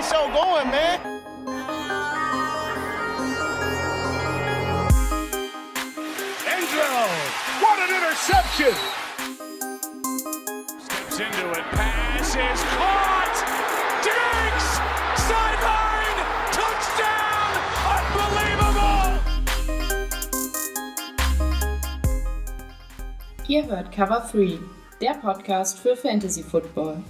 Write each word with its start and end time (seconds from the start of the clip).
the 0.00 0.06
show 0.06 0.26
going, 0.32 0.70
man. 0.70 1.00
Angelo, 6.46 7.06
what 7.60 7.78
an 7.84 7.90
interception! 7.96 8.74
Steps 10.80 11.20
into 11.20 11.50
it, 11.50 11.64
pass 11.72 12.34
is 12.34 12.62
caught! 12.76 13.36
Diggs! 14.06 14.68
Sideline! 15.28 16.18
Touchdown! 16.58 17.52
Unbelievable! 17.96 19.10
Ihr 23.48 23.66
hört 23.66 23.92
Cover 23.92 24.26
3, 24.32 24.58
der 25.00 25.14
Podcast 25.14 25.78
für 25.78 25.96
Fantasy 25.96 26.42
Football. 26.42 27.02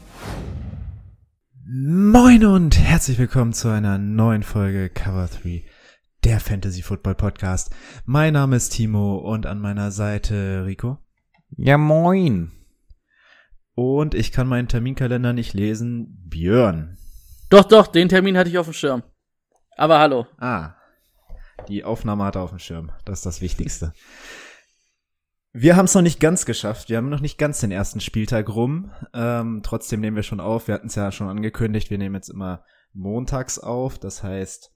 Moin 1.82 2.44
und 2.44 2.78
herzlich 2.78 3.18
willkommen 3.18 3.54
zu 3.54 3.68
einer 3.68 3.96
neuen 3.96 4.42
Folge 4.42 4.90
Cover 4.90 5.26
3, 5.42 5.64
der 6.24 6.38
Fantasy 6.38 6.82
Football 6.82 7.14
Podcast. 7.14 7.74
Mein 8.04 8.34
Name 8.34 8.56
ist 8.56 8.74
Timo 8.74 9.16
und 9.16 9.46
an 9.46 9.58
meiner 9.58 9.90
Seite 9.90 10.66
Rico. 10.66 10.98
Ja, 11.56 11.78
moin. 11.78 12.52
Und 13.74 14.14
ich 14.14 14.30
kann 14.30 14.46
meinen 14.46 14.68
Terminkalender 14.68 15.32
nicht 15.32 15.54
lesen. 15.54 16.22
Björn. 16.28 16.98
Doch, 17.48 17.64
doch, 17.64 17.86
den 17.86 18.10
Termin 18.10 18.36
hatte 18.36 18.50
ich 18.50 18.58
auf 18.58 18.66
dem 18.66 18.74
Schirm. 18.74 19.02
Aber 19.78 20.00
hallo. 20.00 20.26
Ah, 20.36 20.74
die 21.68 21.82
Aufnahme 21.84 22.24
hat 22.24 22.34
er 22.34 22.42
auf 22.42 22.50
dem 22.50 22.58
Schirm. 22.58 22.92
Das 23.06 23.20
ist 23.20 23.26
das 23.26 23.40
Wichtigste. 23.40 23.94
Wir 25.52 25.76
haben 25.76 25.86
es 25.86 25.94
noch 25.94 26.02
nicht 26.02 26.20
ganz 26.20 26.46
geschafft. 26.46 26.88
Wir 26.88 26.96
haben 26.96 27.08
noch 27.08 27.20
nicht 27.20 27.36
ganz 27.36 27.60
den 27.60 27.72
ersten 27.72 28.00
Spieltag 28.00 28.48
rum. 28.48 28.92
Ähm, 29.12 29.62
trotzdem 29.64 30.00
nehmen 30.00 30.16
wir 30.16 30.22
schon 30.22 30.38
auf. 30.38 30.68
Wir 30.68 30.74
hatten 30.74 30.86
es 30.86 30.94
ja 30.94 31.10
schon 31.10 31.28
angekündigt. 31.28 31.90
Wir 31.90 31.98
nehmen 31.98 32.14
jetzt 32.14 32.28
immer 32.28 32.64
montags 32.92 33.58
auf. 33.58 33.98
Das 33.98 34.22
heißt, 34.22 34.72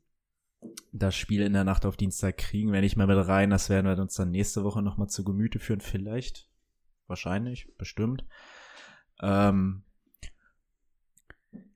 das 0.93 1.15
Spiel 1.15 1.43
in 1.43 1.52
der 1.52 1.63
Nacht 1.63 1.87
auf 1.87 1.96
Dienstag 1.96 2.38
kriegen 2.38 2.73
wir 2.73 2.80
nicht 2.80 2.96
mehr 2.96 3.07
mit 3.07 3.16
rein. 3.29 3.51
Das 3.51 3.71
werden 3.71 3.87
wir 3.87 4.02
uns 4.02 4.15
dann 4.15 4.32
nächste 4.32 4.65
Woche 4.65 4.82
nochmal 4.82 5.09
zu 5.09 5.23
Gemüte 5.23 5.60
führen. 5.60 5.80
Vielleicht. 5.80 6.48
Wahrscheinlich. 7.07 7.73
Bestimmt. 7.79 8.24
Ähm, 9.23 9.85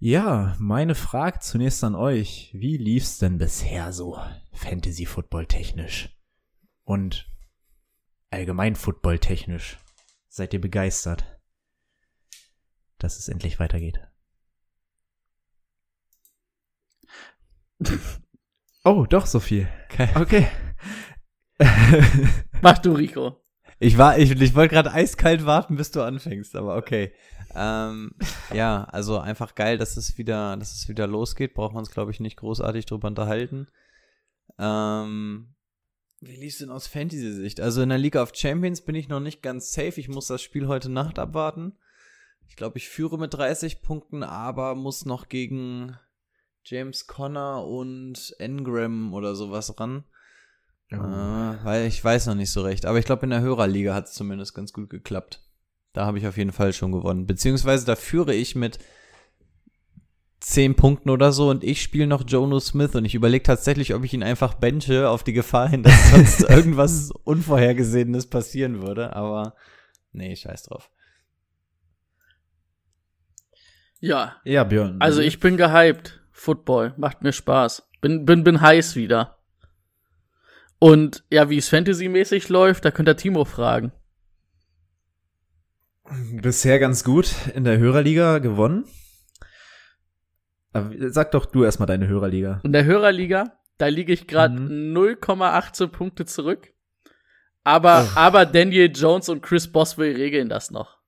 ja, 0.01 0.57
meine 0.59 0.97
Frage 0.97 1.39
zunächst 1.39 1.85
an 1.85 1.95
euch. 1.95 2.51
Wie 2.53 2.77
lief's 2.77 3.19
denn 3.19 3.39
bisher 3.39 3.93
so 3.93 4.19
Fantasy 4.53 5.07
Football 5.07 5.47
technisch? 5.47 6.17
Und 6.83 7.29
allgemein 8.31 8.77
Football 8.77 9.19
technisch? 9.19 9.79
Seid 10.29 10.53
ihr 10.53 10.61
begeistert, 10.61 11.25
dass 12.99 13.19
es 13.19 13.29
endlich 13.29 13.59
weitergeht? 13.59 14.01
oh, 18.85 19.07
doch 19.09 19.27
so 19.27 19.41
viel. 19.41 19.69
Okay. 20.15 20.49
Mach 22.63 22.79
du, 22.79 22.93
Rico. 22.93 23.41
Ich 23.81 23.97
war, 23.97 24.19
ich, 24.19 24.31
ich 24.41 24.55
wollte 24.55 24.75
gerade 24.75 24.93
eiskalt 24.93 25.47
warten, 25.47 25.77
bis 25.77 25.93
du 25.93 26.03
anfängst, 26.03 26.57
aber 26.57 26.77
okay. 26.77 27.13
Ähm, 27.55 28.13
ja, 28.53 28.85
also 28.85 29.19
einfach 29.19 29.55
geil, 29.55 29.79
dass 29.79 29.97
es 29.97 30.19
wieder, 30.19 30.57
dass 30.57 30.75
es 30.75 30.89
wieder 30.89 31.07
losgeht. 31.07 31.55
Braucht 31.55 31.75
man 31.75 31.81
uns, 31.81 31.91
glaube 31.91 32.11
ich, 32.11 32.21
nicht 32.21 32.37
großartig 32.37 32.87
drüber 32.87 33.09
unterhalten. 33.09 33.69
Ähm, 34.59 35.55
wie 36.21 36.37
lief's 36.37 36.59
denn 36.59 36.71
aus 36.71 36.87
Fantasy-Sicht? 36.87 37.61
Also 37.61 37.83
in 37.83 37.91
der 37.91 37.99
League 37.99 38.17
of 38.17 38.33
Champions 38.35 38.81
bin 38.81 38.95
ich 38.95 39.09
noch 39.09 39.21
nicht 39.21 39.43
ganz 39.43 39.73
safe. 39.73 40.01
Ich 40.01 40.09
muss 40.09 40.27
das 40.27 40.43
Spiel 40.43 40.67
heute 40.67 40.89
Nacht 40.89 41.19
abwarten. 41.19 41.73
Ich 42.49 42.57
glaube, 42.57 42.79
ich 42.79 42.89
führe 42.89 43.19
mit 43.19 43.35
30 43.35 43.83
Punkten, 43.83 44.23
aber 44.23 44.75
muss 44.75 45.05
noch 45.05 45.29
gegen 45.29 45.97
James 46.65 47.07
Conner 47.07 47.65
und 47.65 48.35
Engram 48.39 49.15
oder 49.15 49.35
sowas 49.35 49.79
ran. 49.79 50.05
Äh, 50.91 50.97
weil 50.97 51.87
ich 51.87 52.03
weiß 52.03 52.27
noch 52.27 52.35
nicht 52.35 52.51
so 52.51 52.63
recht. 52.63 52.87
Aber 52.87 52.99
ich 52.99 53.05
glaube, 53.05 53.25
in 53.25 53.31
der 53.31 53.41
Hörerliga 53.41 53.95
hat 53.95 54.07
es 54.07 54.15
zumindest 54.15 54.55
ganz 54.55 54.73
gut 54.73 54.91
geklappt. 54.91 55.45
Da 55.93 56.07
habe 56.07 56.19
ich 56.19 56.27
auf 56.27 56.37
jeden 56.37 56.53
Fall 56.53 56.73
schon 56.73 56.93
gewonnen. 56.93 57.27
Beziehungsweise 57.27 57.87
da 57.87 57.97
führe 57.97 58.35
ich 58.35 58.55
mit 58.55 58.79
10 60.41 60.77
Punkten 60.77 61.11
oder 61.11 61.33
so 61.33 61.51
und 61.51 61.65
ich 61.65 61.83
spiele 61.83 62.07
noch 62.07 62.25
Jono 62.27 62.61
Smith 62.61 62.95
und 62.95 63.05
ich 63.05 63.15
überlege 63.15 63.43
tatsächlich, 63.43 63.95
ob 63.95 64.05
ich 64.05 64.15
ihn 64.15 64.23
einfach 64.23 64.55
benche 64.55 65.09
auf 65.09 65.25
die 65.25 65.33
Gefahr 65.33 65.69
hin, 65.69 65.83
dass 65.83 66.11
sonst 66.11 66.41
irgendwas 66.43 67.11
Unvorhergesehenes 67.25 68.29
passieren 68.29 68.83
würde. 68.83 69.17
Aber 69.17 69.55
nee, 70.13 70.37
scheiß 70.37 70.65
drauf. 70.65 70.91
Ja. 74.01 74.37
Ja, 74.45 74.65
Björn. 74.65 75.01
Also 75.01 75.21
ich 75.21 75.41
bin 75.41 75.57
gehypt. 75.57 76.21
Football. 76.31 76.95
Macht 76.97 77.23
mir 77.23 77.33
Spaß. 77.33 77.89
Bin, 78.01 78.25
bin, 78.25 78.45
bin 78.45 78.61
heiß 78.61 78.95
wieder. 78.95 79.39
Und 80.79 81.25
ja, 81.31 81.51
wie 81.51 81.59
es 81.59 81.69
Fantasy-mäßig 81.69 82.49
läuft, 82.49 82.85
da 82.85 82.93
könnt 82.93 83.09
ihr 83.09 83.17
Timo 83.17 83.45
fragen. 83.45 83.91
Bisher 86.33 86.79
ganz 86.79 87.03
gut 87.03 87.35
in 87.55 87.65
der 87.65 87.79
Hörerliga 87.79 88.39
gewonnen. 88.39 88.85
Aber 90.73 90.91
sag 91.11 91.31
doch 91.33 91.47
du 91.47 91.65
erstmal 91.65 91.87
deine 91.87 92.09
Hörerliga. 92.09 92.61
In 92.63 92.73
der 92.73 92.85
Hörerliga, 92.85 93.59
da 93.79 93.87
liege 93.87 94.13
ich 94.13 94.27
gerade 94.27 94.55
Mhm. 94.59 94.93
0,18 94.97 95.89
Punkte 95.89 96.25
zurück. 96.27 96.73
Aber, 97.65 98.09
aber 98.15 98.47
Daniel 98.47 98.91
Jones 98.95 99.29
und 99.29 99.43
Chris 99.43 99.71
Boswell 99.71 100.15
regeln 100.17 100.49
das 100.49 100.71
noch. 100.71 100.99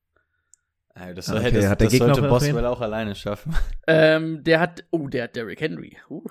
Ey, 0.94 1.14
das, 1.14 1.30
Ah, 1.30 1.36
okay. 1.38 1.52
das, 1.52 1.66
Hat 1.68 1.80
der 1.80 1.86
das 1.86 1.92
Gegner 1.92 2.14
sollte? 2.14 2.28
Boswell 2.28 2.66
auch 2.66 2.80
alleine 2.80 3.14
schaffen. 3.14 3.54
Ähm, 3.86 4.44
der 4.44 4.60
hat, 4.60 4.84
oh, 4.90 5.08
der 5.08 5.24
hat 5.24 5.36
Derrick 5.36 5.60
Henry. 5.60 5.96
Uh, 6.08 6.22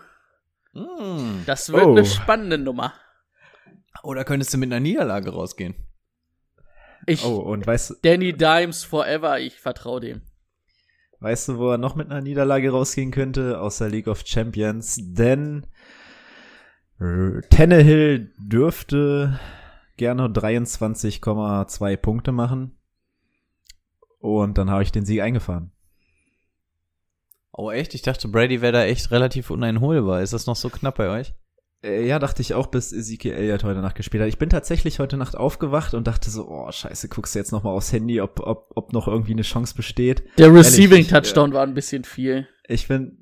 Mm. 0.73 1.43
das 1.47 1.71
wird 1.73 1.83
Oh. 1.83 1.91
eine 1.91 2.05
spannende 2.05 2.57
Nummer. 2.57 2.93
Oder 4.03 4.23
könntest 4.23 4.53
du 4.53 4.57
mit 4.59 4.71
einer 4.71 4.79
Niederlage 4.79 5.31
rausgehen? 5.31 5.75
Ich, 7.07 7.25
Oh, 7.25 7.37
und 7.39 7.65
weißt, 7.65 7.97
Danny 8.03 8.33
Dimes 8.33 8.83
forever, 8.83 9.39
ich 9.39 9.59
vertraue 9.59 9.99
dem. 9.99 10.21
Weißt 11.19 11.49
du, 11.49 11.57
wo 11.57 11.71
er 11.71 11.77
noch 11.77 11.95
mit 11.95 12.09
einer 12.09 12.21
Niederlage 12.21 12.71
rausgehen 12.71 13.11
könnte? 13.11 13.59
Aus 13.59 13.77
der 13.77 13.89
League 13.89 14.07
of 14.07 14.23
Champions. 14.25 14.99
Denn 14.99 15.65
äh, 16.99 17.41
Tannehill 17.49 18.31
dürfte 18.37 19.39
gerne 19.97 20.27
23,2 20.27 21.97
Punkte 21.97 22.31
machen. 22.31 22.77
Und 24.19 24.57
dann 24.57 24.69
habe 24.69 24.83
ich 24.83 24.91
den 24.91 25.05
Sieg 25.05 25.21
eingefahren. 25.21 25.71
Oh, 27.51 27.71
echt? 27.71 27.93
Ich 27.93 28.01
dachte, 28.01 28.27
Brady 28.27 28.61
wäre 28.61 28.73
da 28.73 28.85
echt 28.85 29.11
relativ 29.11 29.49
uneinholbar. 29.49 30.21
Ist 30.21 30.33
das 30.33 30.45
noch 30.45 30.55
so 30.55 30.69
knapp 30.69 30.95
bei 30.95 31.09
euch? 31.09 31.33
Äh, 31.81 32.05
ja, 32.07 32.19
dachte 32.19 32.41
ich 32.41 32.53
auch, 32.53 32.67
bis 32.67 32.91
Ezekiel 32.91 33.33
Elliott 33.33 33.63
heute 33.63 33.79
Nacht 33.79 33.95
gespielt 33.95 34.21
hat. 34.21 34.29
Ich 34.29 34.37
bin 34.37 34.49
tatsächlich 34.49 34.99
heute 34.99 35.15
Nacht 35.15 35.37
aufgewacht 35.37 35.93
und 35.93 36.07
dachte 36.07 36.29
so, 36.29 36.47
oh, 36.49 36.69
scheiße, 36.69 37.07
guckst 37.07 37.35
du 37.35 37.39
jetzt 37.39 37.51
noch 37.51 37.63
mal 37.63 37.71
aufs 37.71 37.93
Handy, 37.93 38.19
ob, 38.19 38.41
ob, 38.41 38.71
ob 38.75 38.91
noch 38.91 39.07
irgendwie 39.07 39.31
eine 39.31 39.43
Chance 39.43 39.75
besteht. 39.75 40.23
Der 40.37 40.53
Receiving 40.53 40.91
Ehrlich, 40.91 41.07
Touchdown 41.07 41.53
war 41.53 41.63
ein 41.63 41.73
bisschen 41.73 42.03
viel. 42.03 42.47
Ich 42.67 42.89
bin, 42.89 43.17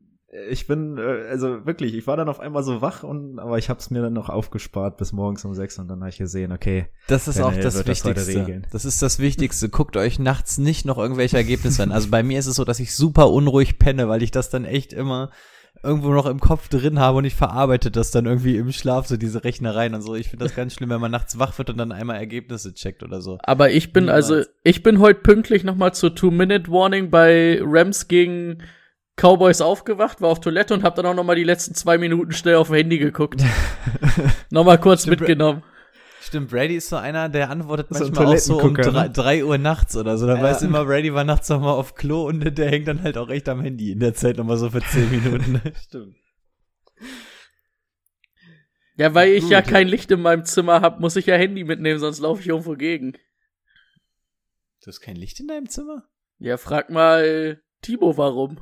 ich 0.50 0.66
bin, 0.66 0.98
äh, 0.98 1.28
also 1.30 1.68
wirklich, 1.68 1.94
ich 1.94 2.08
war 2.08 2.18
dann 2.18 2.30
auf 2.30 2.40
einmal 2.40 2.64
so 2.64 2.82
wach 2.82 3.04
und, 3.04 3.38
aber 3.38 3.60
ich 3.60 3.70
hab's 3.70 3.92
mir 3.92 4.02
dann 4.02 4.14
noch 4.14 4.30
aufgespart 4.30 4.98
bis 4.98 5.12
morgens 5.12 5.46
um 5.46 5.54
sechs 5.54 5.78
und 5.78 5.88
dann 5.88 6.00
habe 6.00 6.10
ich 6.10 6.18
gesehen, 6.18 6.52
okay, 6.52 6.88
Das 7.08 7.28
ist 7.28 7.40
auch 7.40 7.54
das 7.54 7.76
das 7.76 7.86
Wichtigste. 7.86 8.40
regeln. 8.40 8.66
Das 8.72 8.86
ist 8.86 9.04
das 9.04 9.20
Wichtigste. 9.20 9.70
Guckt 9.70 9.98
euch 9.98 10.18
nachts 10.18 10.58
nicht 10.58 10.84
noch 10.84 10.98
irgendwelche 10.98 11.38
Ergebnisse 11.38 11.84
an. 11.84 11.92
Also 11.92 12.10
bei 12.10 12.24
mir 12.24 12.40
ist 12.40 12.48
es 12.48 12.56
so, 12.56 12.66
dass 12.66 12.80
ich 12.80 12.96
super 12.96 13.30
unruhig 13.30 13.78
penne, 13.78 14.10
weil 14.10 14.24
ich 14.24 14.32
das 14.32 14.50
dann 14.50 14.66
echt 14.66 14.94
immer 14.94 15.30
irgendwo 15.88 16.12
noch 16.12 16.26
im 16.26 16.40
Kopf 16.40 16.68
drin 16.68 17.00
habe 17.00 17.18
und 17.18 17.26
ich 17.26 17.34
verarbeite 17.34 17.90
das 17.90 18.12
dann 18.12 18.26
irgendwie 18.26 18.58
im 18.58 18.72
Schlaf, 18.72 19.08
so 19.08 19.18
diese 19.18 19.44
Rechnereien 19.44 19.96
und 19.96 20.02
so. 20.02 20.16
Ich 20.16 20.30
finde 20.30 20.46
das 20.46 20.56
ganz 20.56 20.74
schlimm, 20.74 20.90
wenn 20.90 21.02
man 21.02 21.12
nachts 21.12 21.40
wach 21.40 21.58
wird 21.58 21.70
und 21.70 21.78
dann 21.78 21.92
einmal 21.92 22.18
Ergebnisse 22.18 22.74
checkt 22.74 23.02
oder 23.04 23.22
so. 23.22 23.38
Aber 23.44 23.72
ich 23.72 23.94
bin 23.94 24.06
Niemals. 24.06 24.30
also, 24.32 24.50
ich 24.64 24.84
bin 24.84 25.00
heute 25.00 25.22
pünktlich 25.22 25.64
nochmal 25.64 25.94
zur 25.94 26.14
Two-Minute-Warning 26.14 27.10
bei 27.10 27.60
Rams 27.64 28.08
gegen 28.08 28.60
Cowboys 29.16 29.62
aufgewacht, 29.62 30.22
war 30.22 30.30
auf 30.30 30.42
Toilette 30.42 30.74
und 30.74 30.84
hab 30.84 30.96
dann 30.96 31.06
auch 31.08 31.16
nochmal 31.16 31.36
die 31.36 31.44
letzten 31.44 31.74
zwei 31.74 31.98
Minuten 31.98 32.34
schnell 32.34 32.56
auf 32.56 32.70
Handy 32.70 33.00
geguckt. 33.00 33.42
nochmal 34.52 34.78
kurz 34.78 35.08
mitgenommen. 35.08 35.64
Stimmt, 36.28 36.50
Brady 36.50 36.76
ist 36.76 36.90
so 36.90 36.98
einer, 36.98 37.30
der 37.30 37.50
antwortet 37.50 37.88
So 37.90 38.00
manchmal 38.00 38.26
auch 38.28 38.38
so 38.38 38.54
um 38.56 38.60
Toilettengucker, 38.76 38.92
drei, 38.92 39.04
ne? 39.08 39.14
drei 39.14 39.46
Uhr 39.46 39.58
nachts 39.58 39.96
oder 39.96 40.18
so. 40.18 40.28
Dann 40.28 40.38
Ja. 40.38 40.44
weiß 40.44 40.62
immer, 40.64 40.86
Brady 40.86 41.14
war 41.14 41.24
nachts 41.24 41.48
nochmal 41.50 41.74
auf 41.74 41.96
Klo 41.96 42.28
und 42.28 42.42
der 42.58 42.70
hängt 42.70 42.88
dann 42.88 43.02
halt 43.02 43.18
auch 43.18 43.30
echt 43.30 43.48
am 43.50 43.62
Handy 43.62 43.92
in 43.92 44.00
der 44.00 44.14
Zeit 44.14 44.38
nochmal 44.38 44.58
so 44.58 44.70
für 44.70 44.82
zehn 44.84 45.10
Minuten. 45.10 45.62
Stimmt. 45.88 46.16
Ja, 48.96 49.14
weil 49.14 49.30
ich 49.30 49.48
ja 49.50 49.62
Gut. 49.62 49.70
kein 49.70 49.88
Licht 49.88 50.10
in 50.12 50.22
meinem 50.22 50.44
Zimmer 50.44 50.82
hab, 50.82 51.00
muss 51.00 51.16
ich 51.16 51.28
ja 51.28 51.36
Handy 51.36 51.64
mitnehmen, 51.64 52.00
sonst 52.00 52.20
laufe 52.20 52.42
ich 52.42 52.48
irgendwo 52.48 52.74
gegen. 52.74 53.14
Du 54.82 54.88
hast 54.88 55.02
kein 55.02 55.16
Licht 55.16 55.40
in 55.40 55.48
deinem 55.48 55.70
Zimmer? 55.70 56.04
Ja, 56.40 56.58
frag 56.58 56.90
mal 56.90 57.62
Timo, 57.82 58.18
warum. 58.18 58.60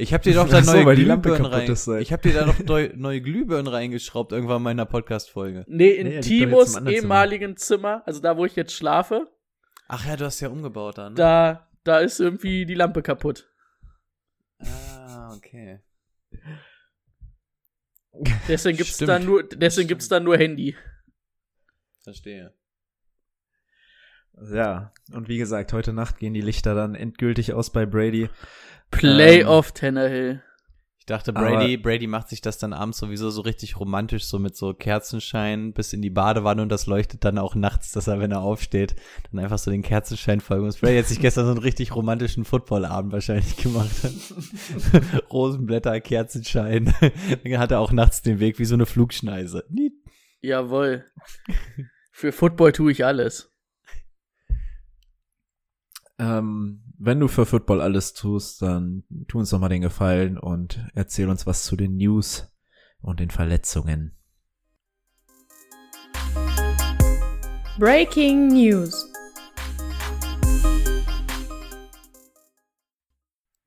Ich 0.00 0.14
hab 0.14 0.22
dir 0.22 0.32
doch 0.34 0.48
da 0.48 0.62
so, 0.62 0.72
neue 0.72 0.86
weil 0.86 0.96
die 0.96 1.04
Lampe 1.04 1.28
Glühbirnen 1.28 1.52
rein. 1.52 2.00
Ich 2.00 2.10
hab 2.12 2.22
dir 2.22 2.32
da 2.32 2.46
doch 2.46 2.58
neu, 2.60 2.90
neue 2.96 3.20
Glühbirnen 3.20 3.66
reingeschraubt 3.66 4.32
irgendwann 4.32 4.56
in 4.58 4.62
meiner 4.62 4.86
Podcast-Folge. 4.86 5.64
Nee, 5.68 5.90
in 5.90 6.08
Nee, 6.08 6.20
Timos 6.20 6.72
Zimmer. 6.72 6.90
ehemaligen 6.90 7.56
Zimmer, 7.58 8.02
also 8.06 8.20
da, 8.20 8.36
wo 8.38 8.46
ich 8.46 8.56
jetzt 8.56 8.72
schlafe, 8.72 9.28
Ach 9.88 10.06
ja, 10.06 10.16
du 10.16 10.24
hast 10.24 10.40
ja 10.40 10.48
umgebaut 10.48 10.96
dann. 10.98 11.12
Ne? 11.12 11.16
da, 11.18 11.68
da 11.84 11.98
ist 11.98 12.18
irgendwie 12.20 12.64
die 12.64 12.74
Lampe 12.74 13.02
kaputt. 13.02 13.50
Ah, 14.60 15.34
Okay. 15.36 15.80
Deswegen 18.48 18.76
gibt's 18.78 18.94
Stimmt. 18.96 19.08
da 19.10 19.18
nur, 19.18 19.42
deswegen 19.42 19.88
gibt's 19.88 20.08
da 20.08 20.18
nur 20.18 20.36
Handy. 20.36 20.76
Verstehe. 22.02 22.54
Ja, 24.52 24.92
und 25.12 25.28
wie 25.28 25.38
gesagt, 25.38 25.72
heute 25.72 25.92
Nacht 25.92 26.18
gehen 26.18 26.32
die 26.34 26.40
Lichter 26.40 26.74
dann 26.74 26.94
endgültig 26.94 27.52
aus 27.52 27.70
bei 27.70 27.84
Brady. 27.84 28.30
Playoff 28.90 29.72
Tannehill. 29.72 30.42
Ich 30.98 31.06
dachte, 31.06 31.34
Aber- 31.34 31.48
Brady, 31.48 31.76
Brady 31.76 32.06
macht 32.06 32.28
sich 32.28 32.40
das 32.40 32.58
dann 32.58 32.72
abends 32.72 32.98
sowieso 32.98 33.30
so 33.30 33.40
richtig 33.40 33.80
romantisch, 33.80 34.24
so 34.26 34.38
mit 34.38 34.56
so 34.56 34.74
Kerzenschein 34.74 35.72
bis 35.72 35.92
in 35.92 36.02
die 36.02 36.10
Badewanne 36.10 36.62
und 36.62 36.68
das 36.68 36.86
leuchtet 36.86 37.24
dann 37.24 37.38
auch 37.38 37.54
nachts, 37.56 37.90
dass 37.92 38.06
er, 38.06 38.20
wenn 38.20 38.30
er 38.30 38.42
aufsteht, 38.42 38.94
dann 39.32 39.42
einfach 39.42 39.58
so 39.58 39.70
den 39.72 39.82
Kerzenschein 39.82 40.40
folgen 40.40 40.66
muss. 40.66 40.78
Brady 40.78 40.98
hat 40.98 41.06
sich 41.06 41.18
gestern 41.18 41.46
so 41.46 41.50
einen 41.52 41.60
richtig 41.60 41.96
romantischen 41.96 42.44
Footballabend 42.44 43.12
wahrscheinlich 43.12 43.56
gemacht. 43.56 43.90
Rosenblätter, 45.32 46.00
Kerzenschein. 46.00 46.94
dann 47.00 47.58
hat 47.58 47.72
er 47.72 47.80
auch 47.80 47.92
nachts 47.92 48.22
den 48.22 48.38
Weg 48.38 48.58
wie 48.60 48.64
so 48.64 48.74
eine 48.74 48.86
Flugschneise. 48.86 49.64
Niet. 49.68 49.94
Jawohl. 50.42 51.06
Für 52.12 52.30
Football 52.32 52.72
tue 52.72 52.92
ich 52.92 53.04
alles. 53.04 53.50
Ähm, 56.18 56.82
wenn 57.02 57.18
du 57.18 57.28
für 57.28 57.46
Football 57.46 57.80
alles 57.80 58.12
tust, 58.12 58.60
dann 58.60 59.04
tu 59.26 59.38
uns 59.38 59.50
doch 59.50 59.58
mal 59.58 59.70
den 59.70 59.80
Gefallen 59.80 60.36
und 60.36 60.84
erzähl 60.94 61.30
uns 61.30 61.46
was 61.46 61.64
zu 61.64 61.74
den 61.74 61.96
News 61.96 62.52
und 63.00 63.20
den 63.20 63.30
Verletzungen. 63.30 64.18
Breaking 67.78 68.48
News. 68.48 69.09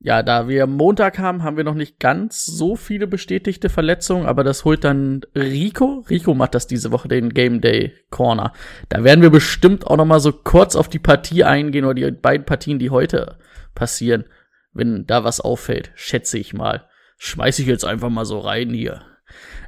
Ja, 0.03 0.21
da 0.21 0.50
wir 0.50 0.67
Montag 0.67 1.17
haben, 1.17 1.44
haben 1.44 1.55
wir 1.55 1.63
noch 1.63 1.75
nicht 1.75 1.97
ganz 1.97 2.45
so 2.45 2.75
viele 2.75 3.07
bestätigte 3.07 3.69
Verletzungen, 3.69 4.25
aber 4.25 4.44
das 4.44 4.65
holt 4.65 4.83
dann 4.83 5.21
Rico. 5.33 6.03
Rico 6.09 6.33
macht 6.33 6.55
das 6.55 6.67
diese 6.67 6.91
Woche, 6.91 7.07
den 7.07 7.29
Game 7.29 7.61
Day 7.61 7.94
Corner. 8.09 8.51
Da 8.89 9.05
werden 9.05 9.21
wir 9.21 9.29
bestimmt 9.29 9.88
auch 9.88 9.95
noch 9.95 10.05
mal 10.05 10.19
so 10.19 10.33
kurz 10.33 10.75
auf 10.75 10.89
die 10.89 11.00
Partie 11.00 11.45
eingehen 11.45 11.85
oder 11.85 11.94
die 11.94 12.11
beiden 12.11 12.45
Partien, 12.45 12.79
die 12.79 12.89
heute 12.89 13.38
passieren, 13.75 14.25
wenn 14.73 15.07
da 15.07 15.23
was 15.23 15.39
auffällt, 15.39 15.94
schätze 15.95 16.38
ich 16.38 16.53
mal. 16.53 16.85
Schmeiß 17.17 17.59
ich 17.59 17.67
jetzt 17.67 17.85
einfach 17.85 18.09
mal 18.09 18.25
so 18.25 18.39
rein 18.39 18.71
hier. 18.71 19.03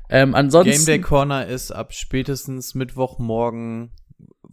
Ähm, 0.10 0.36
ansonsten. 0.36 0.72
Game 0.72 0.86
Day 0.86 1.00
Corner 1.00 1.48
ist 1.48 1.72
ab 1.72 1.94
spätestens 1.94 2.76
Mittwochmorgen 2.76 3.92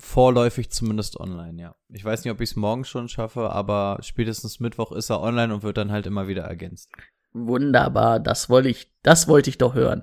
vorläufig 0.02 0.70
zumindest 0.70 1.18
online, 1.18 1.60
ja. 1.60 1.74
Ich 1.88 2.04
weiß 2.04 2.24
nicht, 2.24 2.32
ob 2.32 2.40
ich 2.40 2.50
es 2.50 2.56
morgen 2.56 2.84
schon 2.84 3.08
schaffe, 3.08 3.50
aber 3.50 3.98
spätestens 4.02 4.60
Mittwoch 4.60 4.92
ist 4.92 5.10
er 5.10 5.20
online 5.20 5.54
und 5.54 5.62
wird 5.62 5.76
dann 5.76 5.92
halt 5.92 6.06
immer 6.06 6.26
wieder 6.26 6.42
ergänzt. 6.42 6.90
Wunderbar, 7.32 8.20
das 8.20 8.50
wollte 8.50 8.68
ich, 8.68 8.92
das 9.02 9.28
wollte 9.28 9.48
ich 9.48 9.58
doch 9.58 9.74
hören. 9.74 10.02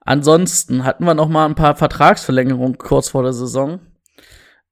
Ansonsten 0.00 0.84
hatten 0.84 1.04
wir 1.04 1.14
noch 1.14 1.28
mal 1.28 1.46
ein 1.46 1.54
paar 1.54 1.76
Vertragsverlängerungen 1.76 2.78
kurz 2.78 3.10
vor 3.10 3.22
der 3.22 3.32
Saison. 3.32 3.80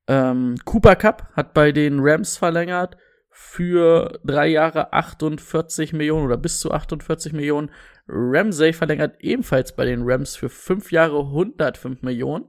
Ähm, 0.07 0.57
Cooper 0.65 0.97
Cup 0.97 1.31
hat 1.35 1.55
bei 1.55 1.73
den 1.73 1.99
Rams 2.01 2.37
verlängert 2.37 2.97
für 3.31 4.21
drei 4.25 4.47
Jahre 4.47 4.93
48 4.93 5.93
Millionen 5.93 6.25
oder 6.25 6.37
bis 6.37 6.61
zu 6.61 6.71
48 6.71 7.33
Millionen. 7.33 7.71
Ramsey 8.09 8.73
verlängert 8.73 9.17
ebenfalls 9.21 9.75
bei 9.75 9.85
den 9.85 10.03
Rams 10.05 10.37
für 10.37 10.49
fünf 10.49 10.93
Jahre 10.93 11.21
105 11.21 12.03
Millionen. 12.03 12.47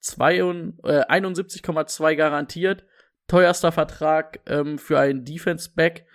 Äh, 0.00 1.04
71,2 1.06 2.14
garantiert. 2.16 2.84
Teuerster 3.28 3.72
Vertrag 3.72 4.40
ähm, 4.46 4.78
für 4.78 4.98
einen 4.98 5.24
Defense-Back. 5.24 6.06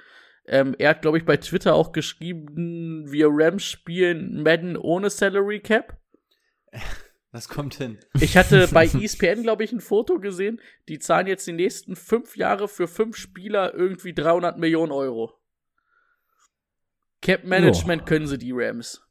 Ähm, 0.46 0.76
er 0.80 0.92
hat, 0.92 1.02
glaube 1.02 1.18
ich, 1.18 1.26
bei 1.26 1.38
Twitter 1.38 1.76
auch 1.76 1.92
geschrieben, 1.92 3.12
wir 3.12 3.28
Rams 3.30 3.64
spielen 3.64 4.44
Madden 4.44 4.78
ohne 4.78 5.10
Salary 5.10 5.60
Cap. 5.60 5.98
Das 7.34 7.48
kommt 7.48 7.76
hin. 7.76 7.98
Ich 8.20 8.36
hatte 8.36 8.68
bei 8.74 8.86
ESPN, 8.86 9.44
glaube 9.44 9.64
ich, 9.64 9.72
ein 9.72 9.80
Foto 9.80 10.20
gesehen. 10.20 10.60
Die 10.90 11.00
zahlen 11.00 11.28
jetzt 11.28 11.48
die 11.48 11.54
nächsten 11.54 11.96
fünf 11.96 12.36
Jahre 12.36 12.68
für 12.68 12.90
fünf 12.90 13.16
Spieler 13.16 13.74
irgendwie 13.74 14.14
300 14.14 14.58
Millionen 14.58 14.92
Euro. 14.92 15.40
Cap 17.22 17.46
Management 17.46 18.06
können 18.06 18.28
sie, 18.28 18.38
die 18.38 18.52
Rams. 18.52 19.02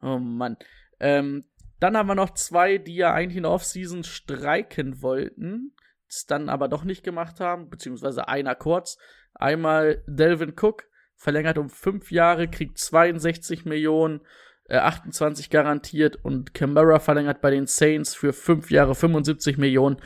Oh 0.00 0.18
Mann. 0.18 0.56
Ähm, 0.98 1.44
dann 1.80 1.96
haben 1.96 2.08
wir 2.08 2.14
noch 2.14 2.34
zwei, 2.34 2.78
die 2.78 2.94
ja 2.94 3.12
eigentlich 3.12 3.38
in 3.38 3.44
der 3.44 3.52
Offseason 3.52 4.04
streiken 4.04 5.02
wollten, 5.02 5.74
es 6.08 6.26
dann 6.26 6.48
aber 6.48 6.68
doch 6.68 6.84
nicht 6.84 7.02
gemacht 7.02 7.40
haben, 7.40 7.70
beziehungsweise 7.70 8.28
einer 8.28 8.54
kurz. 8.54 8.98
Einmal 9.34 10.02
Delvin 10.06 10.54
Cook, 10.60 10.84
verlängert 11.16 11.58
um 11.58 11.70
fünf 11.70 12.10
Jahre, 12.10 12.48
kriegt 12.48 12.78
62 12.78 13.64
Millionen, 13.64 14.20
äh, 14.64 14.76
28 14.76 15.50
garantiert 15.50 16.16
und 16.16 16.52
Camara 16.52 16.98
verlängert 16.98 17.40
bei 17.40 17.50
den 17.50 17.66
Saints 17.66 18.14
für 18.14 18.32
fünf 18.32 18.70
Jahre 18.70 18.94
75 18.94 19.56
Millionen 19.56 20.00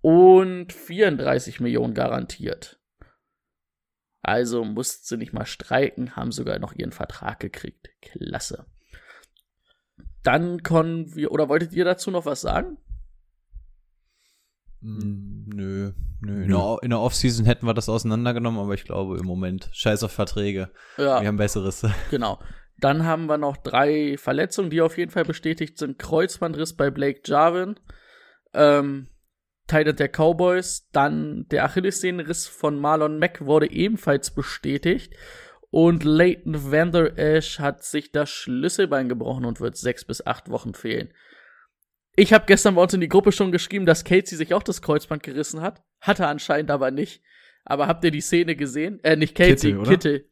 und 0.00 0.72
34 0.72 1.60
Millionen 1.60 1.94
garantiert. 1.94 2.80
Also 4.22 4.64
mussten 4.64 5.04
sie 5.04 5.16
nicht 5.16 5.32
mal 5.32 5.46
streiken, 5.46 6.16
haben 6.16 6.32
sogar 6.32 6.58
noch 6.58 6.74
ihren 6.74 6.92
Vertrag 6.92 7.40
gekriegt. 7.40 7.90
Klasse. 8.00 8.66
Dann 10.22 10.62
können 10.62 11.14
wir, 11.14 11.32
oder 11.32 11.48
wolltet 11.48 11.72
ihr 11.72 11.84
dazu 11.84 12.10
noch 12.10 12.26
was 12.26 12.40
sagen? 12.40 12.76
Hm, 14.82 15.44
Nö, 15.46 15.92
nö. 16.20 16.42
In 16.42 16.48
der, 16.48 16.78
in 16.82 16.90
der 16.90 17.00
Offseason 17.00 17.46
hätten 17.46 17.66
wir 17.66 17.74
das 17.74 17.88
auseinandergenommen, 17.88 18.60
aber 18.60 18.74
ich 18.74 18.84
glaube 18.84 19.18
im 19.18 19.26
Moment, 19.26 19.68
scheiß 19.72 20.02
auf 20.04 20.12
Verträge. 20.12 20.70
Ja. 20.96 21.20
Wir 21.20 21.28
haben 21.28 21.36
besseres. 21.36 21.86
Genau. 22.10 22.38
Dann 22.78 23.04
haben 23.04 23.26
wir 23.26 23.36
noch 23.36 23.58
drei 23.58 24.16
Verletzungen, 24.16 24.70
die 24.70 24.80
auf 24.80 24.96
jeden 24.96 25.10
Fall 25.10 25.24
bestätigt 25.24 25.76
sind. 25.76 25.98
Kreuzbandriss 25.98 26.74
bei 26.76 26.90
Blake 26.90 27.20
Jarvin, 27.26 27.78
ähm, 28.54 29.08
Titan 29.66 29.96
der 29.96 30.08
Cowboys, 30.08 30.88
dann 30.90 31.46
der 31.50 31.64
Achillessehnenriss 31.64 32.46
von 32.46 32.78
Marlon 32.78 33.18
Mack 33.18 33.44
wurde 33.44 33.70
ebenfalls 33.70 34.30
bestätigt. 34.30 35.14
Und 35.70 36.02
Leighton 36.02 36.72
Vander 36.72 37.16
Esch 37.16 37.60
hat 37.60 37.84
sich 37.84 38.10
das 38.10 38.28
Schlüsselbein 38.28 39.08
gebrochen 39.08 39.44
und 39.44 39.60
wird 39.60 39.76
sechs 39.76 40.04
bis 40.04 40.26
acht 40.26 40.50
Wochen 40.50 40.74
fehlen. 40.74 41.12
Ich 42.16 42.32
habe 42.32 42.44
gestern 42.46 42.74
bei 42.74 42.82
uns 42.82 42.92
in 42.92 43.00
die 43.00 43.08
Gruppe 43.08 43.30
schon 43.30 43.52
geschrieben, 43.52 43.86
dass 43.86 44.04
Casey 44.04 44.36
sich 44.36 44.52
auch 44.52 44.64
das 44.64 44.82
Kreuzband 44.82 45.22
gerissen 45.22 45.60
hat. 45.60 45.82
Hatte 46.00 46.26
anscheinend 46.26 46.70
aber 46.70 46.90
nicht. 46.90 47.22
Aber 47.64 47.86
habt 47.86 48.04
ihr 48.04 48.10
die 48.10 48.20
Szene 48.20 48.56
gesehen? 48.56 48.98
Äh, 49.04 49.16
nicht 49.16 49.36
Casey, 49.36 49.72
Kittel? 49.72 49.82
Kittel. 49.84 50.29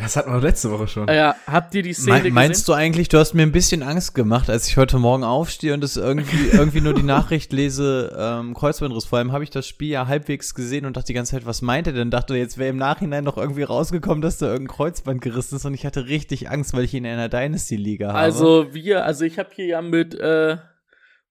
Das 0.00 0.16
hatten 0.16 0.32
wir 0.32 0.40
letzte 0.40 0.70
Woche 0.70 0.86
schon. 0.86 1.08
Ja, 1.08 1.36
habt 1.46 1.74
ihr 1.74 1.82
die 1.82 1.92
Szene 1.92 2.22
Me 2.24 2.30
meinst 2.30 2.62
gesehen? 2.62 2.66
du 2.66 2.72
eigentlich, 2.74 3.08
du 3.08 3.18
hast 3.18 3.34
mir 3.34 3.42
ein 3.42 3.52
bisschen 3.52 3.82
Angst 3.82 4.14
gemacht, 4.14 4.48
als 4.48 4.68
ich 4.68 4.76
heute 4.76 4.98
Morgen 4.98 5.24
aufstehe 5.24 5.74
und 5.74 5.82
es 5.82 5.96
irgendwie, 5.96 6.48
irgendwie 6.52 6.80
nur 6.80 6.94
die 6.94 7.02
Nachricht 7.02 7.52
lese, 7.52 8.16
ähm, 8.18 8.54
Kreuzbandriss. 8.54 9.06
Vor 9.06 9.18
allem 9.18 9.32
habe 9.32 9.44
ich 9.44 9.50
das 9.50 9.66
Spiel 9.66 9.88
ja 9.88 10.06
halbwegs 10.06 10.54
gesehen 10.54 10.86
und 10.86 10.96
dachte 10.96 11.08
die 11.08 11.14
ganze 11.14 11.32
Zeit, 11.32 11.46
was 11.46 11.62
meint 11.62 11.86
er 11.86 11.92
denn? 11.92 12.10
Dachte, 12.10 12.34
jetzt 12.36 12.58
wäre 12.58 12.70
im 12.70 12.76
Nachhinein 12.76 13.24
noch 13.24 13.36
irgendwie 13.36 13.64
rausgekommen, 13.64 14.22
dass 14.22 14.38
da 14.38 14.46
irgendein 14.46 14.76
Kreuzband 14.76 15.20
gerissen 15.20 15.56
ist 15.56 15.64
und 15.64 15.74
ich 15.74 15.84
hatte 15.84 16.06
richtig 16.06 16.50
Angst, 16.50 16.74
weil 16.74 16.84
ich 16.84 16.94
ihn 16.94 17.04
in 17.04 17.12
einer 17.12 17.28
Dynasty-Liga 17.28 18.08
habe. 18.08 18.18
Also 18.18 18.72
wir, 18.72 19.04
also 19.04 19.24
ich 19.24 19.38
habe 19.38 19.50
hier 19.52 19.66
ja 19.66 19.82
mit 19.82 20.14
äh, 20.14 20.58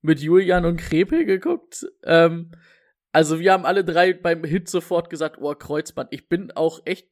mit 0.02 0.20
Julian 0.20 0.66
und 0.66 0.78
Krepel 0.78 1.26
geguckt. 1.26 1.86
Ähm, 2.04 2.52
also 3.12 3.40
wir 3.40 3.54
haben 3.54 3.66
alle 3.66 3.84
drei 3.84 4.14
beim 4.14 4.44
Hit 4.44 4.70
sofort 4.70 5.10
gesagt, 5.10 5.38
oh 5.42 5.54
Kreuzband. 5.54 6.10
Ich 6.12 6.30
bin 6.30 6.52
auch 6.52 6.82
echt, 6.86 7.08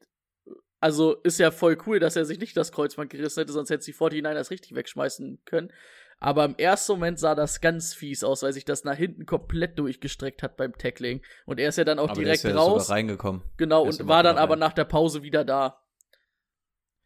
also 0.85 1.15
ist 1.23 1.39
ja 1.39 1.49
voll 1.49 1.79
cool, 1.87 1.99
dass 1.99 2.15
er 2.15 2.25
sich 2.25 2.37
nicht 2.37 2.55
das 2.55 2.71
Kreuzband 2.71 3.09
gerissen 3.09 3.39
hätte, 3.39 3.51
sonst 3.51 3.71
hätte 3.71 3.83
sie 3.83 3.91
49ers 3.91 4.51
richtig 4.51 4.75
wegschmeißen 4.75 5.41
können. 5.43 5.73
Aber 6.19 6.45
im 6.45 6.55
ersten 6.57 6.91
Moment 6.91 7.17
sah 7.17 7.33
das 7.33 7.59
ganz 7.59 7.95
fies 7.95 8.23
aus, 8.23 8.43
weil 8.43 8.53
sich 8.53 8.65
das 8.65 8.83
nach 8.83 8.95
hinten 8.95 9.25
komplett 9.25 9.79
durchgestreckt 9.79 10.43
hat 10.43 10.57
beim 10.57 10.77
Tackling. 10.77 11.23
Und 11.47 11.59
er 11.59 11.69
ist 11.69 11.79
ja 11.79 11.85
dann 11.85 11.97
auch 11.97 12.09
Aber 12.09 12.21
direkt 12.21 12.43
ist 12.43 12.51
ja 12.51 12.55
raus. 12.55 12.83
sogar 12.83 12.97
reingekommen. 12.97 13.41
Genau, 13.57 13.81
und 13.81 14.07
war 14.07 14.21
dann 14.21 14.35
wieder 14.35 14.43
aber 14.43 14.53
rein. 14.53 14.59
nach 14.59 14.73
der 14.73 14.85
Pause 14.85 15.23
wieder 15.23 15.43
da. 15.43 15.81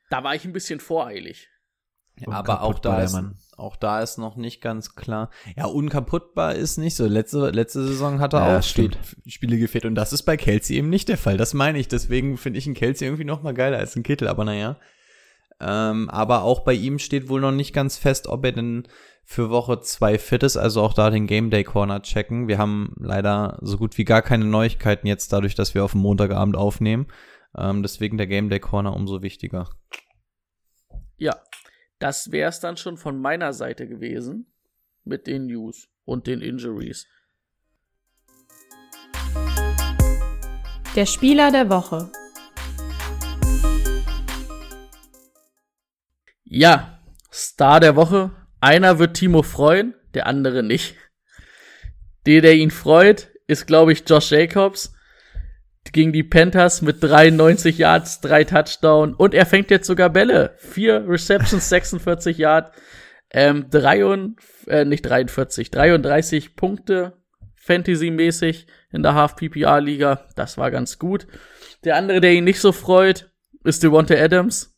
Da 0.09 0.25
war 0.25 0.35
ich 0.35 0.43
ein 0.43 0.51
bisschen 0.51 0.81
voreilig. 0.81 1.47
Aber 2.27 2.61
auch 2.61 2.79
da, 2.79 3.01
ist, 3.01 3.19
auch 3.57 3.75
da 3.75 4.01
ist 4.01 4.17
noch 4.17 4.35
nicht 4.35 4.61
ganz 4.61 4.95
klar. 4.95 5.29
Ja, 5.55 5.65
unkaputtbar 5.65 6.55
ist 6.55 6.77
nicht 6.77 6.95
so. 6.95 7.05
Letzte, 7.05 7.49
letzte 7.51 7.85
Saison 7.85 8.19
hat 8.19 8.33
er 8.33 8.47
Ja, 8.47 8.57
auch 8.59 8.63
stimmt. 8.63 8.97
Spiel, 9.03 9.31
Spiele 9.31 9.57
gefehlt. 9.57 9.85
Und 9.85 9.95
das 9.95 10.13
ist 10.13 10.23
bei 10.23 10.37
Kelsey 10.37 10.77
eben 10.77 10.89
nicht 10.89 11.09
der 11.09 11.17
Fall. 11.17 11.37
Das 11.37 11.53
meine 11.53 11.79
ich. 11.79 11.87
Deswegen 11.87 12.37
finde 12.37 12.59
ich 12.59 12.65
einen 12.65 12.75
Kelsey 12.75 13.07
irgendwie 13.07 13.25
noch 13.25 13.43
mal 13.43 13.53
geiler 13.53 13.77
als 13.77 13.95
einen 13.95 14.03
Kittel. 14.03 14.27
Aber 14.27 14.45
naja. 14.45 14.77
Ähm, 15.61 16.09
aber 16.09 16.43
auch 16.43 16.61
bei 16.61 16.73
ihm 16.73 16.99
steht 16.99 17.29
wohl 17.29 17.41
noch 17.41 17.51
nicht 17.51 17.73
ganz 17.73 17.97
fest, 17.97 18.27
ob 18.27 18.45
er 18.45 18.53
denn 18.53 18.87
für 19.25 19.49
Woche 19.49 19.79
zwei 19.81 20.17
fit 20.17 20.41
ist. 20.43 20.57
Also 20.57 20.81
auch 20.81 20.93
da 20.93 21.09
den 21.09 21.27
Game 21.27 21.49
Day 21.49 21.63
Corner 21.63 22.01
checken. 22.01 22.47
Wir 22.47 22.57
haben 22.57 22.95
leider 22.97 23.59
so 23.61 23.77
gut 23.77 23.97
wie 23.97 24.05
gar 24.05 24.21
keine 24.21 24.45
Neuigkeiten 24.45 25.05
jetzt 25.05 25.31
dadurch, 25.33 25.55
dass 25.55 25.75
wir 25.75 25.83
auf 25.83 25.91
dem 25.91 26.01
Montagabend 26.01 26.55
aufnehmen. 26.55 27.07
Ähm, 27.57 27.83
deswegen 27.83 28.17
der 28.17 28.27
Game 28.27 28.49
Day 28.49 28.59
Corner 28.59 28.95
umso 28.95 29.21
wichtiger. 29.21 29.69
Ja, 31.17 31.35
das 31.99 32.31
wäre 32.31 32.49
es 32.49 32.61
dann 32.61 32.77
schon 32.77 32.97
von 32.97 33.19
meiner 33.19 33.53
Seite 33.53 33.87
gewesen 33.87 34.51
mit 35.03 35.27
den 35.27 35.47
News 35.47 35.89
und 36.05 36.27
den 36.27 36.41
Injuries. 36.41 37.05
Der 40.95 41.05
Spieler 41.05 41.51
der 41.51 41.69
Woche. 41.69 42.11
Ja, 46.43 46.99
Star 47.31 47.79
der 47.79 47.95
Woche. 47.95 48.31
Einer 48.59 48.97
wird 48.97 49.15
Timo 49.15 49.43
freuen, 49.43 49.93
der 50.13 50.25
andere 50.25 50.63
nicht. 50.63 50.95
Der, 52.25 52.41
der 52.41 52.55
ihn 52.55 52.71
freut, 52.71 53.29
ist, 53.47 53.67
glaube 53.67 53.93
ich, 53.93 54.03
Josh 54.07 54.31
Jacobs 54.31 54.93
gegen 55.93 56.13
die 56.13 56.23
Panthers 56.23 56.81
mit 56.81 56.97
93 57.01 57.77
Yards, 57.77 58.21
drei 58.21 58.43
Touchdown 58.43 59.13
und 59.13 59.33
er 59.33 59.45
fängt 59.45 59.71
jetzt 59.71 59.87
sogar 59.87 60.09
Bälle. 60.09 60.53
Vier 60.57 61.05
Receptions, 61.07 61.69
46 61.69 62.37
Yards, 62.37 62.77
ähm, 63.31 63.67
drei 63.69 64.05
und, 64.05 64.37
äh, 64.67 64.85
nicht 64.85 65.03
43, 65.03 65.71
33 65.71 66.55
Punkte 66.55 67.13
Fantasy-mäßig 67.55 68.67
in 68.91 69.03
der 69.03 69.13
Half-PPR-Liga. 69.13 70.25
Das 70.35 70.57
war 70.57 70.71
ganz 70.71 70.97
gut. 70.97 71.27
Der 71.83 71.95
andere, 71.95 72.19
der 72.19 72.33
ihn 72.33 72.43
nicht 72.43 72.59
so 72.59 72.71
freut, 72.71 73.31
ist 73.63 73.83
Devonta 73.83 74.15
Adams. 74.15 74.75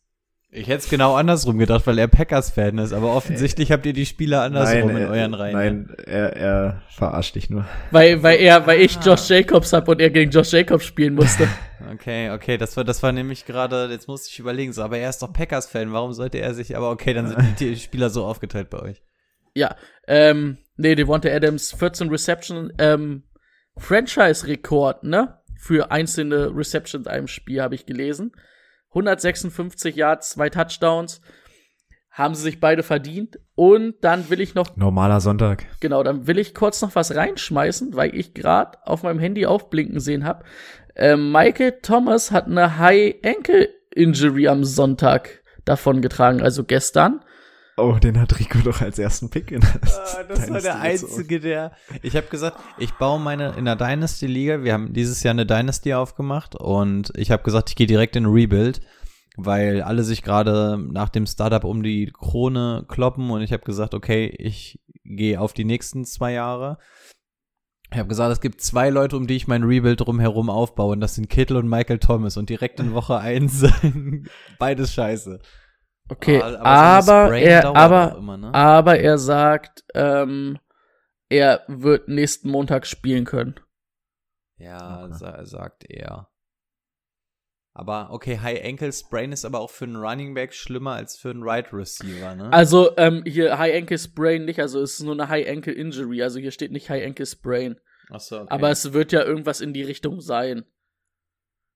Ich 0.54 0.68
hätte 0.68 0.80
es 0.84 0.90
genau 0.90 1.14
andersrum 1.14 1.56
gedacht, 1.58 1.86
weil 1.86 1.98
er 1.98 2.08
Packers-Fan 2.08 2.76
ist, 2.76 2.92
aber 2.92 3.14
offensichtlich 3.16 3.72
habt 3.72 3.86
ihr 3.86 3.94
die 3.94 4.04
Spieler 4.04 4.42
andersrum 4.42 4.88
nein, 4.88 4.96
in 4.98 5.02
er- 5.02 5.08
euren 5.08 5.34
Reihen. 5.34 5.54
Nein, 5.54 5.96
er, 6.04 6.36
er 6.36 6.82
verarscht 6.90 7.36
dich 7.36 7.48
nur. 7.48 7.64
Weil, 7.90 8.22
weil 8.22 8.38
er, 8.38 8.66
weil 8.66 8.82
ich 8.82 8.98
Josh 9.02 9.30
Jacobs 9.30 9.72
hab 9.72 9.88
und 9.88 9.98
er 9.98 10.10
gegen 10.10 10.30
Josh 10.30 10.52
Jacobs 10.52 10.84
spielen 10.84 11.14
musste. 11.14 11.48
Okay, 11.92 12.30
okay, 12.30 12.58
das 12.58 12.76
war, 12.76 12.84
das 12.84 13.02
war 13.02 13.10
nämlich 13.10 13.44
gerade, 13.44 13.88
jetzt 13.90 14.06
musste 14.06 14.30
ich 14.30 14.38
überlegen, 14.38 14.72
so, 14.72 14.82
aber 14.82 14.98
er 14.98 15.10
ist 15.10 15.20
doch 15.20 15.32
Packers-Fan, 15.32 15.92
warum 15.92 16.12
sollte 16.12 16.38
er 16.38 16.54
sich, 16.54 16.76
aber 16.76 16.90
okay, 16.90 17.12
dann 17.12 17.26
sind 17.26 17.38
die 17.60 17.74
Spieler 17.76 18.08
so 18.08 18.24
aufgeteilt 18.24 18.70
bei 18.70 18.80
euch. 18.80 19.02
Ja, 19.52 19.74
ähm, 20.06 20.58
nee, 20.76 20.94
Devonta 20.94 21.28
Adams, 21.28 21.72
14 21.72 22.08
Reception, 22.08 22.72
ähm, 22.78 23.24
Franchise-Rekord, 23.76 25.02
ne? 25.02 25.38
Für 25.58 25.90
einzelne 25.90 26.54
Receptions 26.54 27.06
in 27.06 27.12
einem 27.12 27.26
Spiel, 27.26 27.60
habe 27.60 27.74
ich 27.74 27.84
gelesen. 27.84 28.32
156 28.94 29.96
Yards, 29.96 30.30
zwei 30.30 30.48
Touchdowns. 30.50 31.20
Haben 32.10 32.34
sie 32.34 32.42
sich 32.42 32.60
beide 32.60 32.82
verdient. 32.82 33.38
Und 33.54 33.94
dann 34.02 34.28
will 34.28 34.40
ich 34.40 34.54
noch, 34.54 34.76
Normaler 34.76 35.20
Sonntag. 35.20 35.64
genau, 35.80 36.02
dann 36.02 36.26
will 36.26 36.38
ich 36.38 36.54
kurz 36.54 36.82
noch 36.82 36.94
was 36.94 37.14
reinschmeißen, 37.14 37.94
weil 37.94 38.14
ich 38.14 38.34
gerade 38.34 38.78
auf 38.84 39.02
meinem 39.02 39.18
Handy 39.18 39.46
aufblinken 39.46 39.98
sehen 39.98 40.24
habe. 40.24 40.44
Ähm, 40.94 41.32
Michael 41.32 41.78
Thomas 41.80 42.30
hat 42.30 42.46
eine 42.46 42.78
High-Ankle-Injury 42.78 44.48
am 44.48 44.64
Sonntag 44.64 45.42
davon 45.64 46.02
getragen, 46.02 46.42
also 46.42 46.64
gestern. 46.64 47.20
Oh, 47.82 47.98
den 47.98 48.20
hat 48.20 48.38
Rico 48.38 48.58
doch 48.58 48.80
als 48.80 48.98
ersten 48.98 49.28
Pick 49.28 49.50
in 49.50 49.60
das, 49.60 49.98
Ah, 50.16 50.22
Das 50.28 50.48
war 50.50 50.60
der 50.60 50.80
einzige, 50.80 51.40
der. 51.40 51.72
Ich 52.02 52.14
habe 52.16 52.28
gesagt, 52.28 52.58
ich 52.78 52.92
baue 52.92 53.18
meine 53.18 53.54
in 53.56 53.64
der 53.64 53.76
Dynasty 53.76 54.26
Liga. 54.26 54.62
Wir 54.62 54.72
haben 54.72 54.92
dieses 54.92 55.22
Jahr 55.22 55.32
eine 55.32 55.46
Dynasty 55.46 55.92
aufgemacht 55.94 56.54
und 56.54 57.12
ich 57.16 57.30
habe 57.30 57.42
gesagt, 57.42 57.70
ich 57.70 57.76
gehe 57.76 57.86
direkt 57.88 58.14
in 58.14 58.26
Rebuild, 58.26 58.80
weil 59.36 59.82
alle 59.82 60.04
sich 60.04 60.22
gerade 60.22 60.78
nach 60.78 61.08
dem 61.08 61.26
Startup 61.26 61.64
um 61.64 61.82
die 61.82 62.12
Krone 62.16 62.84
kloppen 62.86 63.30
und 63.30 63.42
ich 63.42 63.52
habe 63.52 63.64
gesagt, 63.64 63.94
okay, 63.94 64.26
ich 64.38 64.78
gehe 65.04 65.40
auf 65.40 65.52
die 65.52 65.64
nächsten 65.64 66.04
zwei 66.04 66.32
Jahre. 66.32 66.78
Ich 67.90 67.98
habe 67.98 68.08
gesagt, 68.08 68.32
es 68.32 68.40
gibt 68.40 68.62
zwei 68.62 68.88
Leute, 68.88 69.16
um 69.16 69.26
die 69.26 69.36
ich 69.36 69.48
mein 69.48 69.64
Rebuild 69.64 70.00
drumherum 70.00 70.48
aufbaue 70.48 70.92
und 70.92 71.00
das 71.00 71.14
sind 71.16 71.28
Kittel 71.28 71.56
und 71.56 71.68
Michael 71.68 71.98
Thomas 71.98 72.36
und 72.36 72.48
direkt 72.48 72.80
in 72.80 72.94
Woche 72.94 73.18
eins 73.18 73.66
beides 74.58 74.94
scheiße. 74.94 75.40
Okay, 76.12 76.40
Ah, 76.42 76.98
aber 76.98 77.02
so 77.02 77.12
aber, 77.12 77.38
er, 77.38 77.64
aber, 77.76 78.16
immer, 78.18 78.36
ne? 78.36 78.54
aber 78.54 78.98
er 78.98 79.18
sagt, 79.18 79.84
ähm, 79.94 80.58
er 81.28 81.62
wird 81.68 82.08
nächsten 82.08 82.50
Montag 82.50 82.86
spielen 82.86 83.24
können. 83.24 83.54
Ja, 84.58 85.04
Okay. 85.04 85.14
sa 85.14 85.44
sagt 85.44 85.84
er. 85.88 86.28
Aber 87.74 88.10
okay, 88.10 88.38
High 88.38 88.62
Ankle 88.62 88.92
Sprain 88.92 89.32
ist 89.32 89.46
aber 89.46 89.60
auch 89.60 89.70
für 89.70 89.86
einen 89.86 89.96
Running 89.96 90.34
Back 90.34 90.52
schlimmer 90.52 90.92
als 90.92 91.16
für 91.16 91.30
einen 91.30 91.42
Right 91.42 91.72
Receiver, 91.72 92.34
ne? 92.34 92.52
Also 92.52 92.94
ähm, 92.98 93.24
hier 93.26 93.56
High 93.58 93.74
Ankle 93.74 93.98
Sprain 93.98 94.44
nicht, 94.44 94.60
also 94.60 94.82
es 94.82 94.94
ist 94.94 95.00
nur 95.04 95.14
eine 95.14 95.28
High 95.28 95.48
Ankle 95.48 95.72
Injury, 95.72 96.22
also 96.22 96.38
hier 96.38 96.50
steht 96.50 96.70
nicht 96.70 96.90
High 96.90 97.06
Ankle 97.06 97.24
Sprain, 97.24 97.80
Achso, 98.10 98.42
okay. 98.42 98.48
aber 98.50 98.70
es 98.70 98.92
wird 98.92 99.12
ja 99.12 99.22
irgendwas 99.24 99.62
in 99.62 99.72
die 99.72 99.84
Richtung 99.84 100.20
sein. 100.20 100.64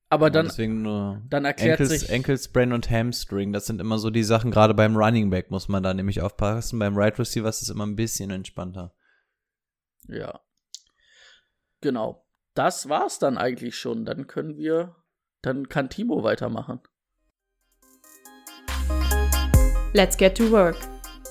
Aber 0.08 0.30
dann, 0.30 0.46
deswegen 0.46 0.82
nur 0.82 1.22
dann 1.28 1.44
erklärt 1.44 1.80
Ankle, 1.80 1.98
sich 1.98 2.12
Ankle 2.12 2.74
und 2.74 2.90
Hamstring, 2.90 3.52
das 3.52 3.66
sind 3.66 3.80
immer 3.80 3.98
so 3.98 4.10
die 4.10 4.22
Sachen, 4.22 4.52
gerade 4.52 4.72
beim 4.72 4.96
Running 4.96 5.30
Back 5.30 5.50
muss 5.50 5.68
man 5.68 5.82
da 5.82 5.94
nämlich 5.94 6.20
aufpassen. 6.20 6.78
Beim 6.78 6.96
Right 6.96 7.18
Receiver 7.18 7.48
ist 7.48 7.62
es 7.62 7.70
immer 7.70 7.86
ein 7.86 7.96
bisschen 7.96 8.30
entspannter. 8.30 8.94
ja. 10.08 10.40
Genau. 11.82 12.26
Das 12.54 12.88
war's 12.88 13.18
dann 13.18 13.36
eigentlich 13.36 13.76
schon. 13.76 14.06
Dann 14.06 14.26
können 14.26 14.56
wir, 14.56 14.96
dann 15.42 15.68
kann 15.68 15.90
Timo 15.90 16.22
weitermachen. 16.22 16.80
Let's 19.92 20.16
get 20.16 20.36
to 20.38 20.50
work. 20.50 20.76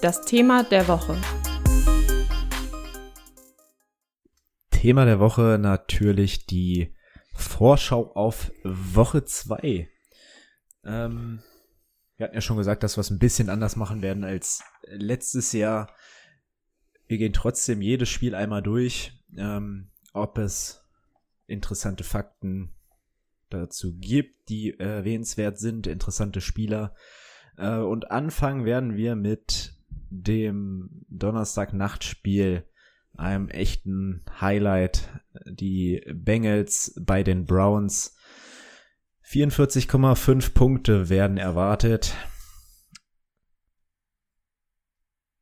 Das 0.01 0.23
Thema 0.25 0.63
der 0.63 0.87
Woche. 0.87 1.19
Thema 4.69 5.05
der 5.05 5.19
Woche 5.19 5.57
natürlich 5.59 6.45
die 6.45 6.95
Vorschau 7.35 8.13
auf 8.13 8.51
Woche 8.63 9.25
2. 9.25 9.89
Ähm, 10.85 11.41
wir 12.17 12.25
hatten 12.25 12.35
ja 12.35 12.41
schon 12.41 12.57
gesagt, 12.57 12.83
dass 12.83 12.97
wir 12.97 13.01
es 13.01 13.11
ein 13.11 13.19
bisschen 13.19 13.49
anders 13.49 13.75
machen 13.75 14.01
werden 14.01 14.23
als 14.23 14.63
letztes 14.85 15.51
Jahr. 15.51 15.93
Wir 17.07 17.17
gehen 17.17 17.33
trotzdem 17.33 17.81
jedes 17.81 18.09
Spiel 18.09 18.35
einmal 18.35 18.63
durch, 18.63 19.11
ähm, 19.37 19.91
ob 20.13 20.37
es 20.37 20.83
interessante 21.45 22.03
Fakten 22.03 22.73
dazu 23.49 23.97
gibt, 23.97 24.49
die 24.49 24.79
erwähnenswert 24.79 25.59
sind, 25.59 25.87
interessante 25.87 26.41
Spieler. 26.41 26.95
Äh, 27.57 27.77
und 27.77 28.11
anfangen 28.11 28.65
werden 28.65 28.95
wir 28.95 29.15
mit 29.15 29.73
dem 30.09 31.05
Donnerstag-Nachtspiel, 31.09 32.65
einem 33.17 33.49
echten 33.49 34.23
Highlight. 34.39 35.09
Die 35.45 36.01
Bengals 36.13 36.93
bei 36.99 37.23
den 37.23 37.45
Browns. 37.45 38.15
44,5 39.27 40.53
Punkte 40.53 41.09
werden 41.09 41.37
erwartet. 41.37 42.15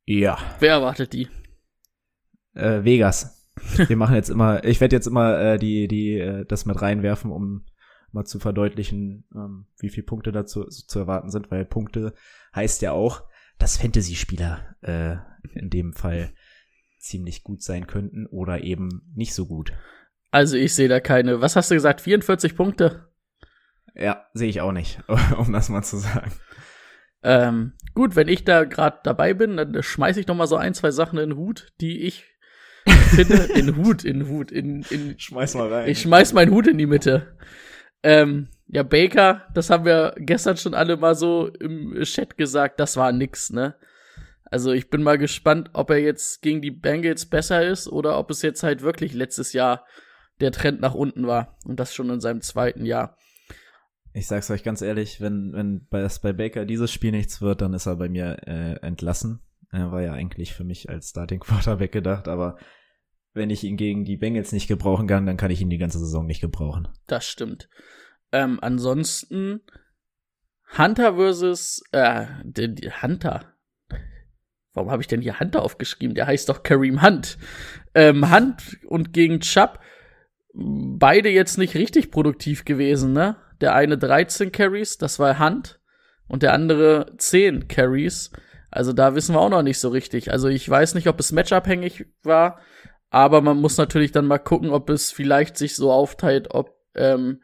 Ja, 0.06 0.38
Wer 0.60 0.72
erwartet 0.72 1.12
die? 1.12 1.28
äh, 2.54 2.84
Vegas. 2.84 3.50
Wir 3.88 3.96
machen 3.96 4.14
jetzt 4.16 4.28
immer, 4.30 4.64
ich 4.64 4.80
werde 4.80 4.96
jetzt 4.96 5.06
immer 5.06 5.38
äh, 5.38 5.58
die, 5.58 5.88
die, 5.88 6.18
äh, 6.18 6.44
das 6.44 6.66
mit 6.66 6.80
reinwerfen, 6.80 7.30
um 7.30 7.64
mal 8.12 8.24
zu 8.24 8.38
verdeutlichen, 8.38 9.26
ähm, 9.34 9.66
wie 9.78 9.88
viele 9.90 10.06
Punkte 10.06 10.32
dazu 10.32 10.64
zu 10.68 10.98
erwarten 10.98 11.30
sind, 11.30 11.50
weil 11.50 11.64
Punkte 11.64 12.14
heißt 12.54 12.82
ja 12.82 12.92
auch, 12.92 13.22
dass 13.58 13.76
Fantasy-Spieler 13.78 14.76
äh, 14.82 15.16
in 15.58 15.70
dem 15.70 15.92
Fall 15.94 16.32
ziemlich 17.04 17.42
gut 17.42 17.62
sein 17.62 17.86
könnten 17.86 18.26
oder 18.26 18.62
eben 18.62 19.02
nicht 19.14 19.34
so 19.34 19.46
gut. 19.46 19.72
Also 20.30 20.56
ich 20.56 20.74
sehe 20.74 20.88
da 20.88 21.00
keine. 21.00 21.40
Was 21.40 21.56
hast 21.56 21.70
du 21.70 21.74
gesagt? 21.74 22.00
44 22.00 22.56
Punkte? 22.56 23.08
Ja, 23.94 24.26
sehe 24.34 24.48
ich 24.48 24.60
auch 24.60 24.72
nicht, 24.72 25.00
um 25.38 25.52
das 25.52 25.68
mal 25.68 25.82
zu 25.82 25.98
sagen. 25.98 26.32
Ähm, 27.22 27.72
gut, 27.94 28.16
wenn 28.16 28.28
ich 28.28 28.44
da 28.44 28.64
gerade 28.64 28.98
dabei 29.02 29.32
bin, 29.32 29.56
dann 29.56 29.82
schmeiße 29.82 30.20
ich 30.20 30.26
noch 30.26 30.34
mal 30.34 30.46
so 30.46 30.56
ein, 30.56 30.74
zwei 30.74 30.90
Sachen 30.90 31.18
in 31.18 31.30
den 31.30 31.38
Hut, 31.38 31.72
die 31.80 32.02
ich 32.02 32.24
finde. 32.86 33.34
in 33.54 33.76
Hut, 33.76 34.04
in 34.04 34.28
Hut, 34.28 34.50
in, 34.50 34.82
in, 34.90 35.18
Schmeiß 35.18 35.54
mal 35.54 35.72
rein. 35.72 35.88
ich 35.88 36.02
schmeiß 36.02 36.32
meinen 36.32 36.52
Hut 36.52 36.66
in 36.66 36.78
die 36.78 36.86
Mitte. 36.86 37.38
Ähm, 38.02 38.48
ja, 38.66 38.82
Baker, 38.82 39.46
das 39.54 39.70
haben 39.70 39.84
wir 39.84 40.14
gestern 40.18 40.56
schon 40.56 40.74
alle 40.74 40.96
mal 40.96 41.14
so 41.14 41.48
im 41.48 41.98
Chat 42.02 42.36
gesagt, 42.36 42.80
das 42.80 42.96
war 42.96 43.12
nix, 43.12 43.50
ne? 43.50 43.76
Also 44.54 44.70
ich 44.70 44.88
bin 44.88 45.02
mal 45.02 45.18
gespannt, 45.18 45.70
ob 45.72 45.90
er 45.90 45.98
jetzt 45.98 46.40
gegen 46.40 46.62
die 46.62 46.70
Bengals 46.70 47.26
besser 47.26 47.66
ist 47.66 47.88
oder 47.88 48.16
ob 48.20 48.30
es 48.30 48.40
jetzt 48.42 48.62
halt 48.62 48.82
wirklich 48.82 49.12
letztes 49.12 49.52
Jahr 49.52 49.84
der 50.38 50.52
Trend 50.52 50.80
nach 50.80 50.94
unten 50.94 51.26
war 51.26 51.58
und 51.64 51.80
das 51.80 51.92
schon 51.92 52.08
in 52.08 52.20
seinem 52.20 52.40
zweiten 52.40 52.86
Jahr. 52.86 53.18
Ich 54.12 54.28
sag's 54.28 54.52
euch 54.52 54.62
ganz 54.62 54.80
ehrlich, 54.80 55.20
wenn, 55.20 55.52
wenn 55.54 55.88
bei, 55.88 56.00
das 56.02 56.20
bei 56.20 56.32
Baker 56.32 56.66
dieses 56.66 56.92
Spiel 56.92 57.10
nichts 57.10 57.42
wird, 57.42 57.62
dann 57.62 57.74
ist 57.74 57.86
er 57.86 57.96
bei 57.96 58.08
mir 58.08 58.46
äh, 58.46 58.74
entlassen. 58.86 59.40
Er 59.72 59.90
war 59.90 60.02
ja 60.02 60.12
eigentlich 60.12 60.54
für 60.54 60.62
mich 60.62 60.88
als 60.88 61.08
Starting 61.08 61.40
Quarterback 61.40 61.90
gedacht, 61.90 62.28
aber 62.28 62.56
wenn 63.32 63.50
ich 63.50 63.64
ihn 63.64 63.76
gegen 63.76 64.04
die 64.04 64.16
Bengals 64.16 64.52
nicht 64.52 64.68
gebrauchen 64.68 65.08
kann, 65.08 65.26
dann 65.26 65.36
kann 65.36 65.50
ich 65.50 65.60
ihn 65.62 65.70
die 65.70 65.78
ganze 65.78 65.98
Saison 65.98 66.26
nicht 66.26 66.40
gebrauchen. 66.40 66.86
Das 67.08 67.26
stimmt. 67.26 67.68
Ähm, 68.30 68.60
ansonsten 68.62 69.62
Hunter 70.78 71.16
versus 71.16 71.82
äh, 71.90 72.26
Hunter. 73.02 73.53
Warum 74.74 74.90
habe 74.90 75.02
ich 75.02 75.08
denn 75.08 75.22
hier 75.22 75.40
Hunter 75.40 75.62
aufgeschrieben? 75.62 76.14
Der 76.14 76.26
heißt 76.26 76.48
doch 76.48 76.62
Kareem 76.62 77.02
Hunt. 77.02 77.38
Ähm, 77.94 78.30
Hunt 78.34 78.78
und 78.86 79.12
gegen 79.12 79.40
Chubb 79.40 79.78
beide 80.54 81.28
jetzt 81.28 81.58
nicht 81.58 81.74
richtig 81.74 82.10
produktiv 82.10 82.64
gewesen, 82.64 83.12
ne? 83.12 83.36
Der 83.60 83.74
eine 83.74 83.98
13 83.98 84.52
Carries, 84.52 84.98
das 84.98 85.18
war 85.18 85.38
Hunt, 85.38 85.80
und 86.28 86.42
der 86.42 86.52
andere 86.52 87.12
10 87.18 87.68
Carries. 87.68 88.30
Also 88.70 88.92
da 88.92 89.14
wissen 89.14 89.34
wir 89.34 89.40
auch 89.40 89.50
noch 89.50 89.62
nicht 89.62 89.78
so 89.78 89.88
richtig. 89.88 90.32
Also 90.32 90.48
ich 90.48 90.68
weiß 90.68 90.94
nicht, 90.94 91.08
ob 91.08 91.20
es 91.20 91.32
matchabhängig 91.32 92.06
war, 92.22 92.58
aber 93.10 93.40
man 93.40 93.58
muss 93.58 93.76
natürlich 93.76 94.12
dann 94.12 94.26
mal 94.26 94.38
gucken, 94.38 94.70
ob 94.70 94.90
es 94.90 95.12
vielleicht 95.12 95.56
sich 95.56 95.76
so 95.76 95.92
aufteilt, 95.92 96.48
ob 96.50 96.76
ähm, 96.94 97.40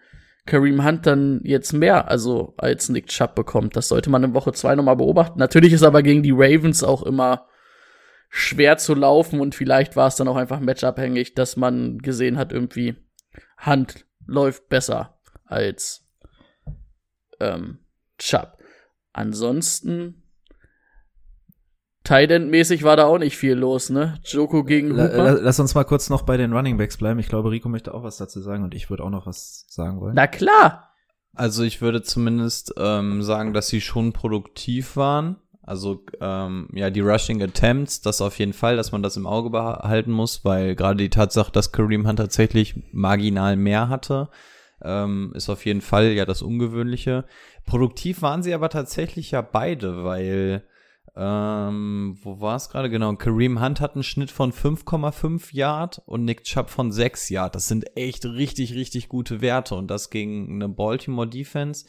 Kareem 0.47 0.85
Hunt 0.85 1.07
dann 1.07 1.41
jetzt 1.45 1.73
mehr, 1.73 2.09
also 2.09 2.55
als 2.57 2.89
Nick 2.89 3.07
Chubb 3.07 3.35
bekommt. 3.35 3.77
Das 3.77 3.89
sollte 3.89 4.11
man 4.11 4.25
in 4.25 4.35
Woche 4.35 4.53
zwei 4.53 4.75
nochmal 4.75 4.97
beobachten. 4.97 5.39
Natürlich 5.39 5.73
ist 5.73 5.83
aber 5.83 6.03
gegen 6.03 6.23
die 6.23 6.35
Ravens 6.35 6.83
auch 6.83 7.03
immer 7.03 7.47
schwer 8.31 8.79
zu 8.79 8.95
laufen 8.95 9.41
und 9.41 9.55
vielleicht 9.55 9.97
war 9.97 10.07
es 10.07 10.17
dann 10.17 10.29
auch 10.29 10.37
einfach 10.37 10.61
matchabhängig, 10.61 11.35
dass 11.35 11.57
man 11.57 11.99
gesehen 11.99 12.39
hat, 12.39 12.53
irgendwie 12.53 12.97
Hunt 13.67 14.07
läuft 14.27 14.69
besser 14.69 15.19
als 15.45 16.07
ähm, 17.41 17.81
Chubb. 18.19 18.59
Ansonsten 19.13 20.20
Tight-End-mäßig 22.05 22.83
war 22.83 22.97
da 22.97 23.05
auch 23.05 23.19
nicht 23.19 23.37
viel 23.37 23.55
los, 23.55 23.91
ne? 23.91 24.19
Joko 24.25 24.65
gegen 24.65 24.93
Hooper. 24.93 25.17
la- 25.25 25.39
Lass 25.41 25.61
uns 25.61 25.75
mal 25.75 25.85
kurz 25.85 26.09
noch 26.09 26.23
bei 26.23 26.37
den 26.37 26.53
Running 26.53 26.79
Backs 26.79 26.97
bleiben. 26.97 27.21
Ich 27.21 27.29
glaube, 27.29 27.51
Rico 27.51 27.69
möchte 27.69 27.93
auch 27.95 28.03
was 28.03 28.17
dazu 28.17 28.41
sagen 28.41 28.65
und 28.65 28.75
ich 28.75 28.89
würde 28.91 29.05
auch 29.05 29.11
noch 29.11 29.27
was 29.27 29.67
sagen 29.69 30.01
wollen. 30.01 30.15
Na 30.15 30.27
klar. 30.27 30.89
Also 31.35 31.63
ich 31.63 31.81
würde 31.81 32.03
zumindest 32.03 32.75
ähm, 32.79 33.23
sagen, 33.23 33.53
dass 33.53 33.69
sie 33.69 33.81
schon 33.81 34.13
produktiv 34.13 34.97
waren. 34.97 35.37
Also 35.63 36.05
ähm, 36.21 36.69
ja, 36.73 36.91
die 36.91 37.01
Rushing 37.01 37.41
Attempts, 37.43 38.01
das 38.01 38.21
auf 38.21 38.39
jeden 38.39 38.55
Fall, 38.55 38.77
dass 38.77 38.91
man 38.93 39.03
das 39.03 39.17
im 39.17 39.27
Auge 39.27 39.51
behalten 39.51 40.11
muss, 40.11 40.45
weil 40.45 40.75
gerade 40.75 40.97
die 40.97 41.11
Tatsache, 41.11 41.53
dass 41.53 41.71
Kareem 41.71 42.09
Hunt 42.09 42.19
tatsächlich 42.19 42.75
marginal 42.93 43.57
mehr 43.57 43.89
hatte, 43.89 44.31
ähm, 44.83 45.33
ist 45.37 45.49
auf 45.51 45.65
jeden 45.67 45.83
Fall 45.83 46.07
ja 46.07 46.25
das 46.25 46.43
Ungewöhnliche. 46.43 47.25
Produktiv 47.67 48.23
waren 48.23 48.43
sie 48.43 48.55
aber 48.55 48.69
tatsächlich 48.71 49.31
ja 49.31 49.43
beide, 49.43 50.03
weil 50.03 50.65
ähm, 51.17 52.19
wo 52.23 52.41
war 52.41 52.57
es 52.57 52.69
gerade 52.69 52.91
genau? 52.91 53.15
Kareem 53.17 53.61
Hunt 53.63 53.81
hat 53.81 53.95
einen 53.95 54.05
Schnitt 54.05 54.31
von 54.31 54.53
5,5 54.53 55.55
Yard 55.55 56.03
und 56.07 56.25
Nick 56.25 56.45
Chubb 56.45 56.71
von 56.71 56.93
6 56.93 57.31
Yard. 57.31 57.55
Das 57.55 57.69
sind 57.69 57.97
echt 57.97 58.25
richtig, 58.25 58.75
richtig 58.75 59.09
gute 59.09 59.41
Werte 59.41 59.75
und 59.75 59.89
das 59.89 60.11
gegen 60.11 60.55
eine 60.55 60.69
Baltimore 60.69 61.29
Defense. 61.29 61.87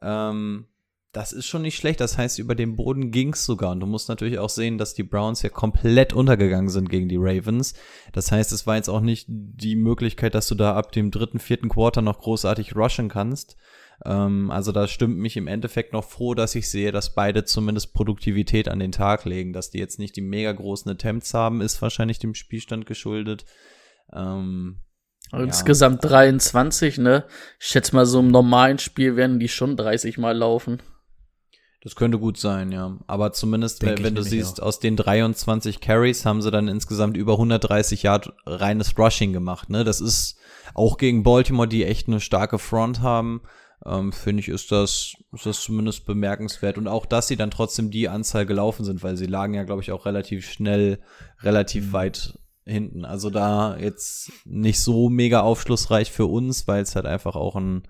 Ähm, 0.00 0.68
das 1.12 1.32
ist 1.32 1.46
schon 1.46 1.62
nicht 1.62 1.76
schlecht. 1.76 2.00
Das 2.00 2.16
heißt, 2.16 2.38
über 2.38 2.54
den 2.54 2.76
Boden 2.76 3.10
ging's 3.10 3.44
sogar. 3.44 3.72
Und 3.72 3.80
du 3.80 3.86
musst 3.86 4.08
natürlich 4.08 4.38
auch 4.38 4.48
sehen, 4.48 4.78
dass 4.78 4.94
die 4.94 5.02
Browns 5.02 5.42
ja 5.42 5.50
komplett 5.50 6.14
untergegangen 6.14 6.70
sind 6.70 6.88
gegen 6.88 7.08
die 7.08 7.18
Ravens. 7.18 7.74
Das 8.12 8.32
heißt, 8.32 8.50
es 8.52 8.66
war 8.66 8.76
jetzt 8.76 8.88
auch 8.88 9.02
nicht 9.02 9.26
die 9.28 9.76
Möglichkeit, 9.76 10.34
dass 10.34 10.48
du 10.48 10.54
da 10.54 10.74
ab 10.74 10.92
dem 10.92 11.10
dritten, 11.10 11.38
vierten 11.38 11.68
Quarter 11.68 12.00
noch 12.00 12.20
großartig 12.20 12.74
rushen 12.74 13.08
kannst. 13.08 13.56
Ähm, 14.04 14.50
also 14.50 14.72
da 14.72 14.88
stimmt 14.88 15.18
mich 15.18 15.36
im 15.36 15.46
Endeffekt 15.46 15.92
noch 15.92 16.04
froh, 16.04 16.34
dass 16.34 16.54
ich 16.54 16.70
sehe, 16.70 16.92
dass 16.92 17.14
beide 17.14 17.44
zumindest 17.44 17.94
Produktivität 17.94 18.68
an 18.68 18.78
den 18.78 18.92
Tag 18.92 19.24
legen. 19.24 19.52
Dass 19.52 19.70
die 19.70 19.78
jetzt 19.78 19.98
nicht 19.98 20.16
die 20.16 20.22
mega 20.22 20.52
großen 20.52 20.90
Attempts 20.90 21.34
haben, 21.34 21.60
ist 21.60 21.80
wahrscheinlich 21.82 22.18
dem 22.18 22.34
Spielstand 22.34 22.86
geschuldet. 22.86 23.44
Ähm, 24.12 24.80
Insgesamt 25.32 26.04
23, 26.04 26.98
ne? 26.98 27.24
Ich 27.58 27.68
schätze 27.68 27.94
mal, 27.94 28.04
so 28.04 28.20
im 28.20 28.28
normalen 28.28 28.78
Spiel 28.78 29.16
werden 29.16 29.38
die 29.38 29.48
schon 29.48 29.76
30 29.76 30.18
Mal 30.18 30.36
laufen. 30.36 30.82
Das 31.82 31.96
könnte 31.96 32.18
gut 32.18 32.36
sein, 32.36 32.70
ja. 32.70 32.98
Aber 33.06 33.32
zumindest, 33.32 33.82
Denk 33.82 34.02
wenn, 34.02 34.14
du 34.14 34.22
siehst, 34.22 34.62
aus 34.62 34.78
den 34.78 34.94
23 34.94 35.80
Carries 35.80 36.24
haben 36.26 36.42
sie 36.42 36.50
dann 36.50 36.68
insgesamt 36.68 37.16
über 37.16 37.32
130 37.32 38.04
Yard 38.04 38.32
reines 38.46 38.96
Rushing 38.98 39.32
gemacht, 39.32 39.70
ne? 39.70 39.84
Das 39.84 40.00
ist 40.00 40.36
auch 40.74 40.96
gegen 40.96 41.22
Baltimore, 41.22 41.66
die 41.66 41.84
echt 41.84 42.08
eine 42.08 42.20
starke 42.20 42.58
Front 42.58 43.00
haben, 43.00 43.40
ähm, 43.84 44.12
finde 44.12 44.40
ich, 44.40 44.48
ist 44.48 44.70
das, 44.70 45.14
ist 45.32 45.46
das 45.46 45.60
zumindest 45.60 46.06
bemerkenswert. 46.06 46.78
Und 46.78 46.88
auch, 46.88 47.06
dass 47.06 47.28
sie 47.28 47.36
dann 47.36 47.50
trotzdem 47.50 47.90
die 47.90 48.08
Anzahl 48.08 48.46
gelaufen 48.46 48.84
sind, 48.84 49.02
weil 49.02 49.16
sie 49.16 49.26
lagen 49.26 49.54
ja, 49.54 49.64
glaube 49.64 49.82
ich, 49.82 49.92
auch 49.92 50.06
relativ 50.06 50.48
schnell, 50.48 51.00
relativ 51.42 51.92
weit 51.92 52.38
hinten. 52.64 53.04
Also 53.04 53.30
da 53.30 53.76
jetzt 53.76 54.32
nicht 54.44 54.80
so 54.80 55.08
mega 55.08 55.40
aufschlussreich 55.40 56.12
für 56.12 56.26
uns, 56.26 56.68
weil 56.68 56.82
es 56.82 56.94
halt 56.94 57.06
einfach 57.06 57.34
auch 57.34 57.56
ein 57.56 57.88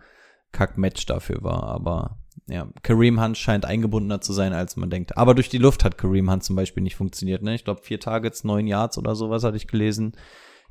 Kack-Match 0.53 1.07
dafür 1.07 1.43
war. 1.43 1.65
Aber 1.65 2.19
ja, 2.47 2.69
Kareem 2.83 3.21
Hunt 3.21 3.37
scheint 3.37 3.65
eingebundener 3.65 4.21
zu 4.21 4.33
sein, 4.33 4.53
als 4.53 4.77
man 4.77 4.91
denkt. 4.91 5.17
Aber 5.17 5.35
durch 5.35 5.49
die 5.49 5.59
Luft 5.59 5.85
hat 5.85 5.99
Kareem 5.99 6.31
Hunt 6.31 6.45
zum 6.45 6.57
Beispiel 6.57 6.83
nicht 6.83 6.97
funktioniert. 6.97 7.43
Ne? 7.43 7.55
Ich 7.55 7.65
glaube, 7.65 7.83
vier 7.83 8.01
Targets, 8.01 8.45
neun 8.45 8.67
Yards 8.67 8.99
oder 8.99 9.15
sowas 9.15 9.45
hatte 9.45 9.57
ich 9.57 9.69
gelesen. 9.69 10.13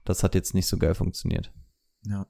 Das 0.04 0.24
hat 0.24 0.34
jetzt 0.34 0.56
nicht 0.56 0.68
so 0.68 0.78
geil 0.78 0.96
funktioniert. 0.96 1.52
Ja. 2.06 2.26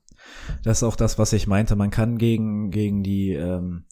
Das 0.64 0.80
ist 0.80 0.84
auch 0.84 0.96
das, 0.96 1.18
was 1.18 1.34
ich 1.34 1.48
meinte. 1.48 1.76
Man 1.76 1.90
kann 1.90 2.18
gegen, 2.18 2.72
gegen 2.72 3.04
die 3.04 3.34
ähm, 3.34 3.86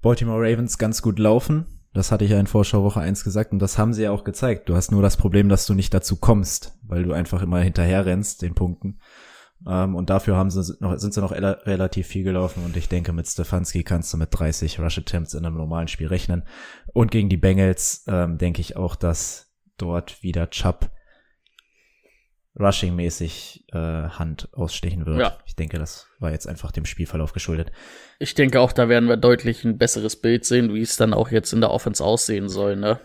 Baltimore 0.00 0.40
Ravens 0.40 0.78
ganz 0.78 1.02
gut 1.02 1.18
laufen. 1.18 1.66
Das 1.94 2.10
hatte 2.10 2.24
ich 2.24 2.30
ja 2.30 2.40
in 2.40 2.46
Vorschauwoche 2.46 3.00
1 3.00 3.22
gesagt 3.22 3.52
und 3.52 3.58
das 3.58 3.76
haben 3.76 3.92
sie 3.92 4.04
ja 4.04 4.12
auch 4.12 4.24
gezeigt. 4.24 4.68
Du 4.68 4.74
hast 4.74 4.90
nur 4.90 5.02
das 5.02 5.16
Problem, 5.16 5.48
dass 5.48 5.66
du 5.66 5.74
nicht 5.74 5.92
dazu 5.92 6.16
kommst, 6.16 6.78
weil 6.82 7.02
du 7.02 7.12
einfach 7.12 7.42
immer 7.42 7.60
hinterher 7.60 8.06
rennst, 8.06 8.40
den 8.40 8.54
Punkten. 8.54 8.98
Ähm, 9.66 9.94
und 9.94 10.08
dafür 10.08 10.36
haben 10.36 10.50
sie 10.50 10.74
noch, 10.80 10.96
sind 10.98 11.12
sie 11.12 11.20
noch 11.20 11.32
rela- 11.32 11.64
relativ 11.66 12.06
viel 12.06 12.24
gelaufen 12.24 12.64
und 12.64 12.76
ich 12.76 12.88
denke, 12.88 13.12
mit 13.12 13.28
Stefanski 13.28 13.84
kannst 13.84 14.12
du 14.12 14.16
mit 14.16 14.30
30 14.32 14.80
Rush 14.80 14.98
Attempts 14.98 15.34
in 15.34 15.44
einem 15.44 15.56
normalen 15.56 15.88
Spiel 15.88 16.08
rechnen. 16.08 16.44
Und 16.94 17.10
gegen 17.10 17.28
die 17.28 17.36
Bengals 17.36 18.04
ähm, 18.08 18.38
denke 18.38 18.60
ich 18.62 18.76
auch, 18.76 18.96
dass 18.96 19.52
dort 19.76 20.22
wieder 20.22 20.48
Chubb 20.50 20.90
rushing-mäßig 22.54 23.64
äh, 23.72 23.78
Hand 23.78 24.48
ausstechen 24.52 25.06
wird. 25.06 25.18
Ja. 25.18 25.38
Ich 25.46 25.56
denke, 25.56 25.78
das 25.78 26.06
war 26.18 26.30
jetzt 26.32 26.46
einfach 26.46 26.70
dem 26.70 26.84
Spielverlauf 26.84 27.32
geschuldet. 27.32 27.72
Ich 28.18 28.34
denke 28.34 28.60
auch, 28.60 28.72
da 28.72 28.88
werden 28.88 29.08
wir 29.08 29.16
deutlich 29.16 29.64
ein 29.64 29.78
besseres 29.78 30.16
Bild 30.16 30.44
sehen, 30.44 30.74
wie 30.74 30.82
es 30.82 30.96
dann 30.96 31.14
auch 31.14 31.30
jetzt 31.30 31.52
in 31.52 31.60
der 31.60 31.70
Offense 31.70 32.04
aussehen 32.04 32.48
soll, 32.48 32.76
ne? 32.76 33.00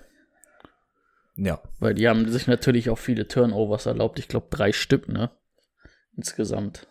Ja. 1.37 1.61
Weil 1.79 1.93
die 1.93 2.07
haben 2.09 2.29
sich 2.29 2.47
natürlich 2.47 2.89
auch 2.89 2.97
viele 2.97 3.27
Turnovers 3.27 3.85
erlaubt. 3.85 4.19
Ich 4.19 4.27
glaube, 4.27 4.47
drei 4.49 4.73
Stück, 4.73 5.07
ne? 5.07 5.31
Insgesamt. 6.15 6.87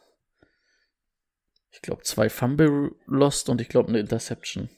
Ich 1.73 1.83
glaube, 1.83 2.05
zwei 2.05 2.31
Fumble 2.31 2.93
lost 3.07 3.49
und 3.51 3.61
ich 3.61 3.69
glaube, 3.69 3.89
eine 3.91 3.99
Interception. 3.99 4.71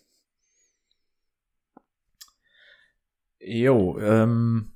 Jo, 3.39 3.99
ähm, 4.01 4.73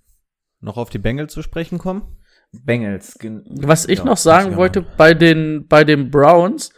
Noch 0.61 0.77
auf 0.77 0.89
die 0.89 0.99
Bengals 0.99 1.33
zu 1.33 1.43
sprechen 1.43 1.79
kommen? 1.79 2.22
Bengals. 2.53 3.19
Was 3.47 3.87
ich 3.87 4.01
Ja, 4.01 4.05
noch 4.05 4.17
sagen 4.17 4.57
wollte 4.57 4.83
bei 4.83 5.15
den, 5.15 5.67
bei 5.67 5.85
den 5.85 6.11
Browns, 6.11 6.73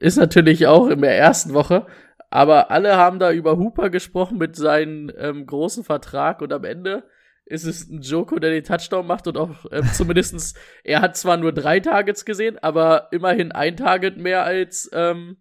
ist 0.00 0.16
natürlich 0.16 0.66
auch 0.66 0.88
in 0.88 1.00
der 1.00 1.16
ersten 1.16 1.54
Woche, 1.54 1.86
aber 2.30 2.70
alle 2.70 2.96
haben 2.96 3.18
da 3.18 3.30
über 3.30 3.56
Hooper 3.56 3.90
gesprochen 3.90 4.38
mit 4.38 4.56
seinem 4.56 5.10
ähm, 5.16 5.46
großen 5.46 5.84
Vertrag 5.84 6.42
und 6.42 6.52
am 6.52 6.64
Ende 6.64 7.04
ist 7.44 7.64
es 7.64 7.88
ein 7.88 8.00
Joko, 8.00 8.38
der 8.38 8.50
den 8.50 8.64
Touchdown 8.64 9.06
macht 9.06 9.26
und 9.26 9.36
auch 9.36 9.66
ähm, 9.70 9.84
zumindestens, 9.92 10.54
er 10.84 11.00
hat 11.00 11.16
zwar 11.16 11.36
nur 11.36 11.52
drei 11.52 11.80
Targets 11.80 12.24
gesehen, 12.24 12.58
aber 12.58 13.08
immerhin 13.12 13.52
ein 13.52 13.76
Target 13.76 14.16
mehr 14.16 14.44
als 14.44 14.90
ähm, 14.92 15.36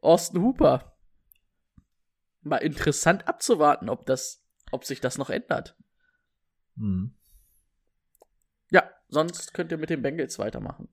Austin 0.00 0.42
Hooper. 0.42 0.96
Mal 2.42 2.58
interessant 2.58 3.28
abzuwarten, 3.28 3.88
ob 3.88 4.06
das, 4.06 4.44
ob 4.70 4.84
sich 4.84 5.00
das 5.00 5.18
noch 5.18 5.30
ändert. 5.30 5.76
Hm. 6.76 7.15
Sonst 9.08 9.54
könnt 9.54 9.72
ihr 9.72 9.78
mit 9.78 9.90
den 9.90 10.02
Bengals 10.02 10.38
weitermachen. 10.38 10.88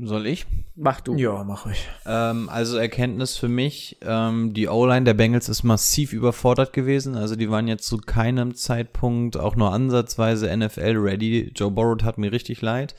Soll 0.00 0.26
ich? 0.26 0.46
Mach 0.76 1.00
du. 1.00 1.16
Ja, 1.16 1.42
mach 1.42 1.66
ich. 1.66 1.88
Ähm, 2.06 2.48
also 2.48 2.76
Erkenntnis 2.76 3.36
für 3.36 3.48
mich, 3.48 3.98
ähm, 4.02 4.54
die 4.54 4.68
O-Line 4.68 5.04
der 5.04 5.14
Bengals 5.14 5.48
ist 5.48 5.64
massiv 5.64 6.12
überfordert 6.12 6.72
gewesen. 6.72 7.16
Also 7.16 7.34
die 7.34 7.50
waren 7.50 7.66
jetzt 7.66 7.86
zu 7.86 7.98
keinem 7.98 8.54
Zeitpunkt 8.54 9.36
auch 9.36 9.56
nur 9.56 9.72
ansatzweise 9.72 10.56
NFL-ready. 10.56 11.52
Joe 11.54 11.70
Burrow 11.70 12.00
hat 12.04 12.18
mir 12.18 12.30
richtig 12.30 12.62
leid. 12.62 12.94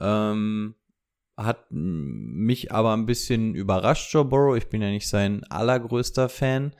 Ähm, 0.00 0.74
hat 1.36 1.66
mich 1.70 2.72
aber 2.72 2.94
ein 2.94 3.06
bisschen 3.06 3.54
überrascht, 3.54 4.12
Joe 4.12 4.24
Burrow. 4.24 4.56
Ich 4.56 4.68
bin 4.68 4.80
ja 4.80 4.88
nicht 4.88 5.08
sein 5.08 5.44
allergrößter 5.44 6.30
Fan. 6.30 6.74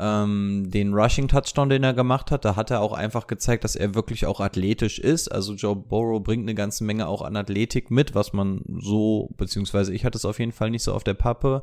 Ähm, 0.00 0.70
den 0.70 0.94
Rushing-Touchdown, 0.94 1.70
den 1.70 1.82
er 1.82 1.92
gemacht 1.92 2.30
hat, 2.30 2.44
da 2.44 2.54
hat 2.54 2.70
er 2.70 2.80
auch 2.80 2.92
einfach 2.92 3.26
gezeigt, 3.26 3.64
dass 3.64 3.74
er 3.74 3.96
wirklich 3.96 4.26
auch 4.26 4.40
athletisch 4.40 5.00
ist. 5.00 5.28
Also 5.28 5.54
Joe 5.54 5.74
Burrow 5.74 6.22
bringt 6.22 6.44
eine 6.44 6.54
ganze 6.54 6.84
Menge 6.84 7.08
auch 7.08 7.22
an 7.22 7.36
Athletik 7.36 7.90
mit, 7.90 8.14
was 8.14 8.32
man 8.32 8.62
so, 8.80 9.30
beziehungsweise 9.36 9.92
ich 9.92 10.04
hatte 10.04 10.16
es 10.16 10.24
auf 10.24 10.38
jeden 10.38 10.52
Fall 10.52 10.70
nicht 10.70 10.84
so 10.84 10.92
auf 10.94 11.02
der 11.02 11.14
Pappe. 11.14 11.62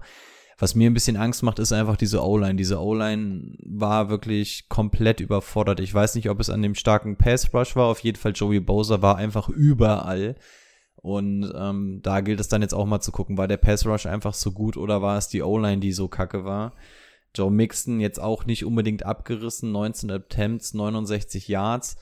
Was 0.58 0.76
mir 0.76 0.90
ein 0.90 0.94
bisschen 0.94 1.18
Angst 1.18 1.44
macht, 1.44 1.60
ist 1.60 1.74
einfach 1.74 1.98
diese 1.98 2.24
O-Line. 2.24 2.56
Diese 2.56 2.82
O-Line 2.82 3.56
war 3.66 4.10
wirklich 4.10 4.70
komplett 4.70 5.20
überfordert. 5.20 5.82
Ich 5.82 5.94
weiß 5.94 6.16
nicht, 6.16 6.30
ob 6.30 6.40
es 6.40 6.50
an 6.50 6.62
dem 6.62 6.76
starken 6.76 7.18
Pass-Rush 7.18 7.76
war. 7.76 7.88
Auf 7.88 8.00
jeden 8.00 8.18
Fall 8.18 8.32
Joey 8.34 8.62
Bowser 8.62 9.02
war 9.02 9.18
einfach 9.18 9.50
überall. 9.50 10.36
Und 10.96 11.52
ähm, 11.56 12.00
da 12.04 12.22
gilt 12.22 12.40
es 12.40 12.48
dann 12.48 12.62
jetzt 12.62 12.74
auch 12.74 12.86
mal 12.86 13.02
zu 13.02 13.12
gucken, 13.12 13.38
war 13.38 13.48
der 13.48 13.58
Pass-Rush 13.58 14.06
einfach 14.06 14.34
so 14.34 14.52
gut 14.52 14.78
oder 14.78 15.02
war 15.02 15.18
es 15.18 15.28
die 15.28 15.42
O-Line, 15.42 15.80
die 15.80 15.92
so 15.92 16.08
kacke 16.08 16.46
war? 16.46 16.74
Joe 17.36 17.52
Mixon 17.52 18.00
jetzt 18.00 18.20
auch 18.20 18.46
nicht 18.46 18.66
unbedingt 18.66 19.06
abgerissen, 19.06 19.72
19 19.72 20.10
Attempts, 20.12 20.74
69 20.74 21.48
Yards, 21.48 21.98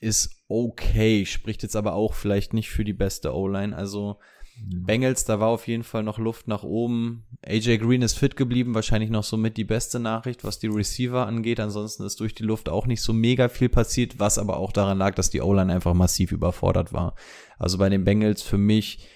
ist 0.00 0.44
okay, 0.48 1.26
spricht 1.26 1.62
jetzt 1.62 1.76
aber 1.76 1.94
auch 1.94 2.14
vielleicht 2.14 2.54
nicht 2.54 2.70
für 2.70 2.84
die 2.84 2.92
beste 2.92 3.34
O-Line. 3.34 3.76
Also 3.76 4.18
Bengals, 4.62 5.24
da 5.24 5.40
war 5.40 5.48
auf 5.48 5.66
jeden 5.66 5.84
Fall 5.84 6.02
noch 6.02 6.18
Luft 6.18 6.48
nach 6.48 6.62
oben. 6.62 7.26
AJ 7.42 7.78
Green 7.78 8.02
ist 8.02 8.18
fit 8.18 8.36
geblieben, 8.36 8.74
wahrscheinlich 8.74 9.10
noch 9.10 9.24
somit 9.24 9.56
die 9.56 9.64
beste 9.64 9.98
Nachricht, 9.98 10.44
was 10.44 10.58
die 10.58 10.66
Receiver 10.66 11.26
angeht. 11.26 11.60
Ansonsten 11.60 12.04
ist 12.04 12.20
durch 12.20 12.34
die 12.34 12.42
Luft 12.42 12.68
auch 12.68 12.86
nicht 12.86 13.00
so 13.00 13.12
mega 13.12 13.48
viel 13.48 13.68
passiert, 13.68 14.18
was 14.18 14.38
aber 14.38 14.58
auch 14.58 14.72
daran 14.72 14.98
lag, 14.98 15.14
dass 15.14 15.30
die 15.30 15.40
O-Line 15.40 15.72
einfach 15.72 15.94
massiv 15.94 16.32
überfordert 16.32 16.92
war. 16.92 17.14
Also 17.58 17.78
bei 17.78 17.88
den 17.88 18.04
Bengals 18.04 18.42
für 18.42 18.58
mich 18.58 19.06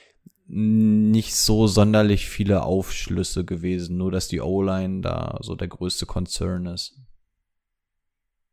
nicht 0.47 1.35
so 1.35 1.67
sonderlich 1.67 2.29
viele 2.29 2.63
Aufschlüsse 2.63 3.45
gewesen, 3.45 3.97
nur 3.97 4.11
dass 4.11 4.29
die 4.29 4.41
O-Line 4.41 5.01
da 5.01 5.39
so 5.41 5.55
der 5.55 5.69
größte 5.69 6.07
Concern 6.07 6.67
ist. 6.67 7.01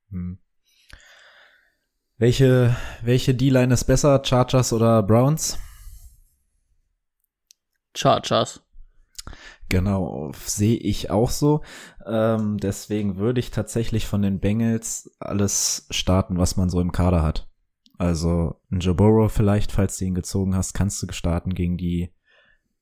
Hm. 0.10 0.40
Welche, 2.18 2.76
welche 3.02 3.34
D-Line 3.34 3.74
ist 3.74 3.86
besser, 3.86 4.22
Chargers 4.24 4.74
oder 4.74 5.02
Browns? 5.04 5.58
Chargers. 7.96 8.62
Genau, 9.70 10.32
sehe 10.46 10.78
ich 10.78 11.10
auch 11.10 11.30
so. 11.30 11.62
Ähm, 12.06 12.58
deswegen 12.58 13.18
würde 13.18 13.40
ich 13.40 13.52
tatsächlich 13.52 14.06
von 14.06 14.22
den 14.22 14.40
Bengals 14.40 15.10
alles 15.20 15.88
starten, 15.90 16.38
was 16.38 16.58
man 16.58 16.70
so 16.70 16.80
im 16.80 16.92
Kader 16.92 17.22
hat. 17.22 17.51
Also 18.02 18.56
ein 18.72 18.80
Joe 18.80 18.96
Burrow 18.96 19.32
vielleicht, 19.32 19.72
falls 19.72 20.00
du 20.00 20.06
ihn 20.06 20.16
gezogen 20.16 20.56
hast, 20.56 20.74
kannst 20.74 21.04
du 21.04 21.14
starten 21.14 21.54
gegen 21.54 21.78
die 21.78 22.12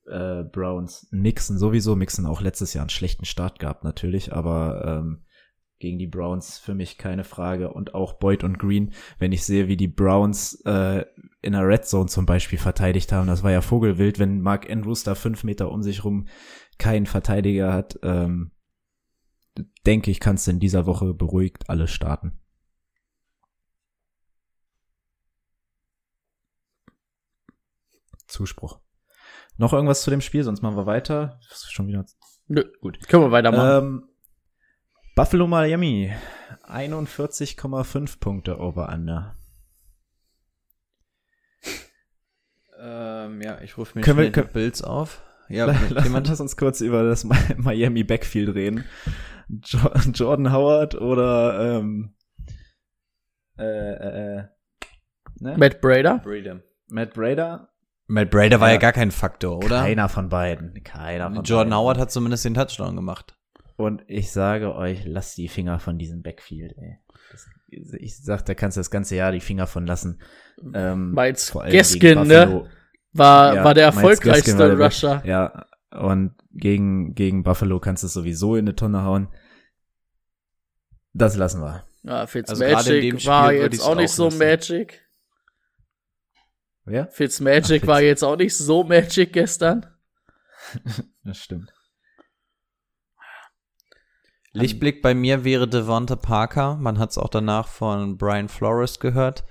äh, 0.07 0.43
Browns. 0.45 1.09
Mixen 1.11 1.59
sowieso, 1.59 1.97
Mixen 1.97 2.25
auch 2.25 2.39
letztes 2.39 2.73
Jahr 2.73 2.83
einen 2.83 2.89
schlechten 2.89 3.25
Start 3.25 3.59
gehabt 3.59 3.83
natürlich, 3.83 4.31
aber 4.31 5.01
ähm, 5.01 5.25
gegen 5.77 5.99
die 5.99 6.07
Browns 6.07 6.57
für 6.57 6.73
mich 6.73 6.97
keine 6.97 7.25
Frage. 7.25 7.73
Und 7.73 7.95
auch 7.95 8.13
Boyd 8.13 8.45
und 8.45 8.59
Green, 8.59 8.93
wenn 9.17 9.33
ich 9.33 9.43
sehe, 9.43 9.67
wie 9.67 9.75
die 9.75 9.89
Browns 9.89 10.61
äh, 10.63 11.03
in 11.41 11.51
der 11.51 11.67
Red 11.67 11.85
Zone 11.85 12.07
zum 12.07 12.25
Beispiel 12.25 12.57
verteidigt 12.57 13.11
haben, 13.11 13.27
das 13.27 13.43
war 13.43 13.51
ja 13.51 13.59
Vogelwild, 13.59 14.19
wenn 14.19 14.39
Mark 14.39 14.71
Andrews 14.71 15.03
da 15.03 15.15
fünf 15.15 15.43
Meter 15.43 15.69
um 15.69 15.83
sich 15.83 16.05
rum 16.05 16.29
keinen 16.77 17.07
Verteidiger 17.07 17.73
hat, 17.73 17.99
ähm, 18.03 18.51
denke 19.85 20.11
ich, 20.11 20.21
kannst 20.21 20.47
du 20.47 20.51
in 20.51 20.61
dieser 20.61 20.85
Woche 20.85 21.13
beruhigt 21.13 21.69
alles 21.69 21.91
starten. 21.91 22.38
Zuspruch. 28.29 28.79
Noch 29.57 29.73
irgendwas 29.73 30.01
zu 30.03 30.09
dem 30.09 30.21
Spiel, 30.21 30.43
sonst 30.43 30.61
machen 30.61 30.77
wir 30.77 30.85
weiter. 30.85 31.39
Schon 31.69 31.87
wieder. 31.87 32.05
Nö, 32.47 32.63
gut. 32.81 32.99
Können 33.07 33.23
wir 33.23 33.31
weitermachen. 33.31 33.83
Ähm, 33.87 34.09
Buffalo 35.15 35.47
Miami 35.47 36.13
41,5 36.63 38.19
Punkte 38.19 38.57
over 38.59 38.89
under. 38.89 39.35
Ähm, 42.79 43.41
ja, 43.41 43.59
ich 43.61 43.77
rufe 43.77 43.97
mir 43.97 44.03
Können 44.03 44.19
wir- 44.19 44.31
können- 44.31 44.47
die 44.47 44.53
Bills 44.53 44.81
auf. 44.81 45.21
Ja, 45.49 45.65
Lass, 45.65 46.03
jemand 46.03 46.27
lass 46.27 46.39
uns 46.39 46.55
kurz 46.55 46.79
über 46.79 47.03
das 47.03 47.25
Mi- 47.25 47.35
Miami 47.57 48.03
Backfield 48.03 48.53
reden. 48.55 48.85
Jo 49.65 49.79
Jordan 50.13 50.53
Howard 50.53 50.93
oder 50.95 51.79
ähm, 51.79 52.13
äh, 53.57 53.63
äh, 53.63 54.37
äh, 54.37 54.43
ne? 55.39 55.57
Matt 55.57 55.81
Brader. 55.81 56.19
Brady. 56.19 56.59
Matt 56.87 57.13
Brader? 57.15 57.68
Matt 58.09 58.31
Brader 58.31 58.59
war 58.59 58.67
Ja. 58.69 58.73
ja 58.73 58.79
gar 58.79 58.91
kein 58.91 59.11
Faktor, 59.11 59.57
oder? 59.57 59.81
Keiner 59.81 60.09
von 60.09 60.29
beiden. 60.29 60.83
Keiner 60.83 61.25
von 61.31 61.43
Jordan 61.43 61.69
beiden. 61.69 61.73
Howard 61.75 61.97
hat 61.99 62.11
zumindest 62.11 62.43
den 62.43 62.55
Touchdown 62.55 62.95
gemacht. 62.95 63.37
Und 63.77 64.03
ich 64.07 64.31
sage 64.31 64.75
euch, 64.75 65.05
lasst 65.05 65.37
die 65.37 65.47
Finger 65.47 65.79
von 65.79 65.97
diesem 65.97 66.21
Backfield, 66.21 66.73
ey. 66.77 66.97
Das, 67.31 67.45
ich 67.99 68.17
sag, 68.17 68.43
da 68.45 68.55
kannst 68.55 68.77
du 68.77 68.79
das 68.79 68.89
ganze 68.89 69.15
Jahr 69.15 69.31
die 69.31 69.39
Finger 69.39 69.67
von 69.67 69.85
lassen. 69.85 70.21
Ähm, 70.73 71.11
Miles 71.13 71.49
vor 71.51 71.61
allem 71.63 71.71
Gaskin, 71.71 72.23
ne? 72.23 72.67
War, 73.13 73.55
Ja, 73.55 73.63
war 73.63 73.73
der 73.75 73.85
erfolgreichste 73.85 74.57
war 74.57 74.67
der 74.75 74.79
Rusher. 74.85 75.21
Ja, 75.25 75.65
und 75.91 76.33
gegen, 76.51 77.13
gegen 77.13 77.43
Buffalo 77.43 77.79
kannst 77.79 78.01
du 78.03 78.07
es 78.07 78.13
sowieso 78.13 78.55
in 78.55 78.65
eine 78.65 78.75
Tonne 78.75 79.03
hauen. 79.03 79.27
Das 81.13 81.35
lassen 81.35 81.61
wir. 81.61 81.85
Ja, 82.03 82.21
Also 82.21 82.35
gerade 82.39 82.97
in 82.97 83.01
Fitzmagic 83.01 83.01
dem 83.11 83.19
Spiel 83.19 83.29
war 83.29 83.53
jetzt 83.53 83.81
auch 83.81 83.95
nicht 83.95 84.11
so 84.11 84.25
lassen. 84.25 84.37
magic. 84.39 85.05
Ja, 86.89 87.07
Fitzmagic 87.07 87.83
Ach, 87.83 87.87
war 87.87 87.97
Fitz. 87.97 88.07
jetzt 88.07 88.23
auch 88.23 88.35
nicht 88.35 88.57
so 88.57 88.83
magic 88.83 89.33
gestern. 89.33 89.85
das 91.23 91.37
stimmt. 91.37 91.71
Lichtblick 94.51 95.01
bei 95.01 95.13
mir 95.13 95.43
wäre 95.43 95.67
Devonta 95.67 96.15
Parker. 96.15 96.75
Man 96.75 96.97
hat 96.97 97.11
es 97.11 97.17
auch 97.17 97.29
danach 97.29 97.67
von 97.67 98.17
Brian 98.17 98.49
Flores 98.49 98.99
gehört. 98.99 99.43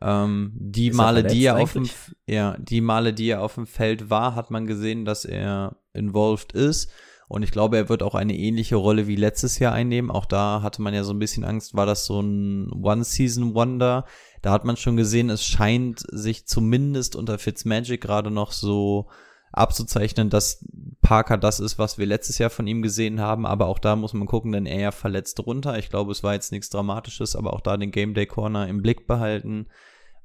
Ähm, 0.00 0.52
die 0.54 0.88
Ist 0.88 0.94
er 0.94 0.96
Male, 0.96 1.24
die 1.24 1.44
er 1.44 1.58
auf 1.58 1.72
dem, 1.72 1.88
ja, 2.26 2.56
die 2.58 2.80
Male, 2.80 3.12
die 3.12 3.28
er 3.28 3.42
auf 3.42 3.54
dem 3.54 3.66
Feld 3.66 4.10
war, 4.10 4.34
hat 4.34 4.50
man 4.50 4.66
gesehen, 4.66 5.04
dass 5.04 5.24
er 5.24 5.76
involved 5.92 6.52
ist. 6.52 6.92
Und 7.30 7.44
ich 7.44 7.52
glaube, 7.52 7.76
er 7.76 7.88
wird 7.88 8.02
auch 8.02 8.16
eine 8.16 8.36
ähnliche 8.36 8.74
Rolle 8.74 9.06
wie 9.06 9.14
letztes 9.14 9.60
Jahr 9.60 9.72
einnehmen. 9.72 10.10
Auch 10.10 10.26
da 10.26 10.62
hatte 10.62 10.82
man 10.82 10.94
ja 10.94 11.04
so 11.04 11.12
ein 11.12 11.20
bisschen 11.20 11.44
Angst, 11.44 11.76
war 11.76 11.86
das 11.86 12.04
so 12.04 12.20
ein 12.20 12.72
One-Season-Wonder. 12.72 14.04
Da 14.42 14.50
hat 14.50 14.64
man 14.64 14.76
schon 14.76 14.96
gesehen, 14.96 15.30
es 15.30 15.44
scheint 15.44 16.00
sich 16.10 16.48
zumindest 16.48 17.14
unter 17.14 17.38
Fitzmagic 17.38 18.00
gerade 18.00 18.32
noch 18.32 18.50
so 18.50 19.06
abzuzeichnen, 19.52 20.28
dass 20.28 20.64
Parker 21.02 21.38
das 21.38 21.60
ist, 21.60 21.78
was 21.78 21.98
wir 21.98 22.06
letztes 22.06 22.38
Jahr 22.38 22.50
von 22.50 22.66
ihm 22.66 22.82
gesehen 22.82 23.20
haben. 23.20 23.46
Aber 23.46 23.66
auch 23.66 23.78
da 23.78 23.94
muss 23.94 24.12
man 24.12 24.26
gucken, 24.26 24.50
denn 24.50 24.66
er 24.66 24.90
verletzt 24.90 25.38
runter. 25.46 25.78
Ich 25.78 25.88
glaube, 25.88 26.10
es 26.10 26.24
war 26.24 26.34
jetzt 26.34 26.50
nichts 26.50 26.68
Dramatisches, 26.68 27.36
aber 27.36 27.52
auch 27.52 27.60
da 27.60 27.76
den 27.76 27.92
Game 27.92 28.12
Day 28.12 28.26
Corner 28.26 28.66
im 28.66 28.82
Blick 28.82 29.06
behalten, 29.06 29.68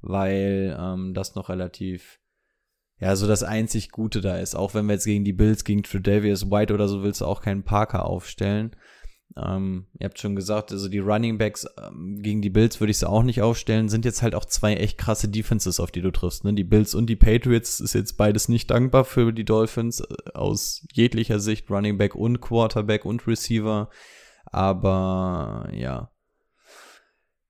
weil 0.01 0.75
ähm, 0.79 1.13
das 1.13 1.35
noch 1.35 1.49
relativ, 1.49 2.19
ja, 2.99 3.15
so 3.15 3.27
das 3.27 3.43
einzig 3.43 3.91
Gute 3.91 4.21
da 4.21 4.37
ist. 4.37 4.55
Auch 4.55 4.73
wenn 4.73 4.85
wir 4.85 4.93
jetzt 4.93 5.05
gegen 5.05 5.25
die 5.25 5.33
Bills, 5.33 5.63
gegen 5.63 5.83
Tredavious 5.83 6.49
White 6.49 6.73
oder 6.73 6.87
so 6.87 7.03
willst 7.03 7.21
du 7.21 7.25
auch 7.25 7.41
keinen 7.41 7.63
Parker 7.63 8.05
aufstellen. 8.05 8.75
Ähm, 9.37 9.87
ihr 9.99 10.05
habt 10.05 10.19
schon 10.19 10.35
gesagt, 10.35 10.71
also 10.71 10.87
die 10.87 10.99
Running 10.99 11.37
Backs 11.37 11.67
ähm, 11.83 12.21
gegen 12.21 12.41
die 12.41 12.49
Bills 12.49 12.79
würde 12.79 12.91
ich 12.91 12.99
sie 12.99 13.09
auch 13.09 13.23
nicht 13.23 13.41
aufstellen, 13.41 13.89
sind 13.89 14.05
jetzt 14.05 14.21
halt 14.21 14.33
auch 14.33 14.45
zwei 14.45 14.75
echt 14.75 14.97
krasse 14.97 15.27
Defenses, 15.27 15.81
auf 15.81 15.91
die 15.91 16.01
du 16.01 16.11
triffst. 16.11 16.45
Ne? 16.45 16.53
Die 16.53 16.63
Bills 16.63 16.95
und 16.95 17.07
die 17.07 17.17
Patriots 17.17 17.81
ist 17.81 17.93
jetzt 17.93 18.15
beides 18.15 18.47
nicht 18.47 18.71
dankbar 18.71 19.03
für 19.03 19.33
die 19.33 19.43
Dolphins 19.43 19.99
äh, 19.99 20.05
aus 20.33 20.85
jeglicher 20.93 21.39
Sicht, 21.39 21.69
Running 21.69 21.97
Back 21.97 22.15
und 22.15 22.39
Quarterback 22.39 23.03
und 23.03 23.27
Receiver. 23.27 23.89
Aber 24.45 25.69
ja. 25.73 26.11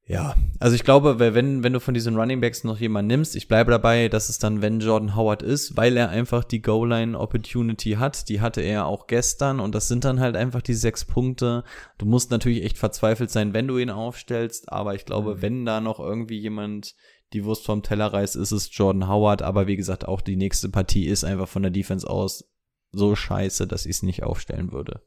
Ja, 0.08 0.36
also 0.60 0.76
ich 0.76 0.84
glaube, 0.84 1.18
wenn, 1.20 1.63
wenn 1.63 1.74
du 1.74 1.80
von 1.80 1.96
diesen 1.96 2.15
Running 2.15 2.39
Backs 2.39 2.63
noch 2.63 2.80
jemanden 2.80 3.08
nimmst, 3.08 3.36
ich 3.36 3.48
bleibe 3.48 3.72
dabei, 3.72 4.08
dass 4.08 4.30
es 4.30 4.38
dann, 4.38 4.62
wenn 4.62 4.80
Jordan 4.80 5.15
Howard 5.15 5.41
ist, 5.41 5.78
weil 5.78 5.98
er 5.98 6.10
einfach 6.10 6.44
die 6.44 6.62
Goal-Line-Opportunity 6.62 7.94
hat, 7.94 8.30
die 8.30 8.39
hatte 8.39 8.62
er 8.62 8.86
auch 8.86 9.08
gestern 9.08 9.60
und 9.60 9.74
das 9.74 9.88
sind 9.88 10.06
dann 10.06 10.20
halt 10.20 10.36
einfach 10.36 10.62
die 10.62 10.76
sechs 10.76 11.06
Punkte. 11.06 11.63
Du 11.98 12.06
musst 12.06 12.30
natürlich 12.30 12.63
echt 12.63 12.78
verzweifelt 12.78 13.32
sein, 13.32 13.56
wenn 13.56 13.68
du 13.68 13.80
ihn 13.80 13.89
aufstellst, 13.89 14.72
aber 14.72 14.94
ich 14.94 15.06
glaube, 15.06 15.41
wenn 15.41 15.65
da 15.65 15.82
noch 15.82 16.00
irgendwie 16.00 16.38
jemand 16.38 16.94
die 17.34 17.44
Wurst 17.44 17.65
vom 17.65 17.82
Teller 17.82 18.13
reißt, 18.13 18.36
ist 18.36 18.52
es 18.52 18.70
Jordan 18.78 19.08
Howard, 19.08 19.41
aber 19.41 19.65
wie 19.65 19.76
gesagt, 19.76 20.08
auch 20.08 20.22
die 20.22 20.36
nächste 20.36 20.70
Partie 20.70 21.08
ist 21.08 21.24
einfach 21.24 21.48
von 21.48 21.63
der 21.63 21.72
Defense 21.72 22.08
aus 22.08 22.48
so 22.91 23.15
scheiße, 23.15 23.65
dass 23.65 23.88
ich 23.88 23.96
es 23.96 24.04
nicht 24.04 24.22
aufstellen 24.22 24.72
würde. 24.72 25.02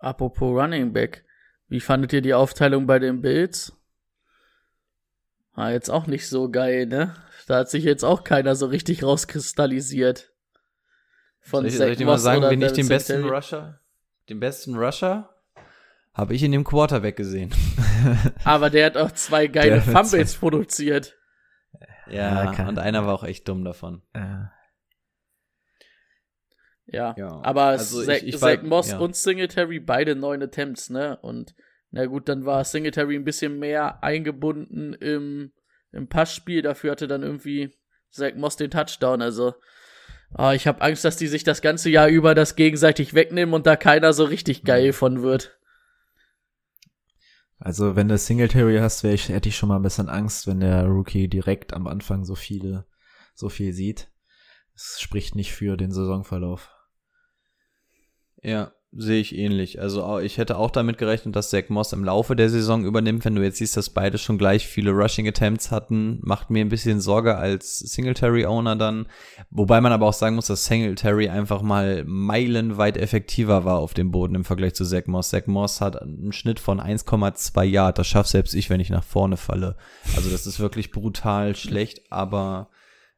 Apropos 0.00 0.54
Running 0.54 0.92
Back. 0.92 1.24
Wie 1.68 1.80
fandet 1.80 2.12
ihr 2.12 2.20
die 2.22 2.34
Aufteilung 2.34 2.86
bei 2.86 2.98
den 2.98 3.20
Bills? 3.22 3.72
War 5.54 5.72
jetzt 5.72 5.88
auch 5.90 6.06
nicht 6.06 6.28
so 6.28 6.50
geil, 6.50 6.86
ne? 6.86 7.14
Da 7.46 7.58
hat 7.58 7.70
sich 7.70 7.84
jetzt 7.84 8.04
auch 8.04 8.24
keiner 8.24 8.54
so 8.56 8.66
richtig 8.66 9.02
rauskristallisiert. 9.02 10.32
Von 11.40 11.60
soll 11.60 11.66
ich, 11.66 11.76
soll 11.76 11.88
ich 11.90 11.98
dir 11.98 12.06
mal 12.06 12.18
sagen, 12.18 12.42
wen 12.48 12.62
ich 12.62 12.72
den 12.72 12.88
besten 12.88 13.12
Singletary? 13.14 13.36
Rusher, 13.36 13.80
den 14.28 14.40
besten 14.40 14.76
Rusher, 14.76 15.30
habe 16.14 16.34
ich 16.34 16.42
in 16.42 16.52
dem 16.52 16.64
Quarterback 16.64 17.16
gesehen. 17.16 17.52
Aber 18.44 18.70
der 18.70 18.86
hat 18.86 18.96
auch 18.96 19.12
zwei 19.12 19.46
geile 19.46 19.80
Fumbles 19.82 20.36
produziert. 20.36 21.16
Ja, 22.06 22.44
Ja, 22.44 22.52
kann- 22.52 22.68
und 22.68 22.78
einer 22.78 23.06
war 23.06 23.14
auch 23.14 23.24
echt 23.24 23.48
dumm 23.48 23.64
davon. 23.64 24.02
Äh, 24.12 24.44
Ja. 26.86 27.14
Ja, 27.16 27.40
Aber 27.42 27.64
also 27.64 28.02
Zach, 28.02 28.16
ich- 28.16 28.28
ich 28.34 28.38
Zach 28.38 28.62
Moss 28.62 28.90
ja. 28.90 28.98
und 28.98 29.16
Singletary 29.16 29.80
beide 29.80 30.14
neun 30.16 30.42
Attempts, 30.42 30.90
ne? 30.90 31.18
Und 31.22 31.54
na 31.90 32.06
gut, 32.06 32.28
dann 32.28 32.44
war 32.44 32.64
Singletary 32.64 33.16
ein 33.16 33.24
bisschen 33.24 33.58
mehr 33.58 34.02
eingebunden 34.02 34.92
im, 34.94 35.52
im 35.92 36.08
Passspiel. 36.08 36.60
Dafür 36.62 36.90
hatte 36.92 37.06
dann 37.08 37.22
irgendwie 37.22 37.74
Zach 38.10 38.34
Moss 38.36 38.56
den 38.56 38.70
Touchdown. 38.70 39.22
Also, 39.22 39.54
ah, 40.34 40.52
ich 40.52 40.66
habe 40.66 40.82
Angst, 40.82 41.04
dass 41.04 41.16
die 41.16 41.26
sich 41.28 41.44
das 41.44 41.62
ganze 41.62 41.88
Jahr 41.88 42.08
über 42.08 42.34
das 42.34 42.54
gegenseitig 42.56 43.14
wegnehmen 43.14 43.54
und 43.54 43.66
da 43.66 43.76
keiner 43.76 44.12
so 44.12 44.24
richtig 44.24 44.62
Mhm. 44.62 44.66
geil 44.66 44.92
von 44.92 45.22
wird. 45.22 45.58
Also 47.58 47.96
wenn 47.96 48.08
du 48.08 48.18
Singletary 48.18 48.78
hast, 48.78 49.04
ich, 49.04 49.28
hätte 49.28 49.48
ich 49.48 49.56
schon 49.56 49.68
mal 49.68 49.76
ein 49.76 49.82
bisschen 49.82 50.08
Angst, 50.08 50.46
wenn 50.46 50.60
der 50.60 50.84
Rookie 50.84 51.28
direkt 51.28 51.72
am 51.72 51.86
Anfang 51.86 52.24
so 52.24 52.34
viele, 52.34 52.84
so 53.34 53.48
viel 53.48 53.72
sieht. 53.72 54.10
Das 54.74 55.00
spricht 55.00 55.34
nicht 55.34 55.52
für 55.52 55.76
den 55.76 55.92
Saisonverlauf. 55.92 56.70
Ja, 58.44 58.72
sehe 58.92 59.20
ich 59.20 59.36
ähnlich. 59.36 59.80
Also 59.80 60.20
ich 60.20 60.38
hätte 60.38 60.56
auch 60.58 60.70
damit 60.70 60.98
gerechnet, 60.98 61.34
dass 61.34 61.50
Zach 61.50 61.68
Moss 61.68 61.92
im 61.92 62.04
Laufe 62.04 62.36
der 62.36 62.50
Saison 62.50 62.84
übernimmt. 62.84 63.24
Wenn 63.24 63.34
du 63.34 63.42
jetzt 63.42 63.56
siehst, 63.56 63.76
dass 63.76 63.90
beide 63.90 64.18
schon 64.18 64.38
gleich 64.38 64.68
viele 64.68 64.90
Rushing 64.92 65.26
Attempts 65.26 65.70
hatten, 65.70 66.18
macht 66.22 66.50
mir 66.50 66.64
ein 66.64 66.68
bisschen 66.68 67.00
Sorge 67.00 67.36
als 67.36 67.78
Singletary-Owner 67.78 68.76
dann. 68.76 69.06
Wobei 69.50 69.80
man 69.80 69.92
aber 69.92 70.06
auch 70.06 70.12
sagen 70.12 70.36
muss, 70.36 70.46
dass 70.46 70.66
Singletary 70.66 71.28
einfach 71.28 71.62
mal 71.62 72.04
meilenweit 72.06 72.96
effektiver 72.96 73.64
war 73.64 73.78
auf 73.78 73.94
dem 73.94 74.10
Boden 74.10 74.34
im 74.34 74.44
Vergleich 74.44 74.74
zu 74.74 74.84
Zach 74.84 75.06
Moss. 75.06 75.30
Zach 75.30 75.46
Moss 75.46 75.80
hat 75.80 76.00
einen 76.00 76.32
Schnitt 76.32 76.60
von 76.60 76.80
1,2 76.80 77.64
Yard. 77.64 77.98
Das 77.98 78.06
schafft 78.06 78.28
selbst 78.28 78.54
ich, 78.54 78.70
wenn 78.70 78.80
ich 78.80 78.90
nach 78.90 79.04
vorne 79.04 79.38
falle. 79.38 79.76
Also 80.16 80.30
das 80.30 80.46
ist 80.46 80.60
wirklich 80.60 80.92
brutal 80.92 81.56
schlecht, 81.56 82.02
aber 82.10 82.68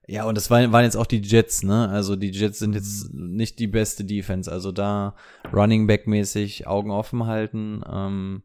Ja, 0.08 0.24
und 0.24 0.36
das 0.36 0.50
waren, 0.50 0.70
waren 0.72 0.84
jetzt 0.84 0.96
auch 0.96 1.06
die 1.06 1.20
Jets, 1.20 1.64
ne? 1.64 1.88
Also 1.88 2.14
die 2.14 2.30
Jets 2.30 2.60
sind 2.60 2.74
jetzt 2.74 3.12
nicht 3.12 3.58
die 3.58 3.66
beste 3.66 4.04
Defense. 4.04 4.50
Also 4.50 4.70
da 4.70 5.16
Running 5.52 5.86
Back 5.86 6.06
mäßig 6.06 6.66
Augen 6.66 6.92
offen 6.92 7.26
halten. 7.26 7.82
Ähm, 7.90 8.42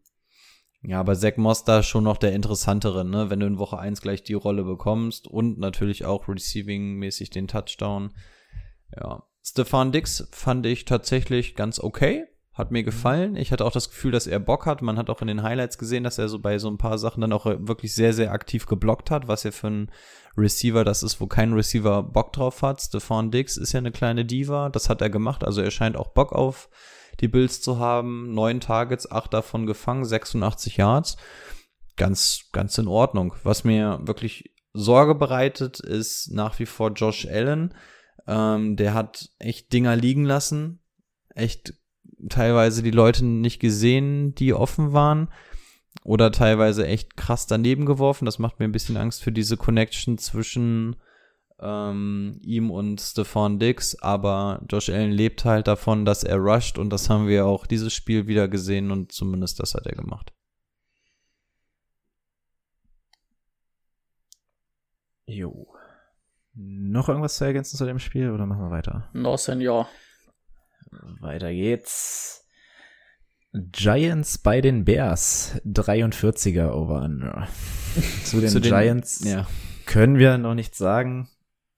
ja, 0.83 0.99
aber 0.99 1.15
Zach 1.15 1.37
Moss 1.37 1.63
da 1.63 1.83
schon 1.83 2.03
noch 2.03 2.17
der 2.17 2.33
interessantere, 2.33 3.05
ne? 3.05 3.29
Wenn 3.29 3.39
du 3.39 3.45
in 3.45 3.59
Woche 3.59 3.77
eins 3.77 4.01
gleich 4.01 4.23
die 4.23 4.33
Rolle 4.33 4.63
bekommst 4.63 5.27
und 5.27 5.59
natürlich 5.59 6.05
auch 6.05 6.27
Receiving-mäßig 6.27 7.29
den 7.29 7.47
Touchdown. 7.47 8.11
Ja. 8.95 9.23
Stefan 9.43 9.91
Dix 9.91 10.27
fand 10.31 10.65
ich 10.65 10.85
tatsächlich 10.85 11.55
ganz 11.55 11.79
okay. 11.79 12.25
Hat 12.53 12.69
mir 12.69 12.83
gefallen. 12.83 13.37
Ich 13.37 13.53
hatte 13.53 13.63
auch 13.63 13.71
das 13.71 13.89
Gefühl, 13.89 14.11
dass 14.11 14.27
er 14.27 14.39
Bock 14.39 14.65
hat. 14.65 14.81
Man 14.81 14.97
hat 14.97 15.09
auch 15.09 15.21
in 15.21 15.27
den 15.27 15.41
Highlights 15.41 15.77
gesehen, 15.77 16.03
dass 16.03 16.17
er 16.17 16.27
so 16.27 16.39
bei 16.39 16.59
so 16.59 16.69
ein 16.69 16.77
paar 16.77 16.97
Sachen 16.97 17.21
dann 17.21 17.31
auch 17.31 17.45
wirklich 17.45 17.95
sehr, 17.95 18.13
sehr 18.13 18.33
aktiv 18.33 18.65
geblockt 18.65 19.09
hat, 19.09 19.29
was 19.29 19.43
ja 19.43 19.51
für 19.51 19.67
ein 19.67 19.91
Receiver 20.37 20.83
das 20.83 21.01
ist, 21.01 21.21
wo 21.21 21.27
kein 21.27 21.53
Receiver 21.53 22.03
Bock 22.03 22.33
drauf 22.33 22.61
hat. 22.61 22.81
Stefan 22.81 23.31
Dix 23.31 23.55
ist 23.55 23.71
ja 23.71 23.77
eine 23.77 23.91
kleine 23.91 24.25
Diva. 24.25 24.67
Das 24.67 24.89
hat 24.89 25.01
er 25.01 25.09
gemacht. 25.09 25.45
Also 25.45 25.61
er 25.61 25.71
scheint 25.71 25.95
auch 25.95 26.09
Bock 26.09 26.33
auf 26.33 26.69
die 27.21 27.29
Bills 27.29 27.61
zu 27.61 27.79
haben. 27.79 28.33
Neun 28.33 28.59
Targets, 28.59 29.09
acht 29.09 29.33
davon 29.33 29.65
gefangen, 29.65 30.03
86 30.03 30.75
Yards. 30.75 31.15
Ganz, 31.95 32.49
ganz 32.51 32.77
in 32.77 32.87
Ordnung. 32.87 33.33
Was 33.43 33.63
mir 33.63 33.99
wirklich 34.03 34.53
Sorge 34.73 35.15
bereitet, 35.15 35.79
ist 35.79 36.31
nach 36.31 36.59
wie 36.59 36.65
vor 36.65 36.91
Josh 36.91 37.27
Allen. 37.27 37.73
Ähm, 38.27 38.75
der 38.75 38.93
hat 38.93 39.29
echt 39.39 39.71
Dinger 39.71 39.95
liegen 39.95 40.25
lassen. 40.25 40.81
Echt 41.33 41.73
teilweise 42.29 42.83
die 42.83 42.91
Leute 42.91 43.25
nicht 43.25 43.59
gesehen, 43.59 44.35
die 44.35 44.53
offen 44.53 44.93
waren. 44.93 45.29
Oder 46.03 46.31
teilweise 46.31 46.87
echt 46.87 47.17
krass 47.17 47.47
daneben 47.47 47.85
geworfen. 47.85 48.25
Das 48.25 48.39
macht 48.39 48.59
mir 48.59 48.65
ein 48.65 48.71
bisschen 48.71 48.97
Angst 48.97 49.23
für 49.23 49.31
diese 49.31 49.57
Connection 49.57 50.17
zwischen 50.17 50.95
ähm, 51.59 52.39
ihm 52.41 52.71
und 52.71 53.01
Stefan 53.01 53.59
Dix. 53.59 53.95
Aber 53.99 54.61
Josh 54.69 54.89
Allen 54.89 55.11
lebt 55.11 55.45
halt 55.45 55.67
davon, 55.67 56.05
dass 56.05 56.23
er 56.23 56.37
rusht. 56.37 56.77
Und 56.77 56.89
das 56.91 57.09
haben 57.09 57.27
wir 57.27 57.45
auch 57.45 57.67
dieses 57.67 57.93
Spiel 57.93 58.27
wieder 58.27 58.47
gesehen. 58.47 58.89
Und 58.89 59.11
zumindest 59.11 59.59
das 59.59 59.75
hat 59.75 59.85
er 59.85 59.95
gemacht. 59.95 60.33
Jo. 65.25 65.67
Noch 66.53 67.07
irgendwas 67.07 67.35
zu 67.35 67.45
ergänzen 67.45 67.77
zu 67.77 67.85
dem 67.85 67.99
Spiel 67.99 68.31
oder 68.31 68.45
machen 68.45 68.63
wir 68.63 68.71
weiter? 68.71 69.09
No, 69.13 69.37
Senior. 69.37 69.87
Weiter 71.19 71.51
geht's. 71.53 72.47
Giants 73.53 74.37
bei 74.37 74.61
den 74.61 74.85
Bears. 74.85 75.59
43er 75.65 76.71
Over-Under. 76.71 77.47
zu 78.23 78.39
den 78.39 78.49
Zu 78.49 78.59
den- 78.61 78.71
Giants 78.71 79.23
Ja. 79.25 79.47
können 79.85 80.17
wir 80.17 80.37
noch 80.37 80.53
nichts 80.55 80.77
sagen. 80.77 81.29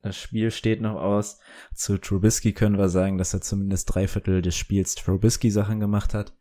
Das 0.02 0.18
Spiel 0.18 0.52
steht 0.52 0.82
noch 0.82 0.96
aus. 0.96 1.40
Zu 1.74 1.98
Trubisky 1.98 2.52
können 2.54 2.78
wir 2.78 2.90
sagen, 2.90 3.18
dass 3.18 3.34
er 3.34 3.42
zumindest 3.42 3.94
drei 3.94 4.08
Viertel 4.08 4.42
des 4.42 4.56
Spiels 4.56 4.96
Trubisky-Sachen 4.96 5.80
gemacht 5.80 6.14
hat. 6.14 6.34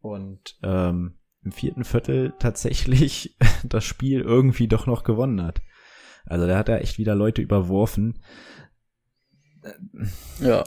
Und 0.00 0.58
ähm, 0.62 1.18
im 1.44 1.52
vierten 1.52 1.84
Viertel 1.84 2.34
tatsächlich 2.40 3.36
das 3.64 3.84
Spiel 3.84 4.20
irgendwie 4.20 4.66
doch 4.68 4.86
noch 4.86 5.04
gewonnen 5.04 5.42
hat. 5.42 5.62
Also 6.24 6.46
der 6.46 6.58
hat 6.58 6.68
da 6.68 6.78
echt 6.78 6.98
wieder 6.98 7.14
Leute 7.14 7.40
überworfen. 7.40 8.20
Ja. 10.40 10.64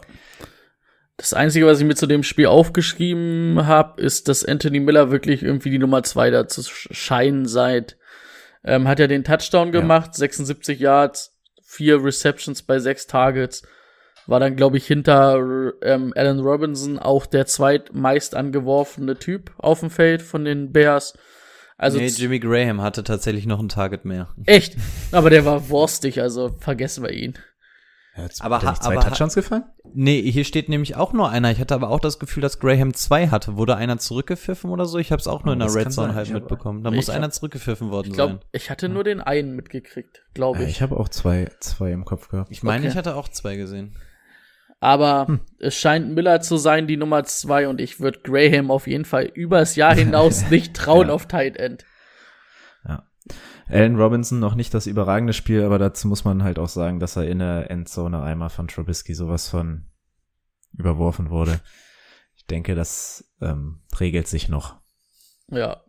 Das 1.19 1.33
Einzige, 1.33 1.65
was 1.65 1.79
ich 1.79 1.85
mir 1.85 1.95
zu 1.95 2.07
dem 2.07 2.23
Spiel 2.23 2.45
aufgeschrieben 2.47 3.65
habe, 3.67 4.01
ist, 4.01 4.27
dass 4.29 4.43
Anthony 4.45 4.79
Miller 4.79 5.11
wirklich 5.11 5.43
irgendwie 5.43 5.69
die 5.69 5.77
Nummer 5.79 6.01
zwei 6.03 6.29
da 6.29 6.47
zu 6.47 6.61
sch- 6.61 6.93
scheinen 6.93 7.45
seit. 7.45 7.97
Ähm, 8.63 8.87
hat 8.87 8.99
ja 8.99 9.07
den 9.07 9.23
Touchdown 9.23 9.67
Ja. 9.73 9.79
gemacht, 9.81 10.15
76 10.15 10.79
Yards, 10.79 11.37
vier 11.63 12.03
Receptions 12.03 12.63
bei 12.63 12.79
sechs 12.79 13.05
Targets. 13.05 13.63
War 14.27 14.39
dann, 14.39 14.55
glaube 14.55 14.77
ich, 14.77 14.85
hinter 14.87 15.71
ähm, 15.81 16.13
Allen 16.15 16.39
Robinson 16.39 16.99
auch 16.99 17.25
der 17.25 17.45
zweitmeist 17.47 18.35
angeworfene 18.35 19.17
Typ 19.17 19.51
auf 19.57 19.79
dem 19.81 19.89
Feld 19.89 20.21
von 20.21 20.45
den 20.45 20.71
Bears. 20.71 21.13
Also 21.77 21.97
nee, 21.97 22.07
Jimmy 22.07 22.39
Graham 22.39 22.81
hatte 22.81 23.03
tatsächlich 23.03 23.45
noch 23.45 23.59
ein 23.59 23.69
Target 23.69 24.03
mehr. 24.05 24.27
echt, 24.45 24.75
aber 25.11 25.29
der 25.29 25.45
war 25.45 25.69
worstig, 25.69 26.21
also 26.21 26.49
vergessen 26.59 27.03
wir 27.03 27.11
ihn. 27.11 27.35
Aber 28.39 28.61
Hat 28.61 28.83
zwei 28.83 28.93
aber 28.97 29.01
Touchdowns 29.07 29.35
gefallen? 29.35 29.63
Nee, 29.93 30.21
hier 30.31 30.43
steht 30.43 30.69
nämlich 30.69 30.95
auch 30.95 31.13
nur 31.13 31.29
einer. 31.29 31.51
Ich 31.51 31.59
hatte 31.59 31.73
aber 31.75 31.89
auch 31.89 31.99
das 31.99 32.19
Gefühl, 32.19 32.41
dass 32.41 32.59
Graham 32.59 32.93
zwei 32.93 33.27
hatte. 33.29 33.57
Wurde 33.57 33.75
einer 33.75 33.97
zurückgepfiffen 33.97 34.69
oder 34.69 34.85
so? 34.85 34.97
Ich 34.97 35.11
habe 35.11 35.19
es 35.19 35.27
auch 35.27 35.43
nur 35.43 35.51
Oh, 35.51 35.53
in 35.53 35.59
der 35.59 35.67
Red 35.73 35.91
Zone 35.91 36.07
sein. 36.07 36.15
halt 36.15 36.27
hab- 36.27 36.33
mitbekommen. 36.33 36.83
Da 36.83 36.91
muss 36.91 37.07
ich 37.09 37.13
einer 37.13 37.25
hab- 37.25 37.33
zurückgepfiffen 37.33 37.89
worden 37.91 38.11
Ich 38.11 38.15
sein. 38.17 38.27
glaube, 38.29 38.39
ich 38.51 38.69
hatte 38.69 38.89
nur 38.89 39.03
den 39.03 39.21
einen 39.21 39.55
mitgekriegt, 39.55 40.23
glaube 40.33 40.59
Ja, 40.59 40.65
ich. 40.65 40.71
ich 40.71 40.81
habe 40.81 40.97
auch 40.97 41.09
zwei, 41.09 41.49
zwei 41.59 41.91
im 41.91 42.05
Kopf 42.05 42.29
gehabt. 42.29 42.51
Ich 42.51 42.63
meine, 42.63 42.79
Okay. 42.81 42.89
ich 42.89 42.95
hatte 42.97 43.15
auch 43.15 43.27
zwei 43.29 43.55
gesehen. 43.55 43.95
Aber 44.81 45.27
Hm. 45.27 45.39
es 45.59 45.75
scheint 45.75 46.13
Miller 46.15 46.39
zu 46.39 46.55
sein, 46.55 46.87
die 46.87 46.95
Nummer 46.95 47.25
zwei, 47.25 47.67
und 47.67 47.81
ich 47.81 47.99
würde 47.99 48.19
Graham 48.23 48.71
auf 48.71 48.87
jeden 48.87 49.03
Fall 49.05 49.25
übers 49.25 49.75
Jahr 49.75 49.93
hinaus 49.93 50.45
nicht 50.49 50.73
trauen 50.73 51.07
Ja. 51.09 51.13
auf 51.13 51.25
Tight 51.27 51.57
End. 51.57 51.83
Allen 53.67 53.95
Robinson 53.97 54.39
noch 54.39 54.55
nicht 54.55 54.73
das 54.73 54.87
überragende 54.87 55.33
Spiel, 55.33 55.63
aber 55.63 55.77
dazu 55.77 56.07
muss 56.07 56.23
man 56.23 56.43
halt 56.43 56.57
auch 56.57 56.69
sagen, 56.69 56.99
dass 56.99 57.15
er 57.15 57.27
in 57.27 57.39
der 57.39 57.69
Endzone 57.69 58.21
einmal 58.21 58.49
von 58.49 58.67
Trubisky 58.67 59.13
sowas 59.13 59.47
von 59.47 59.85
überworfen 60.77 61.29
wurde. 61.29 61.59
Ich 62.35 62.45
denke, 62.45 62.75
das 62.75 63.31
ähm, 63.41 63.81
regelt 63.99 64.27
sich 64.27 64.49
noch. 64.49 64.77
Ja. 65.49 65.83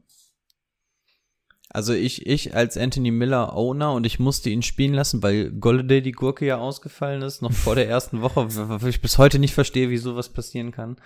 Also 1.72 1.92
ich, 1.92 2.26
ich 2.26 2.54
als 2.54 2.76
Anthony 2.76 3.12
Miller 3.12 3.54
Owner 3.54 3.92
und 3.92 4.04
ich 4.04 4.18
musste 4.18 4.50
ihn 4.50 4.62
spielen 4.62 4.92
lassen, 4.92 5.22
weil 5.22 5.52
Golladay 5.52 6.02
die 6.02 6.12
Gurke 6.12 6.44
ja 6.44 6.58
ausgefallen 6.58 7.22
ist, 7.22 7.42
noch 7.42 7.52
vor 7.52 7.76
der 7.76 7.88
ersten 7.88 8.22
Woche, 8.22 8.48
wo 8.82 8.86
ich 8.88 9.00
bis 9.00 9.18
heute 9.18 9.38
nicht 9.38 9.54
verstehe, 9.54 9.88
wie 9.88 9.98
sowas 9.98 10.30
passieren 10.30 10.72
kann. 10.72 11.00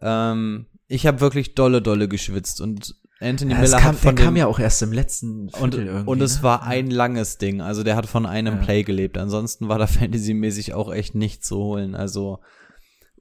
Ähm, 0.00 0.66
ich 0.88 1.06
habe 1.06 1.20
wirklich 1.20 1.54
dolle, 1.54 1.80
dolle 1.80 2.08
geschwitzt 2.08 2.60
und 2.60 2.96
Anthony 3.22 3.52
Ja, 3.52 3.60
Miller 3.60 3.78
kam, 3.78 3.96
von 3.96 4.16
der 4.16 4.24
kam 4.24 4.36
ja 4.36 4.46
auch 4.46 4.58
erst 4.58 4.82
im 4.82 4.92
letzten 4.92 5.48
und, 5.48 5.74
Viertel 5.74 6.02
und 6.04 6.20
es 6.20 6.38
ne? 6.38 6.42
war 6.42 6.62
ein 6.64 6.90
langes 6.90 7.38
Ding. 7.38 7.60
Also 7.60 7.82
der 7.82 7.96
hat 7.96 8.06
von 8.06 8.26
einem 8.26 8.56
Ja. 8.56 8.62
Play 8.62 8.82
gelebt. 8.82 9.16
Ansonsten 9.18 9.68
war 9.68 9.78
da 9.78 9.86
fantasymäßig 9.88 10.74
auch 10.74 10.92
echt 10.92 11.14
nicht 11.14 11.44
zu 11.44 11.56
holen. 11.56 11.94
Also, 11.94 12.40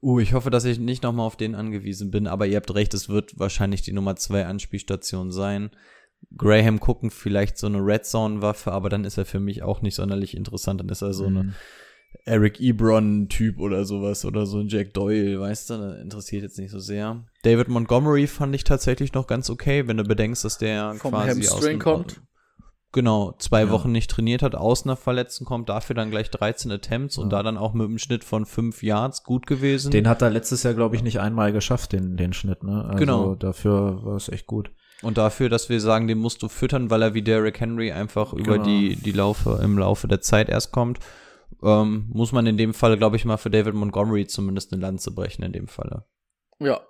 uh, 0.01 0.19
ich 0.19 0.33
hoffe, 0.33 0.49
dass 0.49 0.65
ich 0.65 0.79
nicht 0.79 1.03
nochmal 1.03 1.27
auf 1.27 1.37
den 1.37 1.55
angewiesen 1.55 2.11
bin. 2.11 2.27
Aber 2.27 2.45
ihr 2.47 2.57
habt 2.57 2.73
recht, 2.73 2.93
es 2.93 3.07
wird 3.09 3.37
wahrscheinlich 3.39 3.81
die 3.83 3.93
Nummer 3.93 4.15
zwei 4.15 4.45
Anspielstation 4.45 5.31
sein. 5.31 5.69
Graham 6.37 6.79
gucken 6.79 7.09
vielleicht 7.09 7.57
so 7.57 7.67
eine 7.67 7.79
Red 7.79 8.05
Zone 8.05 8.41
Waffe, 8.41 8.71
aber 8.71 8.89
dann 8.89 9.05
ist 9.05 9.17
er 9.17 9.25
für 9.25 9.39
mich 9.39 9.63
auch 9.63 9.81
nicht 9.81 9.95
sonderlich 9.95 10.35
interessant. 10.37 10.79
Dann 10.79 10.89
ist 10.89 11.01
er 11.01 11.13
so 11.13 11.25
eine 11.25 11.43
Mhm. 11.43 11.53
Eric 12.25 12.59
Ebron 12.59 13.27
Typ 13.29 13.59
oder 13.59 13.83
sowas 13.85 14.25
oder 14.25 14.45
so 14.45 14.59
ein 14.59 14.67
Jack 14.67 14.93
Doyle, 14.93 15.39
weißt 15.39 15.69
du, 15.71 15.73
interessiert 16.01 16.43
jetzt 16.43 16.59
nicht 16.59 16.71
so 16.71 16.79
sehr. 16.79 17.23
David 17.43 17.67
Montgomery 17.67 18.27
fand 18.27 18.53
ich 18.53 18.63
tatsächlich 18.63 19.13
noch 19.13 19.27
ganz 19.27 19.49
okay, 19.49 19.87
wenn 19.87 19.97
du 19.97 20.03
bedenkst, 20.03 20.43
dass 20.45 20.57
der 20.57 20.93
Vom 20.95 21.11
quasi 21.11 21.47
aus 21.47 21.61
dem- 21.61 21.79
kommt. 21.79 22.21
Genau, 22.93 23.33
zwei 23.39 23.61
Ja. 23.61 23.69
Wochen 23.69 23.93
nicht 23.93 24.11
trainiert 24.11 24.43
hat, 24.43 24.53
aus 24.53 24.83
einer 24.83 24.97
Verletzung 24.97 25.47
kommt, 25.47 25.69
dafür 25.69 25.95
dann 25.95 26.11
gleich 26.11 26.29
13 26.29 26.69
Attempts 26.71 27.17
und 27.17 27.31
Ja. 27.31 27.37
da 27.37 27.43
dann 27.43 27.57
auch 27.57 27.73
mit 27.73 27.87
einem 27.87 27.97
Schnitt 27.97 28.25
von 28.25 28.45
5 28.45 28.83
Yards 28.83 29.23
gut 29.23 29.47
gewesen. 29.47 29.91
Den 29.91 30.09
hat 30.09 30.21
er 30.21 30.29
letztes 30.29 30.63
Jahr, 30.63 30.73
glaube 30.73 30.97
ich, 30.97 31.01
nicht 31.03 31.21
einmal 31.21 31.53
geschafft, 31.53 31.93
den, 31.93 32.17
den 32.17 32.33
Schnitt, 32.33 32.63
ne? 32.63 32.83
Also 32.83 32.97
Genau. 32.97 33.35
dafür 33.35 34.03
war 34.03 34.15
es 34.17 34.27
echt 34.29 34.45
gut. 34.45 34.71
und 35.03 35.17
dafür, 35.17 35.49
dass 35.49 35.67
wir 35.67 35.79
sagen, 35.81 36.07
den 36.07 36.19
musst 36.19 36.43
du 36.43 36.47
füttern, 36.47 36.91
weil 36.91 37.01
er 37.01 37.15
wie 37.15 37.23
Derrick 37.23 37.59
Henry 37.59 37.91
einfach 37.91 38.33
über 38.33 38.59
Genau. 38.59 38.65
die, 38.65 38.95
die 38.97 39.13
Laufe, 39.13 39.59
im 39.63 39.75
Laufe 39.79 40.07
der 40.07 40.21
Zeit 40.21 40.47
erst 40.47 40.71
kommt, 40.71 40.99
ähm, 41.63 42.07
muss 42.09 42.31
man 42.31 42.47
in 42.47 42.57
dem 42.57 42.73
Fall, 42.73 42.97
glaube 42.97 43.15
ich, 43.15 43.25
mal 43.25 43.37
für 43.37 43.49
David 43.49 43.73
Montgomery 43.73 44.27
zumindest 44.27 44.73
eine 44.73 44.81
Lanze 44.81 45.11
brechen 45.11 45.43
in 45.43 45.53
dem 45.53 45.67
Falle. 45.67 46.05
Ja. 46.59 46.81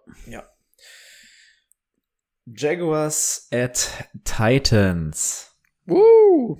Jaguars 2.45 3.47
at 3.53 4.09
Titans. 4.23 5.55
Woo! 5.85 6.57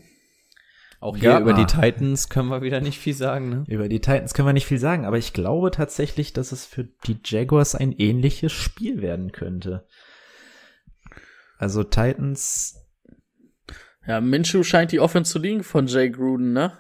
Auch 1.00 1.18
hier 1.18 1.32
Gab 1.32 1.42
über 1.42 1.54
die. 1.54 1.66
Titans 1.66 2.30
können 2.30 2.50
wir 2.50 2.62
wieder 2.62 2.80
nicht 2.80 3.00
viel 3.00 3.16
sagen, 3.16 3.50
ne? 3.50 3.64
Über 3.68 3.90
die 3.90 4.00
Titans 4.00 4.34
können 4.36 4.48
wir 4.48 4.54
nicht 4.54 4.68
viel 4.68 4.78
sagen, 4.78 5.06
aber 5.06 5.18
ich 5.18 5.34
glaube 5.34 5.72
tatsächlich, 5.72 6.32
dass 6.32 6.52
es 6.52 6.66
für 6.66 6.84
die 6.84 7.20
Jaguars 7.26 7.74
ein 7.74 7.92
ähnliches 7.92 8.52
Spiel 8.52 9.02
werden 9.02 9.32
könnte. 9.32 9.88
Also 11.58 11.84
Titans 11.84 12.76
Ja, 14.06 14.22
Minshew 14.22 14.64
scheint 14.64 14.92
die 14.92 15.00
Offense 15.00 15.32
zu 15.32 15.40
liegen 15.40 15.64
von 15.64 15.88
Jay 15.88 16.10
Gruden, 16.12 16.54
ne? 16.54 16.78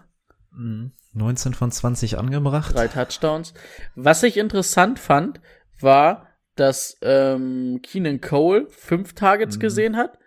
mh, 0.51 0.91
19 1.13 1.53
von 1.53 1.71
20 1.71 2.17
angebracht. 2.17 2.75
Drei 2.75 2.87
Touchdowns. 2.87 3.53
Was 3.95 4.23
ich 4.23 4.37
interessant 4.37 4.99
fand, 4.99 5.41
war, 5.79 6.27
dass 6.55 6.97
ähm, 7.01 7.79
Keenan 7.83 8.21
Cole 8.21 8.67
fünf 8.69 9.13
Targets 9.13 9.57
Mhm. 9.57 9.61
gesehen 9.61 9.97
hat 9.97 10.17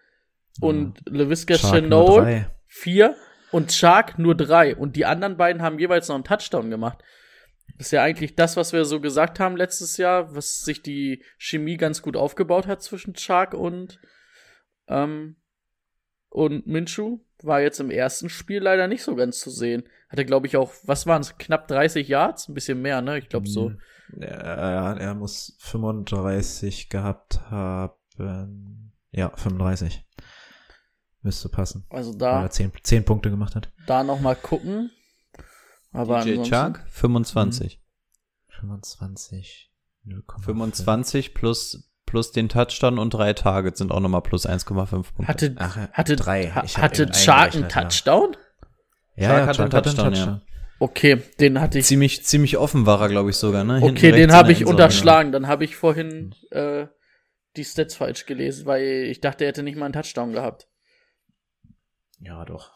und 0.61 1.01
LaVisca 1.09 1.57
Shark 1.57 1.73
nur 1.73 1.81
Chenault 1.83 2.47
vier 2.67 3.17
und 3.53 3.73
Shark 3.73 4.19
nur 4.19 4.35
drei. 4.35 4.75
Und 4.75 4.97
die 4.97 5.05
anderen 5.07 5.37
beiden 5.37 5.63
haben 5.63 5.79
jeweils 5.79 6.09
noch 6.09 6.17
einen 6.17 6.25
Touchdown 6.25 6.71
gemacht. 6.71 6.99
Das 7.79 7.89
ist 7.89 7.93
ja 7.93 8.03
eigentlich 8.03 8.37
das, 8.37 8.57
was 8.57 8.73
wir 8.73 8.85
so 8.85 9.01
gesagt 9.01 9.41
haben 9.41 9.57
letztes 9.57 9.97
Jahr, 9.97 10.35
was 10.35 10.61
sich 10.61 10.83
die 10.83 11.25
Chemie 11.39 11.77
ganz 11.77 12.03
gut 12.03 12.17
aufgebaut 12.17 12.67
hat 12.67 12.83
zwischen 12.83 13.17
Shark 13.17 13.55
und, 13.55 14.01
ähm, 14.89 15.37
und 16.29 16.67
Minshew. 16.67 17.19
War 17.45 17.61
jetzt 17.61 17.81
im 17.81 17.91
ersten 17.91 18.29
Spiel 18.29 18.63
leider 18.63 18.89
nicht 18.89 19.03
so 19.03 19.15
ganz 19.15 19.41
zu 19.41 19.51
sehen. 19.51 19.85
Hatte, 20.09 20.25
glaube 20.25 20.47
ich, 20.47 20.57
auch, 20.57 20.73
was 20.85 21.07
waren 21.07 21.23
es, 21.23 21.37
knapp 21.39 21.69
30 21.69 22.09
Yards? 22.09 22.49
Ein 22.49 22.55
bisschen 22.55 22.81
mehr, 22.83 23.03
ne? 23.03 23.19
Ich 23.19 23.29
glaube 23.29 23.49
so. 23.49 23.73
Er, 24.21 24.97
er 24.99 25.15
muss 25.15 25.57
35 25.61 26.89
gehabt 26.89 27.41
haben. 27.51 28.93
Ja, 29.11 29.31
35. 29.35 30.05
Müsste 31.23 31.49
passen. 31.49 31.87
Also 31.89 32.13
Weil 32.13 32.19
da, 32.19 32.43
er 32.43 32.51
10, 32.51 32.73
10 32.83 33.05
Punkte 33.05 33.31
gemacht 33.31 33.55
hat. 33.55 33.73
da 33.87 34.05
noch 34.05 34.21
mal 34.21 34.37
gucken. 34.37 34.91
Aber 35.93 36.23
DJ 36.23 36.43
Chark 36.43 36.85
25. 36.89 37.81
25. 38.49 39.73
0,5. 40.07 40.45
25 40.45 41.35
plus, 41.35 41.91
plus 42.15 42.31
den 42.31 42.49
Touchdown 42.49 43.01
und 43.01 43.13
drei 43.13 43.33
Targets 43.33 43.79
sind 43.79 43.91
auch 43.91 43.99
nochmal 43.99 44.23
plus 44.23 44.47
1,5 44.47 44.87
Punkte. 44.87 45.27
Hatte, 45.27 45.55
Ach, 45.59 45.77
hatte, 45.93 46.15
drei. 46.15 46.49
ha- 46.49 46.63
hatte 46.63 47.11
Chark 47.11 47.57
einen. 47.57 47.69
Touchdown? 47.69 48.37
Ja, 49.17 49.29
Chark 49.29 49.41
ja, 49.41 49.47
hat 49.49 49.61
einen 49.61 49.71
Chark 49.73 49.85
Touchdown, 49.85 50.15
ja. 50.15 50.41
Okay, 50.79 51.21
den 51.41 51.61
hatte 51.61 51.81
ich. 51.81 51.87
ziemlich, 51.87 52.25
ziemlich 52.25 52.57
offen 52.57 52.87
war 52.87 53.01
er, 53.01 53.09
glaube 53.09 53.31
ich, 53.31 53.37
sogar, 53.37 53.65
ne? 53.65 53.79
Hinten 53.81 53.97
Okay, 53.97 54.13
den 54.13 54.33
habe 54.33 54.53
ich 54.53 54.59
Endzone, 54.61 54.77
unterschlagen. 54.77 55.33
Dann 55.33 55.49
habe 55.49 55.65
ich 55.65 55.75
vorhin 55.75 56.35
äh, 56.51 56.87
die 57.57 57.65
Stats 57.65 57.97
falsch 57.97 58.27
gelesen, 58.27 58.67
weil 58.67 58.83
ich 59.11 59.21
dachte, 59.21 59.43
er 59.45 59.49
hätte 59.49 59.65
nicht 59.65 59.77
mal 59.77 59.87
einen 59.87 59.95
Touchdown 59.95 60.33
gehabt. 60.33 60.69
Ja, 62.21 62.45
doch. 62.45 62.71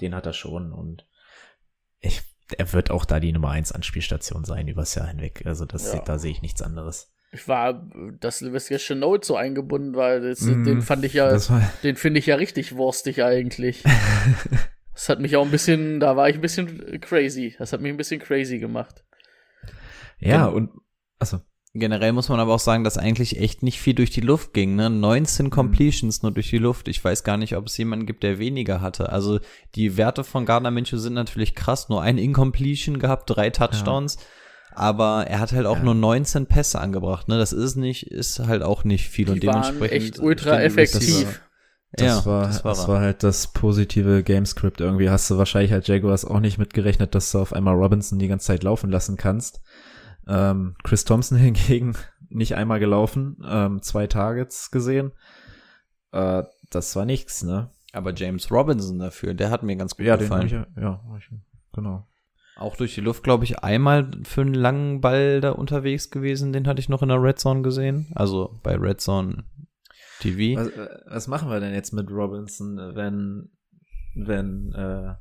Den 0.00 0.14
hat 0.14 0.24
er 0.24 0.32
schon 0.32 0.72
und 0.72 1.06
ich, 2.00 2.22
er 2.56 2.72
wird 2.72 2.90
auch 2.90 3.04
da 3.04 3.20
die 3.20 3.32
Nummer 3.32 3.50
1 3.50 3.72
Anspielstation 3.72 4.44
sein 4.44 4.66
übers 4.68 4.94
Jahr 4.94 5.08
hinweg. 5.08 5.42
Also 5.44 5.66
das, 5.66 5.92
Ja. 5.92 6.00
da 6.00 6.18
sehe 6.18 6.30
ich 6.30 6.40
nichts 6.40 6.62
anderes. 6.62 7.12
Ich 7.30 7.46
war, 7.46 7.86
dass 8.20 8.38
Sylvester 8.38 8.78
Chenault 8.78 9.24
so 9.24 9.36
eingebunden 9.36 9.94
war, 9.94 10.18
das, 10.20 10.40
Mhm. 10.40 10.64
den 10.64 10.82
fand 10.82 11.04
ich 11.04 11.12
ja, 11.14 11.36
den 11.82 11.96
finde 11.96 12.20
ich 12.20 12.26
ja 12.26 12.36
richtig 12.36 12.74
wurstig 12.76 13.22
eigentlich. 13.22 13.82
das 14.94 15.08
hat 15.08 15.20
mich 15.20 15.36
auch 15.36 15.44
ein 15.44 15.50
bisschen, 15.50 16.00
da 16.00 16.16
war 16.16 16.28
ich 16.28 16.36
ein 16.36 16.40
bisschen 16.40 17.00
crazy. 17.00 17.54
Das 17.58 17.72
hat 17.72 17.80
mich 17.82 17.92
ein 17.92 17.96
bisschen 17.98 18.20
crazy 18.20 18.58
gemacht. 18.58 19.04
ja, 20.18 20.46
Genau. 20.46 20.56
und 20.56 20.70
also 21.18 21.40
Generell 21.74 22.12
muss 22.12 22.30
man 22.30 22.40
aber 22.40 22.54
auch 22.54 22.58
sagen, 22.60 22.82
dass 22.82 22.96
eigentlich 22.96 23.38
echt 23.38 23.62
nicht 23.62 23.78
viel 23.78 23.92
durch 23.94 24.10
die 24.10 24.22
Luft 24.22 24.54
ging. 24.54 24.74
Ne? 24.74 24.88
19 24.88 25.50
Completions 25.50 26.22
nur 26.22 26.32
durch 26.32 26.48
die 26.48 26.58
Luft. 26.58 26.88
Ich 26.88 27.04
weiß 27.04 27.24
gar 27.24 27.36
nicht, 27.36 27.56
ob 27.56 27.66
es 27.66 27.76
jemanden 27.76 28.06
gibt, 28.06 28.22
der 28.22 28.38
weniger 28.38 28.80
hatte. 28.80 29.12
Also 29.12 29.38
die 29.74 29.98
Werte 29.98 30.24
von 30.24 30.46
Gardner 30.46 30.70
Minshew 30.70 30.96
sind 30.96 31.12
natürlich 31.12 31.54
krass. 31.54 31.90
Nur 31.90 32.00
ein 32.02 32.16
Incompletion 32.16 32.98
gehabt, 32.98 33.28
drei 33.30 33.50
Touchdowns. 33.50 34.16
Aber 34.78 35.26
er 35.26 35.40
hat 35.40 35.52
halt 35.52 35.66
auch 35.66 35.78
Ja. 35.78 35.82
nur 35.82 35.94
19 35.94 36.46
Pässe 36.46 36.80
angebracht. 36.80 37.26
Ne? 37.28 37.36
Das 37.36 37.52
ist 37.52 37.74
nicht, 37.76 38.06
ist 38.12 38.38
halt 38.38 38.62
auch 38.62 38.84
nicht 38.84 39.08
viel. 39.08 39.24
Die 39.26 39.32
und 39.32 39.46
waren 39.46 39.62
dementsprechend 39.62 39.92
echt 40.14 40.18
ultra 40.20 40.60
effektiv. 40.60 41.40
Das, 41.92 42.06
ja, 42.06 42.26
war, 42.26 42.46
das 42.46 42.64
war, 42.64 42.72
das 42.74 42.86
war 42.86 43.00
halt 43.00 43.22
das 43.22 43.48
positive 43.48 44.22
Gamescript. 44.22 44.80
Irgendwie 44.80 45.10
hast 45.10 45.30
du 45.30 45.38
wahrscheinlich 45.38 45.72
halt 45.72 45.88
Jaguars 45.88 46.24
auch 46.24 46.38
nicht 46.40 46.58
mitgerechnet, 46.58 47.14
dass 47.14 47.32
du 47.32 47.38
auf 47.40 47.52
einmal 47.52 47.74
Robinson 47.74 48.18
die 48.18 48.28
ganze 48.28 48.46
Zeit 48.46 48.62
laufen 48.62 48.90
lassen 48.90 49.16
kannst. 49.16 49.62
Ähm, 50.28 50.76
Chris 50.84 51.04
Thompson 51.04 51.38
hingegen 51.38 51.96
nicht 52.28 52.54
einmal 52.56 52.78
gelaufen, 52.78 53.38
ähm, 53.48 53.82
zwei 53.82 54.06
Targets 54.06 54.70
gesehen. 54.70 55.12
Äh, 56.12 56.42
das 56.70 56.94
war 56.94 57.04
nichts, 57.06 57.42
ne? 57.42 57.70
Aber 57.94 58.12
James 58.14 58.50
Robinson 58.50 58.98
dafür, 58.98 59.32
der 59.34 59.50
hat 59.50 59.62
mir 59.62 59.74
ganz 59.76 59.96
gut 59.96 60.04
Ja, 60.06 60.16
den 60.18 60.28
gefallen. 60.28 60.46
ich, 60.46 60.52
ja, 60.52 61.00
genau. 61.72 62.06
Auch 62.58 62.76
durch 62.76 62.94
die 62.94 63.00
Luft, 63.00 63.22
glaube 63.22 63.44
ich, 63.44 63.60
einmal 63.60 64.10
für 64.24 64.40
einen 64.40 64.54
langen 64.54 65.00
Ball 65.00 65.40
da 65.40 65.52
unterwegs 65.52 66.10
gewesen. 66.10 66.52
Den 66.52 66.66
hatte 66.66 66.80
ich 66.80 66.88
noch 66.88 67.02
in 67.02 67.08
der 67.08 67.22
Red 67.22 67.38
Zone 67.38 67.62
gesehen. 67.62 68.10
Also 68.14 68.58
bei 68.64 68.74
Red 68.74 69.00
Zone 69.00 69.44
TV. 70.20 70.60
Was, 70.60 70.68
äh, 70.68 70.88
was 71.06 71.28
machen 71.28 71.48
wir 71.50 71.60
denn 71.60 71.72
jetzt 71.72 71.92
mit 71.92 72.10
Robinson, 72.10 72.76
wenn, 72.96 73.50
wenn, 74.16 74.72
äh, 74.74 75.14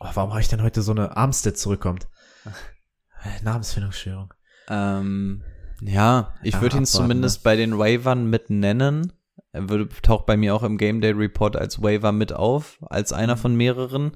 oh, 0.00 0.08
warum 0.14 0.30
habe 0.30 0.40
ich 0.40 0.48
denn 0.48 0.62
heute 0.62 0.80
so 0.80 0.92
eine 0.92 1.16
Armstead 1.16 1.58
zurückkommt? 1.58 2.08
Namensfindungsstörung. 3.42 4.32
Ähm, 4.68 5.42
ja, 5.82 6.34
ich 6.42 6.54
würde 6.54 6.76
ihn 6.76 6.84
abwarten, 6.84 6.86
zumindest 6.86 7.42
bei 7.42 7.56
den 7.56 7.78
Wavern 7.78 8.30
mit 8.30 8.48
nennen. 8.48 9.12
Er 9.52 9.68
würde, 9.68 9.88
taucht 10.02 10.26
bei 10.26 10.36
mir 10.36 10.54
auch 10.54 10.62
im 10.62 10.78
Game 10.78 11.00
Day 11.00 11.12
Report 11.12 11.56
als 11.56 11.82
Waiver 11.82 12.12
mit 12.12 12.32
auf, 12.32 12.78
als 12.88 13.12
einer 13.12 13.36
Mhm. 13.36 13.40
von 13.40 13.54
mehreren. 13.56 14.12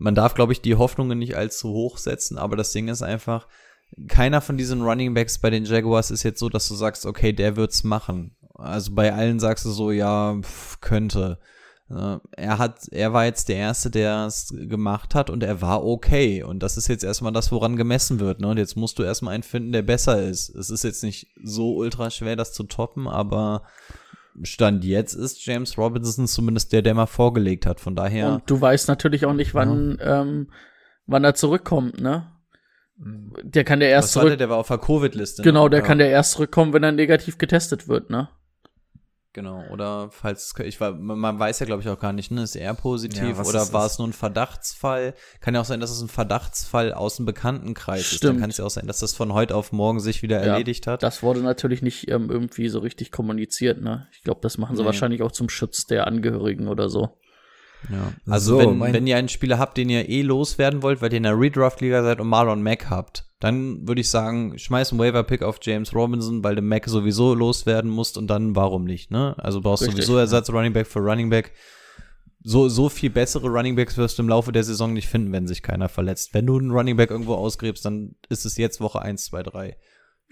Man 0.00 0.14
darf, 0.14 0.34
glaube 0.34 0.52
ich, 0.52 0.62
die 0.62 0.76
Hoffnungen 0.76 1.18
nicht 1.18 1.36
allzu 1.36 1.68
hoch 1.68 1.98
setzen, 1.98 2.38
aber 2.38 2.56
das 2.56 2.72
Ding 2.72 2.88
ist 2.88 3.02
einfach, 3.02 3.46
keiner 4.08 4.40
von 4.40 4.56
diesen 4.56 4.82
Running 4.82 5.14
Backs 5.14 5.38
bei 5.38 5.50
den 5.50 5.64
Jaguars 5.64 6.10
ist 6.10 6.22
jetzt 6.22 6.40
so, 6.40 6.48
dass 6.48 6.66
du 6.68 6.74
sagst, 6.74 7.04
okay, 7.06 7.32
der 7.32 7.56
wird's 7.56 7.84
machen. 7.84 8.34
Also 8.54 8.94
bei 8.94 9.12
allen 9.12 9.40
sagst 9.40 9.64
du 9.66 9.70
so, 9.70 9.90
ja, 9.90 10.36
pf, 10.40 10.80
könnte. 10.80 11.38
Äh, 11.90 12.16
Er 12.36 12.58
hat, 12.58 12.88
er 12.90 13.12
war 13.12 13.26
jetzt 13.26 13.48
der 13.48 13.56
Erste, 13.56 13.90
der 13.90 14.26
es 14.26 14.54
gemacht 14.56 15.14
hat 15.14 15.28
und 15.28 15.42
er 15.42 15.60
war 15.60 15.84
okay. 15.84 16.42
Und 16.42 16.62
das 16.62 16.76
ist 16.78 16.88
jetzt 16.88 17.04
erstmal 17.04 17.32
das, 17.32 17.52
woran 17.52 17.76
gemessen 17.76 18.20
wird. 18.20 18.40
Ne? 18.40 18.48
Und 18.48 18.58
jetzt 18.58 18.76
musst 18.76 18.98
du 18.98 19.02
erstmal 19.02 19.34
einen 19.34 19.42
finden, 19.42 19.72
der 19.72 19.82
besser 19.82 20.22
ist. 20.22 20.48
Es 20.54 20.70
ist 20.70 20.84
jetzt 20.84 21.02
nicht 21.02 21.28
so 21.42 21.74
ultra 21.74 22.10
schwer, 22.10 22.36
das 22.36 22.52
zu 22.52 22.62
toppen, 22.62 23.06
aber 23.06 23.64
Stand 24.42 24.84
jetzt 24.84 25.14
ist 25.14 25.44
James 25.44 25.76
Robinson 25.76 26.26
zumindest 26.26 26.72
der, 26.72 26.82
der 26.82 26.94
mal 26.94 27.06
vorgelegt 27.06 27.66
hat. 27.66 27.80
Von 27.80 27.96
daher, 27.96 28.34
Und 28.34 28.50
du 28.50 28.60
weißt 28.60 28.88
natürlich 28.88 29.26
auch 29.26 29.32
nicht, 29.34 29.54
wann, 29.54 29.98
ähm, 30.02 30.50
wann 31.06 31.24
er 31.24 31.34
zurückkommt, 31.34 32.00
ne? 32.00 32.26
Der 33.42 33.64
kann 33.64 33.80
der 33.80 33.88
erst 33.88 34.10
was 34.10 34.16
war 34.16 34.22
der? 34.24 34.30
zurück. 34.30 34.38
Der 34.38 34.48
war 34.50 34.56
auf 34.58 34.68
der 34.68 34.78
Covid-Liste. 34.78 35.42
Genau, 35.42 35.64
ne? 35.64 35.70
der 35.70 35.80
Ja. 35.80 35.86
kann 35.86 35.98
der 35.98 36.10
erst 36.10 36.32
zurückkommen, 36.32 36.72
wenn 36.72 36.82
er 36.82 36.92
negativ 36.92 37.38
getestet 37.38 37.88
wird, 37.88 38.10
ne? 38.10 38.28
Genau, 39.32 39.64
oder 39.70 40.10
falls, 40.10 40.52
ich 40.64 40.80
war, 40.80 40.92
man 40.92 41.38
weiß 41.38 41.60
ja, 41.60 41.66
glaube 41.66 41.82
ich, 41.82 41.88
auch 41.88 42.00
gar 42.00 42.12
nicht, 42.12 42.32
ne, 42.32 42.42
ist 42.42 42.56
er 42.56 42.74
positiv 42.74 43.22
Ja, 43.38 43.44
oder 43.44 43.62
es 43.62 43.72
war 43.72 43.86
ist. 43.86 43.92
es 43.92 43.98
nur 44.00 44.08
ein 44.08 44.12
Verdachtsfall? 44.12 45.14
Kann 45.40 45.54
ja 45.54 45.60
auch 45.60 45.64
sein, 45.64 45.78
dass 45.78 45.92
es 45.92 46.00
ein 46.00 46.08
Verdachtsfall 46.08 46.92
aus 46.92 47.14
dem 47.16 47.26
Bekanntenkreis 47.26 48.00
ist. 48.00 48.06
Stimmt. 48.16 48.34
Dann 48.34 48.40
kann 48.40 48.50
es 48.50 48.56
ja 48.56 48.64
auch 48.64 48.70
sein, 48.70 48.88
dass 48.88 48.98
das 48.98 49.14
von 49.14 49.32
heute 49.32 49.54
auf 49.54 49.70
morgen 49.70 50.00
sich 50.00 50.22
wieder 50.22 50.44
Ja, 50.44 50.52
erledigt 50.54 50.88
hat. 50.88 51.04
Das 51.04 51.22
wurde 51.22 51.42
natürlich 51.42 51.80
nicht 51.80 52.08
ähm, 52.10 52.28
irgendwie 52.28 52.68
so 52.68 52.80
richtig 52.80 53.12
kommuniziert, 53.12 53.80
ne? 53.80 54.08
Ich 54.12 54.22
glaube, 54.24 54.40
das 54.42 54.58
machen 54.58 54.74
sie 54.74 54.82
Nee. 54.82 54.86
wahrscheinlich 54.86 55.22
auch 55.22 55.30
zum 55.32 55.48
Schutz 55.48 55.86
der 55.86 56.08
Angehörigen 56.08 56.66
oder 56.66 56.88
so. 56.88 57.10
Ja. 57.88 58.12
Also 58.26 58.60
So, 58.60 58.80
wenn, 58.80 58.92
wenn 58.92 59.06
ihr 59.06 59.16
einen 59.16 59.28
Spieler 59.28 59.58
habt, 59.58 59.76
den 59.76 59.88
ihr 59.88 60.08
eh 60.08 60.22
loswerden 60.22 60.82
wollt, 60.82 61.00
weil 61.00 61.12
ihr 61.12 61.18
in 61.18 61.22
der 61.22 61.38
Redraft-Liga 61.38 62.02
seid 62.02 62.20
und 62.20 62.28
Marlon 62.28 62.62
Mack 62.62 62.90
habt, 62.90 63.24
dann 63.40 63.88
würde 63.88 64.02
ich 64.02 64.10
sagen, 64.10 64.58
schmeiß 64.58 64.92
einen 64.92 65.00
Waiver-Pick 65.00 65.42
auf 65.42 65.58
James 65.62 65.94
Robinson, 65.94 66.44
weil 66.44 66.56
du 66.56 66.62
Mack 66.62 66.86
sowieso 66.86 67.34
loswerden 67.34 67.90
musst 67.90 68.18
und 68.18 68.26
dann 68.28 68.54
warum 68.54 68.84
nicht, 68.84 69.10
ne? 69.10 69.34
Also 69.38 69.60
brauchst 69.60 69.82
Richtig. 69.82 70.04
sowieso 70.04 70.18
Ersatz 70.18 70.50
Running 70.50 70.74
Back 70.74 70.86
für 70.86 71.00
Running 71.00 71.30
Back. 71.30 71.52
So, 72.42 72.68
so 72.68 72.88
viel 72.88 73.10
bessere 73.10 73.48
Running 73.48 73.76
Backs 73.76 73.96
wirst 73.98 74.18
du 74.18 74.22
im 74.22 74.28
Laufe 74.28 74.52
der 74.52 74.64
Saison 74.64 74.92
nicht 74.92 75.08
finden, 75.08 75.32
wenn 75.32 75.46
sich 75.46 75.62
keiner 75.62 75.88
verletzt. 75.88 76.32
Wenn 76.32 76.46
du 76.46 76.58
einen 76.58 76.70
Running 76.70 76.96
Back 76.96 77.10
irgendwo 77.10 77.34
ausgräbst, 77.34 77.84
dann 77.84 78.14
ist 78.28 78.46
es 78.46 78.56
jetzt 78.56 78.80
Woche 78.80 79.02
1, 79.02 79.26
2, 79.26 79.42
3. 79.42 79.76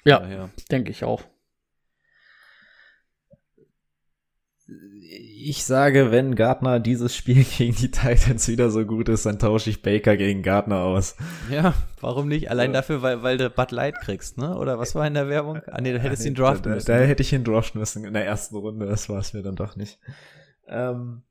Ja, 0.05 0.51
denke 0.71 0.91
ich 0.91 1.05
auch. 1.05 1.23
Ich 4.71 5.65
sage, 5.65 6.11
wenn 6.11 6.35
Gardner 6.35 6.79
dieses 6.81 7.17
Spiel 7.17 7.45
gegen 7.57 7.75
die 7.75 7.91
Titans 7.91 8.49
wieder 8.49 8.71
so 8.71 8.85
gut 8.85 9.09
ist, 9.09 9.25
dann 9.25 9.39
tausche 9.39 9.71
ich 9.71 9.83
Baker 9.83 10.17
gegen 10.17 10.43
Gardner 10.43 10.81
aus. 10.81 11.17
Ja, 11.51 11.75
warum 12.01 12.29
nicht? 12.29 12.51
Allein 12.51 12.73
dafür, 12.75 13.01
weil, 13.01 13.23
weil 13.23 13.39
du 13.39 13.49
Bud 13.49 13.71
Light 13.71 13.95
kriegst, 14.01 14.37
ne? 14.37 14.57
Oder 14.57 14.79
was 14.79 14.95
war 14.95 15.07
in 15.07 15.15
der 15.15 15.29
Werbung? 15.29 15.63
Ah, 15.67 15.81
nee, 15.81 15.93
du 15.93 15.99
hättest 15.99 16.27
ihn 16.27 16.35
draften 16.35 16.71
da, 16.71 16.75
müssen. 16.75 16.87
Da, 16.87 16.95
ne? 16.95 17.01
da 17.01 17.07
hätte 17.07 17.23
ich 17.23 17.33
ihn 17.33 17.45
draften 17.45 17.81
müssen 17.81 18.05
in 18.05 18.13
der 18.13 18.27
ersten 18.27 18.57
Runde, 18.57 18.87
das 18.87 19.09
war 19.09 19.19
es 19.19 19.33
mir 19.33 19.43
dann 19.43 19.57
doch 19.57 19.77
nicht. 19.77 19.99
Ähm, 20.67 21.23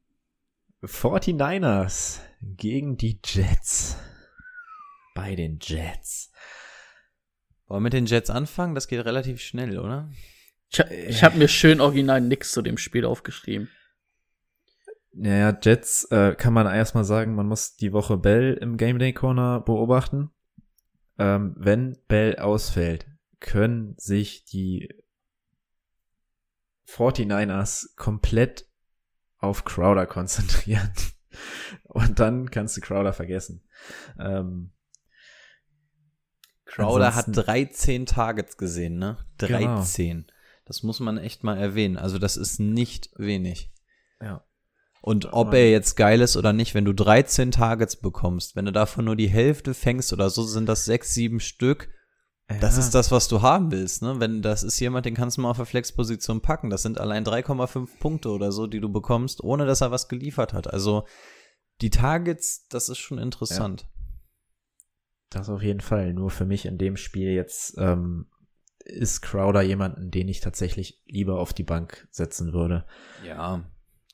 49ers 0.84 2.19
gegen 2.41 2.97
die 2.97 3.19
Jets. 3.23 3.97
Bei 5.15 5.36
den 5.36 5.60
Jets. 5.62 6.32
Wollen 7.67 7.82
wir 7.82 7.84
mit 7.84 7.93
den 7.93 8.06
Jets 8.06 8.30
anfangen? 8.30 8.76
Das 8.76 8.88
geht 8.88 9.04
relativ 9.04 9.41
schnell, 9.41 9.80
oder? 9.80 10.10
Ich, 10.69 10.80
ich 10.80 11.23
habe 11.23 11.38
mir 11.38 11.47
schön 11.47 11.80
original 11.82 12.21
nix 12.21 12.51
zu 12.51 12.62
dem 12.62 12.77
Spiel 12.77 13.06
aufgeschrieben. 13.06 13.69
Naja, 15.13 15.57
Jets 15.61 16.03
äh, 16.11 16.36
kann 16.36 16.53
man 16.53 16.68
erstmal 16.68 17.03
sagen, 17.05 17.34
man 17.36 17.47
muss 17.47 17.76
die 17.76 17.91
Woche 17.93 18.18
Bell 18.18 18.53
im 18.61 18.78
Game 18.78 18.99
Day 18.99 19.13
Corner 19.13 19.61
beobachten. 19.61 20.30
Ähm, 21.18 21.55
wenn 21.57 21.97
Bell 22.07 22.36
ausfällt, 22.38 23.07
können 23.39 23.95
sich 23.97 24.45
die 24.45 24.93
49ers 26.88 27.95
komplett 27.95 28.68
auf 29.39 29.65
Crowder 29.65 30.05
konzentrieren. 30.05 30.91
Und 31.84 32.20
dann 32.20 32.51
kannst 32.51 32.78
du 32.78 32.82
Crowder 32.82 33.13
vergessen. 33.13 33.63
Ähm, 34.20 34.72
Crowder 36.65 37.15
hat 37.15 37.28
ansonsten- 37.28 37.51
13 37.51 38.05
Targets 38.05 38.57
gesehen, 38.57 38.97
ne? 38.97 39.18
Genau. 39.38 39.57
13. 40.68 40.78
Das 40.78 40.84
muss 40.84 40.99
man 40.99 41.18
echt 41.18 41.43
mal 41.43 41.57
erwähnen. 41.57 41.97
Also 41.97 42.20
das 42.20 42.38
ist 42.38 42.59
nicht 42.59 43.09
wenig. 43.15 43.72
Ja. 44.22 44.43
Und 45.01 45.32
ob 45.32 45.53
er 45.53 45.70
jetzt 45.72 45.95
geil 45.95 46.22
ist 46.22 46.36
oder 46.36 46.51
nicht, 46.53 46.74
wenn 46.74 46.84
du 46.86 46.93
13 46.93 47.51
Targets 47.51 47.95
bekommst, 47.95 48.55
wenn 48.55 48.65
du 48.65 48.72
davon 48.72 49.05
nur 49.05 49.15
die 49.15 49.30
Hälfte 49.30 49.74
fängst 49.74 50.11
oder 50.11 50.30
so, 50.30 50.43
sind 50.43 50.68
das 50.68 50.86
sechs, 50.86 51.13
sieben 51.13 51.39
Stück. 51.39 51.89
Das 52.61 52.76
Ja. 52.76 52.80
ist 52.82 52.91
das, 52.95 53.11
was 53.11 53.28
du 53.28 53.41
haben 53.41 53.72
willst, 53.72 54.01
ne? 54.01 54.20
Wenn 54.20 54.41
das 54.41 54.63
ist 54.63 54.80
jemand, 54.80 55.05
den 55.05 55.15
kannst 55.15 55.38
du 55.38 55.41
mal 55.41 55.49
auf 55.51 55.57
der 55.57 55.65
Flexposition 55.65 56.41
packen. 56.41 56.70
Das 56.70 56.82
sind 56.82 56.99
allein 56.99 57.26
3,5 57.26 57.99
Punkte 57.99 58.30
oder 58.30 58.51
so, 58.51 58.68
die 58.68 58.80
du 58.80 58.89
bekommst, 58.89 59.43
ohne 59.43 59.65
dass 59.65 59.82
er 59.82 59.91
was 59.91 60.07
geliefert 60.07 60.53
hat. 60.53 60.72
Also 60.72 61.05
die 61.82 61.89
Targets, 61.89 62.68
das 62.70 62.89
ist 62.89 62.99
schon 62.99 63.18
interessant. 63.18 63.88
Das 65.30 65.49
auf 65.49 65.61
jeden 65.61 65.82
Fall. 65.82 66.13
Nur 66.13 66.32
für 66.32 66.45
mich 66.45 66.65
in 66.65 66.78
dem 66.78 66.95
Spiel 66.97 67.32
jetzt 67.32 67.76
ähm, 67.78 68.28
ist 68.88 69.21
Crowder 69.21 69.61
jemanden, 69.61 70.11
den 70.11 70.27
ich 70.27 70.39
tatsächlich 70.39 71.01
lieber 71.07 71.39
auf 71.39 71.53
die 71.53 71.63
Bank 71.63 72.07
setzen 72.11 72.53
würde. 72.53 72.85
Ja. 73.25 73.63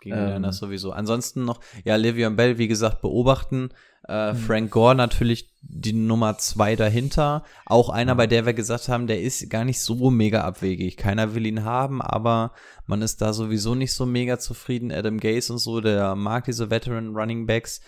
Gegen 0.01 0.17
Ähm. 0.17 0.43
das 0.43 0.57
sowieso. 0.57 0.91
Ansonsten 0.91 1.45
noch, 1.45 1.61
ja, 1.85 1.95
Le'Veon 1.95 2.35
Bell, 2.35 2.57
wie 2.57 2.67
gesagt, 2.67 3.01
beobachten. 3.01 3.69
Äh, 4.05 4.33
Mhm. 4.33 4.37
Frank 4.37 4.71
Gore 4.71 4.95
natürlich 4.95 5.53
die 5.61 5.93
Nummer 5.93 6.37
zwei 6.37 6.75
dahinter. 6.75 7.45
Auch 7.65 7.89
einer, 7.89 8.15
bei 8.15 8.27
der 8.27 8.45
wir 8.45 8.53
gesagt 8.53 8.89
haben, 8.89 9.07
der 9.07 9.21
ist 9.21 9.49
gar 9.49 9.63
nicht 9.63 9.79
so 9.79 10.11
mega 10.11 10.41
abwegig. 10.41 10.97
Keiner 10.97 11.35
will 11.35 11.45
ihn 11.45 11.63
haben, 11.63 12.01
aber 12.01 12.51
man 12.85 13.01
ist 13.01 13.21
da 13.21 13.31
sowieso 13.31 13.75
nicht 13.75 13.93
so 13.93 14.05
mega 14.05 14.39
zufrieden. 14.39 14.91
Adam 14.91 15.19
Gase 15.21 15.53
und 15.53 15.59
so, 15.59 15.79
der 15.79 16.15
mag 16.15 16.43
diese 16.43 16.69
Veteran 16.69 17.15
Running 17.15 17.45
Backs. 17.45 17.79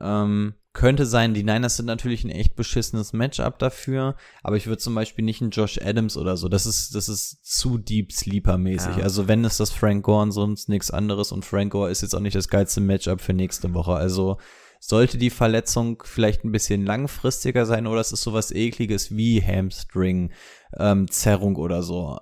Ähm, 0.00 0.54
könnte 0.72 1.04
sein, 1.04 1.34
die 1.34 1.42
Niners 1.42 1.76
sind 1.76 1.86
natürlich 1.86 2.22
ein 2.24 2.30
echt 2.30 2.54
beschissenes 2.54 3.12
Matchup 3.12 3.58
dafür, 3.58 4.14
aber 4.42 4.56
ich 4.56 4.66
würde 4.66 4.78
zum 4.78 4.94
Beispiel 4.94 5.24
nicht 5.24 5.42
einen 5.42 5.50
Josh 5.50 5.80
Adams 5.82 6.16
oder 6.16 6.36
so. 6.36 6.48
Das 6.48 6.64
ist, 6.64 6.94
das 6.94 7.08
ist 7.08 7.44
zu 7.44 7.76
Deep 7.76 8.12
Sleeper-mäßig. 8.12 8.98
Ja. 8.98 9.02
Also 9.02 9.26
wenn 9.26 9.44
es 9.44 9.56
das 9.56 9.70
Frank 9.70 10.04
Gore 10.04 10.22
und 10.22 10.32
sonst 10.32 10.68
nichts 10.68 10.90
anderes 10.90 11.32
und 11.32 11.44
Frank 11.44 11.72
Gore 11.72 11.90
ist 11.90 12.02
jetzt 12.02 12.14
auch 12.14 12.20
nicht 12.20 12.36
das 12.36 12.48
geilste 12.48 12.80
Matchup 12.80 13.20
für 13.20 13.32
nächste 13.32 13.74
Woche. 13.74 13.94
Also 13.94 14.38
sollte 14.78 15.18
die 15.18 15.30
Verletzung 15.30 16.02
vielleicht 16.04 16.44
ein 16.44 16.52
bisschen 16.52 16.86
langfristiger 16.86 17.66
sein 17.66 17.86
oder 17.86 18.00
es 18.00 18.12
ist 18.12 18.22
sowas 18.22 18.50
ekliges 18.50 19.14
wie 19.14 19.42
Hamstring, 19.42 20.30
ähm, 20.78 21.10
Zerrung 21.10 21.56
oder 21.56 21.82
so. 21.82 22.16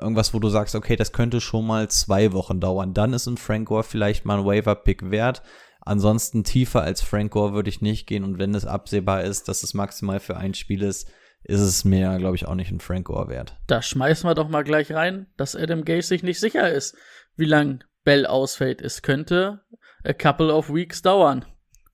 Irgendwas, 0.00 0.32
wo 0.32 0.38
du 0.38 0.48
sagst, 0.48 0.74
okay, 0.74 0.96
das 0.96 1.12
könnte 1.12 1.40
schon 1.40 1.66
mal 1.66 1.88
zwei 1.88 2.32
Wochen 2.32 2.60
dauern. 2.60 2.94
Dann 2.94 3.12
ist 3.12 3.26
ein 3.26 3.36
Frank 3.36 3.68
Gore 3.68 3.82
vielleicht 3.82 4.24
mal 4.24 4.38
ein 4.38 4.46
Waiver-Pick 4.46 5.10
wert. 5.10 5.42
Ansonsten 5.84 6.44
tiefer 6.44 6.82
als 6.82 7.02
Frank 7.02 7.32
Gore 7.32 7.54
würde 7.54 7.68
ich 7.68 7.80
nicht 7.80 8.06
gehen 8.06 8.24
und 8.24 8.38
wenn 8.38 8.54
es 8.54 8.66
absehbar 8.66 9.22
ist, 9.24 9.48
dass 9.48 9.62
es 9.62 9.74
maximal 9.74 10.20
für 10.20 10.36
ein 10.36 10.54
Spiel 10.54 10.82
ist, 10.82 11.10
ist 11.44 11.60
es 11.60 11.84
mir, 11.84 12.18
glaube 12.18 12.36
ich, 12.36 12.46
auch 12.46 12.54
nicht 12.54 12.70
ein 12.70 12.80
Frank 12.80 13.06
Gore 13.06 13.28
wert. 13.28 13.56
Da 13.66 13.82
schmeißen 13.82 14.28
wir 14.28 14.34
doch 14.34 14.48
mal 14.48 14.62
gleich 14.62 14.92
rein, 14.92 15.26
dass 15.36 15.56
Adam 15.56 15.84
Gase 15.84 16.08
sich 16.08 16.22
nicht 16.22 16.38
sicher 16.38 16.70
ist, 16.70 16.96
wie 17.36 17.46
lang 17.46 17.82
Bell 18.04 18.26
ausfällt. 18.26 18.80
Es 18.80 19.02
könnte 19.02 19.60
a 20.04 20.12
couple 20.12 20.54
of 20.54 20.72
weeks 20.72 21.02
dauern. 21.02 21.44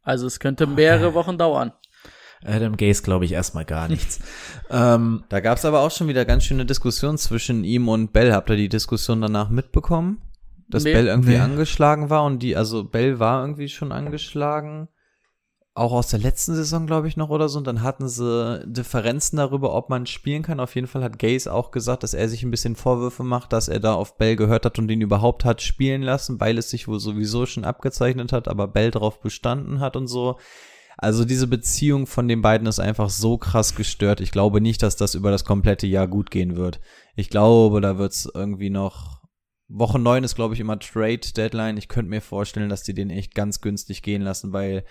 Also 0.02 0.26
es 0.26 0.38
könnte 0.38 0.66
mehrere 0.66 1.14
Wochen 1.14 1.38
dauern. 1.38 1.72
Adam 2.44 2.76
Gase 2.76 3.02
glaube 3.02 3.24
ich 3.24 3.32
erstmal 3.32 3.64
gar 3.64 3.88
nichts. 3.88 4.20
ähm, 4.70 5.24
Da 5.28 5.40
gab 5.40 5.58
es 5.58 5.64
aber 5.64 5.80
auch 5.80 5.90
schon 5.90 6.08
wieder 6.08 6.24
ganz 6.24 6.44
schöne 6.44 6.66
Diskussionen 6.66 7.18
zwischen 7.18 7.64
ihm 7.64 7.88
und 7.88 8.12
Bell. 8.12 8.32
Habt 8.32 8.50
ihr 8.50 8.56
die 8.56 8.68
Diskussion 8.68 9.20
danach 9.20 9.48
mitbekommen? 9.48 10.22
Dass 10.68 10.84
Nee. 10.84 10.92
Bell 10.92 11.06
irgendwie 11.06 11.30
Nee. 11.32 11.38
angeschlagen 11.38 12.10
war 12.10 12.24
und 12.24 12.40
die, 12.42 12.56
also 12.56 12.84
Bell 12.84 13.18
war 13.18 13.40
irgendwie 13.42 13.68
schon 13.68 13.90
angeschlagen. 13.92 14.88
Auch 15.74 15.92
aus 15.92 16.08
der 16.08 16.18
letzten 16.18 16.56
Saison, 16.56 16.86
glaube 16.86 17.06
ich, 17.06 17.16
noch 17.16 17.30
oder 17.30 17.48
so. 17.48 17.58
Und 17.58 17.66
dann 17.66 17.82
hatten 17.84 18.08
sie 18.08 18.60
Differenzen 18.66 19.36
darüber, 19.36 19.74
ob 19.74 19.90
man 19.90 20.06
spielen 20.06 20.42
kann. 20.42 20.58
Auf 20.58 20.74
jeden 20.74 20.88
Fall 20.88 21.04
hat 21.04 21.20
Gaze 21.20 21.52
auch 21.52 21.70
gesagt, 21.70 22.02
dass 22.02 22.14
er 22.14 22.28
sich 22.28 22.42
ein 22.42 22.50
bisschen 22.50 22.74
Vorwürfe 22.74 23.22
macht, 23.22 23.52
dass 23.52 23.68
er 23.68 23.78
da 23.78 23.94
auf 23.94 24.18
Bell 24.18 24.34
gehört 24.34 24.66
hat 24.66 24.78
und 24.80 24.90
ihn 24.90 25.00
überhaupt 25.00 25.44
hat 25.44 25.62
spielen 25.62 26.02
lassen, 26.02 26.40
weil 26.40 26.58
es 26.58 26.70
sich 26.70 26.88
wohl 26.88 26.98
sowieso 26.98 27.46
schon 27.46 27.64
abgezeichnet 27.64 28.32
hat, 28.32 28.48
aber 28.48 28.66
Bell 28.66 28.90
drauf 28.90 29.20
bestanden 29.20 29.78
hat 29.78 29.94
und 29.94 30.08
so. 30.08 30.36
Also 30.96 31.24
diese 31.24 31.46
Beziehung 31.46 32.08
von 32.08 32.26
den 32.26 32.42
beiden 32.42 32.66
ist 32.66 32.80
einfach 32.80 33.08
so 33.08 33.38
krass 33.38 33.76
gestört. 33.76 34.20
Ich 34.20 34.32
glaube 34.32 34.60
nicht, 34.60 34.82
dass 34.82 34.96
das 34.96 35.14
über 35.14 35.30
das 35.30 35.44
komplette 35.44 35.86
Jahr 35.86 36.08
gut 36.08 36.32
gehen 36.32 36.56
wird. 36.56 36.80
Ich 37.14 37.30
glaube, 37.30 37.80
da 37.80 37.98
wird's 37.98 38.28
irgendwie 38.34 38.70
noch. 38.70 39.17
Woche 39.68 39.98
9 39.98 40.24
ist, 40.24 40.34
glaube 40.34 40.54
ich, 40.54 40.60
immer 40.60 40.78
Trade 40.78 41.20
Deadline. 41.36 41.76
Ich 41.76 41.88
könnte 41.88 42.08
mir 42.10 42.20
vorstellen, 42.22 42.68
dass 42.68 42.82
die 42.82 42.94
den 42.94 43.10
echt 43.10 43.34
ganz 43.34 43.60
günstig 43.60 44.02
gehen 44.02 44.22
lassen, 44.22 44.52
weil 44.52 44.84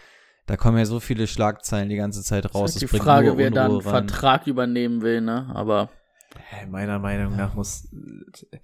da 0.46 0.56
kommen 0.56 0.78
ja 0.78 0.86
so 0.86 1.00
viele 1.00 1.28
Schlagzeilen 1.28 1.90
die 1.90 1.96
ganze 1.96 2.24
Zeit 2.24 2.54
raus. 2.54 2.70
ist 2.70 2.76
Das 2.76 2.80
die 2.82 2.86
bringt 2.88 3.04
Frage, 3.04 3.38
wer 3.38 3.52
da 3.52 3.66
einen. 3.66 3.82
Vertrag 3.82 4.48
übernehmen 4.48 5.02
will, 5.02 5.22
ne? 5.22 5.52
Aber 5.54 5.90
Äh, 6.62 6.68
Meiner 6.68 7.00
Meinung 7.00 7.36
nach 7.36 7.54
muss, 7.56 7.92
äh, 8.52 8.60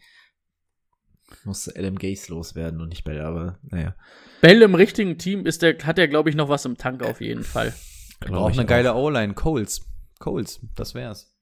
muss 1.46 1.68
Adam 1.76 1.98
Gase 1.98 2.32
loswerden 2.32 2.80
und 2.80 2.90
nicht 2.90 3.04
Bell, 3.04 3.22
aber 3.22 3.58
naja. 3.64 3.96
Bell 4.42 4.62
im 4.62 4.76
richtigen 4.76 5.18
Team 5.18 5.46
ist 5.46 5.62
der, 5.62 5.78
hat 5.80 5.98
er, 5.98 6.08
glaube 6.08 6.30
ich, 6.30 6.36
noch 6.36 6.48
was 6.50 6.66
im 6.66 6.78
Tank 6.78 7.02
auf 7.04 7.22
jeden 7.22 7.44
Fall. 7.44 7.74
glaub 8.20 8.34
Braucht 8.34 8.54
eine 8.54 8.64
auch. 8.64 8.68
geile 8.68 8.94
O-Line. 8.96 9.34
Coles. 9.34 9.82
Coles, 10.20 10.62
das 10.76 10.94
wär's. 10.94 11.36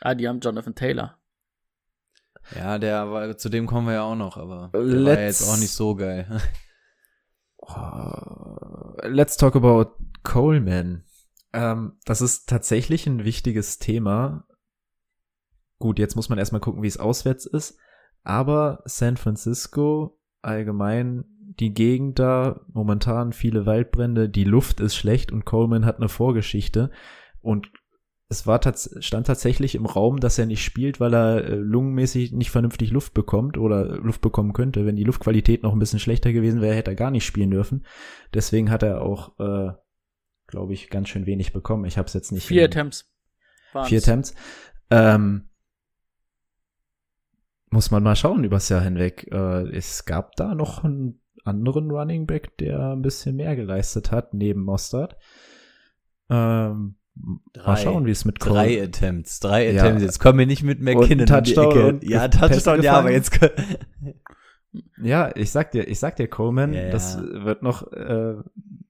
Ah, 0.00 0.14
die 0.14 0.26
haben 0.26 0.40
Jonathan 0.40 0.74
Taylor. 0.74 1.18
Ja, 2.54 2.78
der 2.78 3.10
war, 3.10 3.36
zu 3.36 3.48
dem 3.48 3.66
kommen 3.66 3.86
wir 3.86 3.94
ja 3.94 4.02
auch 4.02 4.14
noch, 4.14 4.36
aber 4.36 4.70
der 4.72 5.04
war 5.04 5.14
ja 5.14 5.20
jetzt 5.20 5.48
auch 5.48 5.58
nicht 5.58 5.72
so 5.72 5.94
geil. 5.94 6.40
Oh, 7.68 8.94
let's 9.02 9.36
talk 9.36 9.56
about 9.56 9.96
Coleman. 10.22 11.02
Ähm, 11.52 11.98
das 12.04 12.20
ist 12.20 12.48
tatsächlich 12.48 13.08
ein 13.08 13.24
wichtiges 13.24 13.78
Thema. 13.78 14.46
Gut, 15.80 15.98
jetzt 15.98 16.14
muss 16.14 16.28
man 16.28 16.38
erstmal 16.38 16.60
gucken, 16.60 16.82
wie 16.82 16.86
es 16.86 16.98
auswärts 16.98 17.44
ist. 17.44 17.78
Aber 18.22 18.82
San 18.84 19.16
Francisco, 19.16 20.20
allgemein 20.42 21.24
die 21.58 21.72
Gegend 21.72 22.18
da, 22.18 22.60
momentan 22.72 23.32
viele 23.32 23.66
Waldbrände, 23.66 24.28
die 24.28 24.44
Luft 24.44 24.80
ist 24.80 24.94
schlecht 24.94 25.32
und 25.32 25.44
Coleman 25.44 25.86
hat 25.86 25.96
eine 25.96 26.08
Vorgeschichte. 26.08 26.90
Und 27.40 27.68
es 28.28 28.46
war 28.46 28.60
stand 28.64 29.26
tatsächlich 29.26 29.76
im 29.76 29.86
Raum, 29.86 30.18
dass 30.18 30.38
er 30.38 30.46
nicht 30.46 30.64
spielt, 30.64 30.98
weil 30.98 31.14
er 31.14 31.44
äh, 31.44 31.54
lungenmäßig 31.54 32.32
nicht 32.32 32.50
vernünftig 32.50 32.90
Luft 32.90 33.14
bekommt 33.14 33.56
oder 33.56 33.98
Luft 33.98 34.20
bekommen 34.20 34.52
könnte. 34.52 34.84
Wenn 34.84 34.96
die 34.96 35.04
Luftqualität 35.04 35.62
noch 35.62 35.72
ein 35.72 35.78
bisschen 35.78 36.00
schlechter 36.00 36.32
gewesen 36.32 36.60
wäre, 36.60 36.74
hätte 36.74 36.90
er 36.90 36.96
gar 36.96 37.12
nicht 37.12 37.24
spielen 37.24 37.52
dürfen. 37.52 37.86
Deswegen 38.34 38.70
hat 38.70 38.82
er 38.82 39.02
auch, 39.02 39.38
äh, 39.38 39.72
glaube 40.48 40.72
ich, 40.72 40.90
ganz 40.90 41.08
schön 41.08 41.26
wenig 41.26 41.52
bekommen. 41.52 41.84
Ich 41.84 41.98
habe 41.98 42.06
es 42.06 42.14
jetzt 42.14 42.32
nicht. 42.32 42.46
Vier 42.46 42.64
Attempts. 42.64 43.08
waren's. 43.72 43.88
Vier 43.90 43.98
Attempts. 43.98 44.34
Ähm, 44.90 45.48
muss 47.70 47.92
man 47.92 48.02
mal 48.02 48.16
schauen 48.16 48.42
übers 48.42 48.68
Jahr 48.68 48.82
hinweg. 48.82 49.28
Äh, 49.30 49.68
es 49.76 50.04
gab 50.04 50.34
da 50.34 50.56
noch 50.56 50.82
einen 50.82 51.20
anderen 51.44 51.92
Running 51.92 52.26
Back, 52.26 52.58
der 52.58 52.90
ein 52.90 53.02
bisschen 53.02 53.36
mehr 53.36 53.54
geleistet 53.54 54.10
hat, 54.10 54.34
neben 54.34 54.62
Mostard. 54.62 55.16
Ähm, 56.28 56.96
mal 57.64 57.76
schauen, 57.76 58.06
wie 58.06 58.10
es 58.10 58.24
mit 58.24 58.40
Cole- 58.40 58.54
Drei 58.54 58.82
Attempts, 58.82 59.40
drei 59.40 59.72
Ja. 59.72 59.82
Attempts. 59.82 60.02
Jetzt 60.02 60.18
kommen 60.20 60.38
wir 60.38 60.46
nicht 60.46 60.62
mit 60.62 60.80
McKinnon 60.80 61.26
Touchdown 61.26 62.00
ja, 62.02 62.28
Touchdown, 62.28 62.82
ja, 62.82 62.98
aber 62.98 63.10
jetzt 63.12 63.38
Ja, 65.02 65.34
ich 65.34 65.50
sag 65.50 65.72
dir, 65.72 65.88
ich 65.88 65.98
sag 65.98 66.16
dir, 66.16 66.28
Coleman, 66.28 66.72
Ja, 66.74 66.82
ja. 66.84 66.90
das 66.90 67.18
wird 67.18 67.62
noch, 67.62 67.90
äh, 67.92 68.34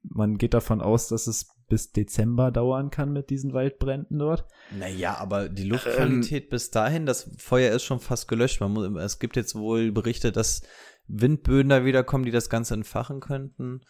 man 0.02 0.38
geht 0.38 0.54
davon 0.54 0.80
aus, 0.80 1.08
dass 1.08 1.26
es 1.26 1.48
bis 1.68 1.92
Dezember 1.92 2.50
dauern 2.50 2.90
kann 2.90 3.12
mit 3.12 3.30
diesen 3.30 3.52
Waldbränden 3.52 4.18
dort. 4.18 4.46
Naja, 4.78 5.16
aber 5.18 5.48
die 5.48 5.64
Luftqualität 5.64 6.48
bis 6.48 6.70
dahin, 6.70 7.06
das 7.06 7.30
Feuer 7.38 7.74
ist 7.74 7.82
schon 7.84 8.00
fast 8.00 8.28
gelöscht. 8.28 8.60
Man 8.60 8.72
muss, 8.72 8.88
es 9.02 9.18
gibt 9.18 9.36
jetzt 9.36 9.54
wohl 9.56 9.90
Berichte, 9.92 10.30
dass 10.32 10.62
Windböen 11.08 11.68
da 11.68 11.84
wieder 11.84 12.04
kommen, 12.04 12.24
die 12.24 12.30
das 12.30 12.50
Ganze 12.50 12.74
entfachen 12.74 13.20
könnten. 13.20 13.80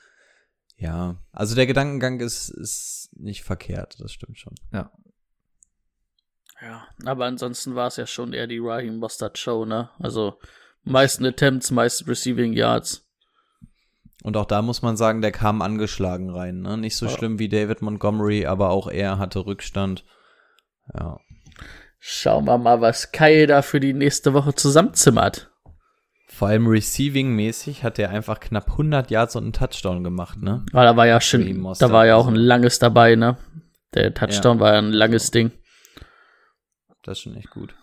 Ja, 0.79 1.16
also 1.33 1.55
der 1.55 1.66
Gedankengang 1.66 2.20
ist, 2.20 2.51
ist 2.51 3.09
nicht 3.14 3.43
verkehrt, 3.45 3.97
das 3.99 4.12
stimmt 4.12 4.39
schon. 4.39 4.55
Ja, 4.72 4.91
aber 7.05 7.27
ansonsten 7.27 7.74
war 7.74 7.87
es 7.89 7.97
ja 7.97 8.07
schon 8.07 8.33
eher 8.33 8.47
die 8.47 8.59
Raheem 8.59 8.97
Mostert 8.97 9.39
Show, 9.39 9.64
ne? 9.64 9.91
Also 9.99 10.39
meisten 10.85 11.24
Attempts, 11.27 11.70
meisten 11.70 12.09
Receiving 12.09 12.53
Yards. 12.55 13.03
Und 14.22 14.37
auch 14.37 14.47
da 14.47 14.62
muss 14.62 14.83
man 14.83 14.97
sagen, 14.97 15.20
der 15.20 15.33
kam 15.33 15.61
angeschlagen 15.62 16.31
rein. 16.31 16.61
Ne? 16.62 16.77
Nicht 16.79 16.97
so 16.97 17.07
Ja. 17.07 17.12
schlimm 17.12 17.39
wie 17.39 17.49
David 17.49 17.83
Montgomery, 17.83 18.47
aber 18.47 18.70
auch 18.70 18.89
er 18.89 19.18
hatte 19.18 19.45
Rückstand. 19.45 20.05
Ja. 20.95 21.18
Schauen 21.99 22.47
wir 22.47 22.59
mal, 22.59 22.81
was 22.81 23.12
Kai 23.12 23.47
da 23.47 23.62
für 23.62 23.79
die 23.81 23.93
nächste 23.93 24.33
Woche 24.33 24.55
zusammenzimmert. 24.55 25.53
Vor 26.37 26.49
allem 26.49 26.66
receiving-mäßig 26.66 27.82
hat 27.82 27.99
er 27.99 28.11
einfach 28.11 28.41
knapp 28.41 28.72
100 28.72 29.11
Yards 29.11 29.37
und 29.37 29.45
einen 29.45 29.53
Touchdown 29.55 30.05
gemacht, 30.05 30.43
ne? 30.43 30.66
Weil 30.70 30.84
da 30.84 30.95
war 30.95 31.07
ja 31.07 31.14
Mostert, 31.14 31.89
da 31.89 31.95
war 31.95 32.05
ja 32.05 32.16
auch 32.16 32.26
ein 32.26 32.34
langes 32.34 32.78
dabei, 32.78 33.16
ne? 33.16 33.39
Der 33.95 34.12
Touchdown 34.12 34.61
war 34.61 34.74
ja 34.74 34.78
ein 34.80 34.93
langes 34.93 35.30
Ding. 35.30 35.51
Das 37.03 37.16
ist 37.16 37.22
schon 37.22 37.37
echt 37.37 37.49
gut. 37.49 37.74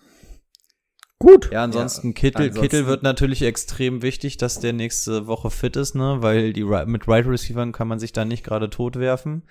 Gut. 1.18 1.50
Ja, 1.52 1.64
ansonsten 1.64 2.10
Ja, 2.10 2.14
Kittel, 2.14 2.42
ansonsten- 2.50 2.62
Kittel 2.62 2.86
wird 2.86 3.02
natürlich 3.02 3.42
extrem 3.42 4.04
wichtig, 4.04 4.38
dass 4.38 4.60
der 4.60 4.74
nächste 4.74 5.26
Woche 5.26 5.50
fit 5.50 5.76
ist, 5.76 5.96
ne? 5.96 6.18
Weil 6.20 6.54
die 6.54 6.64
mit 6.64 7.08
Right 7.08 7.26
Receivern 7.26 7.72
kann 7.72 7.88
man 7.88 7.98
sich 7.98 8.12
da 8.14 8.24
nicht 8.24 8.44
gerade 8.44 8.70
tot 8.70 8.98
werfen. 9.00 9.48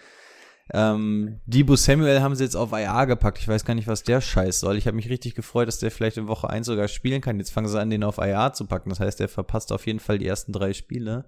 Ähm, 0.70 1.40
Debo 1.46 1.76
Samuel 1.76 2.20
haben 2.20 2.34
sie 2.34 2.44
jetzt 2.44 2.56
auf 2.56 2.72
IA 2.72 3.04
gepackt. 3.04 3.38
Ich 3.38 3.48
weiß 3.48 3.64
gar 3.64 3.74
nicht, 3.74 3.88
was 3.88 4.04
der 4.04 4.20
Scheiß 4.20 4.60
soll. 4.60 4.76
Ich 4.76 4.86
habe 4.86 4.96
mich 4.96 5.08
richtig 5.08 5.34
gefreut, 5.34 5.68
dass 5.68 5.78
der 5.78 5.90
vielleicht 5.90 6.16
in 6.16 6.28
Woche 6.28 6.48
1 6.48 6.66
sogar 6.66 6.88
spielen 6.88 7.20
kann. 7.20 7.38
Jetzt 7.38 7.52
fangen 7.52 7.68
sie 7.68 7.80
an, 7.80 7.90
den 7.90 8.04
auf 8.04 8.18
IA 8.18 8.52
zu 8.52 8.66
packen. 8.66 8.90
Das 8.90 9.00
heißt, 9.00 9.20
der 9.20 9.28
verpasst 9.28 9.72
auf 9.72 9.86
jeden 9.86 10.00
Fall 10.00 10.18
die 10.18 10.26
ersten 10.26 10.52
drei 10.52 10.72
Spiele. 10.72 11.26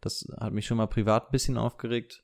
Das 0.00 0.26
hat 0.38 0.52
mich 0.52 0.66
schon 0.66 0.76
mal 0.76 0.86
privat 0.86 1.28
ein 1.28 1.32
bisschen 1.32 1.56
aufgeregt. 1.56 2.22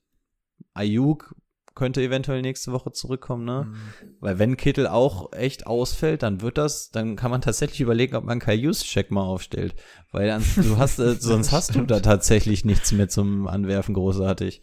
Ayuk 0.75 1.35
könnte 1.75 2.03
eventuell 2.03 2.43
nächste 2.43 2.73
Woche 2.73 2.93
zurückkommen, 2.93 3.45
ne? 3.45 3.69
Mhm. 3.69 4.17
Weil 4.21 4.39
wenn 4.39 4.57
Kittel 4.57 4.87
auch 4.87 5.33
echt 5.33 5.67
ausfällt, 5.67 6.23
dann 6.23 6.43
wird 6.43 6.59
das, 6.59 6.91
dann 6.91 7.17
kann 7.17 7.31
man 7.31 7.41
tatsächlich 7.41 7.81
überlegen, 7.81 8.17
ob 8.17 8.25
man 8.25 8.39
Kai 8.39 8.55
Juszczyk 8.55 9.11
mal 9.11 9.23
aufstellt. 9.23 9.75
Weil 10.13 10.29
dann, 10.29 10.45
du 10.57 10.77
hast, 10.77 10.99
äh, 10.99 11.15
sonst 11.15 11.53
hast 11.53 11.75
du 11.75 11.83
da 11.85 12.01
tatsächlich 12.01 12.65
nichts 12.65 12.93
mehr 12.93 13.09
zum 13.09 13.47
Anwerfen 13.47 13.95
großartig. 13.95 14.63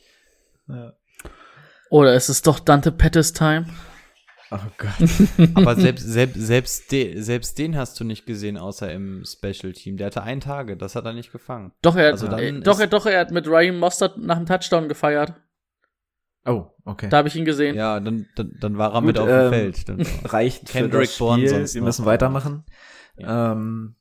Oder 1.90 2.16
ist 2.16 2.30
es 2.30 2.42
doch 2.42 2.60
Dante 2.60 2.92
Pettis 2.92 3.34
Time? 3.34 3.68
Oh 4.50 4.58
Gott. 4.78 5.50
Aber 5.56 5.76
selbst, 5.76 6.04
selbst, 6.04 6.36
selbst, 6.40 6.92
de, 6.92 7.20
selbst 7.20 7.58
den 7.58 7.76
hast 7.76 8.00
du 8.00 8.04
nicht 8.06 8.26
gesehen, 8.26 8.58
außer 8.58 8.92
im 8.92 9.24
Special 9.26 9.74
Team. 9.74 9.98
Der 9.98 10.08
hatte 10.08 10.24
ein 10.24 10.40
Tage, 10.40 10.78
das 10.78 10.96
hat 10.96 11.06
er 11.06 11.14
nicht 11.14 11.32
gefangen. 11.32 11.74
Doch, 11.82 11.98
er, 11.98 12.12
Also 12.12 12.28
dann 12.28 12.40
äh, 12.40 12.60
doch, 12.62 12.80
er, 12.80 12.88
doch, 12.88 13.06
er 13.06 13.20
hat 13.20 13.32
mit 13.32 13.48
Ryan 13.48 13.78
Mostert 13.78 14.18
nach 14.18 14.38
dem 14.38 14.46
Touchdown 14.46 14.88
gefeiert. 14.88 15.34
Oh, 16.46 16.68
okay. 16.86 17.10
Da 17.10 17.18
habe 17.18 17.28
ich 17.28 17.36
ihn 17.36 17.44
gesehen. 17.44 17.76
Ja, 17.76 18.00
dann, 18.00 18.26
dann, 18.36 18.56
dann 18.62 18.78
war 18.78 18.94
er 18.94 19.02
Gut, 19.02 19.08
mit 19.08 19.20
auf 19.20 19.28
ähm, 19.28 19.42
dem 19.42 19.50
Feld. 19.52 19.90
Dann, 19.90 20.02
Reicht 20.24 20.70
für 20.70 20.78
Kendrick 20.80 21.10
das 21.10 21.18
Bourne 21.18 21.50
sonst 21.50 21.74
Wir 21.74 21.82
noch. 21.82 21.88
müssen 21.88 22.06
weitermachen. 22.06 22.64
Ähm, 23.18 23.96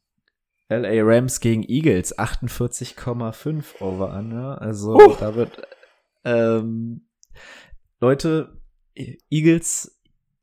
LA 0.69 1.03
Rams 1.03 1.41
gegen 1.41 1.65
Eagles, 1.65 2.17
48,5 2.17 3.81
over 3.81 4.13
under. 4.17 4.63
Also 4.63 5.17
da 5.19 5.35
wird 5.35 5.61
ähm, 6.25 7.09
Leute, 8.01 8.61
Eagles, 9.31 9.97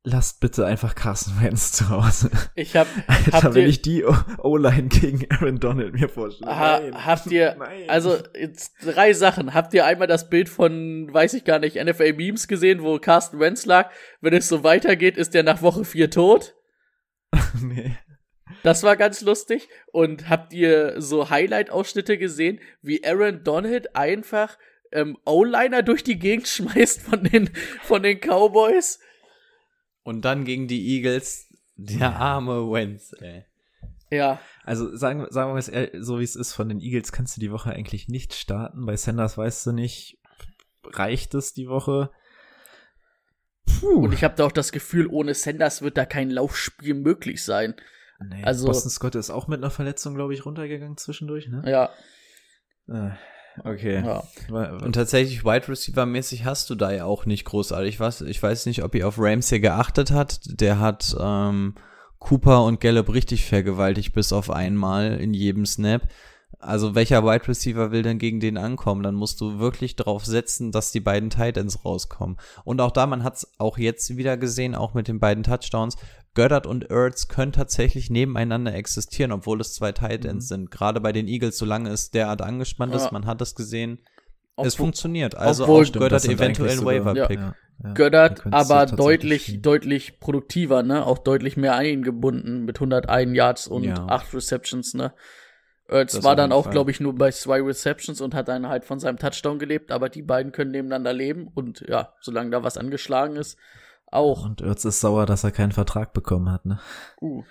lasst 0.04 0.41
bitte 0.41 0.66
einfach 0.66 0.95
Carson 0.95 1.41
Wentz 1.41 1.72
zu 1.72 1.89
Hause. 1.89 2.30
Ich 2.56 2.76
hab, 2.76 2.88
Alter, 3.08 3.32
habt 3.32 3.56
wenn 3.56 3.64
ihr, 3.64 3.70
ich 3.70 3.82
die 3.82 4.04
O-Line 4.04 4.89
gegen 4.89 5.26
Aaron 5.32 5.60
Donald 5.60 5.93
mir 5.93 6.10
vorstelle. 6.10 6.56
ha, 6.56 6.80
Nein. 6.80 7.06
habt 7.06 7.28
ihr, 7.28 7.56
Nein. 7.58 7.89
also 7.89 8.18
jetzt 8.38 8.74
drei 8.84 9.14
Sachen. 9.14 9.54
Habt 9.54 9.74
ihr 9.74 9.86
einmal 9.86 10.08
das 10.08 10.30
Bild 10.30 10.49
von, 10.49 11.14
weiß 11.14 11.34
ich 11.36 11.45
gar 11.45 11.60
nicht, 11.60 11.82
NFL 11.82 12.14
Memes 12.14 12.47
gesehen, 12.47 12.82
wo 12.82 12.99
Carsten 12.99 13.39
Wentz 13.39 13.66
lag? 13.66 13.91
Wenn 14.20 14.34
es 14.34 14.47
so 14.49 14.64
weitergeht, 14.64 15.18
ist 15.18 15.34
der 15.34 15.43
nach 15.43 15.62
Woche 15.62 15.86
vier 15.86 16.10
tot. 16.10 16.56
nee. 17.62 17.95
Das 18.62 18.84
war 18.84 18.95
ganz 18.95 19.22
lustig. 19.22 19.68
Und 19.91 20.30
habt 20.30 20.54
ihr 20.54 21.01
so 21.01 21.30
Highlight-Ausschnitte 21.30 22.18
gesehen, 22.18 22.60
wie 22.82 23.06
Aaron 23.06 23.43
Donald 23.43 23.95
einfach 23.95 24.58
ähm, 24.93 25.17
O-Liner 25.25 25.83
durch 25.83 26.03
die 26.03 26.17
Gegend 26.19 26.47
schmeißt 26.47 27.01
von 27.01 27.23
den, 27.23 27.49
von 27.81 28.03
den 28.03 28.19
Cowboys? 28.19 28.99
und 30.05 30.25
dann 30.25 30.43
gegen 30.43 30.67
die 30.67 30.97
Eagles, 30.97 31.47
der 31.77 32.15
arme 32.17 32.69
Wentz, 32.71 33.13
ey. 33.21 33.45
Ja. 34.11 34.39
Also 34.63 34.95
sagen, 34.95 35.25
sagen 35.29 35.53
wir 35.53 35.57
es 35.59 36.05
so 36.05 36.19
wie 36.19 36.23
es 36.23 36.35
ist, 36.35 36.53
von 36.53 36.67
den 36.69 36.79
Eagles 36.81 37.11
kannst 37.13 37.37
du 37.37 37.41
die 37.41 37.51
Woche 37.51 37.71
eigentlich 37.71 38.07
nicht 38.09 38.33
starten. 38.33 38.85
Bei 38.85 38.95
Sanders 38.97 39.37
weißt 39.37 39.65
du 39.65 39.71
nicht, 39.71 40.19
reicht 40.83 41.33
es 41.35 41.53
die 41.53 41.67
Woche? 41.67 42.11
Puh. 43.65 44.03
Und 44.03 44.13
ich 44.13 44.23
habe 44.23 44.35
da 44.35 44.45
auch 44.45 44.51
das 44.51 44.71
Gefühl, 44.71 45.07
ohne 45.07 45.33
Sanders 45.33 45.81
wird 45.81 45.97
da 45.97 46.05
kein 46.05 46.29
Laufspiel 46.29 46.93
möglich 46.93 47.43
sein. 47.43 47.75
nee, 48.19 48.43
also- 48.43 48.67
Boston 48.67 48.91
Scott 48.91 49.15
ist 49.15 49.29
auch 49.29 49.47
mit 49.47 49.59
einer 49.59 49.71
Verletzung, 49.71 50.15
glaube 50.15 50.33
ich, 50.33 50.45
runtergegangen 50.45 50.97
zwischendurch, 50.97 51.47
ne? 51.47 51.63
Ja, 51.65 51.89
Äh, 52.89 53.15
okay. 53.64 54.04
ja. 54.04 54.24
Und 54.49 54.93
tatsächlich 54.93 55.43
Wide 55.43 55.68
Receiver 55.68 56.06
mäßig 56.06 56.45
hast 56.45 56.70
du 56.70 56.76
da 56.76 56.91
ja 56.91 57.06
auch 57.06 57.26
nicht 57.26 57.45
großartig 57.45 57.99
was. 57.99 58.22
Ich 58.22 58.41
weiß 58.41 58.66
nicht, 58.66 58.84
ob 58.84 58.95
ihr 58.95 59.08
auf 59.08 59.16
Ramsey 59.18 59.60
geachtet 59.60 60.12
hat. 60.12 60.39
Der 60.45 60.80
hat 60.80 61.16
ähm, 61.20 61.76
Cooper 62.20 62.64
und 62.64 62.80
Gallup 62.80 63.14
richtig 63.14 63.45
vergewaltigt 63.45 64.14
bis 64.14 64.34
auf 64.34 64.49
einmal 64.49 65.20
in 65.20 65.34
jedem 65.34 65.66
Snap. 65.66 66.04
Also 66.60 66.95
welcher 66.95 67.24
Wide 67.26 67.47
Receiver 67.47 67.91
will 67.91 68.04
denn 68.04 68.20
gegen 68.20 68.39
den 68.39 68.58
ankommen? 68.58 69.04
Dann 69.04 69.16
musst 69.16 69.41
du 69.41 69.60
wirklich 69.60 69.95
darauf 69.95 70.26
setzen, 70.26 70.72
dass 70.72 70.91
die 70.91 71.01
beiden 71.01 71.30
Tight 71.30 71.58
Ends 71.58 71.84
rauskommen. 71.84 72.38
Und 72.64 72.80
auch 72.80 72.91
da, 72.91 73.06
man 73.06 73.24
hat 73.24 73.36
es 73.36 73.51
auch 73.58 73.78
jetzt 73.78 74.16
wieder 74.16 74.38
gesehen, 74.38 74.74
auch 74.74 74.93
mit 74.93 75.08
den 75.08 75.20
beiden 75.20 75.43
Touchdowns. 75.43 75.97
Goddard 76.36 76.65
und 76.65 76.89
Ertz 76.89 77.27
können 77.27 77.51
tatsächlich 77.51 78.09
nebeneinander 78.09 78.73
existieren, 78.73 79.31
obwohl 79.31 79.61
es 79.61 79.73
zwei 79.73 79.91
Tight 79.91 80.25
Ends 80.25 80.47
sind. 80.47 80.71
Gerade 80.71 80.99
bei 80.99 81.11
den 81.11 81.27
Eagles, 81.27 81.57
solange 81.57 81.89
es 81.91 82.09
derart 82.11 82.41
angespannt 82.41 82.93
Ja. 82.93 82.99
ist, 83.05 83.11
man 83.11 83.25
hat 83.25 83.41
es 83.41 83.53
gesehen, 83.55 83.99
es 84.01 84.09
Obwohl- 84.55 84.71
funktioniert. 84.71 85.36
Also 85.36 85.63
obwohl- 85.63 85.81
auch 85.81 85.86
Stimmt, 85.86 86.01
Goddard 86.03 86.23
das 86.23 86.25
eventuell 86.27 86.71
ein 86.79 86.86
Waiver-Pick. 86.86 87.39
Ja, 87.39 87.55
ja. 87.84 87.93
Göttert 87.93 88.45
du 88.45 88.49
aber 88.51 88.86
deutlich, 88.86 89.43
spielen. 89.43 89.61
deutlich 89.61 90.19
produktiver, 90.19 90.84
ne? 90.84 91.05
Auch 91.05 91.17
deutlich 91.17 91.57
mehr 91.57 91.75
eingebunden 91.75 92.63
mit 92.65 92.79
101 92.79 93.36
Yards 93.36 93.67
und 93.67 93.84
Ja. 93.84 94.05
8 94.07 94.34
Receptions, 94.34 94.93
ne? 94.93 95.13
Ertz 95.88 96.13
Das 96.13 96.23
war 96.23 96.36
dann 96.36 96.51
auch, 96.51 96.69
glaube 96.71 96.91
ich, 96.91 96.99
nur 96.99 97.13
bei 97.15 97.29
zwei 97.31 97.61
Receptions 97.61 98.21
und 98.21 98.34
hat 98.34 98.47
dann 98.47 98.67
halt 98.69 98.86
von 98.86 98.99
seinem 98.99 99.17
Touchdown 99.17 99.59
gelebt, 99.59 99.91
aber 99.91 100.09
die 100.09 100.21
beiden 100.21 100.51
können 100.51 100.71
nebeneinander 100.71 101.13
leben 101.13 101.47
und 101.53 101.84
ja, 101.88 102.13
solange 102.21 102.51
da 102.51 102.63
was 102.63 102.77
angeschlagen 102.77 103.36
ist, 103.36 103.57
auch. 104.14 104.45
Und 104.45 104.61
Ertz 104.61 104.86
ist 104.86 104.99
sauer, 104.99 105.26
dass 105.26 105.43
er 105.43 105.51
keinen 105.51 105.72
Vertrag 105.72 106.14
bekommen 106.14 106.51
hat, 106.51 106.66
ne? 106.66 106.80
Uh. 107.22 107.43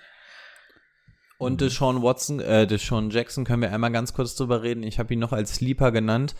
Und 1.37 1.61
Deshaun 1.61 2.01
Watson, 2.01 2.39
äh, 2.39 2.65
Deshaun 2.67 3.09
Jackson 3.09 3.43
können 3.43 3.61
wir 3.61 3.71
einmal 3.71 3.91
ganz 3.91 4.13
kurz 4.13 4.35
drüber 4.35 4.63
reden. 4.63 4.83
Ich 4.83 4.99
habe 4.99 5.13
ihn 5.13 5.19
noch 5.19 5.33
als 5.33 5.55
Sleeper 5.55 5.91
genannt. 5.91 6.35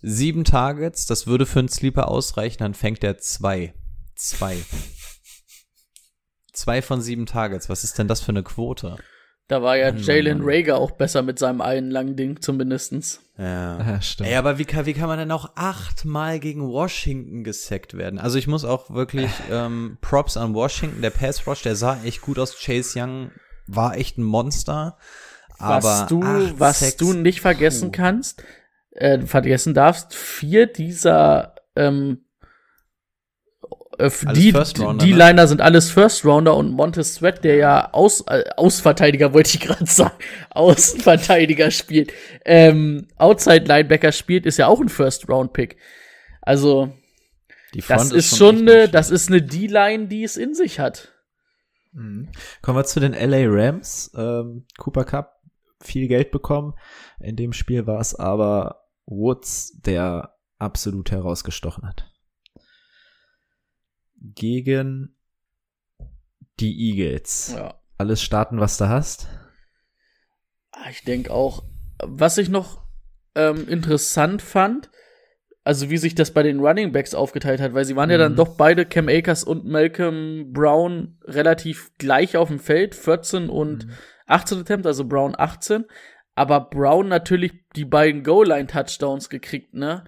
Sieben 0.00 0.44
Targets, 0.44 1.06
das 1.06 1.26
würde 1.26 1.46
für 1.46 1.58
einen 1.58 1.68
Sleeper 1.68 2.08
ausreichen, 2.08 2.58
dann 2.60 2.74
fängt 2.74 3.02
er 3.04 3.18
zwei. 3.18 3.74
Zwei. 4.14 4.56
Zwei 6.52 6.80
von 6.80 7.02
sieben 7.02 7.26
Targets. 7.26 7.68
Was 7.68 7.84
ist 7.84 7.98
denn 7.98 8.08
das 8.08 8.22
für 8.22 8.30
eine 8.30 8.42
Quote? 8.42 8.96
Da 9.48 9.62
war 9.62 9.76
ja 9.76 9.90
Jalen. 9.90 10.40
Rager 10.42 10.78
auch 10.78 10.90
besser 10.90 11.22
mit 11.22 11.38
seinem 11.38 11.60
einen 11.60 11.90
langen 11.90 12.16
Ding 12.16 12.40
zumindestens. 12.40 13.20
Ja. 13.38 13.78
Ja, 13.78 14.02
stimmt. 14.02 14.28
Ey, 14.28 14.36
aber 14.36 14.58
wie 14.58 14.64
kann, 14.64 14.86
wie 14.86 14.92
kann 14.92 15.06
man 15.06 15.18
denn 15.18 15.30
auch 15.30 15.52
achtmal 15.54 16.40
gegen 16.40 16.66
Washington 16.66 17.44
gesackt 17.44 17.96
werden? 17.96 18.18
Also 18.18 18.38
ich 18.38 18.48
muss 18.48 18.64
auch 18.64 18.90
wirklich 18.90 19.30
ähm, 19.50 19.98
Props 20.00 20.36
an 20.36 20.54
Washington. 20.54 21.00
Der 21.00 21.10
Pass 21.10 21.46
Rush, 21.46 21.62
der 21.62 21.76
sah 21.76 22.02
echt 22.04 22.22
gut 22.22 22.38
aus. 22.38 22.58
Chase 22.60 22.98
Young 22.98 23.30
war 23.68 23.96
echt 23.96 24.18
ein 24.18 24.24
Monster. 24.24 24.98
Aber 25.58 25.84
was 25.84 26.06
du, 26.06 26.22
acht 26.22 26.58
was 26.58 26.96
du 26.96 27.12
nicht 27.12 27.40
vergessen 27.40 27.92
puh. 27.92 27.98
kannst, 27.98 28.42
äh, 28.90 29.20
vergessen 29.20 29.74
darfst, 29.74 30.14
vier 30.14 30.66
dieser 30.66 31.54
ähm, 31.76 32.25
äh, 33.98 34.10
die, 34.34 34.52
die 34.52 35.12
ne? 35.12 35.16
Liner 35.16 35.46
sind 35.46 35.60
alles 35.60 35.90
First 35.90 36.24
Rounder 36.24 36.56
und 36.56 36.70
Montez 36.72 37.14
Sweat, 37.14 37.44
der 37.44 37.56
ja 37.56 37.92
Aus, 37.92 38.22
äh, 38.28 38.44
Ausverteidiger, 38.56 39.32
wollte 39.34 39.56
ich 39.56 39.60
gerade 39.60 39.86
sagen, 39.86 40.16
Außenverteidiger 40.50 41.70
spielt, 41.70 42.12
ähm, 42.44 43.08
Outside 43.16 43.64
Linebacker 43.64 44.12
spielt, 44.12 44.46
ist 44.46 44.58
ja 44.58 44.66
auch 44.66 44.80
ein 44.80 44.88
First 44.88 45.28
Round 45.28 45.52
Pick. 45.52 45.76
Also, 46.42 46.92
das 47.88 48.12
ist 48.12 48.36
schon 48.36 48.60
eine, 48.60 48.88
das 48.88 49.10
ist 49.10 49.28
eine 49.28 49.42
D-Line, 49.42 50.08
die 50.08 50.24
es 50.24 50.36
in 50.36 50.54
sich 50.54 50.78
hat. 50.78 51.12
Mhm. 51.92 52.28
Kommen 52.62 52.78
wir 52.78 52.84
zu 52.84 53.00
den 53.00 53.12
LA 53.12 53.46
Rams. 53.48 54.12
Ähm, 54.16 54.66
Cooper 54.78 55.04
Cup 55.04 55.40
viel 55.80 56.08
Geld 56.08 56.30
bekommen. 56.30 56.74
In 57.20 57.36
dem 57.36 57.52
Spiel 57.52 57.86
war 57.86 58.00
es 58.00 58.14
aber 58.14 58.84
Woods, 59.06 59.80
der 59.80 60.34
absolut 60.58 61.10
herausgestochen 61.10 61.86
hat. 61.86 62.10
Gegen 64.34 65.16
die 66.60 66.90
Eagles. 66.90 67.52
Ja. 67.56 67.80
Alles 67.98 68.22
starten, 68.22 68.60
was 68.60 68.78
du 68.78 68.88
hast. 68.88 69.28
Ah, 70.72 70.90
Ich 70.90 71.02
denke 71.04 71.32
auch, 71.32 71.64
was 72.02 72.38
ich 72.38 72.48
noch 72.48 72.82
ähm, 73.34 73.68
interessant 73.68 74.40
fand, 74.42 74.90
also 75.64 75.90
wie 75.90 75.96
sich 75.98 76.14
das 76.14 76.30
bei 76.32 76.42
den 76.42 76.60
Running 76.60 76.92
Backs 76.92 77.14
aufgeteilt 77.14 77.60
hat, 77.60 77.74
weil 77.74 77.84
sie 77.84 77.96
waren 77.96 78.10
ja 78.10 78.18
dann 78.18 78.32
Mhm. 78.32 78.36
doch 78.36 78.56
beide, 78.56 78.86
Cam 78.86 79.08
Akers 79.08 79.44
und 79.44 79.64
Malcolm 79.66 80.52
Brown, 80.52 81.18
relativ 81.24 81.90
gleich 81.98 82.36
auf 82.36 82.48
dem 82.48 82.58
Feld, 82.60 82.94
14 82.94 83.48
und 83.50 83.86
18 84.26 84.60
Attempt, 84.60 84.86
also 84.86 85.04
Brown 85.06 85.34
18. 85.36 85.84
Aber 86.34 86.60
Brown 86.60 87.08
natürlich 87.08 87.52
die 87.76 87.84
beiden 87.86 88.22
Goal-Line-Touchdowns 88.22 89.28
gekriegt, 89.30 89.72
ne? 89.74 90.04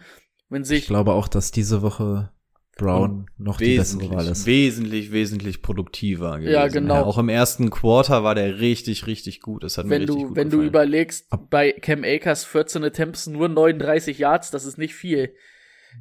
Wenn 0.51 0.63
Ich 0.63 0.69
sich, 0.69 0.87
glaube 0.87 1.13
auch, 1.13 1.29
dass 1.29 1.51
diese 1.51 1.83
Woche 1.83 2.31
Brown 2.79 3.27
noch 3.37 3.59
die 3.59 3.77
bessere 3.77 4.01
Wesentlich, 4.01 4.11
Wahl 4.19 4.27
ist. 4.29 4.47
wesentlich, 4.47 5.13
wesentlich 5.13 5.61
produktiver 5.63 6.39
gewesen. 6.39 6.53
Ja, 6.55 6.69
genau. 6.69 7.03
auch 7.03 7.19
im 7.19 7.29
ersten 7.29 7.69
Quarter 7.69 8.25
war 8.25 8.35
der 8.35 8.59
richtig, 8.61 9.07
richtig 9.07 9.43
gut. 9.43 9.63
Das 9.65 9.77
hat 9.77 9.85
mir 9.85 9.91
wenn 9.91 10.03
richtig 10.03 10.17
du, 10.23 10.29
gut 10.29 10.37
wenn 10.37 10.49
du 10.49 10.57
gefallen. 10.59 10.69
überlegst, 10.69 11.27
bei 11.51 11.73
Cam 11.73 12.05
Akers 12.05 12.45
14 12.45 12.83
Attempts 12.85 13.27
nur 13.27 13.49
39 13.49 14.19
Yards, 14.19 14.51
das 14.51 14.65
ist 14.65 14.79
nicht 14.79 14.95
viel. 14.95 15.35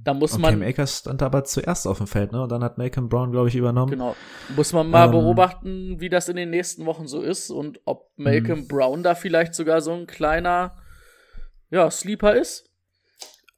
Da 0.03 0.13
muss 0.13 0.33
Und 0.33 0.41
man. 0.41 0.53
Cam 0.59 0.61
Akers 0.67 0.99
stand 0.99 1.23
aber 1.23 1.43
zuerst 1.45 1.87
auf 1.87 1.97
dem 1.97 2.07
Feld, 2.07 2.31
ne? 2.31 2.43
Und 2.43 2.49
dann 2.51 2.63
hat 2.63 2.77
Malcolm 2.77 3.09
Brown, 3.09 3.31
glaube 3.31 3.47
ich, 3.47 3.55
übernommen. 3.55 3.91
Genau. 3.91 4.15
Muss 4.55 4.71
man 4.73 4.89
mal 4.89 5.05
Ähm, 5.05 5.11
beobachten, 5.11 5.99
wie 5.99 6.09
das 6.09 6.29
in 6.29 6.35
den 6.35 6.49
nächsten 6.51 6.85
Wochen 6.85 7.07
so 7.07 7.21
ist 7.21 7.49
und 7.49 7.79
ob 7.85 8.11
Malcolm 8.17 8.59
Mhm. 8.61 8.67
Brown 8.67 9.01
da 9.03 9.15
vielleicht 9.15 9.55
sogar 9.55 9.81
so 9.81 9.93
ein 9.93 10.05
kleiner, 10.05 10.75
ja, 11.71 11.89
Sleeper 11.89 12.35
ist. 12.35 12.65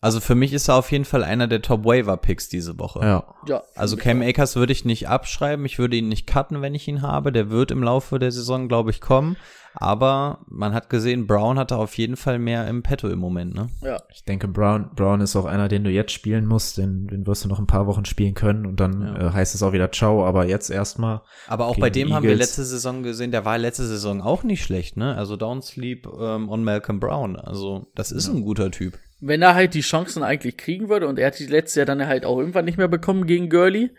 Also 0.02 0.22
für 0.22 0.36
mich 0.36 0.54
ist 0.54 0.70
er 0.70 0.76
auf 0.76 0.92
jeden 0.94 1.04
Fall 1.04 1.26
einer 1.26 1.48
der 1.48 1.62
Top-Waiver-Picks 1.62 2.48
diese 2.48 2.80
Woche. 2.80 3.02
Ja. 3.02 3.36
Ja. 3.48 3.64
Also 3.76 3.98
Cam 3.98 4.22
Akers 4.22 4.56
würde 4.56 4.72
ich 4.72 4.86
nicht 4.86 5.10
abschreiben, 5.10 5.66
ich 5.66 5.78
würde 5.78 5.98
ihn 5.98 6.08
nicht 6.08 6.26
cutten, 6.26 6.62
wenn 6.62 6.74
ich 6.74 6.88
ihn 6.88 7.02
habe. 7.02 7.34
Der 7.34 7.50
wird 7.50 7.72
im 7.72 7.84
Laufe 7.84 8.18
der 8.18 8.32
Saison, 8.32 8.70
glaube 8.70 8.92
ich, 8.92 9.02
kommen. 9.02 9.36
Aber 9.76 10.40
man 10.48 10.74
hat 10.74 10.90
gesehen, 10.90 11.28
Brown 11.28 11.60
hatte 11.60 11.78
auf 11.78 11.98
jeden 11.98 12.16
Fall 12.16 12.40
mehr 12.40 12.68
im 12.68 12.82
Petto 12.82 13.08
im 13.08 13.20
Moment, 13.20 13.54
ne? 13.54 13.68
Ja. 13.82 13.98
Ich 14.12 14.24
denke, 14.24 14.48
Brown, 14.48 14.90
Brown 14.96 15.22
ist 15.22 15.36
auch 15.36 15.46
einer, 15.46 15.68
den 15.68 15.84
du 15.84 15.92
jetzt 15.92 16.12
spielen 16.12 16.46
musst, 16.48 16.78
den, 16.78 17.08
den 17.08 17.28
wirst 17.28 17.44
du 17.46 17.50
noch 17.50 17.60
ein 17.60 17.68
paar 17.68 17.86
Wochen 17.86 18.06
spielen 18.06 18.34
können 18.34 18.66
und 18.66 18.80
dann 18.80 19.02
Ja. 19.02 19.28
äh, 19.28 19.32
heißt 19.34 19.54
es 19.54 19.62
auch 19.62 19.72
wieder 19.74 19.92
Ciao, 19.92 20.26
aber 20.26 20.48
jetzt 20.48 20.70
erstmal. 20.72 21.22
Aber 21.48 21.68
auch 21.68 21.78
bei 21.78 21.90
dem 21.90 22.08
die 22.08 22.14
haben 22.14 22.24
wir 22.24 22.32
Eagles. 22.32 22.48
letzte 22.50 22.66
Saison 22.66 23.04
gesehen, 23.04 23.32
der 23.32 23.46
war 23.46 23.58
letzte 23.58 23.86
Saison 23.86 24.22
auch 24.22 24.44
nicht 24.44 24.64
schlecht, 24.64 24.98
ne? 24.98 25.16
Also 25.16 25.36
Downsleep 25.38 26.08
ähm, 26.20 26.50
on 26.50 26.64
Malcolm 26.64 27.00
Brown. 27.00 27.36
Also 27.36 27.88
das 27.96 28.12
ist 28.12 28.28
ein 28.28 28.42
guter 28.42 28.72
Typ. 28.72 28.98
Wenn 29.22 29.42
er 29.42 29.54
halt 29.56 29.74
die 29.74 29.82
Chancen 29.82 30.24
eigentlich 30.24 30.56
kriegen 30.58 30.88
würde 30.90 31.08
und 31.08 31.20
er 31.20 31.28
hat 31.28 31.40
die 31.40 31.46
letztes 31.46 31.76
Jahr 31.76 31.86
dann 31.86 32.06
halt 32.08 32.26
auch 32.26 32.40
irgendwann 32.40 32.66
nicht 32.66 32.78
mehr 32.78 32.88
bekommen 32.88 33.28
gegen 33.28 33.50
Gurley, 33.50 33.92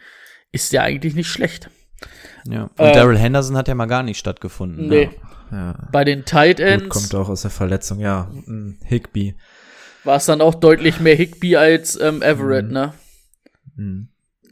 ist 0.53 0.73
der 0.73 0.83
eigentlich 0.83 1.15
nicht 1.15 1.29
schlecht. 1.29 1.69
Ja. 2.49 2.65
Und 2.79 2.81
Äh, 2.87 2.93
Daryl 2.93 3.19
Henderson 3.19 3.57
hat 3.57 3.69
ja 3.69 3.75
mal 3.75 3.87
gar 3.87 4.03
nicht 4.03 4.19
stattgefunden. 4.19 4.89
Nee. 4.89 5.07
Ne? 5.07 5.13
Ja, 5.53 5.89
Bei 5.93 6.05
den 6.05 6.25
Tight 6.25 6.57
gut, 6.59 6.67
Ends 6.67 6.89
kommt 6.89 7.15
auch 7.15 7.29
aus 7.29 7.43
der 7.43 7.51
Verletzung, 7.51 7.99
ja. 7.99 8.31
Higby. 8.85 9.35
war 10.05 10.17
es 10.17 10.25
dann 10.27 10.41
auch 10.41 10.55
deutlich 10.55 11.01
mehr 11.01 11.15
Higby 11.17 11.57
als 11.57 12.01
ähm, 12.01 12.23
Everett, 12.23 12.67
Mhm. 12.67 12.73
ne? 12.73 12.95
Mm. 13.77 14.01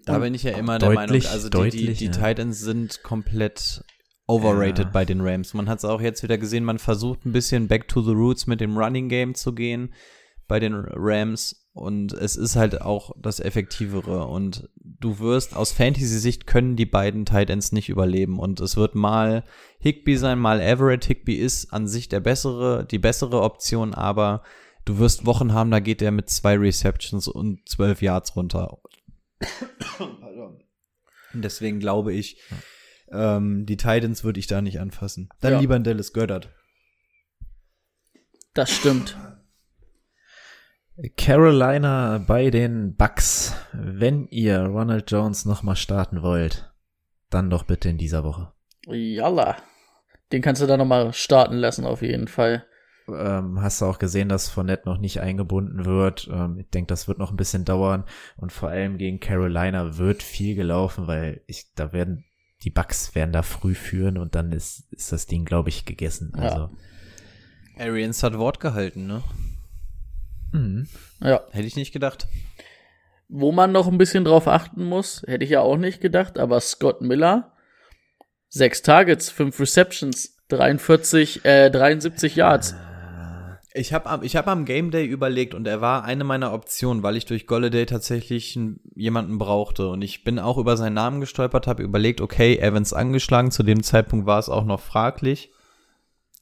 Da 0.04 0.18
bin 0.18 0.34
ich 0.34 0.42
ja 0.42 0.52
immer 0.56 0.78
der 0.78 0.88
Deutlich, 0.90 1.24
Meinung, 1.24 1.32
also 1.34 1.48
die, 1.48 1.70
die, 1.70 1.78
deutlich, 1.84 1.98
die 1.98 2.04
ja. 2.06 2.10
Titans 2.10 2.60
sind 2.60 3.02
komplett 3.02 3.84
overrated 4.26 4.86
Ja. 4.86 4.90
bei 4.92 5.04
den 5.04 5.20
Rams. 5.20 5.54
Man 5.54 5.68
hat 5.68 5.78
es 5.78 5.84
auch 5.84 6.00
jetzt 6.00 6.22
wieder 6.22 6.36
gesehen, 6.38 6.64
man 6.64 6.78
versucht 6.78 7.24
ein 7.26 7.32
bisschen 7.32 7.68
back 7.68 7.88
to 7.88 8.02
the 8.02 8.12
roots 8.12 8.46
mit 8.46 8.60
dem 8.60 8.76
Running 8.76 9.08
Game 9.08 9.34
zu 9.34 9.54
gehen 9.54 9.92
bei 10.48 10.58
den 10.60 10.74
Rams 10.74 11.66
und 11.72 12.12
es 12.12 12.34
ist 12.36 12.56
halt 12.56 12.80
auch 12.82 13.12
das 13.20 13.38
effektivere 13.38 14.26
und 14.26 14.68
du 14.76 15.18
wirst 15.20 15.54
aus 15.54 15.70
Fantasy-Sicht 15.72 16.46
können 16.46 16.74
die 16.74 16.86
beiden 16.86 17.24
Titans 17.24 17.70
nicht 17.70 17.88
überleben 17.88 18.38
und 18.40 18.58
es 18.60 18.76
wird 18.76 18.94
mal 18.94 19.44
Higby 19.78 20.16
sein, 20.16 20.38
mal 20.38 20.60
Everett. 20.60 21.04
Higby 21.04 21.34
ist 21.36 21.72
an 21.72 21.86
sich 21.86 22.08
der 22.08 22.20
bessere, 22.20 22.84
die 22.84 22.98
bessere 22.98 23.42
Option, 23.42 23.94
aber 23.94 24.42
du 24.84 24.98
wirst 24.98 25.24
Wochen 25.26 25.52
haben, 25.52 25.70
da 25.70 25.78
geht 25.80 26.02
er 26.02 26.10
mit 26.10 26.30
zwei 26.30 26.56
Receptions 26.56 27.28
und 27.28 27.68
zwölf 27.68 28.02
Yards 28.02 28.34
runter. 28.34 28.78
Und 31.34 31.42
deswegen 31.44 31.78
glaube 31.78 32.12
ich, 32.12 32.40
ähm, 33.12 33.66
die 33.66 33.76
Titans 33.76 34.24
würde 34.24 34.40
ich 34.40 34.46
da 34.46 34.60
nicht 34.62 34.80
anfassen. 34.80 35.28
Dann 35.40 35.52
Ja. 35.52 35.60
lieber 35.60 35.76
ein 35.76 35.84
Dallas 35.84 36.12
Goddard. 36.12 36.48
Das 38.54 38.70
stimmt. 38.74 39.16
Carolina 41.16 42.18
bei 42.18 42.50
den 42.50 42.96
Bucks. 42.96 43.54
Wenn 43.72 44.26
ihr 44.28 44.62
Ronald 44.62 45.10
Jones 45.10 45.44
nochmal 45.44 45.76
starten 45.76 46.22
wollt, 46.22 46.72
dann 47.30 47.50
doch 47.50 47.62
bitte 47.62 47.88
in 47.88 47.98
dieser 47.98 48.24
Woche. 48.24 48.52
Jalla. 48.86 49.56
Den 50.32 50.42
kannst 50.42 50.60
du 50.60 50.66
da 50.66 50.76
nochmal 50.76 51.12
starten 51.12 51.56
lassen, 51.56 51.84
auf 51.86 52.02
jeden 52.02 52.26
Fall. 52.26 52.64
Ähm, 53.08 53.62
hast 53.62 53.80
du 53.80 53.86
auch 53.86 53.98
gesehen, 53.98 54.28
dass 54.28 54.48
Fournette 54.48 54.88
noch 54.88 54.98
nicht 54.98 55.20
eingebunden 55.20 55.84
wird. 55.86 56.28
Ähm, 56.30 56.58
ich 56.58 56.68
denke, 56.68 56.88
das 56.88 57.06
wird 57.06 57.18
noch 57.18 57.30
ein 57.30 57.36
bisschen 57.36 57.64
dauern. 57.64 58.04
Und 58.36 58.52
vor 58.52 58.68
allem 58.68 58.98
gegen 58.98 59.20
Carolina 59.20 59.96
wird 59.96 60.22
viel 60.22 60.56
gelaufen, 60.56 61.06
weil 61.06 61.42
ich, 61.46 61.72
da 61.74 61.92
werden, 61.92 62.24
die 62.64 62.70
Bucks 62.70 63.14
werden 63.14 63.32
da 63.32 63.42
früh 63.42 63.74
führen 63.74 64.18
und 64.18 64.34
dann 64.34 64.52
ist, 64.52 64.92
ist 64.92 65.12
das 65.12 65.26
Ding, 65.26 65.44
glaube 65.44 65.68
ich, 65.68 65.86
gegessen. 65.86 66.32
Ja. 66.36 66.42
Also, 66.42 66.70
Arians 67.78 68.22
hat 68.22 68.36
Wort 68.36 68.58
gehalten, 68.58 69.06
ne? 69.06 69.22
Mhm. 70.52 70.88
Ja. 71.20 71.42
Hätte 71.50 71.66
ich 71.66 71.76
nicht 71.76 71.92
gedacht. 71.92 72.28
Wo 73.28 73.52
man 73.52 73.72
noch 73.72 73.88
ein 73.88 73.98
bisschen 73.98 74.24
drauf 74.24 74.48
achten 74.48 74.84
muss, 74.84 75.22
hätte 75.26 75.44
ich 75.44 75.50
ja 75.50 75.60
auch 75.60 75.76
nicht 75.76 76.00
gedacht, 76.00 76.38
aber 76.38 76.60
Scott 76.60 77.02
Miller, 77.02 77.52
sechs 78.48 78.82
Targets, 78.82 79.30
fünf 79.30 79.60
Receptions, 79.60 80.38
43, 80.48 81.44
äh, 81.44 81.70
73 81.70 82.36
Yards. 82.36 82.74
Ich 83.74 83.92
habe 83.92 84.08
am, 84.08 84.22
ich 84.22 84.34
hab 84.34 84.48
am 84.48 84.64
Game 84.64 84.90
Day 84.90 85.04
überlegt 85.04 85.54
und 85.54 85.66
er 85.66 85.80
war 85.82 86.04
eine 86.04 86.24
meiner 86.24 86.54
Optionen, 86.54 87.02
weil 87.02 87.16
ich 87.16 87.26
durch 87.26 87.46
Golladay 87.46 87.84
tatsächlich 87.84 88.58
jemanden 88.94 89.38
brauchte. 89.38 89.88
Und 89.88 90.02
ich 90.02 90.24
bin 90.24 90.38
auch 90.38 90.56
über 90.56 90.76
seinen 90.76 90.94
Namen 90.94 91.20
gestolpert, 91.20 91.66
habe 91.66 91.82
überlegt, 91.82 92.20
okay, 92.22 92.58
Evans 92.58 92.94
angeschlagen. 92.94 93.50
Zu 93.50 93.62
dem 93.62 93.82
Zeitpunkt 93.82 94.26
war 94.26 94.38
es 94.38 94.48
auch 94.48 94.64
noch 94.64 94.80
fraglich. 94.80 95.52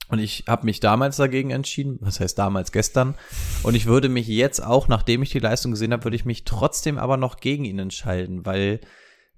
Und 0.09 0.21
ich 0.21 0.45
habe 0.47 0.67
mich 0.67 0.81
damals 0.81 1.17
dagegen 1.17 1.51
entschieden, 1.51 1.99
was 2.01 2.21
heißt 2.21 2.39
damals, 2.39 2.73
gestern. 2.73 3.15
Und 3.63 3.75
ich 3.75 3.87
würde 3.87 4.09
mich 4.09 4.29
jetzt 4.29 4.61
auch, 4.65 4.89
nachdem 4.89 5.23
ich 5.23 5.31
die 5.31 5.41
Leistung 5.41 5.73
gesehen 5.73 5.93
habe, 5.93 6.05
würde 6.05 6.17
ich 6.17 6.25
mich 6.25 6.45
trotzdem 6.45 6.99
aber 6.99 7.17
noch 7.17 7.39
gegen 7.39 7.65
ihn 7.65 7.79
entscheiden, 7.79 8.47
weil 8.47 8.81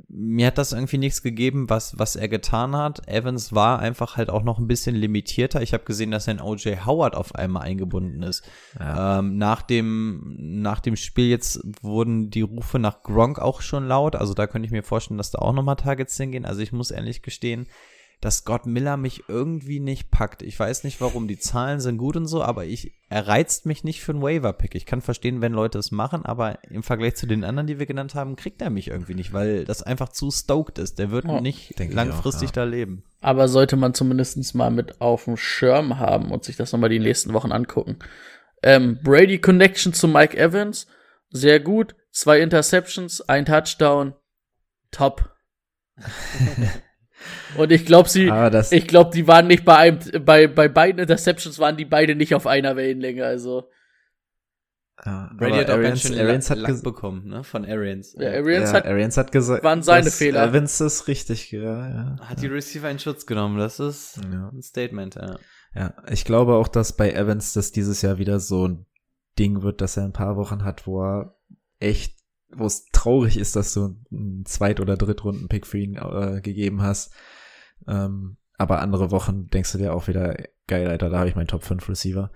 mir 0.09 0.47
hat 0.47 0.59
das 0.59 0.73
irgendwie 0.73 0.99
nichts 0.99 1.23
gegeben, 1.23 1.69
was, 1.69 1.99
was 1.99 2.17
er 2.17 2.29
getan 2.29 2.77
hat. 2.77 3.09
Evans 3.09 3.53
war 3.53 3.81
einfach 3.81 4.17
halt 4.17 4.31
auch 4.31 4.43
noch 4.43 4.59
ein 4.59 4.69
bisschen 4.69 4.95
limitierter. 4.95 5.61
Ich 5.61 5.73
habe 5.73 5.85
gesehen, 5.85 6.11
dass 6.11 6.29
ein 6.29 6.41
OJ 6.41 6.79
Howard 6.87 7.17
auf 7.17 7.35
einmal 7.35 7.65
eingebunden 7.65 8.23
ist. 8.23 8.49
Ja. 8.79 9.19
Ähm, 9.19 9.37
nach, 9.39 9.63
dem, 9.63 10.37
nach 10.39 10.81
dem 10.81 10.97
Spiel 10.97 11.29
jetzt 11.29 11.61
wurden 11.83 12.31
die 12.31 12.43
Rufe 12.43 12.79
nach 12.79 13.03
Gronk 13.03 13.39
auch 13.39 13.61
schon 13.61 13.87
laut. 13.87 14.17
Also 14.17 14.35
da 14.35 14.47
könnte 14.47 14.67
ich 14.67 14.73
mir 14.73 14.83
vorstellen, 14.83 15.19
dass 15.19 15.31
da 15.31 15.41
auch 15.41 15.53
nochmal 15.53 15.77
Targets 15.77 16.17
hingehen. 16.17 16.45
Also 16.45 16.61
ich 16.61 16.73
muss 16.73 16.91
ehrlich 16.91 17.23
gestehen, 17.23 17.67
dass 18.21 18.39
Scott 18.39 18.67
Miller 18.67 18.97
mich 18.97 19.25
irgendwie 19.29 19.79
nicht 19.79 20.11
packt. 20.11 20.43
Ich 20.43 20.59
weiß 20.59 20.83
nicht 20.83 21.01
warum. 21.01 21.29
Die 21.29 21.39
Zahlen 21.39 21.79
sind 21.79 21.99
gut 21.99 22.17
und 22.17 22.27
so, 22.27 22.43
aber 22.43 22.65
ich, 22.65 22.93
er 23.09 23.29
reizt 23.29 23.65
mich 23.65 23.85
nicht 23.85 24.03
für 24.03 24.13
einen 24.13 24.23
Waiver-Pick. 24.23 24.75
Ich 24.75 24.87
kann 24.87 25.01
verstehen, 25.01 25.41
wenn 25.41 25.53
Leute 25.53 25.79
es 25.79 25.93
machen, 25.93 26.27
aber 26.27 26.59
im 26.65 26.83
Vergleich 26.83 27.15
zu 27.15 27.27
den 27.27 27.45
anderen, 27.45 27.69
die 27.69 27.79
wir 27.79 27.87
genannt 27.87 28.17
haben, 28.17 28.35
kriegt 28.35 28.61
er 28.61 28.71
mich 28.71 28.89
irgendwie 28.89 29.15
nicht, 29.15 29.33
weil 29.33 29.65
das 29.65 29.85
einfach 29.85 30.09
zu 30.09 30.33
stoked 30.33 30.79
ist. 30.79 30.99
Der 30.99 31.13
wird 31.13 31.27
Ja, 31.27 31.41
nicht 31.41 31.79
langfristig 31.79 32.51
auch, 32.51 32.57
ja. 32.57 32.65
da 32.65 32.71
leben. 32.71 33.05
Aber 33.21 33.47
sollte 33.47 33.77
man 33.77 33.95
zumindest 33.95 34.55
mal 34.57 34.71
mit 34.71 35.01
auf 35.01 35.25
dem 35.25 35.37
Schirm 35.37 35.99
haben 35.99 36.33
und 36.33 36.43
sich 36.43 36.57
das 36.57 36.73
nochmal 36.73 36.91
die 36.91 36.99
nächsten 36.99 37.33
Wochen 37.35 37.53
angucken. 37.53 37.99
Ähm, 38.65 38.99
Brady 39.05 39.41
Connection 39.41 39.93
zu 39.93 40.09
Mike 40.09 40.37
Evans, 40.37 40.89
sehr 41.31 41.61
gut. 41.61 41.95
Zwei 42.11 42.41
Interceptions, 42.41 43.21
ein 43.29 43.45
Touchdown, 43.45 44.15
top. 44.91 45.37
und 47.57 47.73
ich 47.73 47.85
glaube, 47.87 48.09
sie, 48.09 48.27
das, 48.27 48.73
ich 48.73 48.87
glaube, 48.87 49.11
die 49.15 49.27
waren 49.27 49.47
nicht 49.47 49.65
bei 49.65 49.77
einem, 49.77 49.99
bei, 50.25 50.47
bei 50.47 50.69
beiden 50.69 51.01
Interceptions 51.01 51.59
waren 51.59 51.77
die 51.77 51.85
beide 51.85 52.15
nicht 52.15 52.35
auf 52.35 52.47
einer 52.47 52.77
Wellenlänge, 52.77 53.25
also. 53.25 53.69
ja, 55.05 55.31
Brady 55.37 55.53
aber 55.53 55.61
hat 55.61 55.71
auch 55.71 55.75
ganz 55.75 55.85
Arians, 55.85 56.03
schön 56.03 56.19
Arians 56.19 56.49
Lack, 56.49 56.59
hat 56.59 56.69
Lack 56.69 56.83
bekommen, 56.83 57.29
ne, 57.29 57.45
von 57.45 57.65
Arians. 57.65 58.17
Ja, 58.19 58.31
Arians 58.31 58.71
ja, 58.71 58.77
hat, 58.77 58.87
Arians 58.87 59.17
hat 59.17 59.33
gesagt, 59.33 59.65
waren 59.65 59.83
seine 59.83 60.07
dass 60.07 60.19
Fehler. 60.19 60.45
Evans 60.45 60.81
ist 60.81 61.09
richtig, 61.09 61.51
ja, 61.53 61.89
ja. 61.89 62.17
hat 62.23 62.43
die 62.43 62.47
Receiver 62.47 62.91
in 62.91 62.99
Schutz 62.99 63.27
genommen. 63.27 63.59
Das 63.59 63.81
ist 63.81 64.21
Ja. 64.31 64.51
ein 64.53 64.63
Statement, 64.63 65.15
ja. 65.17 65.39
Ja, 65.75 65.95
ich 66.11 66.25
glaube 66.25 66.55
auch, 66.55 66.67
dass 66.67 66.97
bei 66.97 67.13
Evans 67.13 67.53
das 67.53 67.73
dieses 67.73 68.03
Jahr 68.03 68.19
wieder 68.19 68.41
so 68.41 68.67
ein 68.67 68.87
Ding 69.39 69.63
wird, 69.63 69.81
dass 69.81 69.97
er 69.97 70.05
ein 70.05 70.13
paar 70.13 70.37
Wochen 70.37 70.65
hat, 70.65 70.87
wo 70.87 71.03
er 71.05 71.37
echt, 71.79 72.18
wo 72.55 72.67
es 72.67 72.87
traurig 72.93 73.39
ist, 73.39 73.57
dass 73.57 73.75
du 73.75 73.97
einen 74.11 74.45
Zweit- 74.47 74.81
oder 74.81 74.97
Drittrunden-Pick 74.97 75.67
für 75.67 75.79
ihn 75.79 75.97
äh, 75.97 76.41
gegeben 76.41 76.83
hast. 76.83 77.13
Ähm, 77.87 78.37
aber 78.57 78.81
andere 78.81 79.11
Wochen 79.11 79.47
denkst 79.47 79.73
du 79.73 79.79
dir 79.79 79.95
auch 79.95 80.09
wieder, 80.09 80.37
geil, 80.67 80.89
Alter, 80.89 81.11
da 81.11 81.19
habe 81.19 81.29
ich 81.29 81.37
meinen 81.37 81.47
Top 81.47 81.63
5 81.63 81.89
Receiver. 81.89 82.31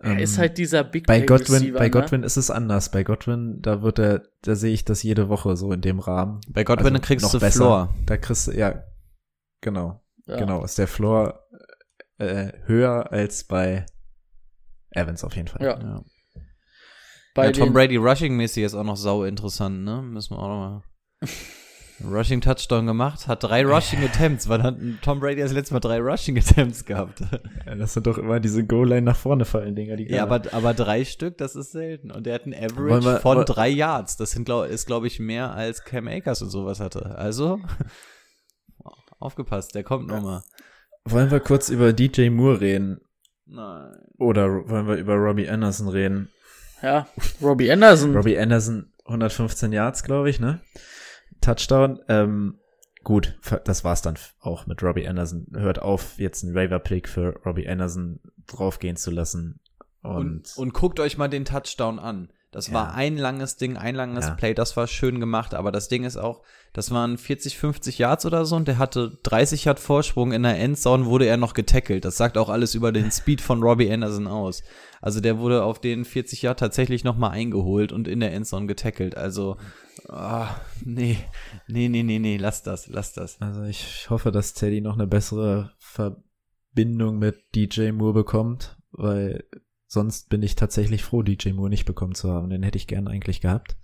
er 0.00 0.12
Ähm, 0.12 0.18
ist 0.18 0.38
halt 0.38 0.58
dieser 0.58 0.82
Big 0.84 1.06
bei 1.06 1.20
Godwin, 1.20 1.54
Receiver, 1.54 1.78
bei 1.78 1.84
ne? 1.84 1.90
Godwin 1.90 2.22
ist 2.22 2.36
es 2.36 2.50
anders. 2.50 2.90
Bei 2.90 3.04
Godwin, 3.04 3.60
da 3.60 3.82
wird 3.82 3.98
er, 3.98 4.22
da 4.42 4.56
sehe 4.56 4.72
ich 4.72 4.84
das 4.84 5.02
jede 5.02 5.28
Woche 5.28 5.56
so 5.56 5.72
in 5.72 5.80
dem 5.80 6.00
Rahmen. 6.00 6.40
Bei 6.48 6.64
Godwin 6.64 6.94
Also 6.94 7.00
kriegst 7.00 7.24
noch 7.24 7.32
du 7.32 7.40
besser. 7.40 7.58
Floor. 7.58 7.94
Da 8.06 8.16
kriegst 8.16 8.48
du, 8.48 8.52
ja, 8.52 8.82
genau. 9.60 10.02
Ja. 10.26 10.36
Genau, 10.36 10.64
ist 10.64 10.78
der 10.78 10.88
Floor 10.88 11.40
äh, 12.18 12.52
höher 12.66 13.12
als 13.12 13.44
bei 13.44 13.86
Evans 14.90 15.24
auf 15.24 15.36
jeden 15.36 15.48
Fall. 15.48 15.62
Ja. 15.62 15.80
Ja. 15.80 16.04
Bei 17.34 17.46
ja, 17.46 17.52
Tom 17.52 17.72
Brady 17.72 17.96
Rushing-mäßig 17.96 18.62
ist 18.64 18.74
auch 18.74 18.84
noch 18.84 18.96
sau 18.96 19.24
interessant, 19.24 19.84
ne? 19.84 20.02
Müssen 20.02 20.34
wir 20.34 20.38
auch 20.38 20.48
noch 20.48 20.58
mal. 20.58 20.82
Rushing 22.04 22.40
Touchdown 22.40 22.86
gemacht, 22.86 23.28
hat 23.28 23.44
drei 23.44 23.64
Rushing 23.64 24.02
Attempts. 24.02 24.48
Wann 24.48 24.62
hat 24.64 24.76
Tom 25.02 25.20
Brady 25.20 25.40
das 25.40 25.52
letzte 25.52 25.74
Mal 25.74 25.80
drei 25.80 25.98
Rushing 26.00 26.36
Attempts 26.36 26.84
gehabt? 26.84 27.20
Ja, 27.66 27.76
Das 27.76 27.94
sind 27.94 28.08
doch 28.08 28.18
immer 28.18 28.40
diese 28.40 28.66
Goal-Line 28.66 29.02
nach 29.02 29.16
vorne 29.16 29.44
fallen 29.44 29.76
Dinger, 29.76 29.94
die 29.96 30.08
ja, 30.10 30.24
aber, 30.24 30.42
aber 30.52 30.74
drei 30.74 31.04
Stück, 31.04 31.38
das 31.38 31.54
ist 31.54 31.70
selten. 31.70 32.10
Und 32.10 32.26
er 32.26 32.34
hat 32.34 32.46
ein 32.46 32.54
Average 32.54 33.04
wir- 33.04 33.20
von 33.20 33.44
drei 33.44 33.68
Yards. 33.68 34.16
Das 34.16 34.32
sind, 34.32 34.44
glaub, 34.44 34.66
ist, 34.66 34.86
glaube 34.86 35.06
ich, 35.06 35.20
mehr 35.20 35.52
als 35.54 35.84
Cam 35.84 36.08
Akers 36.08 36.42
und 36.42 36.50
sowas 36.50 36.80
hatte. 36.80 37.16
Also, 37.16 37.60
aufgepasst, 39.20 39.74
der 39.74 39.84
kommt 39.84 40.08
nochmal. 40.08 40.42
Wollen 41.04 41.30
wir 41.30 41.40
kurz 41.40 41.68
über 41.68 41.92
DJ 41.92 42.30
Moore 42.30 42.60
reden? 42.60 43.00
Nein. 43.46 43.92
Oder 44.18 44.68
wollen 44.68 44.88
wir 44.88 44.96
über 44.96 45.14
Robbie 45.14 45.48
Anderson 45.48 45.88
reden? 45.88 46.30
Ja, 46.82 47.06
Robbie 47.40 47.70
Anderson. 47.70 48.14
Robbie 48.16 48.38
Anderson, 48.38 48.92
115 49.04 49.72
Yards, 49.72 50.02
glaube 50.02 50.30
ich, 50.30 50.40
ne? 50.40 50.60
Touchdown. 51.40 52.00
Ähm, 52.08 52.58
gut, 53.04 53.38
das 53.64 53.84
war's 53.84 54.02
dann 54.02 54.18
auch 54.40 54.66
mit 54.66 54.82
Robbie 54.82 55.06
Anderson. 55.06 55.46
Hört 55.54 55.80
auf, 55.80 56.18
jetzt 56.18 56.44
einen 56.44 56.54
Waiver-Pick 56.54 57.08
für 57.08 57.40
Robbie 57.44 57.68
Anderson 57.68 58.20
draufgehen 58.46 58.96
zu 58.96 59.10
lassen. 59.10 59.60
Und, 60.02 60.16
Und, 60.16 60.52
und 60.56 60.74
guckt 60.74 60.98
euch 61.00 61.16
mal 61.16 61.28
den 61.28 61.44
Touchdown 61.44 61.98
an. 61.98 62.32
Das 62.52 62.68
Ja. 62.68 62.74
war 62.74 62.94
ein 62.94 63.16
langes 63.16 63.56
Ding, 63.56 63.76
ein 63.78 63.94
langes 63.94 64.26
Ja. 64.26 64.34
Play, 64.34 64.52
das 64.54 64.76
war 64.76 64.86
schön 64.86 65.18
gemacht, 65.20 65.54
aber 65.54 65.72
das 65.72 65.88
Ding 65.88 66.04
ist 66.04 66.18
auch, 66.18 66.42
das 66.74 66.90
waren 66.90 67.16
40, 67.18 67.56
50 67.58 67.98
Yards 67.98 68.26
oder 68.26 68.44
so 68.44 68.56
und 68.56 68.68
der 68.68 68.76
hatte 68.78 69.18
30 69.22 69.64
Yard 69.64 69.80
Vorsprung 69.80 70.32
in 70.32 70.42
der 70.42 70.58
Endzone, 70.58 71.06
wurde 71.06 71.24
er 71.26 71.38
noch 71.38 71.54
getackelt. 71.54 72.04
Das 72.04 72.16
sagt 72.18 72.36
auch 72.38 72.50
alles 72.50 72.74
über 72.74 72.92
den 72.92 73.10
Speed 73.10 73.40
von 73.40 73.62
Robbie 73.62 73.90
Anderson 73.90 74.26
aus. 74.26 74.62
Also 75.00 75.20
der 75.20 75.38
wurde 75.38 75.64
auf 75.64 75.80
den 75.80 76.04
40 76.04 76.42
Yard 76.42 76.60
tatsächlich 76.60 77.04
nochmal 77.04 77.30
eingeholt 77.30 77.90
und 77.90 78.06
in 78.06 78.20
der 78.20 78.32
Endzone 78.34 78.66
getackelt. 78.66 79.16
Also, 79.16 79.56
ah, 80.08 80.48
nee, 80.84 81.16
nee, 81.68 81.88
nee, 81.88 82.02
nee, 82.02 82.18
nee, 82.18 82.36
lass 82.36 82.62
das, 82.62 82.86
lass 82.86 83.12
das. 83.14 83.40
Also 83.40 83.62
ich 83.64 84.08
hoffe, 84.10 84.30
dass 84.30 84.52
Teddy 84.52 84.80
noch 84.82 84.94
eine 84.94 85.06
bessere 85.06 85.72
Verbindung 85.78 87.18
mit 87.18 87.36
DJ 87.54 87.92
Moore 87.92 88.12
bekommt, 88.14 88.76
weil 88.92 89.44
sonst 89.92 90.30
bin 90.30 90.42
ich 90.42 90.56
tatsächlich 90.56 91.04
froh, 91.04 91.22
DJ 91.22 91.50
Moore 91.50 91.68
nicht 91.68 91.84
bekommen 91.84 92.14
zu 92.14 92.30
haben. 92.30 92.48
Den 92.48 92.62
hätte 92.62 92.78
ich 92.78 92.86
gern 92.86 93.08
eigentlich 93.08 93.42
gehabt. 93.42 93.76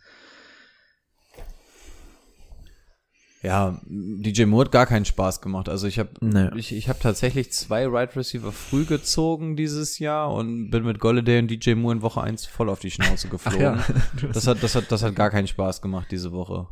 Ja, 3.42 3.78
DJ 3.86 4.46
Moore 4.46 4.64
hat 4.64 4.72
gar 4.72 4.86
keinen 4.86 5.04
Spaß 5.04 5.42
gemacht. 5.42 5.68
Also 5.68 5.86
ich 5.86 5.98
habe 5.98 6.11
Nee. 6.20 6.48
ich, 6.56 6.74
ich 6.74 6.88
hab 6.88 6.98
tatsächlich 7.00 7.52
zwei 7.52 7.86
Right 7.86 8.16
Receiver 8.16 8.50
früh 8.52 8.84
gezogen 8.86 9.54
dieses 9.54 9.98
Jahr 9.98 10.32
und 10.32 10.70
bin 10.70 10.84
mit 10.84 10.98
Golladay 10.98 11.40
und 11.40 11.48
DJ 11.48 11.74
Moore 11.74 11.96
in 11.96 12.02
Woche 12.02 12.22
1 12.22 12.46
voll 12.46 12.70
auf 12.70 12.80
die 12.80 12.90
Schnauze 12.90 13.28
geflogen. 13.28 13.78
Das 14.32 14.46
hat, 14.46 14.62
das 14.62 14.74
hat, 14.74 14.90
das 14.90 15.02
hat 15.02 15.14
gar 15.14 15.30
keinen 15.30 15.46
Spaß 15.46 15.82
gemacht 15.82 16.09
diese 16.11 16.32
Woche. 16.32 16.68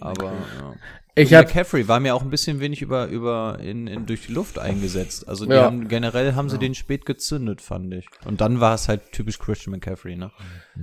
Aber 0.00 0.32
ja. 0.32 0.74
Ich 1.16 1.32
hab, 1.32 1.46
McCaffrey 1.46 1.86
war 1.86 2.00
mir 2.00 2.14
auch 2.14 2.22
ein 2.22 2.30
bisschen 2.30 2.58
wenig 2.58 2.82
über, 2.82 3.06
über 3.06 3.58
in, 3.60 3.86
in 3.86 4.04
durch 4.06 4.26
die 4.26 4.32
Luft 4.32 4.58
eingesetzt. 4.58 5.28
Also 5.28 5.46
die 5.46 5.52
Ja. 5.52 5.62
haben 5.64 5.86
generell 5.86 6.34
haben 6.34 6.50
sie 6.50 6.58
den 6.58 6.74
spät 6.74 7.06
gezündet, 7.06 7.60
fand 7.60 7.94
ich. 7.94 8.06
Und 8.24 8.40
dann 8.40 8.60
war 8.60 8.74
es 8.74 8.88
halt 8.88 9.12
typisch 9.12 9.38
Christian 9.38 9.72
McCaffrey, 9.72 10.16
ne? 10.16 10.32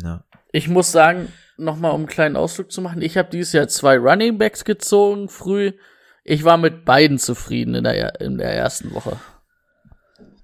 Ja. 0.01 0.24
ich 0.53 0.70
muss 0.70 0.91
sagen, 0.91 1.28
nochmal 1.57 1.91
um 1.91 2.01
einen 2.01 2.07
kleinen 2.07 2.38
Ausflug 2.38 2.72
zu 2.72 2.82
machen, 2.82 3.01
ich 3.01 3.18
habe 3.18 3.30
dieses 3.30 3.51
Jahr 3.51 3.68
zwei 3.68 3.97
Running 3.97 4.38
Backs 4.38 4.64
gezogen, 4.64 5.28
früh. 5.28 5.74
Ich 6.24 6.43
war 6.45 6.57
mit 6.57 6.86
beiden 6.86 7.18
zufrieden 7.18 7.76
in 7.76 7.84
der, 7.84 8.22
in 8.22 8.38
der 8.38 8.53
ersten 8.53 8.93
Woche. 8.93 9.20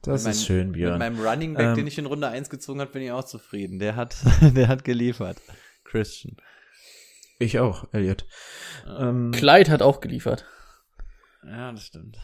Das 0.01 0.23
Mit 0.23 0.33
ist 0.33 0.45
schön, 0.45 0.67
Mit 0.67 0.77
Björn. 0.77 0.99
meinem 0.99 1.19
Running 1.19 1.53
Back, 1.53 1.65
Ähm, 1.67 1.75
den 1.75 1.87
ich 1.87 1.97
in 1.97 2.05
Runde 2.05 2.27
1 2.27 2.49
gezogen 2.49 2.79
habe, 2.81 2.91
bin 2.91 3.01
ich 3.01 3.11
auch 3.11 3.23
zufrieden. 3.25 3.79
Der 3.79 3.95
hat, 3.95 4.15
der 4.41 4.67
hat 4.67 4.83
geliefert. 4.83 5.37
Christian. 5.83 6.35
Ich 7.39 7.59
auch, 7.59 7.87
Elliot. 7.93 8.25
Ähm, 8.87 9.31
Clyde 9.31 9.71
hat 9.71 9.81
auch 9.81 9.99
geliefert. 9.99 10.45
Ja, 11.45 11.71
das 11.71 11.83
stimmt. 11.83 12.17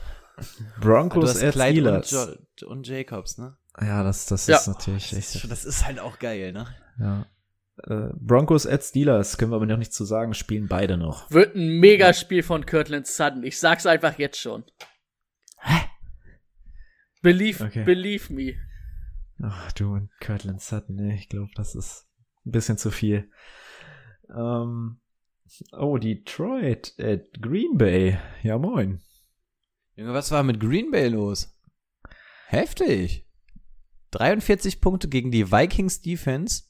Broncos 0.81 1.33
du 1.33 1.39
hast 1.39 1.43
at 1.43 1.53
Clyde 1.53 1.95
und, 1.95 2.05
Steelers. 2.05 2.39
jo 2.59 2.67
und 2.69 2.87
Jacobs, 2.87 3.37
ne? 3.37 3.55
Ja, 3.79 4.03
das, 4.03 4.25
das 4.25 4.47
Ja. 4.47 4.57
ist 4.57 4.67
natürlich 4.67 5.11
Das 5.11 5.19
ist, 5.19 5.35
echt. 5.35 5.51
das 5.51 5.65
ist 5.65 5.85
halt 5.85 5.99
auch 5.99 6.17
geil, 6.19 6.51
ne? 6.51 6.67
Ja. 6.99 7.25
Äh, 7.87 8.09
Broncos 8.15 8.65
at 8.67 8.83
Steelers, 8.83 9.37
können 9.37 9.51
wir 9.51 9.55
aber 9.57 9.65
noch 9.65 9.77
nicht 9.77 9.93
zu 9.93 10.05
sagen, 10.05 10.33
spielen 10.33 10.67
beide 10.67 10.97
noch. 10.97 11.29
Wird 11.31 11.55
ein 11.55 11.79
Megaspiel 11.79 12.41
von 12.43 12.65
Kirtland 12.65 13.05
Sutton. 13.07 13.43
Ich 13.43 13.59
sag's 13.59 13.85
einfach 13.85 14.17
jetzt 14.17 14.39
schon. 14.39 14.63
Believe, 17.21 17.63
Okay. 17.63 17.83
believe 17.83 18.33
me. 18.33 18.55
Ach, 19.41 19.71
du 19.73 19.93
und 19.93 20.09
Kirtland 20.19 20.61
Sutton, 20.61 20.95
nee, 20.95 21.15
ich 21.15 21.29
glaube, 21.29 21.51
das 21.55 21.73
ist 21.75 22.07
ein 22.45 22.51
bisschen 22.51 22.77
zu 22.77 22.91
viel. 22.91 23.29
Ähm, 24.35 24.99
oh, 25.73 25.97
Detroit 25.97 26.93
at 26.99 27.41
Green 27.41 27.77
Bay. 27.77 28.17
Ja, 28.41 28.57
moin. 28.57 29.01
Junge, 29.95 30.13
was 30.13 30.31
war 30.31 30.43
mit 30.43 30.59
Green 30.59 30.91
Bay 30.91 31.07
los? 31.09 31.49
Heftig. 32.47 33.27
43 34.11 34.81
Punkte 34.81 35.07
gegen 35.07 35.31
die 35.31 35.51
Vikings 35.51 36.01
Defense. 36.01 36.63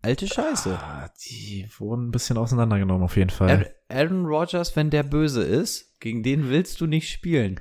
Alte 0.00 0.26
Scheiße. 0.26 0.78
Ah, 0.78 1.10
die 1.28 1.68
wurden 1.78 2.08
ein 2.08 2.10
bisschen 2.10 2.38
auseinandergenommen, 2.38 3.02
auf 3.02 3.16
jeden 3.16 3.30
Fall. 3.30 3.74
Aaron 3.88 4.26
Rodgers, 4.26 4.76
wenn 4.76 4.90
der 4.90 5.02
böse 5.02 5.42
ist, 5.42 5.98
gegen 6.00 6.22
den 6.22 6.48
willst 6.50 6.80
du 6.80 6.86
nicht 6.86 7.10
spielen. 7.10 7.60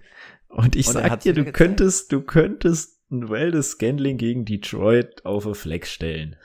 Und 0.49 0.75
ich 0.75 0.87
Und 0.87 0.93
sag 0.93 1.19
dir, 1.21 1.33
du 1.33 1.41
gezeigt. 1.41 1.57
könntest, 1.57 2.11
du 2.11 2.21
könntest 2.21 3.01
ein 3.11 3.29
Weldes 3.29 3.71
Scandling 3.71 4.17
gegen 4.17 4.45
Detroit 4.45 5.25
auf 5.25 5.45
eine 5.45 5.55
Flex 5.55 5.91
stellen. 5.91 6.35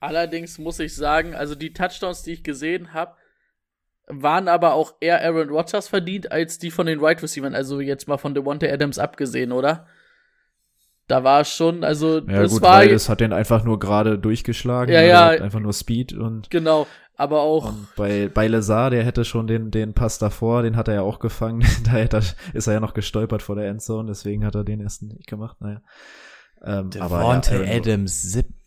Allerdings 0.00 0.58
muss 0.58 0.78
ich 0.78 0.94
sagen, 0.94 1.34
also 1.34 1.54
die 1.54 1.72
Touchdowns, 1.72 2.22
die 2.22 2.32
ich 2.32 2.44
gesehen 2.44 2.92
habe, 2.92 3.14
waren 4.08 4.48
aber 4.48 4.74
auch 4.74 4.94
eher 5.00 5.22
Aaron 5.22 5.48
Rodgers 5.48 5.88
verdient 5.88 6.30
als 6.30 6.58
die 6.58 6.70
von 6.70 6.86
den 6.86 7.00
Wide 7.00 7.22
Receivers. 7.22 7.54
Also 7.54 7.80
jetzt 7.80 8.06
mal 8.06 8.18
von 8.18 8.34
Devontae 8.34 8.70
Adams 8.70 8.98
abgesehen, 8.98 9.52
oder? 9.52 9.86
Da 11.08 11.22
war 11.22 11.40
es 11.40 11.54
schon, 11.54 11.84
also 11.84 12.18
Ja 12.18 12.42
das 12.42 12.52
gut, 12.52 12.62
war 12.62 12.78
weil 12.78 12.90
es 12.90 13.08
hat 13.08 13.20
den 13.20 13.32
einfach 13.32 13.64
nur 13.64 13.78
gerade 13.78 14.18
durchgeschlagen. 14.18 14.92
Ja, 14.92 15.02
ja. 15.02 15.26
er 15.28 15.34
hat 15.34 15.40
einfach 15.40 15.60
nur 15.60 15.72
Speed 15.72 16.12
und, 16.12 16.50
genau, 16.50 16.86
aber 17.16 17.40
auch 17.40 17.68
und 17.68 17.88
bei, 17.96 18.28
bei 18.28 18.48
Lazar, 18.48 18.90
der 18.90 19.04
hätte 19.04 19.24
schon 19.24 19.46
den, 19.46 19.70
den 19.70 19.94
Pass 19.94 20.18
davor, 20.18 20.62
den 20.62 20.76
hat 20.76 20.88
er 20.88 20.94
ja 20.94 21.02
auch 21.02 21.20
gefangen. 21.20 21.64
da 21.84 21.92
hätte 21.92 22.18
er, 22.18 22.22
ist 22.54 22.66
er 22.66 22.74
ja 22.74 22.80
noch 22.80 22.94
gestolpert 22.94 23.42
vor 23.42 23.54
der 23.54 23.68
Endzone, 23.68 24.08
deswegen 24.08 24.44
hat 24.44 24.56
er 24.56 24.64
den 24.64 24.80
ersten 24.80 25.08
nicht 25.08 25.28
gemacht. 25.28 25.60
Naja. 25.60 25.80
Ähm, 26.64 26.90
aber 26.98 27.20
ja, 27.20 27.76
Adams, 27.76 28.22
17 28.22 28.65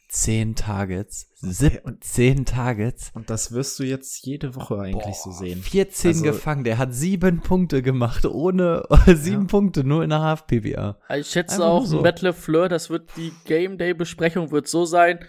Targets. 0.55 1.29
17 1.41 2.45
Targets. 2.45 3.11
Und 3.13 3.29
das 3.29 3.51
wirst 3.51 3.77
du 3.79 3.83
jetzt 3.83 4.25
jede 4.25 4.55
Woche 4.55 4.79
eigentlich 4.79 5.15
so 5.15 5.31
sehen. 5.31 5.61
14 5.61 6.09
Also- 6.09 6.23
gefangen. 6.23 6.63
Der 6.63 6.77
hat 6.77 6.93
sieben 6.93 7.41
Punkte 7.41 7.81
gemacht, 7.81 8.25
ohne 8.25 8.83
sieben 9.07 9.43
Ja. 9.43 9.47
Punkte, 9.47 9.83
nur 9.83 10.03
in 10.03 10.09
der 10.09 10.21
Half-PBA. 10.21 10.97
Ich 11.15 11.27
schätze 11.29 11.55
Einfach 11.55 11.67
auch, 11.67 11.85
so. 11.85 12.01
Matt 12.01 12.21
LeFleur, 12.21 12.69
das 12.69 12.89
wird 12.89 13.15
die 13.17 13.31
Game 13.45 13.77
Day 13.77 13.93
Besprechung 13.93 14.51
wird 14.51 14.67
so 14.67 14.85
sein. 14.85 15.19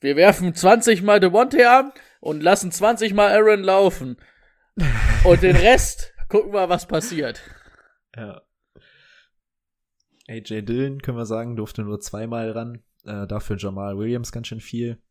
Wir 0.00 0.16
werfen 0.16 0.54
20 0.54 1.02
mal 1.02 1.20
Devontae 1.20 1.64
an 1.66 1.92
und 2.20 2.42
lassen 2.42 2.70
20 2.72 3.12
mal 3.12 3.32
Aaron 3.32 3.62
laufen. 3.62 4.16
Und 5.24 5.42
den 5.42 5.56
Rest 5.56 6.14
gucken 6.28 6.52
wir, 6.52 6.68
was 6.68 6.86
passiert. 6.86 7.42
Ja. 8.16 8.40
AJ 10.28 10.62
Dillon, 10.62 11.02
können 11.02 11.18
wir 11.18 11.26
sagen, 11.26 11.56
durfte 11.56 11.82
nur 11.82 12.00
zweimal 12.00 12.50
ran. 12.52 12.82
Äh, 13.04 13.26
dafür 13.26 13.56
Jamal 13.58 13.98
Williams 13.98 14.32
ganz 14.32 14.46
schön 14.48 14.60
viel. 14.60 15.02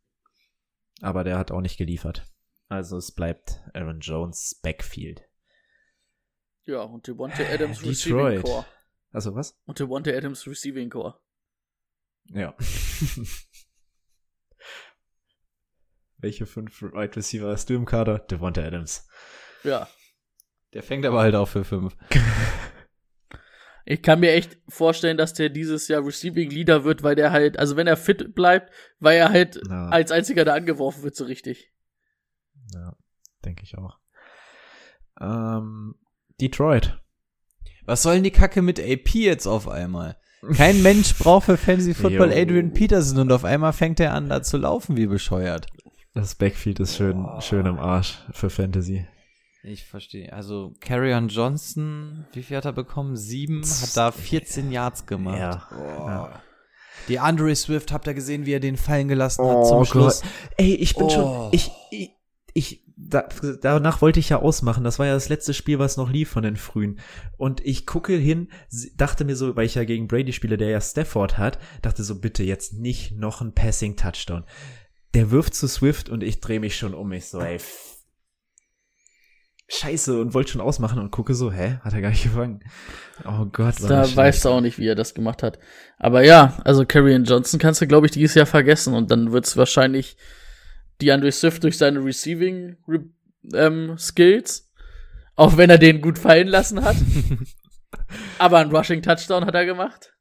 Aber 1.01 1.23
der 1.23 1.37
hat 1.37 1.51
auch 1.51 1.61
nicht 1.61 1.77
geliefert. 1.77 2.25
Also 2.67 2.97
es 2.97 3.11
bleibt 3.11 3.61
Aaron 3.73 3.99
Jones 3.99 4.59
Backfield. 4.61 5.23
Ja, 6.65 6.81
und 6.81 7.07
Devontae 7.07 7.45
Adams 7.51 7.79
Detroit. 7.79 7.89
Receiving 7.89 8.41
Core. 8.43 8.65
Also 9.11 9.33
was? 9.35 9.59
Und 9.65 9.79
Devontae 9.79 10.15
Adams 10.15 10.45
Receiving 10.45 10.89
Core. 10.89 11.19
Ja. 12.25 12.55
Welche 16.17 16.45
fünf 16.45 16.81
Wide 16.81 17.15
Receiver 17.15 17.49
hast 17.49 17.69
du 17.69 17.75
im 17.75 17.85
Kader? 17.85 18.19
Devonta 18.19 18.61
Adams. 18.61 19.07
Ja. 19.63 19.87
Der 20.73 20.83
fängt 20.83 21.05
aber 21.05 21.21
halt 21.21 21.33
auch 21.33 21.47
für 21.47 21.63
fünf. 21.63 21.95
Ich 23.91 24.03
kann 24.03 24.19
mir 24.19 24.31
echt 24.33 24.59
vorstellen, 24.67 25.17
dass 25.17 25.33
der 25.33 25.49
dieses 25.49 25.87
Jahr 25.87 26.05
Receiving 26.05 26.51
Leader 26.51 26.83
wird, 26.83 27.01
weil 27.01 27.15
der 27.15 27.31
halt, 27.31 27.57
also 27.57 27.75
wenn 27.75 27.87
er 27.87 27.97
fit 27.97 28.35
bleibt, 28.35 28.71
weil 28.99 29.17
er 29.17 29.29
halt 29.29 29.59
Ja. 29.67 29.87
als 29.89 30.11
einziger 30.11 30.45
da 30.45 30.53
angeworfen 30.53 31.01
wird, 31.01 31.15
so 31.15 31.23
richtig. 31.25 31.71
Ja, 32.71 32.95
denke 33.43 33.63
ich 33.63 33.75
auch. 33.79 33.97
Ähm, 35.19 35.95
Detroit. 36.39 36.99
Was 37.85 38.03
soll 38.03 38.15
denn 38.15 38.23
die 38.23 38.31
Kacke 38.31 38.61
mit 38.61 38.79
AP 38.79 39.15
jetzt 39.15 39.47
auf 39.47 39.67
einmal? 39.67 40.17
Kein 40.55 40.81
Mensch 40.83 41.17
braucht 41.17 41.45
für 41.47 41.57
Fantasy 41.57 41.95
Football. 41.95 42.31
Adrian 42.31 42.73
Peterson 42.73 43.17
und 43.19 43.31
auf 43.31 43.43
einmal 43.43 43.73
fängt 43.73 43.99
er 43.99 44.13
an, 44.13 44.29
da 44.29 44.43
zu 44.43 44.57
laufen 44.57 44.97
wie 44.97 45.07
bescheuert. 45.07 45.65
Das 46.13 46.35
Backfield 46.35 46.79
ist 46.79 46.95
schön, 46.95 47.25
schön 47.39 47.65
im 47.65 47.79
Arsch 47.79 48.19
für 48.33 48.51
Fantasy. 48.51 49.07
Ich 49.63 49.85
verstehe. 49.85 50.31
Also, 50.31 50.73
Carrion 50.79 51.27
Johnson, 51.27 52.25
wie 52.33 52.43
viel 52.43 52.57
hat 52.57 52.65
er 52.65 52.73
bekommen? 52.73 53.15
Sieben, 53.17 53.61
hat 53.63 53.97
da 53.97 54.11
14 54.11 54.71
Yards 54.71 55.05
gemacht. 55.05 55.37
Ja. 55.37 55.67
Boah. 55.71 56.41
Die 57.07 57.19
Andre 57.19 57.55
Swift, 57.55 57.91
habt 57.91 58.07
ihr 58.07 58.13
gesehen, 58.13 58.45
wie 58.45 58.53
er 58.53 58.59
den 58.59 58.77
fallen 58.77 59.07
gelassen 59.07 59.45
hat 59.45 59.65
zum 59.67 59.77
Oh 59.79 59.85
Schluss? 59.85 60.21
Gott. 60.21 60.31
Ey, 60.57 60.75
ich 60.75 60.95
bin 60.95 61.05
Oh. 61.05 61.09
schon, 61.09 61.49
ich, 61.51 61.71
ich, 61.91 62.11
ich 62.53 62.83
da, 62.95 63.27
danach 63.61 64.01
wollte 64.01 64.19
ich 64.19 64.29
ja 64.29 64.37
ausmachen. 64.41 64.83
Das 64.83 64.99
war 64.99 65.05
ja 65.07 65.13
das 65.13 65.29
letzte 65.29 65.53
Spiel, 65.53 65.79
was 65.79 65.97
noch 65.97 66.11
lief 66.11 66.29
von 66.29 66.43
den 66.43 66.57
Frühen. 66.57 66.99
Und 67.37 67.65
ich 67.65 67.85
gucke 67.85 68.13
hin, 68.15 68.49
dachte 68.97 69.23
mir 69.25 69.35
so, 69.35 69.55
weil 69.55 69.65
ich 69.65 69.75
ja 69.75 69.85
gegen 69.85 70.07
Brady 70.07 70.33
spiele, 70.33 70.57
der 70.57 70.69
ja 70.69 70.81
Stafford 70.81 71.37
hat, 71.37 71.59
dachte 71.81 72.03
so, 72.03 72.19
bitte 72.19 72.43
jetzt 72.43 72.73
nicht 72.73 73.13
noch 73.17 73.41
ein 73.41 73.53
Passing 73.53 73.95
Touchdown. 73.95 74.43
Der 75.13 75.31
wirft 75.31 75.55
zu 75.55 75.67
Swift 75.67 76.09
und 76.09 76.21
ich 76.23 76.39
drehe 76.41 76.59
mich 76.59 76.75
schon 76.77 76.93
um 76.93 77.09
mich 77.09 77.25
so, 77.27 77.39
ey. 77.39 77.57
Scheiße 79.71 80.19
und 80.19 80.33
wollte 80.33 80.51
schon 80.51 80.61
ausmachen 80.61 80.99
und 80.99 81.11
gucke 81.11 81.35
so, 81.35 81.51
hä, 81.51 81.77
hat 81.83 81.93
er 81.93 82.01
gar 82.01 82.09
nicht 82.09 82.23
gefangen. 82.23 82.63
Oh 83.23 83.45
Gott, 83.45 83.75
Da 83.81 83.87
das 83.87 84.15
weißt 84.15 84.45
du 84.45 84.49
auch 84.49 84.61
nicht, 84.61 84.79
wie 84.79 84.87
er 84.87 84.95
das 84.95 85.13
gemacht 85.13 85.43
hat. 85.43 85.59
Aber 85.99 86.23
ja, 86.23 86.57
also 86.65 86.85
Carrion 86.85 87.23
Johnson 87.23 87.59
kannst 87.59 87.79
du, 87.79 87.87
glaube 87.87 88.07
ich, 88.07 88.11
dieses 88.11 88.33
Jahr 88.35 88.47
vergessen 88.47 88.95
und 88.95 89.11
dann 89.11 89.31
wird's 89.31 89.57
wahrscheinlich 89.57 90.17
DeAndre 91.01 91.31
Swift 91.31 91.63
durch 91.63 91.77
seine 91.77 92.03
Receiving 92.03 92.77
Re 92.87 93.05
ähm, 93.53 93.95
Skills, 93.97 94.69
auch 95.35 95.55
wenn 95.55 95.69
er 95.69 95.77
den 95.77 96.01
gut 96.01 96.17
fallen 96.17 96.47
lassen 96.47 96.83
hat. 96.83 96.97
Aber 98.39 98.57
einen 98.57 98.75
Rushing 98.75 99.01
Touchdown 99.03 99.45
hat 99.45 99.53
er 99.53 99.65
gemacht. 99.65 100.13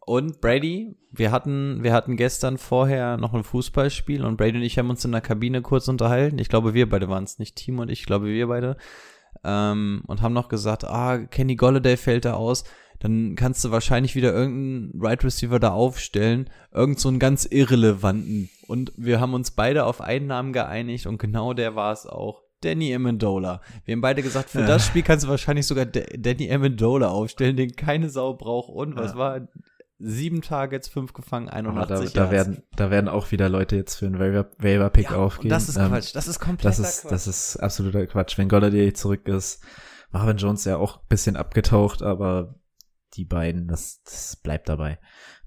Und 0.00 0.40
Brady, 0.40 0.96
wir 1.10 1.30
hatten, 1.30 1.82
wir 1.82 1.92
hatten 1.92 2.16
gestern 2.16 2.58
vorher 2.58 3.16
noch 3.16 3.32
ein 3.32 3.44
Fußballspiel 3.44 4.24
und 4.24 4.36
Brady 4.36 4.58
und 4.58 4.64
ich 4.64 4.78
haben 4.78 4.90
uns 4.90 5.04
in 5.04 5.12
der 5.12 5.20
Kabine 5.20 5.62
kurz 5.62 5.88
unterhalten. 5.88 6.38
Ich 6.38 6.48
glaube, 6.48 6.74
wir 6.74 6.88
beide 6.88 7.08
waren 7.08 7.24
es, 7.24 7.38
nicht 7.38 7.56
Team 7.56 7.78
und 7.78 7.88
ich, 7.88 8.00
ich 8.00 8.06
glaube, 8.06 8.26
wir 8.26 8.48
beide. 8.48 8.76
Ähm, 9.44 10.02
und 10.06 10.20
haben 10.20 10.32
noch 10.32 10.48
gesagt, 10.48 10.84
ah, 10.84 11.18
Kenny 11.18 11.56
Golladay 11.56 11.96
fällt 11.96 12.24
da 12.24 12.34
aus. 12.34 12.64
Dann 12.98 13.34
kannst 13.34 13.64
du 13.64 13.72
wahrscheinlich 13.72 14.14
wieder 14.14 14.32
irgendeinen 14.32 15.00
Right 15.00 15.24
Receiver 15.24 15.58
da 15.58 15.72
aufstellen. 15.72 16.48
Irgend 16.72 17.00
so 17.00 17.08
einen 17.08 17.18
ganz 17.18 17.44
irrelevanten. 17.44 18.48
Und 18.68 18.92
wir 18.96 19.20
haben 19.20 19.34
uns 19.34 19.50
beide 19.50 19.86
auf 19.86 20.00
einen 20.00 20.28
Namen 20.28 20.52
geeinigt 20.52 21.06
und 21.06 21.18
genau 21.18 21.52
der 21.52 21.74
war 21.74 21.92
es 21.92 22.06
auch. 22.06 22.42
Danny 22.64 22.94
Amendola. 22.94 23.60
Wir 23.84 23.92
haben 23.92 24.00
beide 24.00 24.22
gesagt, 24.22 24.50
für 24.50 24.60
Ja. 24.60 24.66
das 24.66 24.86
Spiel 24.86 25.02
kannst 25.02 25.24
du 25.24 25.28
wahrscheinlich 25.28 25.66
sogar 25.66 25.84
D 25.86 26.04
Danny 26.18 26.50
Amendola 26.52 27.08
aufstellen, 27.08 27.56
den 27.56 27.72
keine 27.76 28.08
Sau 28.10 28.34
braucht. 28.34 28.70
Und 28.70 28.96
was 28.96 29.12
Ja. 29.12 29.18
war? 29.18 29.40
Sieben 30.04 30.42
Targets, 30.42 30.88
fünf 30.88 31.12
gefangen, 31.12 31.48
Aber 31.48 31.62
da, 31.86 31.94
81 31.94 32.12
da, 32.12 32.20
Yards. 32.22 32.32
werden, 32.32 32.62
da 32.74 32.90
werden 32.90 33.08
auch 33.08 33.30
wieder 33.30 33.48
Leute 33.48 33.76
jetzt 33.76 33.94
für 33.94 34.06
einen 34.06 34.18
Waiver- 34.18 34.50
Waiver-Pick 34.58 35.10
ja, 35.10 35.16
aufgehen. 35.16 35.48
das 35.50 35.68
ist 35.68 35.76
Ähm, 35.76 35.88
Quatsch. 35.90 36.14
Das 36.16 36.26
ist 36.26 36.40
komplett 36.40 36.64
Das 36.70 36.78
ist, 36.80 37.04
das 37.10 37.26
ist 37.28 37.56
absoluter 37.58 38.04
Quatsch. 38.08 38.36
Wenn 38.36 38.48
Golladay 38.48 38.92
zurück 38.94 39.28
ist, 39.28 39.62
Marvin 40.10 40.38
Jones 40.38 40.64
ja 40.64 40.76
auch 40.76 40.96
ein 40.98 41.06
bisschen 41.08 41.36
abgetaucht, 41.36 42.02
aber 42.02 42.56
die 43.14 43.24
beiden, 43.24 43.68
das, 43.68 44.02
das 44.02 44.36
bleibt 44.42 44.68
dabei. 44.68 44.98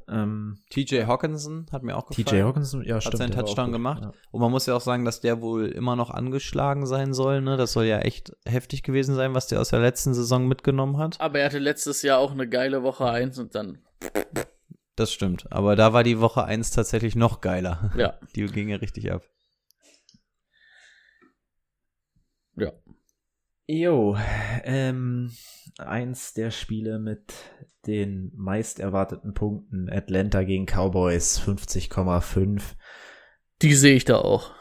Ähm, 0.07 0.59
TJ 0.69 1.05
Hawkinson 1.05 1.65
hat 1.71 1.81
mir 1.83 1.95
auch 1.97 2.07
gefallen. 2.07 2.25
TJ 2.27 2.41
Hawkinson, 2.43 2.83
ja, 2.83 2.95
hat 2.95 3.03
stimmt. 3.03 3.17
seinen 3.17 3.33
war 3.35 3.39
auch 3.43 3.47
Touchdown 3.47 3.65
gut. 3.67 3.73
gemacht. 3.73 4.03
Ja. 4.03 4.13
Und 4.31 4.41
man 4.41 4.51
muss 4.51 4.65
ja 4.67 4.75
auch 4.75 4.81
sagen, 4.81 5.03
dass 5.03 5.19
der 5.21 5.41
wohl 5.41 5.65
immer 5.67 5.95
noch 5.95 6.11
angeschlagen 6.11 6.85
sein 6.85 7.13
soll. 7.13 7.41
Ne? 7.41 7.57
Das 7.57 7.73
soll 7.73 7.85
ja 7.85 7.99
echt 7.99 8.31
heftig 8.45 8.83
gewesen 8.83 9.15
sein, 9.15 9.33
was 9.33 9.47
der 9.47 9.59
aus 9.61 9.69
der 9.69 9.79
letzten 9.79 10.13
Saison 10.13 10.47
mitgenommen 10.47 10.97
hat. 10.97 11.19
Aber 11.19 11.39
er 11.39 11.45
hatte 11.45 11.59
letztes 11.59 12.01
Jahr 12.03 12.19
auch 12.19 12.31
eine 12.31 12.47
geile 12.47 12.83
Woche 12.83 13.09
1 13.09 13.39
und 13.39 13.55
dann, 13.55 13.79
Das 14.95 15.11
stimmt. 15.11 15.51
Aber 15.51 15.75
da 15.75 15.91
war 15.93 16.03
die 16.03 16.19
Woche 16.19 16.43
1 16.45 16.71
tatsächlich 16.71 17.15
noch 17.15 17.41
geiler. 17.41 17.91
ja, 17.97 18.19
Die 18.35 18.45
ging 18.45 18.69
ja 18.69 18.77
richtig 18.77 19.11
ab. 19.11 19.23
ja. 22.57 22.71
Jo, 23.67 24.15
ähm, 24.63 25.31
eins 25.79 26.33
der 26.35 26.51
Spiele 26.51 26.99
mit 26.99 27.33
den 27.87 28.31
meist 28.35 28.79
erwarteten 28.79 29.33
Punkten. 29.33 29.89
Atlanta 29.89 30.43
gegen 30.43 30.65
Cowboys 30.65 31.39
50,5. 31.39 32.61
Die 33.61 33.73
sehe 33.73 33.95
ich 33.95 34.05
da 34.05 34.17
auch. 34.17 34.51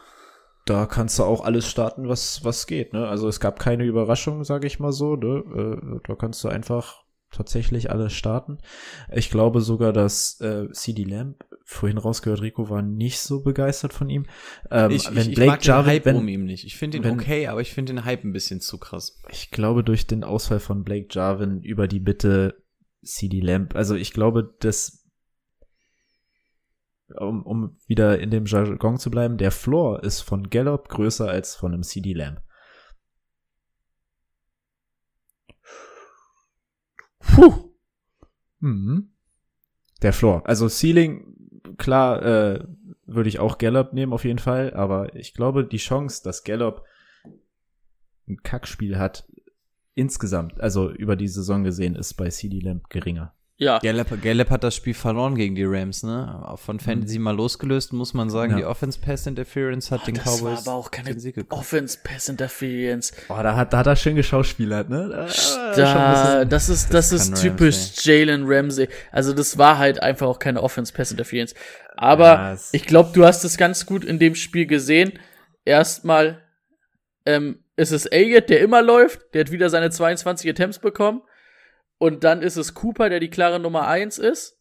Da 0.65 0.87
kannst 0.87 1.19
du 1.19 1.23
auch 1.23 1.45
alles 1.45 1.67
starten, 1.67 2.09
was, 2.09 2.43
was 2.43 2.65
geht, 2.65 2.93
ne? 2.93 3.07
Also 3.07 3.27
es 3.27 3.39
gab 3.39 3.59
keine 3.59 3.83
Überraschung, 3.83 4.43
sage 4.43 4.65
ich 4.65 4.79
mal 4.79 4.91
so, 4.91 5.15
ne? 5.15 5.43
Äh, 5.55 5.99
da 6.07 6.15
kannst 6.15 6.43
du 6.43 6.47
einfach 6.47 7.03
tatsächlich 7.29 7.91
alles 7.91 8.13
starten. 8.13 8.57
Ich 9.13 9.29
glaube 9.29 9.61
sogar, 9.61 9.93
dass 9.93 10.41
äh, 10.41 10.71
CD 10.71 11.03
Lamb, 11.03 11.43
vorhin 11.67 11.97
rausgehört, 11.97 12.41
Rico 12.41 12.69
war 12.69 12.83
nicht 12.83 13.19
so 13.19 13.41
begeistert 13.41 13.91
von 13.91 14.07
ihm. 14.09 14.27
Ähm, 14.69 14.91
ich, 14.91 15.07
wenn 15.09 15.23
ich, 15.23 15.29
ich 15.29 15.35
Blake 15.35 15.51
mag 15.51 15.59
den 15.61 15.67
Jarvin, 15.67 15.91
Hype 15.91 16.05
wenn, 16.05 16.15
um 16.15 16.27
ihn 16.27 16.45
nicht. 16.45 16.63
Ich 16.63 16.77
finde 16.77 16.97
ihn 16.97 17.03
wenn- 17.03 17.19
okay, 17.19 17.47
aber 17.47 17.59
ich 17.61 17.73
finde 17.73 17.93
den 17.93 18.05
Hype 18.05 18.23
ein 18.23 18.33
bisschen 18.33 18.61
zu 18.61 18.77
krass. 18.77 19.19
Ich 19.31 19.49
glaube, 19.49 19.83
durch 19.83 20.05
den 20.05 20.23
Ausfall 20.23 20.59
von 20.59 20.83
Blake 20.83 21.07
Jarvin 21.09 21.61
über 21.63 21.87
die 21.87 21.99
Bitte 21.99 22.63
CD 23.03 23.39
Lamb, 23.39 23.75
also 23.75 23.95
ich 23.95 24.13
glaube, 24.13 24.55
dass 24.59 25.01
um, 27.19 27.43
um 27.43 27.77
wieder 27.87 28.19
in 28.19 28.31
dem 28.31 28.45
Jargon 28.45 28.97
zu 28.97 29.11
bleiben, 29.11 29.37
der 29.37 29.51
Floor 29.51 30.03
ist 30.03 30.21
von 30.21 30.49
Gallup 30.49 30.89
größer 30.89 31.27
als 31.29 31.55
von 31.55 31.73
einem 31.73 31.83
CD 31.83 32.13
Lamb. 32.13 32.41
Puh. 37.19 37.71
Mhm. 38.59 39.11
Der 40.01 40.13
Floor. 40.13 40.41
Also 40.47 40.67
Ceiling, 40.67 41.34
klar, 41.77 42.23
äh, 42.23 42.63
würde 43.05 43.29
ich 43.29 43.39
auch 43.39 43.57
Gallup 43.57 43.93
nehmen 43.93 44.13
auf 44.13 44.25
jeden 44.25 44.39
Fall, 44.39 44.73
aber 44.73 45.15
ich 45.15 45.33
glaube, 45.33 45.65
die 45.65 45.77
Chance, 45.77 46.23
dass 46.23 46.43
Gallup 46.43 46.83
ein 48.27 48.41
Kackspiel 48.41 48.97
hat, 48.97 49.27
insgesamt, 49.93 50.59
also 50.59 50.91
über 50.91 51.15
die 51.15 51.27
Saison 51.27 51.63
gesehen, 51.63 51.95
ist 51.95 52.15
bei 52.15 52.29
CD 52.29 52.59
Lamb 52.59 52.89
geringer. 52.89 53.33
Ja, 53.57 53.79
Gallup, 53.79 54.21
Gallup 54.21 54.49
hat 54.49 54.65
das 54.65 54.75
Spiel 54.75 54.93
verloren 54.93 55.35
gegen 55.35 55.55
die 55.55 55.63
Rams, 55.63 56.03
ne? 56.03 56.43
Auch 56.45 56.59
Von 56.59 56.81
Fantasy 56.81 57.19
mal 57.19 57.33
losgelöst, 57.33 57.93
muss 57.93 58.13
man 58.13 58.29
sagen, 58.29 58.51
Ja. 58.51 58.57
die 58.57 58.65
Offense 58.65 58.99
Pass 58.99 59.25
Interference 59.27 59.91
hat 59.91 60.05
den 60.07 60.15
das 60.15 60.25
war 60.25 60.33
Cowboys 60.51 60.67
aber 60.67 60.75
auch 60.75 60.91
keine. 60.91 61.15
Offense 61.49 61.97
Pass 62.03 62.27
Interference. 62.27 63.13
Oh, 63.29 63.35
da 63.41 63.55
hat, 63.55 63.71
da 63.71 63.77
hat 63.77 63.87
er 63.87 63.95
schön 63.95 64.17
geschauspielert, 64.17 64.89
ne? 64.89 65.07
Da, 65.09 65.73
Da, 65.75 66.45
das 66.45 66.67
ist, 66.67 66.93
das, 66.93 67.11
kann 67.11 67.17
ist 67.17 67.41
typisch. 67.41 68.05
Jalen 68.05 68.43
Ramsey. 68.45 68.89
Also 69.13 69.31
das 69.31 69.57
war 69.57 69.77
halt 69.77 70.03
einfach 70.03 70.27
auch 70.27 70.39
keine 70.39 70.61
Offense 70.61 70.91
Pass 70.91 71.11
Interference. 71.11 71.53
Aber 71.95 72.25
Ja, 72.25 72.57
ich 72.73 72.85
glaube, 72.85 73.11
du 73.13 73.25
hast 73.25 73.45
es 73.45 73.55
ganz 73.55 73.85
gut 73.85 74.03
in 74.03 74.19
dem 74.19 74.35
Spiel 74.35 74.65
gesehen. 74.65 75.13
Erstmal 75.63 76.41
ähm, 77.25 77.59
ist 77.77 77.91
es 77.93 78.05
Elliott, 78.05 78.49
der 78.49 78.59
immer 78.59 78.81
läuft. 78.81 79.21
Der 79.33 79.41
hat 79.45 79.51
wieder 79.51 79.69
seine 79.69 79.91
22 79.91 80.49
Attempts 80.49 80.79
bekommen. 80.79 81.21
Und 81.97 82.23
dann 82.23 82.41
ist 82.41 82.57
es 82.57 82.73
Cooper, 82.73 83.09
der 83.09 83.19
die 83.19 83.29
klare 83.29 83.59
Nummer 83.59 83.87
1 83.87 84.17
ist. 84.17 84.59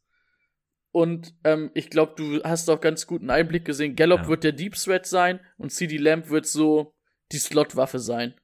Und 0.93 1.35
ähm, 1.43 1.73
ich 1.75 1.91
glaube, 1.91 2.15
du 2.17 2.43
hast 2.45 2.71
auch 2.71 2.81
ganz 2.81 3.07
guten 3.07 3.29
Einblick 3.29 3.65
gesehen. 3.65 3.97
Gallup 3.97 4.21
Ja. 4.21 4.29
wird 4.29 4.45
der 4.45 4.53
Deep 4.53 4.77
Threat 4.77 5.07
sein 5.07 5.41
und 5.59 5.71
CD 5.71 5.97
Lamb 5.97 6.31
wird 6.31 6.47
so 6.47 6.95
die 7.33 7.39
Slotwaffe 7.39 7.99
sein. 7.99 8.35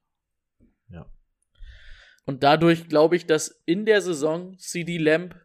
Ja. 0.89 1.07
Und 2.27 2.43
dadurch 2.43 2.89
glaube 2.89 3.15
ich, 3.15 3.27
dass 3.27 3.63
in 3.67 3.87
der 3.87 4.01
Saison 4.01 4.59
CD 4.59 4.99
Lamb 4.99 5.37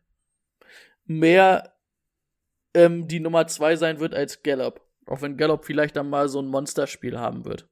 mehr 1.05 1.75
ähm, 2.73 3.07
die 3.07 3.19
Nummer 3.19 3.45
2 3.45 3.75
sein 3.75 3.99
wird 3.99 4.15
als 4.15 4.41
Gallup. 4.41 4.81
Auch 5.05 5.21
wenn 5.21 5.37
Gallup 5.37 5.65
vielleicht 5.65 5.95
dann 5.95 6.09
mal 6.09 6.27
so 6.27 6.41
ein 6.41 6.47
Monsterspiel 6.47 7.19
haben 7.19 7.45
wird. 7.45 7.69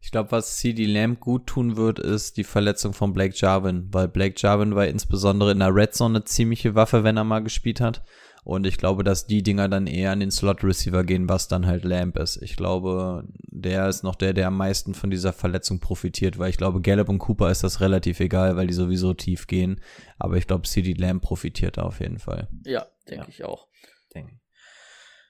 Ich 0.00 0.10
glaube, 0.10 0.30
was 0.30 0.56
CD 0.58 0.84
Lamb 0.86 1.20
gut 1.20 1.46
tun 1.46 1.76
wird, 1.76 1.98
ist 1.98 2.36
die 2.36 2.44
Verletzung 2.44 2.92
von 2.92 3.12
Blake 3.12 3.34
Jarvin, 3.36 3.88
weil 3.92 4.08
Blake 4.08 4.34
Jarvin 4.38 4.74
war 4.74 4.86
insbesondere 4.86 5.50
in 5.52 5.58
der 5.58 5.74
Red 5.74 5.94
Zone 5.94 6.18
eine 6.18 6.24
ziemliche 6.24 6.74
Waffe, 6.74 7.02
wenn 7.02 7.16
er 7.16 7.24
mal 7.24 7.40
gespielt 7.42 7.80
hat. 7.80 8.04
Und 8.44 8.64
ich 8.64 8.78
glaube, 8.78 9.02
dass 9.02 9.26
die 9.26 9.42
Dinger 9.42 9.68
dann 9.68 9.88
eher 9.88 10.12
an 10.12 10.20
den 10.20 10.30
Slot 10.30 10.62
Receiver 10.62 11.02
gehen, 11.02 11.28
was 11.28 11.48
dann 11.48 11.66
halt 11.66 11.82
Lamb 11.84 12.16
ist. 12.16 12.40
Ich 12.40 12.54
glaube, 12.56 13.24
der 13.48 13.88
ist 13.88 14.04
noch 14.04 14.14
der, 14.14 14.34
der 14.34 14.46
am 14.46 14.56
meisten 14.56 14.94
von 14.94 15.10
dieser 15.10 15.32
Verletzung 15.32 15.80
profitiert, 15.80 16.38
weil 16.38 16.50
ich 16.50 16.56
glaube, 16.56 16.80
Gallup 16.80 17.08
und 17.08 17.18
Cooper 17.18 17.50
ist 17.50 17.64
das 17.64 17.80
relativ 17.80 18.20
egal, 18.20 18.54
weil 18.56 18.68
die 18.68 18.74
sowieso 18.74 19.14
tief 19.14 19.48
gehen. 19.48 19.80
Aber 20.20 20.36
ich 20.36 20.46
glaube, 20.46 20.68
CD 20.68 20.92
Lamb 20.92 21.22
profitiert 21.22 21.78
da 21.78 21.82
auf 21.82 21.98
jeden 21.98 22.20
Fall. 22.20 22.48
Ja, 22.64 22.86
denke 23.08 23.24
Ja. 23.24 23.28
ich 23.28 23.42
auch. 23.44 23.66
denke 24.14 24.34
ich. 24.34 24.40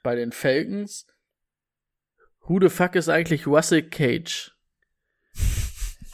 Bei 0.03 0.15
den 0.15 0.31
Falcons, 0.33 1.07
who 2.47 2.61
the 2.61 2.69
fuck 2.69 2.95
ist 2.97 3.09
eigentlich 3.09 3.47
Russell 3.47 3.83
Cage? 3.89 4.53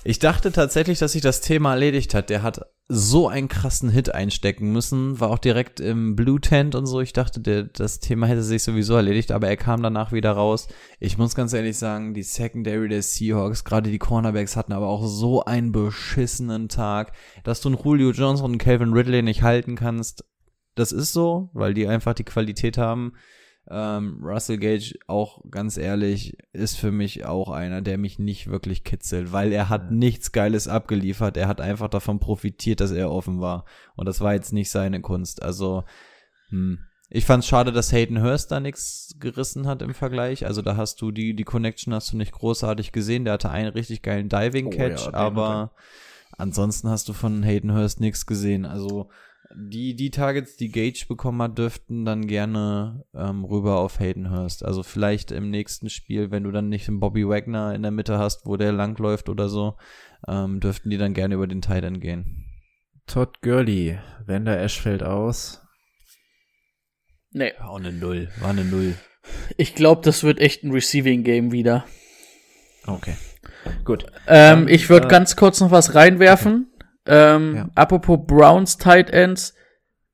Ich 0.04 0.18
dachte 0.18 0.50
tatsächlich, 0.50 0.98
dass 0.98 1.12
sich 1.12 1.22
das 1.22 1.40
Thema 1.40 1.72
erledigt 1.72 2.12
hat. 2.12 2.28
Der 2.28 2.42
hat 2.42 2.60
so 2.88 3.28
einen 3.28 3.46
krassen 3.46 3.88
Hit 3.88 4.12
einstecken 4.12 4.72
müssen, 4.72 5.20
war 5.20 5.30
auch 5.30 5.38
direkt 5.38 5.78
im 5.78 6.16
Blue 6.16 6.40
Tent 6.40 6.74
und 6.74 6.86
so. 6.86 7.00
Ich 7.00 7.12
dachte, 7.12 7.40
der, 7.40 7.62
das 7.62 8.00
Thema 8.00 8.26
hätte 8.26 8.42
sich 8.42 8.64
sowieso 8.64 8.96
erledigt, 8.96 9.30
aber 9.30 9.48
er 9.48 9.56
kam 9.56 9.80
danach 9.82 10.10
wieder 10.10 10.32
raus. 10.32 10.66
Ich 10.98 11.18
muss 11.18 11.36
ganz 11.36 11.52
ehrlich 11.52 11.78
sagen, 11.78 12.14
die 12.14 12.24
Secondary 12.24 12.88
der 12.88 13.02
Seahawks, 13.02 13.62
gerade 13.62 13.90
die 13.90 13.98
Cornerbacks 13.98 14.56
hatten 14.56 14.72
aber 14.72 14.88
auch 14.88 15.06
so 15.06 15.44
einen 15.44 15.70
beschissenen 15.70 16.68
Tag, 16.68 17.12
dass 17.44 17.60
du 17.60 17.68
einen 17.68 17.78
Julio 17.82 18.10
Jones 18.10 18.40
und 18.40 18.50
einen 18.50 18.58
Calvin 18.58 18.92
Ridley 18.92 19.22
nicht 19.22 19.42
halten 19.42 19.76
kannst. 19.76 20.24
Das 20.74 20.90
ist 20.90 21.12
so, 21.12 21.50
weil 21.52 21.74
die 21.74 21.86
einfach 21.86 22.14
die 22.14 22.24
Qualität 22.24 22.76
haben. 22.76 23.12
Ähm, 23.70 24.18
Russell 24.22 24.58
Gage, 24.58 24.98
auch 25.06 25.40
ganz 25.50 25.76
ehrlich, 25.76 26.36
ist 26.52 26.78
für 26.78 26.90
mich 26.90 27.24
auch 27.24 27.48
einer, 27.48 27.80
der 27.80 27.96
mich 27.96 28.18
nicht 28.18 28.48
wirklich 28.48 28.82
kitzelt, 28.84 29.32
weil 29.32 29.52
er 29.52 29.68
hat 29.68 29.92
nichts 29.92 30.32
Geiles 30.32 30.68
abgeliefert. 30.68 31.36
Er 31.36 31.48
hat 31.48 31.60
einfach 31.60 31.88
davon 31.88 32.18
profitiert, 32.18 32.80
dass 32.80 32.90
er 32.90 33.10
offen 33.10 33.40
war. 33.40 33.64
Und 33.94 34.06
das 34.06 34.20
war 34.20 34.34
jetzt 34.34 34.52
nicht 34.52 34.70
seine 34.70 35.00
Kunst. 35.00 35.42
Also, 35.42 35.84
hm. 36.48 36.78
Ich 37.14 37.26
fand's 37.26 37.46
schade, 37.46 37.72
dass 37.72 37.92
Hayden 37.92 38.22
Hurst 38.22 38.52
da 38.52 38.58
nichts 38.58 39.16
gerissen 39.20 39.66
hat 39.66 39.82
im 39.82 39.92
Vergleich. 39.92 40.46
Also 40.46 40.62
da 40.62 40.78
hast 40.78 41.02
du 41.02 41.10
die, 41.10 41.34
die 41.34 41.44
Connection 41.44 41.92
hast 41.92 42.10
du 42.10 42.16
nicht 42.16 42.32
großartig 42.32 42.90
gesehen. 42.90 43.26
Der 43.26 43.34
hatte 43.34 43.50
einen 43.50 43.68
richtig 43.68 44.00
geilen 44.00 44.30
Oh 44.32 44.36
ja, 44.36 44.48
Diving-Catch, 44.48 45.08
den 45.08 45.14
aber 45.14 45.72
ansonsten 46.38 46.88
hast 46.88 47.10
du 47.10 47.12
von 47.12 47.42
Hayden 47.42 47.74
Hurst 47.74 48.00
nichts 48.00 48.24
gesehen. 48.24 48.64
Also 48.64 49.10
die, 49.54 49.94
die 49.94 50.10
Targets, 50.10 50.56
die 50.56 50.70
Gage 50.70 51.04
bekommen 51.08 51.42
hat, 51.42 51.58
dürften 51.58 52.04
dann 52.04 52.26
gerne 52.26 53.04
ähm, 53.14 53.44
rüber 53.44 53.78
auf 53.78 54.00
Hayden 54.00 54.30
Hurst. 54.30 54.64
Also 54.64 54.82
vielleicht 54.82 55.30
im 55.30 55.50
nächsten 55.50 55.90
Spiel, 55.90 56.30
wenn 56.30 56.44
du 56.44 56.50
dann 56.50 56.68
nicht 56.68 56.88
einen 56.88 57.00
Bobby 57.00 57.28
Wagner 57.28 57.74
in 57.74 57.82
der 57.82 57.90
Mitte 57.90 58.18
hast, 58.18 58.46
wo 58.46 58.56
der 58.56 58.72
langläuft 58.72 59.28
oder 59.28 59.48
so, 59.48 59.76
ähm, 60.28 60.60
dürften 60.60 60.90
die 60.90 60.98
dann 60.98 61.14
gerne 61.14 61.34
über 61.34 61.46
den 61.46 61.62
Titan 61.62 62.00
gehen. 62.00 62.46
Todd 63.06 63.40
Gurley, 63.42 63.98
Wender 64.26 64.58
Ash 64.58 64.80
fällt 64.80 65.02
aus. 65.02 65.62
Nee, 67.30 67.52
War 67.58 67.70
auch 67.70 67.78
eine 67.78 67.92
Null, 67.92 68.28
war 68.40 68.50
eine 68.50 68.64
Null. 68.64 68.94
ich 69.56 69.74
glaube, 69.74 70.02
das 70.02 70.22
wird 70.22 70.38
echt 70.40 70.62
ein 70.64 70.72
Receiving 70.72 71.24
Game 71.24 71.52
wieder. 71.52 71.84
Okay. 72.86 73.14
Gut. 73.84 74.06
Ähm, 74.26 74.68
ich 74.68 74.88
würde 74.88 75.06
äh, 75.06 75.10
ganz 75.10 75.36
kurz 75.36 75.60
noch 75.60 75.70
was 75.70 75.94
reinwerfen. 75.94 76.71
Ähm, 77.06 77.54
Ja. 77.56 77.68
Apropos 77.74 78.18
Browns 78.26 78.76
Tight 78.78 79.10
Ends. 79.10 79.54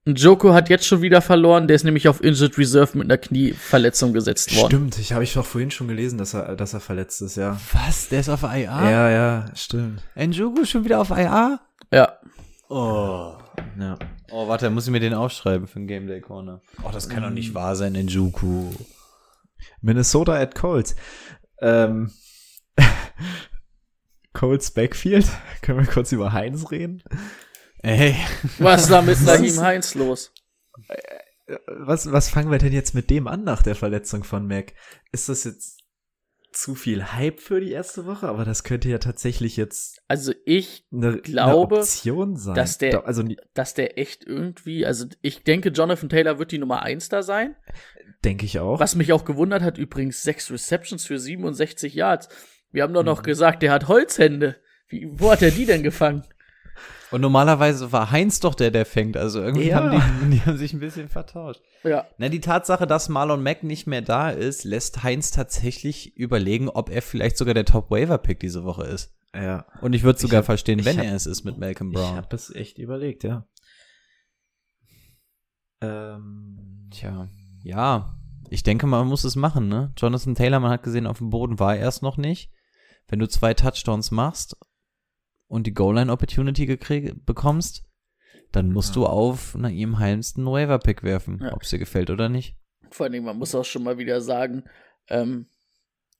Joko 0.06 0.54
hat 0.54 0.70
jetzt 0.70 0.86
schon 0.86 1.02
wieder 1.02 1.20
verloren, 1.20 1.66
der 1.68 1.76
ist 1.76 1.84
nämlich 1.84 2.08
auf 2.08 2.24
Injured 2.24 2.56
Reserve 2.56 2.96
mit 2.96 3.08
einer 3.08 3.18
Knieverletzung 3.18 4.14
gesetzt 4.14 4.56
worden. 4.56 4.68
Stimmt, 4.70 4.98
ich 4.98 5.12
habe 5.12 5.22
ich 5.22 5.34
doch 5.34 5.44
vorhin 5.44 5.70
schon 5.70 5.86
gelesen, 5.88 6.16
dass 6.18 6.32
er, 6.32 6.56
dass 6.56 6.72
er 6.72 6.80
verletzt 6.80 7.20
ist, 7.20 7.36
ja. 7.36 7.60
Was? 7.74 8.08
Der 8.08 8.20
ist 8.20 8.30
auf 8.30 8.42
IA? 8.42 8.90
Ja, 8.90 9.10
ja, 9.10 9.44
stimmt. 9.54 10.02
Njoku 10.16 10.62
ist 10.62 10.70
schon 10.70 10.84
wieder 10.84 11.00
auf 11.00 11.10
IA? 11.10 11.60
Ja. 11.92 12.18
Oh. 12.70 13.34
Ja. 13.78 13.98
Oh, 14.30 14.48
warte, 14.48 14.70
muss 14.70 14.86
ich 14.86 14.92
mir 14.92 15.00
den 15.00 15.12
aufschreiben 15.12 15.66
für 15.66 15.78
den 15.78 15.88
Game 15.88 16.06
Day 16.06 16.22
Corner. 16.22 16.62
Oh, 16.82 16.90
das 16.90 17.10
kann 17.10 17.22
doch 17.22 17.30
nicht 17.30 17.52
wahr 17.54 17.76
sein, 17.76 17.92
Njoku. 17.92 18.70
Minnesota 19.82 20.34
at 20.40 20.54
Colts. 20.54 20.96
Ähm, 21.60 22.10
Colts 24.32 24.70
Backfield. 24.70 25.26
Können 25.62 25.80
wir 25.80 25.86
kurz 25.86 26.12
über 26.12 26.32
Heinz 26.32 26.70
reden? 26.70 27.02
Ey. 27.82 28.14
Was 28.58 28.82
ist 28.82 28.90
da 28.90 29.02
mit 29.02 29.20
Naheem 29.22 29.60
Heinz 29.60 29.94
los? 29.94 30.32
Was, 31.66 32.10
was 32.12 32.28
fangen 32.28 32.50
wir 32.50 32.58
denn 32.58 32.72
jetzt 32.72 32.94
mit 32.94 33.08
dem 33.10 33.26
an 33.26 33.44
nach 33.44 33.62
der 33.62 33.74
Verletzung 33.74 34.24
von 34.24 34.46
Mac? 34.46 34.74
Ist 35.12 35.28
das 35.28 35.44
jetzt 35.44 35.80
zu 36.52 36.74
viel 36.74 37.12
Hype 37.12 37.40
für 37.40 37.60
die 37.60 37.70
erste 37.72 38.04
Woche? 38.06 38.28
Aber 38.28 38.44
das 38.44 38.64
könnte 38.64 38.88
ja 38.88 38.98
tatsächlich 38.98 39.56
jetzt 39.56 40.02
Also 40.08 40.32
ich 40.44 40.86
eine, 40.92 41.18
Glaube, 41.20 41.76
eine 41.76 41.82
Option 41.84 42.36
sein. 42.36 42.54
dass 42.54 42.78
der- 42.78 43.06
also 43.06 43.22
dass 43.54 43.74
der 43.74 43.98
echt 43.98 44.24
irgendwie, 44.26 44.84
also 44.84 45.06
ich 45.22 45.42
denke, 45.44 45.70
Jonathan 45.70 46.08
Taylor 46.08 46.38
wird 46.38 46.52
die 46.52 46.58
Nummer 46.58 46.82
1 46.82 47.08
da 47.08 47.22
sein. 47.22 47.56
denke 48.24 48.44
ich 48.44 48.58
auch. 48.58 48.80
Was 48.80 48.94
mich 48.96 49.12
auch 49.12 49.24
gewundert 49.24 49.62
hat, 49.62 49.78
übrigens 49.78 50.22
sechs 50.22 50.50
Receptions 50.50 51.04
für 51.06 51.18
67 51.18 51.94
Yards. 51.94 52.28
Wir 52.70 52.82
haben 52.82 52.92
doch 52.94 53.02
Mhm. 53.02 53.06
noch 53.06 53.22
gesagt, 53.22 53.62
der 53.62 53.72
hat 53.72 53.88
Holzhände. 53.88 54.56
Wie, 54.88 55.08
wo 55.12 55.30
hat 55.30 55.42
er 55.42 55.50
die 55.50 55.66
denn 55.66 55.82
gefangen? 55.82 56.24
Und 57.10 57.22
normalerweise 57.22 57.90
war 57.90 58.10
Heinz 58.10 58.38
doch 58.40 58.54
der, 58.54 58.70
der 58.70 58.84
fängt. 58.84 59.16
Also 59.16 59.40
irgendwie 59.40 59.68
Ja. 59.68 59.76
haben 59.82 59.90
die, 60.30 60.36
die 60.36 60.40
haben 60.44 60.56
sich 60.58 60.72
ein 60.74 60.80
bisschen 60.80 61.08
vertauscht. 61.08 61.60
Ja. 61.82 62.06
Na, 62.18 62.28
die 62.28 62.40
Tatsache, 62.40 62.86
dass 62.86 63.08
Marlon 63.08 63.42
Mack 63.42 63.62
nicht 63.62 63.86
mehr 63.86 64.02
da 64.02 64.30
ist, 64.30 64.64
lässt 64.64 65.02
Heinz 65.02 65.30
tatsächlich 65.30 66.16
überlegen, 66.16 66.68
ob 66.68 66.90
er 66.90 67.00
vielleicht 67.02 67.38
sogar 67.38 67.54
der 67.54 67.64
Top-Waiver-Pick 67.64 68.40
diese 68.40 68.64
Woche 68.64 68.84
ist. 68.84 69.14
ja. 69.34 69.64
Und 69.80 69.94
ich 69.94 70.02
würde 70.02 70.18
sogar 70.18 70.38
hab- 70.38 70.44
verstehen, 70.46 70.78
ich 70.80 70.84
wenn 70.84 70.98
hab- 70.98 71.04
er 71.06 71.14
es 71.14 71.26
ist 71.26 71.44
mit 71.44 71.58
Malcolm 71.58 71.90
Ich 71.90 71.96
Brown. 71.96 72.16
habe 72.16 72.34
es 72.36 72.54
echt 72.54 72.78
überlegt, 72.78 73.24
ja. 73.24 73.46
Ähm, 75.80 76.88
Tja, 76.90 77.28
ja. 77.62 78.14
Ich 78.50 78.62
denke, 78.62 78.86
man 78.86 79.06
muss 79.06 79.24
es 79.24 79.36
machen, 79.36 79.68
ne? 79.68 79.92
Jonathan 79.98 80.34
Taylor, 80.34 80.58
man 80.60 80.70
hat 80.70 80.82
gesehen, 80.82 81.06
auf 81.06 81.18
dem 81.18 81.30
Boden 81.30 81.58
war 81.58 81.74
er 81.76 81.82
erst 81.82 82.02
noch 82.02 82.16
nicht. 82.16 82.50
Wenn 83.08 83.18
du 83.18 83.28
zwei 83.28 83.54
Touchdowns 83.54 84.10
machst 84.10 84.56
und 85.48 85.66
die 85.66 85.74
Goal-Line-Opportunity 85.74 86.66
bekommst, 87.24 87.84
dann 88.52 88.70
musst 88.72 88.96
du 88.96 89.06
auf 89.06 89.54
Naim 89.54 89.98
Heinz 89.98 90.36
einen 90.36 90.46
Waiver-Pick 90.46 91.02
werfen, 91.02 91.40
Ja. 91.42 91.52
ob 91.54 91.62
es 91.62 91.70
dir 91.70 91.78
gefällt 91.78 92.10
oder 92.10 92.28
nicht. 92.28 92.56
Vor 92.90 93.04
allen 93.04 93.12
Dingen, 93.12 93.24
man 93.24 93.36
muss 93.38 93.54
auch 93.54 93.64
schon 93.64 93.82
mal 93.82 93.98
wieder 93.98 94.20
sagen, 94.20 94.64
ähm, 95.08 95.46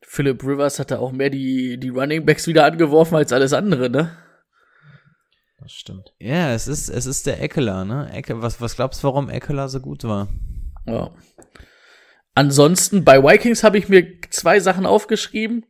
Philip 0.02 0.42
Rivers 0.44 0.78
hatte 0.78 0.98
auch 1.00 1.12
mehr 1.12 1.30
die, 1.30 1.78
die 1.78 1.88
Running 1.88 2.24
Backs 2.24 2.46
wieder 2.46 2.64
angeworfen 2.64 3.16
als 3.16 3.32
alles 3.32 3.52
andere, 3.52 3.90
ne? 3.90 4.16
das 5.60 5.72
stimmt. 5.72 6.14
Ja, 6.18 6.52
es 6.52 6.68
ist, 6.68 6.88
es 6.88 7.04
ist 7.06 7.26
der 7.26 7.42
Eckler, 7.42 7.84
ne? 7.84 8.10
Ecke, 8.12 8.40
was, 8.40 8.60
was 8.60 8.76
glaubst 8.76 9.02
du, 9.02 9.08
warum 9.08 9.28
Eckler 9.28 9.68
so 9.68 9.80
gut 9.80 10.04
war? 10.04 10.28
Ja. 10.86 11.10
Ansonsten, 12.34 13.04
bei 13.04 13.22
Vikings 13.22 13.64
habe 13.64 13.76
ich 13.78 13.88
mir 13.88 14.20
zwei 14.30 14.60
Sachen 14.60 14.86
aufgeschrieben. 14.86 15.66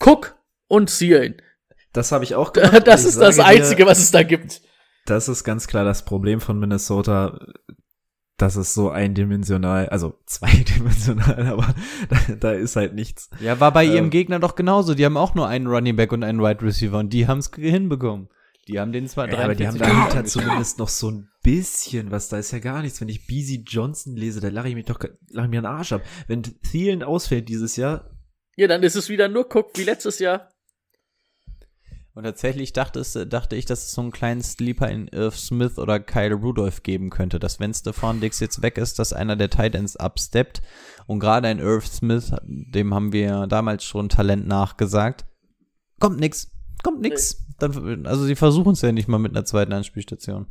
Cook 0.00 0.37
und 0.68 0.90
Zielen. 0.90 1.40
Das 1.92 2.12
habe 2.12 2.24
ich 2.24 2.34
auch 2.34 2.52
gemacht. 2.54 2.86
Das 2.86 3.04
ist 3.04 3.20
das 3.20 3.36
sage 3.36 3.48
dir, 3.54 3.62
Einzige, 3.62 3.86
was 3.86 3.98
es 3.98 4.10
da 4.10 4.22
gibt. 4.22 4.62
Das 5.06 5.28
ist 5.28 5.42
ganz 5.44 5.66
klar 5.66 5.84
das 5.84 6.04
Problem 6.04 6.40
von 6.40 6.58
Minnesota. 6.58 7.38
Das 8.36 8.54
ist 8.54 8.72
so 8.74 8.90
eindimensional, 8.90 9.88
also 9.88 10.20
zweidimensional, 10.26 11.46
aber 11.46 11.74
da, 12.08 12.34
da 12.38 12.52
ist 12.52 12.76
halt 12.76 12.94
nichts. 12.94 13.30
Ja, 13.40 13.58
war 13.58 13.72
bei 13.72 13.84
ihrem 13.84 14.04
Ähm. 14.04 14.10
Gegner 14.10 14.38
doch 14.38 14.54
genauso. 14.54 14.94
Die 14.94 15.04
haben 15.04 15.16
auch 15.16 15.34
nur 15.34 15.48
einen 15.48 15.66
Running 15.66 15.96
Back 15.96 16.12
und 16.12 16.22
einen 16.22 16.40
Wide 16.40 16.62
Receiver 16.62 16.98
und 16.98 17.12
die 17.12 17.26
haben 17.26 17.38
es 17.38 17.50
hinbekommen. 17.56 18.28
Die 18.68 18.78
haben 18.78 18.92
den 18.92 19.08
zwar 19.08 19.28
Ja, 19.30 19.38
aber 19.44 19.54
die 19.54 19.66
haben 19.66 19.78
43 19.78 19.80
dahinter 20.12 20.24
zumindest 20.28 20.78
noch 20.78 20.88
so 20.88 21.10
ein 21.10 21.30
bisschen 21.42 22.10
was. 22.10 22.28
Da 22.28 22.36
ist 22.36 22.52
ja 22.52 22.58
gar 22.58 22.82
nichts. 22.82 23.00
Wenn 23.00 23.08
ich 23.08 23.26
BZ 23.26 23.62
Johnson 23.66 24.14
lese, 24.14 24.40
da 24.40 24.48
lache 24.50 24.68
ich 24.68 24.74
mich 24.74 24.84
doch 24.84 25.00
lache 25.30 25.46
ich 25.46 25.50
mir 25.50 25.56
einen 25.56 25.66
Arsch 25.66 25.92
ab. 25.92 26.02
Wenn 26.26 26.42
Thielen 26.42 27.02
ausfällt 27.02 27.48
dieses 27.48 27.76
Jahr, 27.76 28.10
Ja, 28.56 28.68
dann 28.68 28.82
ist 28.82 28.94
es 28.94 29.08
wieder 29.08 29.28
nur 29.28 29.46
Cook 29.52 29.70
wie 29.76 29.84
letztes 29.84 30.18
Jahr. 30.18 30.50
Und 32.18 32.24
tatsächlich 32.24 32.72
dachte, 32.72 32.98
es, 32.98 33.16
dachte 33.28 33.54
ich, 33.54 33.64
dass 33.64 33.84
es 33.84 33.92
so 33.92 34.00
einen 34.00 34.10
kleinen 34.10 34.42
Sleeper 34.42 34.90
in 34.90 35.06
Irv 35.06 35.38
Smith 35.38 35.78
oder 35.78 36.00
Kyle 36.00 36.34
Rudolph 36.34 36.82
geben 36.82 37.10
könnte, 37.10 37.38
dass 37.38 37.60
wenn 37.60 37.72
Stefan 37.72 38.20
Dix 38.20 38.40
jetzt 38.40 38.60
weg 38.60 38.76
ist, 38.76 38.98
dass 38.98 39.12
einer 39.12 39.36
der 39.36 39.50
Titans 39.50 39.96
absteppt. 39.96 40.60
Und 41.06 41.20
gerade 41.20 41.46
ein 41.46 41.60
Irv 41.60 41.86
Smith, 41.86 42.32
dem 42.42 42.92
haben 42.92 43.12
wir 43.12 43.46
damals 43.46 43.84
schon 43.84 44.08
Talent 44.08 44.48
nachgesagt. 44.48 45.26
Kommt 46.00 46.18
nix. 46.18 46.50
Kommt 46.82 47.02
nix. 47.02 47.46
Dann, 47.60 48.04
also 48.04 48.24
sie 48.24 48.34
versuchen 48.34 48.72
es 48.72 48.82
ja 48.82 48.90
nicht 48.90 49.06
mal 49.06 49.18
mit 49.18 49.30
einer 49.30 49.44
zweiten 49.44 49.72
Anspielstation. 49.72 50.46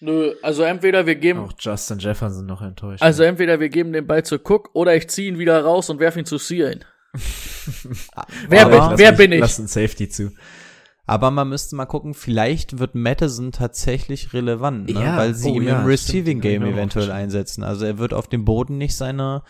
Nö, 0.00 0.32
also 0.40 0.62
entweder 0.62 1.04
wir 1.04 1.16
geben, 1.16 1.40
auch 1.40 1.52
Justin 1.58 1.98
Jefferson 1.98 2.46
noch 2.46 2.62
enttäuscht. 2.62 3.02
also 3.02 3.24
entweder 3.24 3.60
wir 3.60 3.68
geben 3.68 3.92
den 3.92 4.06
Ball 4.06 4.24
zu 4.24 4.36
Cook 4.36 4.70
oder 4.72 4.96
ich 4.96 5.10
ziehe 5.10 5.28
ihn 5.28 5.38
wieder 5.38 5.62
raus 5.62 5.90
und 5.90 6.00
werfe 6.00 6.18
ihn 6.18 6.24
zu 6.24 6.38
Zielen. 6.38 6.82
wer 8.48 8.66
bin, 8.66 8.78
lass 8.78 8.98
wer 8.98 9.10
mich- 9.12 9.18
bin 9.18 9.32
ich? 9.32 9.40
Lass 9.40 9.58
einen 9.58 9.68
Safety 9.68 10.08
zu. 10.08 10.30
Aber 11.06 11.30
man 11.30 11.48
müsste 11.48 11.74
mal 11.74 11.86
gucken, 11.86 12.12
vielleicht 12.12 12.78
wird 12.78 12.94
Madison 12.94 13.50
tatsächlich 13.50 14.34
relevant, 14.34 14.90
ne? 14.92 15.02
Ja, 15.02 15.16
weil 15.16 15.34
sie 15.34 15.50
oh 15.50 15.54
ihn 15.56 15.62
ja, 15.62 15.80
im 15.80 15.86
Receiving 15.86 16.40
Game 16.40 16.62
ich 16.62 16.68
auch 16.68 16.74
eventuell 16.74 17.10
einsetzen. 17.10 17.62
Also 17.62 17.86
er 17.86 17.96
wird 17.96 18.12
auf 18.12 18.28
dem 18.28 18.44
Boden 18.44 18.76
nicht 18.76 18.94
seine, 18.94 19.42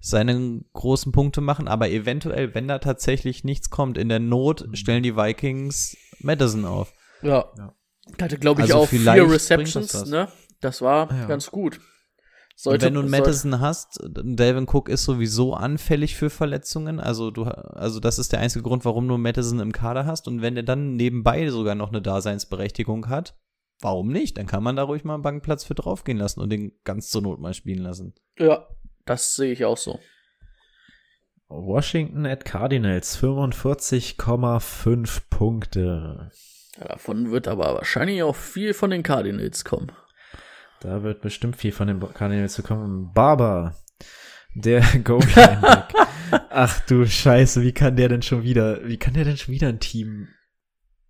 seine 0.00 0.62
großen 0.72 1.12
Punkte 1.12 1.42
machen, 1.42 1.68
aber 1.68 1.90
eventuell, 1.90 2.54
wenn 2.54 2.66
da 2.66 2.78
tatsächlich 2.78 3.44
nichts 3.44 3.68
kommt, 3.68 3.98
in 3.98 4.08
der 4.08 4.20
Not 4.20 4.66
Mhm. 4.68 4.74
stellen 4.74 5.02
die 5.02 5.14
Vikings 5.14 5.96
Madison 6.20 6.64
auf. 6.64 6.94
Ja. 7.20 7.44
Ja. 7.58 7.74
Hatte, 8.20 8.38
glaube 8.38 8.62
ich, 8.62 8.72
Also 8.72 8.84
auch 8.84 8.88
vier 8.88 9.30
Receptions, 9.30 9.92
das 9.92 10.08
ne? 10.08 10.28
Das 10.62 10.80
war 10.80 11.12
Ja. 11.12 11.26
ganz 11.26 11.50
gut. 11.50 11.78
Und 12.64 12.82
wenn 12.82 12.94
du 12.94 13.00
einen 13.00 13.08
sollte- 13.08 13.22
Madison 13.24 13.60
hast, 13.60 13.98
Delvin 14.04 14.66
Cook 14.68 14.88
ist 14.88 15.04
sowieso 15.04 15.54
anfällig 15.54 16.16
für 16.16 16.30
Verletzungen. 16.30 17.00
Also 17.00 17.30
du, 17.30 17.44
also 17.44 17.98
das 17.98 18.18
ist 18.18 18.32
der 18.32 18.40
einzige 18.40 18.62
Grund, 18.62 18.84
warum 18.84 19.08
du 19.08 19.16
Madison 19.18 19.60
im 19.60 19.72
Kader 19.72 20.06
hast. 20.06 20.28
Und 20.28 20.42
wenn 20.42 20.54
der 20.54 20.64
dann 20.64 20.96
nebenbei 20.96 21.48
sogar 21.48 21.74
noch 21.74 21.88
eine 21.88 22.02
Daseinsberechtigung 22.02 23.08
hat, 23.08 23.36
warum 23.80 24.08
nicht? 24.08 24.38
Dann 24.38 24.46
kann 24.46 24.62
man 24.62 24.76
da 24.76 24.84
ruhig 24.84 25.04
mal 25.04 25.14
einen 25.14 25.22
Bankplatz 25.22 25.64
für 25.64 25.74
draufgehen 25.74 26.18
lassen 26.18 26.40
und 26.40 26.50
den 26.50 26.72
ganz 26.84 27.10
zur 27.10 27.22
Not 27.22 27.40
mal 27.40 27.54
spielen 27.54 27.82
lassen. 27.82 28.14
Ja, 28.38 28.66
das 29.06 29.34
sehe 29.34 29.52
ich 29.52 29.64
auch 29.64 29.78
so. 29.78 29.98
Washington 31.48 32.24
at 32.26 32.44
Cardinals, 32.44 33.20
45,5 33.22 35.22
Punkte. 35.28 36.30
Ja, 36.78 36.88
davon 36.88 37.30
wird 37.30 37.48
aber 37.48 37.74
wahrscheinlich 37.74 38.22
auch 38.22 38.36
viel 38.36 38.72
von 38.72 38.90
den 38.90 39.02
Cardinals 39.02 39.64
kommen. 39.64 39.92
Da 40.82 41.02
wird 41.04 41.22
bestimmt 41.22 41.56
viel 41.56 41.70
von 41.70 41.86
den 41.86 42.00
Cardinals 42.00 42.54
zu 42.54 42.62
kommen. 42.62 43.12
Barber, 43.12 43.76
der 44.54 44.80
Goal-Line-Back. 45.04 45.94
Ach 46.50 46.80
du 46.86 47.06
Scheiße, 47.06 47.62
wie 47.62 47.72
kann 47.72 47.96
der 47.96 48.08
denn 48.08 48.22
schon 48.22 48.42
wieder, 48.42 48.86
wie 48.86 48.98
kann 48.98 49.14
der 49.14 49.24
denn 49.24 49.36
schon 49.36 49.54
wieder 49.54 49.68
ein 49.68 49.80
Team, 49.80 50.28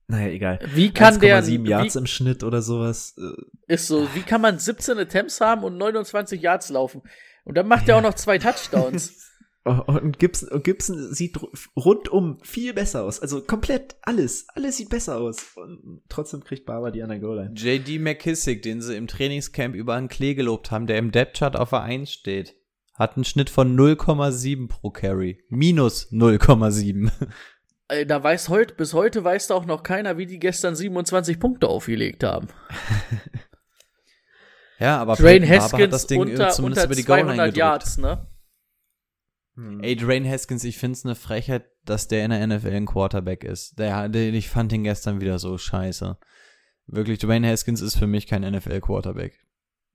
naja, 0.08 0.28
egal. 0.28 0.58
Wie 0.74 0.92
kann 0.92 1.18
der 1.20 1.42
1,7 1.42 1.66
Yards 1.66 1.94
wie, 1.94 1.98
im 2.00 2.06
Schnitt 2.06 2.44
oder 2.44 2.60
sowas. 2.60 3.16
Äh, 3.16 3.72
ist 3.72 3.86
so, 3.86 4.06
wie 4.14 4.20
kann 4.20 4.42
man 4.42 4.58
17 4.58 4.98
Attempts 4.98 5.40
haben 5.40 5.64
und 5.64 5.78
29 5.78 6.42
Yards 6.42 6.68
laufen? 6.68 7.02
Und 7.44 7.56
dann 7.56 7.66
macht 7.66 7.88
er 7.88 7.96
auch 7.96 8.02
noch 8.02 8.14
zwei 8.14 8.38
Touchdowns. 8.38 9.30
Und 9.64 10.18
Gibson, 10.18 10.48
und 10.48 10.64
Gibson 10.64 11.14
sieht 11.14 11.36
ru- 11.36 11.48
rundum 11.76 12.38
viel 12.42 12.74
besser 12.74 13.04
aus. 13.04 13.20
Also 13.20 13.42
komplett 13.42 13.94
alles. 14.02 14.46
Alles 14.54 14.76
sieht 14.78 14.90
besser 14.90 15.18
aus. 15.18 15.52
Und 15.54 16.02
trotzdem 16.08 16.42
kriegt 16.42 16.66
Barber 16.66 16.90
die 16.90 17.00
an 17.02 17.10
der 17.10 17.20
Goal-Line. 17.20 17.54
JD 17.54 18.00
McKissick, 18.00 18.62
den 18.62 18.80
sie 18.80 18.96
im 18.96 19.06
Trainingscamp 19.06 19.76
über 19.76 19.94
einen 19.94 20.08
Klee 20.08 20.34
gelobt 20.34 20.72
haben, 20.72 20.88
der 20.88 20.98
im 20.98 21.12
Depth-Chart 21.12 21.54
auf 21.54 21.70
der 21.70 21.82
1 21.82 22.10
steht, 22.10 22.56
hat 22.94 23.14
einen 23.16 23.24
Schnitt 23.24 23.50
von 23.50 23.76
0,7 23.78 24.66
pro 24.68 24.90
Carry. 24.90 25.44
Minus 25.48 26.10
0,7. 26.10 27.12
Äh, 27.86 28.04
da 28.04 28.20
weiß 28.22 28.48
heute, 28.48 28.74
bis 28.74 28.94
heute 28.94 29.22
weiß 29.22 29.46
da 29.46 29.54
auch 29.54 29.64
noch 29.66 29.84
keiner, 29.84 30.18
wie 30.18 30.26
die 30.26 30.40
gestern 30.40 30.74
27 30.74 31.38
Punkte 31.38 31.68
aufgelegt 31.68 32.24
haben. 32.24 32.48
Ja, 34.78 35.00
aber 35.00 35.14
Drain 35.14 35.42
Peyton 35.42 35.48
Barber 35.48 35.62
hat 35.62 35.72
Haskins 35.72 35.90
das 35.92 36.06
Ding 36.08 36.18
äh, 36.18 36.22
unter, 36.32 36.48
zumindest 36.48 36.82
unter 36.82 36.84
über 36.86 36.94
die 36.96 37.04
Goal-Line 37.04 37.26
200 37.28 37.46
gedrückt. 37.46 37.56
Yards, 37.56 37.98
ne? 37.98 38.26
Ey, 39.54 39.96
Drain 39.96 40.26
Haskins, 40.26 40.64
ich 40.64 40.78
find's 40.78 41.04
eine 41.04 41.14
Frechheit, 41.14 41.66
dass 41.84 42.08
der 42.08 42.24
in 42.24 42.30
der 42.30 42.46
NFL 42.46 42.70
ein 42.74 42.86
Quarterback 42.86 43.44
ist. 43.44 43.78
Der, 43.78 44.08
der, 44.08 44.32
ich 44.32 44.48
fand 44.48 44.72
ihn 44.72 44.84
gestern 44.84 45.20
wieder 45.20 45.38
so 45.38 45.58
scheiße. 45.58 46.16
Wirklich, 46.86 47.18
Dwayne 47.18 47.48
Haskins 47.48 47.80
ist 47.82 47.96
für 47.96 48.06
mich 48.06 48.26
kein 48.26 48.42
NFL-Quarterback. 48.42 49.38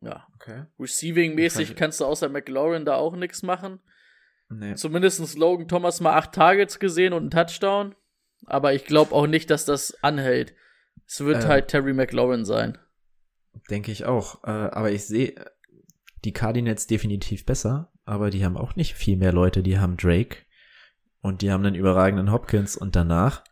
Ja. 0.01 0.27
Okay. 0.35 0.65
Receiving-mäßig 0.79 1.75
kannst 1.75 1.99
du 1.99 2.05
außer 2.05 2.29
McLaurin 2.29 2.85
da 2.85 2.95
auch 2.95 3.15
nichts 3.15 3.41
machen. 3.41 3.79
Nee. 4.49 4.75
Zumindest 4.75 5.35
Logan 5.37 5.67
Thomas 5.67 5.99
mal 6.01 6.13
acht 6.13 6.33
Targets 6.33 6.79
gesehen 6.79 7.13
und 7.13 7.21
einen 7.23 7.31
Touchdown. 7.31 7.95
Aber 8.45 8.73
ich 8.73 8.85
glaube 8.85 9.13
auch 9.13 9.27
nicht, 9.27 9.49
dass 9.49 9.65
das 9.65 10.01
anhält. 10.03 10.53
Es 11.05 11.19
wird 11.21 11.43
Ähm. 11.43 11.49
halt 11.49 11.67
Terry 11.69 11.93
McLaurin 11.93 12.45
sein. 12.45 12.77
Denke 13.69 13.91
ich 13.91 14.05
auch. 14.05 14.43
Äh, 14.43 14.51
aber 14.51 14.91
ich 14.91 15.05
sehe 15.05 15.33
die 16.23 16.31
Cardinals 16.31 16.87
definitiv 16.87 17.45
besser, 17.45 17.91
aber 18.07 18.29
die 18.29 18.43
haben 18.45 18.57
auch 18.57 18.75
nicht 18.75 18.93
viel 18.95 19.17
mehr 19.17 19.33
Leute. 19.33 19.61
Die 19.63 19.77
haben 19.79 19.97
Drake 19.97 20.37
und 21.21 21.41
die 21.41 21.51
haben 21.51 21.65
einen 21.65 21.75
überragenden 21.75 22.31
Hopkins 22.31 22.75
und 22.77 22.95
danach 22.95 23.43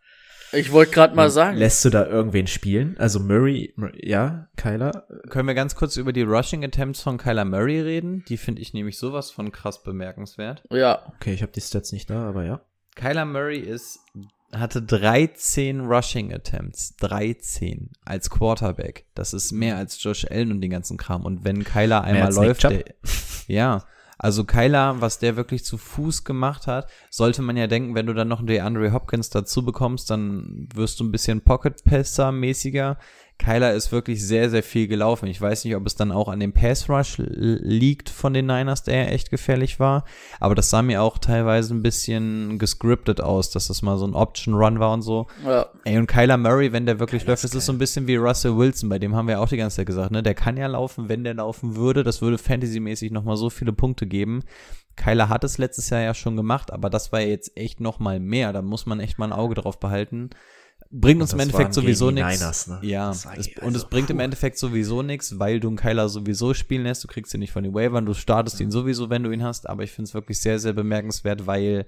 Ich 0.52 0.72
wollte 0.72 0.92
gerade 0.92 1.14
mal 1.14 1.30
sagen. 1.30 1.56
lässt 1.56 1.84
du 1.84 1.90
da 1.90 2.06
irgendwen 2.06 2.46
spielen? 2.46 2.96
Also 2.98 3.20
Murray, 3.20 3.72
Mur- 3.76 3.92
ja, 3.96 4.48
Kyler, 4.56 5.06
Können 5.28 5.48
wir 5.48 5.54
ganz 5.54 5.74
kurz 5.74 5.96
über 5.96 6.12
die 6.12 6.22
Rushing 6.22 6.64
Attempts 6.64 7.02
von 7.02 7.18
Kyler 7.18 7.44
Murray 7.44 7.80
reden? 7.80 8.24
Die 8.28 8.36
finde 8.36 8.62
ich 8.62 8.72
nämlich 8.72 8.98
sowas 8.98 9.30
von 9.30 9.52
krass 9.52 9.82
bemerkenswert. 9.82 10.62
Ja, 10.70 11.12
okay, 11.16 11.34
ich 11.34 11.42
habe 11.42 11.52
die 11.52 11.60
Stats 11.60 11.92
nicht 11.92 12.08
da, 12.10 12.28
aber 12.28 12.44
ja. 12.44 12.60
Kyler 12.94 13.26
Murray 13.26 13.58
ist, 13.58 13.98
hatte 14.54 14.80
13 14.80 15.80
Rushing 15.82 16.32
Attempts. 16.32 16.96
13 16.96 17.90
als 18.06 18.30
Quarterback. 18.30 19.04
Das 19.14 19.34
ist 19.34 19.52
mehr 19.52 19.76
als 19.76 20.02
Josh 20.02 20.24
Allen 20.30 20.50
und 20.52 20.60
den 20.62 20.70
ganzen 20.70 20.96
Kram. 20.96 21.26
Und 21.26 21.44
wenn 21.44 21.62
Kyler 21.64 22.02
einmal 22.04 22.32
läuft, 22.32 22.62
der, 22.62 22.84
ja. 23.48 23.84
Also 24.18 24.44
Kyler, 24.44 25.00
was 25.00 25.18
der 25.18 25.36
wirklich 25.36 25.64
zu 25.64 25.76
Fuß 25.76 26.24
gemacht 26.24 26.66
hat, 26.66 26.88
sollte 27.10 27.42
man 27.42 27.56
ja 27.56 27.66
denken, 27.66 27.94
wenn 27.94 28.06
du 28.06 28.14
dann 28.14 28.28
noch 28.28 28.38
einen 28.38 28.46
DeAndre 28.46 28.92
Hopkins 28.92 29.28
dazu 29.28 29.64
bekommst, 29.64 30.10
dann 30.10 30.68
wirst 30.74 31.00
du 31.00 31.04
ein 31.04 31.12
bisschen 31.12 31.42
Pocket-Passer-mäßiger. 31.42 32.96
Kyler 33.38 33.74
ist 33.74 33.92
wirklich 33.92 34.26
sehr, 34.26 34.48
sehr 34.50 34.62
viel 34.62 34.88
gelaufen. 34.88 35.26
Ich 35.26 35.40
weiß 35.40 35.64
nicht, 35.64 35.76
ob 35.76 35.86
es 35.86 35.94
dann 35.94 36.10
auch 36.10 36.28
an 36.28 36.40
dem 36.40 36.52
Pass-Rush 36.52 37.18
l- 37.18 37.60
liegt 37.62 38.08
von 38.08 38.32
den 38.32 38.46
Niners, 38.46 38.82
der 38.82 38.96
ja 38.96 39.04
echt 39.10 39.30
gefährlich 39.30 39.78
war. 39.78 40.04
Aber 40.40 40.54
das 40.54 40.70
sah 40.70 40.80
mir 40.82 41.02
auch 41.02 41.18
teilweise 41.18 41.74
ein 41.74 41.82
bisschen 41.82 42.58
gescriptet 42.58 43.20
aus, 43.20 43.50
dass 43.50 43.68
das 43.68 43.82
mal 43.82 43.98
so 43.98 44.06
ein 44.06 44.14
Option-Run 44.14 44.80
war 44.80 44.92
und 44.92 45.02
so. 45.02 45.26
ja. 45.44 45.66
Ey, 45.84 45.98
und 45.98 46.06
Kyler 46.06 46.38
Murray, 46.38 46.72
wenn 46.72 46.86
der 46.86 46.98
wirklich 46.98 47.26
läuft, 47.26 47.44
das 47.44 47.54
ist 47.54 47.66
so 47.66 47.72
ein 47.72 47.78
bisschen 47.78 48.06
wie 48.06 48.16
Russell 48.16 48.56
Wilson, 48.56 48.88
bei 48.88 48.98
dem 48.98 49.14
haben 49.14 49.28
wir 49.28 49.40
auch 49.40 49.48
die 49.48 49.58
ganze 49.58 49.76
Zeit 49.76 49.86
gesagt, 49.86 50.10
ne? 50.10 50.22
Der 50.22 50.34
kann 50.34 50.56
ja 50.56 50.66
laufen, 50.66 51.08
wenn 51.08 51.22
der 51.22 51.34
laufen 51.34 51.76
würde. 51.76 52.02
Das 52.02 52.22
würde 52.22 52.38
fantasymäßig 52.38 53.12
nochmal 53.12 53.36
so 53.36 53.50
viele 53.50 53.72
Punkte 53.72 54.06
geben. 54.06 54.42
Kyler 54.96 55.28
hat 55.28 55.44
es 55.44 55.58
letztes 55.58 55.90
Jahr 55.90 56.00
ja 56.00 56.14
schon 56.14 56.36
gemacht, 56.36 56.72
aber 56.72 56.88
das 56.88 57.12
war 57.12 57.20
ja 57.20 57.26
jetzt 57.28 57.54
echt 57.56 57.80
nochmal 57.80 58.18
mehr. 58.18 58.54
Da 58.54 58.62
muss 58.62 58.86
man 58.86 58.98
echt 58.98 59.18
mal 59.18 59.26
ein 59.26 59.32
Auge 59.38 59.54
drauf 59.54 59.78
behalten. 59.78 60.30
Bringt 60.90 61.20
uns 61.20 61.32
im 61.32 61.40
Endeffekt 61.40 61.74
sowieso 61.74 62.10
nichts. 62.10 62.66
Ne? 62.68 62.78
Ja, 62.82 63.10
es, 63.10 63.26
also, 63.26 63.50
und 63.62 63.76
es 63.76 63.84
bringt 63.84 64.10
im 64.10 64.18
puh. 64.18 64.22
Endeffekt 64.22 64.58
sowieso 64.58 65.02
nichts, 65.02 65.38
weil 65.38 65.60
du 65.60 65.68
einen 65.68 65.76
Kyler 65.76 66.08
sowieso 66.08 66.54
spielen 66.54 66.84
lässt. 66.84 67.04
Du 67.04 67.08
kriegst 67.08 67.34
ihn 67.34 67.40
nicht 67.40 67.52
von 67.52 67.64
den 67.64 67.74
Waivern, 67.74 68.06
du 68.06 68.14
startest 68.14 68.60
ihn 68.60 68.70
sowieso, 68.70 69.10
wenn 69.10 69.22
du 69.22 69.30
ihn 69.30 69.42
hast. 69.42 69.68
Aber 69.68 69.82
ich 69.82 69.92
finde 69.92 70.08
es 70.08 70.14
wirklich 70.14 70.40
sehr, 70.40 70.58
sehr 70.58 70.72
bemerkenswert, 70.72 71.46
weil 71.46 71.86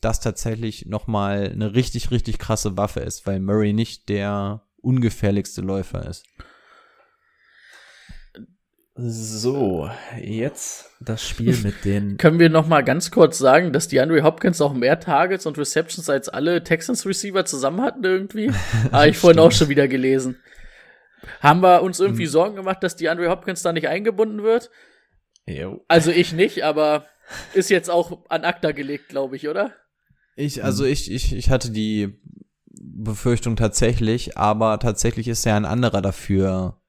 das 0.00 0.20
tatsächlich 0.20 0.86
nochmal 0.86 1.50
eine 1.52 1.74
richtig, 1.74 2.10
richtig 2.10 2.38
krasse 2.38 2.76
Waffe 2.76 3.00
ist, 3.00 3.26
weil 3.26 3.40
Murray 3.40 3.72
nicht 3.72 4.08
der 4.08 4.62
ungefährlichste 4.78 5.60
Läufer 5.60 6.08
ist. 6.08 6.24
So, 9.02 9.88
jetzt 10.20 10.90
das 11.00 11.26
Spiel 11.26 11.56
mit 11.62 11.84
den 11.84 12.18
Können 12.18 12.38
wir 12.38 12.50
noch 12.50 12.66
mal 12.66 12.82
ganz 12.82 13.10
kurz 13.10 13.38
sagen, 13.38 13.72
dass 13.72 13.88
die 13.88 13.98
Andre 13.98 14.22
Hopkins 14.22 14.60
auch 14.60 14.74
mehr 14.74 15.00
Targets 15.00 15.46
und 15.46 15.56
Receptions 15.56 16.10
als 16.10 16.28
alle 16.28 16.62
Texans 16.62 17.06
Receiver 17.06 17.46
zusammen 17.46 17.80
hatten 17.80 18.04
irgendwie? 18.04 18.52
Habe 18.92 19.08
ich 19.08 19.16
vorhin 19.16 19.40
auch 19.40 19.52
schon 19.52 19.70
wieder 19.70 19.88
gelesen. 19.88 20.36
Haben 21.40 21.62
wir 21.62 21.82
uns 21.82 21.98
irgendwie 21.98 22.26
Sorgen 22.26 22.56
gemacht, 22.56 22.82
dass 22.82 22.96
die 22.96 23.08
Andre 23.08 23.30
Hopkins 23.30 23.62
da 23.62 23.72
nicht 23.72 23.88
eingebunden 23.88 24.42
wird? 24.42 24.70
Jo. 25.46 25.82
Also 25.88 26.10
ich 26.10 26.34
nicht, 26.34 26.64
aber 26.64 27.06
ist 27.54 27.70
jetzt 27.70 27.88
auch 27.88 28.26
an 28.28 28.44
ACTA 28.44 28.72
gelegt, 28.72 29.08
glaube 29.08 29.36
ich, 29.36 29.48
oder? 29.48 29.72
Ich, 30.36 30.62
also 30.62 30.84
ich, 30.84 31.10
ich, 31.10 31.34
ich 31.34 31.48
hatte 31.48 31.70
die 31.70 32.20
Befürchtung 32.66 33.56
tatsächlich, 33.56 34.36
aber 34.36 34.78
tatsächlich 34.78 35.28
ist 35.28 35.46
ja 35.46 35.56
ein 35.56 35.64
anderer 35.64 36.02
dafür 36.02 36.79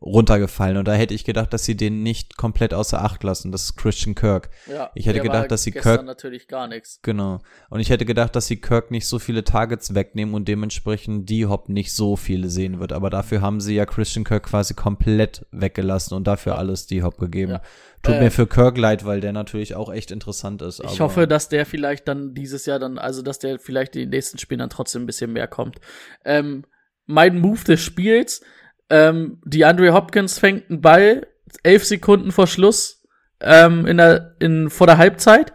runtergefallen 0.00 0.76
und 0.76 0.86
da 0.86 0.94
hätte 0.94 1.14
ich 1.14 1.24
gedacht, 1.24 1.52
dass 1.52 1.64
sie 1.64 1.76
den 1.76 2.02
nicht 2.02 2.36
komplett 2.36 2.74
außer 2.74 3.02
Acht 3.02 3.22
lassen. 3.22 3.52
Das 3.52 3.64
ist 3.64 3.76
Christian 3.76 4.14
Kirk. 4.14 4.50
Ja. 4.70 4.90
Ich 4.94 5.06
hätte 5.06 5.20
gedacht, 5.20 5.50
dass 5.50 5.62
sie 5.62 5.70
Kirk- 5.72 6.04
natürlich 6.04 6.48
gar 6.48 6.68
nichts. 6.68 7.00
Genau. 7.02 7.40
Und 7.70 7.80
ich 7.80 7.90
hätte 7.90 8.04
gedacht, 8.04 8.36
dass 8.36 8.46
sie 8.46 8.60
Kirk 8.60 8.90
nicht 8.90 9.06
so 9.06 9.18
viele 9.18 9.44
Targets 9.44 9.94
wegnehmen 9.94 10.34
und 10.34 10.48
dementsprechend 10.48 11.28
die 11.30 11.46
Hop 11.46 11.68
nicht 11.68 11.94
so 11.94 12.16
viele 12.16 12.48
sehen 12.50 12.78
wird. 12.78 12.92
Aber 12.92 13.10
dafür 13.10 13.40
haben 13.40 13.60
sie 13.60 13.74
ja 13.74 13.86
Christian 13.86 14.24
Kirk 14.24 14.44
quasi 14.44 14.74
komplett 14.74 15.46
weggelassen 15.50 16.14
und 16.14 16.26
dafür 16.26 16.58
alles 16.58 16.86
die 16.86 17.02
Hop 17.02 17.18
gegeben. 17.18 17.52
Ja. 17.52 17.62
Tut 18.02 18.14
Äh, 18.16 18.20
mir 18.24 18.30
für 18.30 18.46
Kirk 18.46 18.76
leid, 18.76 19.04
weil 19.04 19.20
der 19.20 19.32
natürlich 19.32 19.74
auch 19.74 19.90
echt 19.92 20.10
interessant 20.10 20.62
ist. 20.62 20.80
Ich 20.84 21.00
hoffe, 21.00 21.26
dass 21.26 21.48
der 21.48 21.66
vielleicht 21.66 22.06
dann 22.06 22.34
dieses 22.34 22.66
Jahr 22.66 22.78
dann, 22.78 22.98
also 22.98 23.22
dass 23.22 23.38
der 23.38 23.58
vielleicht 23.58 23.96
in 23.96 24.02
den 24.02 24.10
nächsten 24.10 24.38
Spielen 24.38 24.60
dann 24.60 24.70
trotzdem 24.70 25.02
ein 25.02 25.06
bisschen 25.06 25.32
mehr 25.32 25.48
kommt. 25.48 25.80
Ähm, 26.24 26.64
mein 27.06 27.38
Move 27.38 27.64
des 27.64 27.80
Spiels, 27.80 28.42
ähm, 28.90 29.40
die 29.44 29.64
Andre 29.64 29.92
Hopkins 29.92 30.38
fängt 30.38 30.70
einen 30.70 30.80
Ball 30.80 31.26
elf 31.62 31.84
Sekunden 31.84 32.32
vor 32.32 32.46
Schluss 32.46 33.04
ähm, 33.40 33.86
in 33.86 33.96
der, 33.96 34.36
in, 34.40 34.70
vor 34.70 34.86
der 34.86 34.98
Halbzeit 34.98 35.52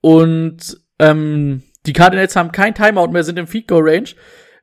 und 0.00 0.80
ähm, 0.98 1.62
die 1.86 1.92
Cardinals 1.92 2.36
haben 2.36 2.52
kein 2.52 2.74
Timeout 2.74 3.08
mehr, 3.08 3.24
sind 3.24 3.38
im 3.38 3.46
Field 3.46 3.68
Goal 3.68 3.88
Range. 3.88 4.08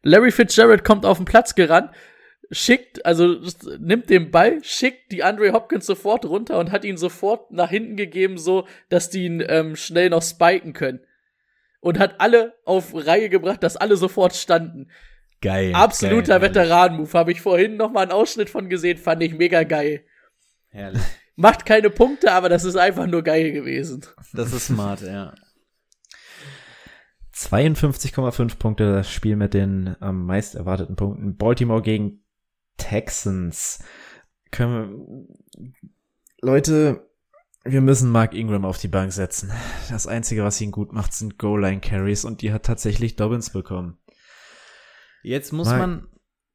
Larry 0.04 0.32
Fitzgerald 0.32 0.84
kommt 0.84 1.06
auf 1.06 1.18
den 1.18 1.26
Platz 1.26 1.56
gerannt, 1.56 1.92
schickt, 2.52 3.06
also 3.06 3.42
nimmt 3.80 4.10
den 4.10 4.32
Ball, 4.32 4.64
schickt 4.64 5.12
die 5.12 5.24
Andre 5.24 5.52
Hopkins 5.52 5.86
sofort 5.86 6.26
runter 6.26 6.60
und 6.60 6.72
hat 6.72 6.86
ihn 6.86 6.98
sofort 6.98 7.52
nach 7.52 7.70
hinten 7.70 7.98
gegeben, 7.98 8.38
so 8.38 8.68
dass 8.90 9.10
die 9.10 9.26
ihn 9.26 9.44
ähm, 9.48 9.76
schnell 9.76 10.10
noch 10.10 10.24
spiken 10.24 10.74
können. 10.74 11.02
Und 11.80 12.00
hat 12.00 12.20
alle 12.20 12.54
auf 12.66 12.94
Reihe 12.94 13.30
gebracht, 13.30 13.64
dass 13.64 13.78
alle 13.78 13.98
sofort 13.98 14.36
standen. 14.36 14.90
Geil. 15.42 15.74
Absoluter 15.74 16.42
Veteran-Move. 16.42 17.14
Habe 17.14 17.32
ich 17.32 17.42
vorhin 17.42 17.78
noch 17.78 17.92
mal 17.92 18.02
einen 18.02 18.12
Ausschnitt 18.12 18.50
von 18.50 18.70
gesehen, 18.70 18.98
fand 18.98 19.24
ich 19.24 19.34
mega 19.34 19.64
geil. 19.64 20.04
Herrlich. 20.70 21.02
Macht 21.36 21.66
keine 21.66 21.92
Punkte, 21.92 22.32
aber 22.32 22.50
das 22.50 22.64
ist 22.64 22.76
einfach 22.76 23.06
nur 23.06 23.22
geil 23.22 23.52
gewesen. 23.52 24.04
Das 24.34 24.54
ist 24.54 24.68
smart, 24.68 25.02
ja. 25.02 25.36
52,5 27.36 28.58
Punkte, 28.58 28.92
das 28.92 29.12
Spiel 29.12 29.36
mit 29.36 29.54
den 29.54 29.96
am 30.00 30.26
meist 30.26 30.56
erwarteten 30.56 30.96
Punkten. 30.96 31.38
Baltimore 31.38 31.84
gegen 31.84 32.24
Texans. 32.78 33.84
Können 34.50 35.28
wir, 35.54 35.70
Leute, 36.42 37.08
wir 37.64 37.82
müssen 37.82 38.10
Mark 38.10 38.34
Ingram 38.34 38.66
auf 38.66 38.80
die 38.80 38.88
Bank 38.88 39.12
setzen. 39.14 39.52
Das 39.90 40.08
Einzige, 40.08 40.44
was 40.44 40.60
ihn 40.62 40.72
gut 40.72 40.94
macht, 40.94 41.14
sind 41.14 41.38
Goal-Line-Carries 41.38 42.26
und 42.26 42.42
die 42.42 42.52
hat 42.52 42.64
tatsächlich 42.64 43.16
Dobbins 43.16 43.52
bekommen. 43.52 44.00
Jetzt 45.28 45.52
muss 45.54 45.68
Mal- 45.68 45.78
man. 45.80 46.08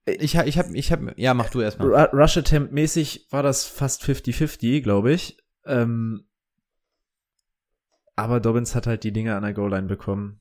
Ich 0.05 0.35
ich 0.35 0.59
hab, 0.59 0.71
ich 0.75 0.91
hab, 0.91 1.17
ja, 1.17 1.33
mach 1.33 1.51
du 1.51 1.61
erstmal. 1.61 1.89
Ru- 1.89 2.11
Rush 2.17 2.37
Attempt 2.37 2.73
mäßig 2.73 3.29
war 3.31 3.45
das 3.45 3.65
fast 3.67 4.03
50-50, 4.03 4.81
glaube 4.83 5.13
ich. 5.13 5.39
Ähm, 5.65 6.27
aber 8.17 8.41
Dobbins 8.41 8.75
hat 8.75 8.87
halt 8.87 9.05
die 9.05 9.13
Dinge 9.13 9.37
an 9.37 9.43
der 9.43 9.55
Goal-Line 9.55 9.87
bekommen, 9.87 10.41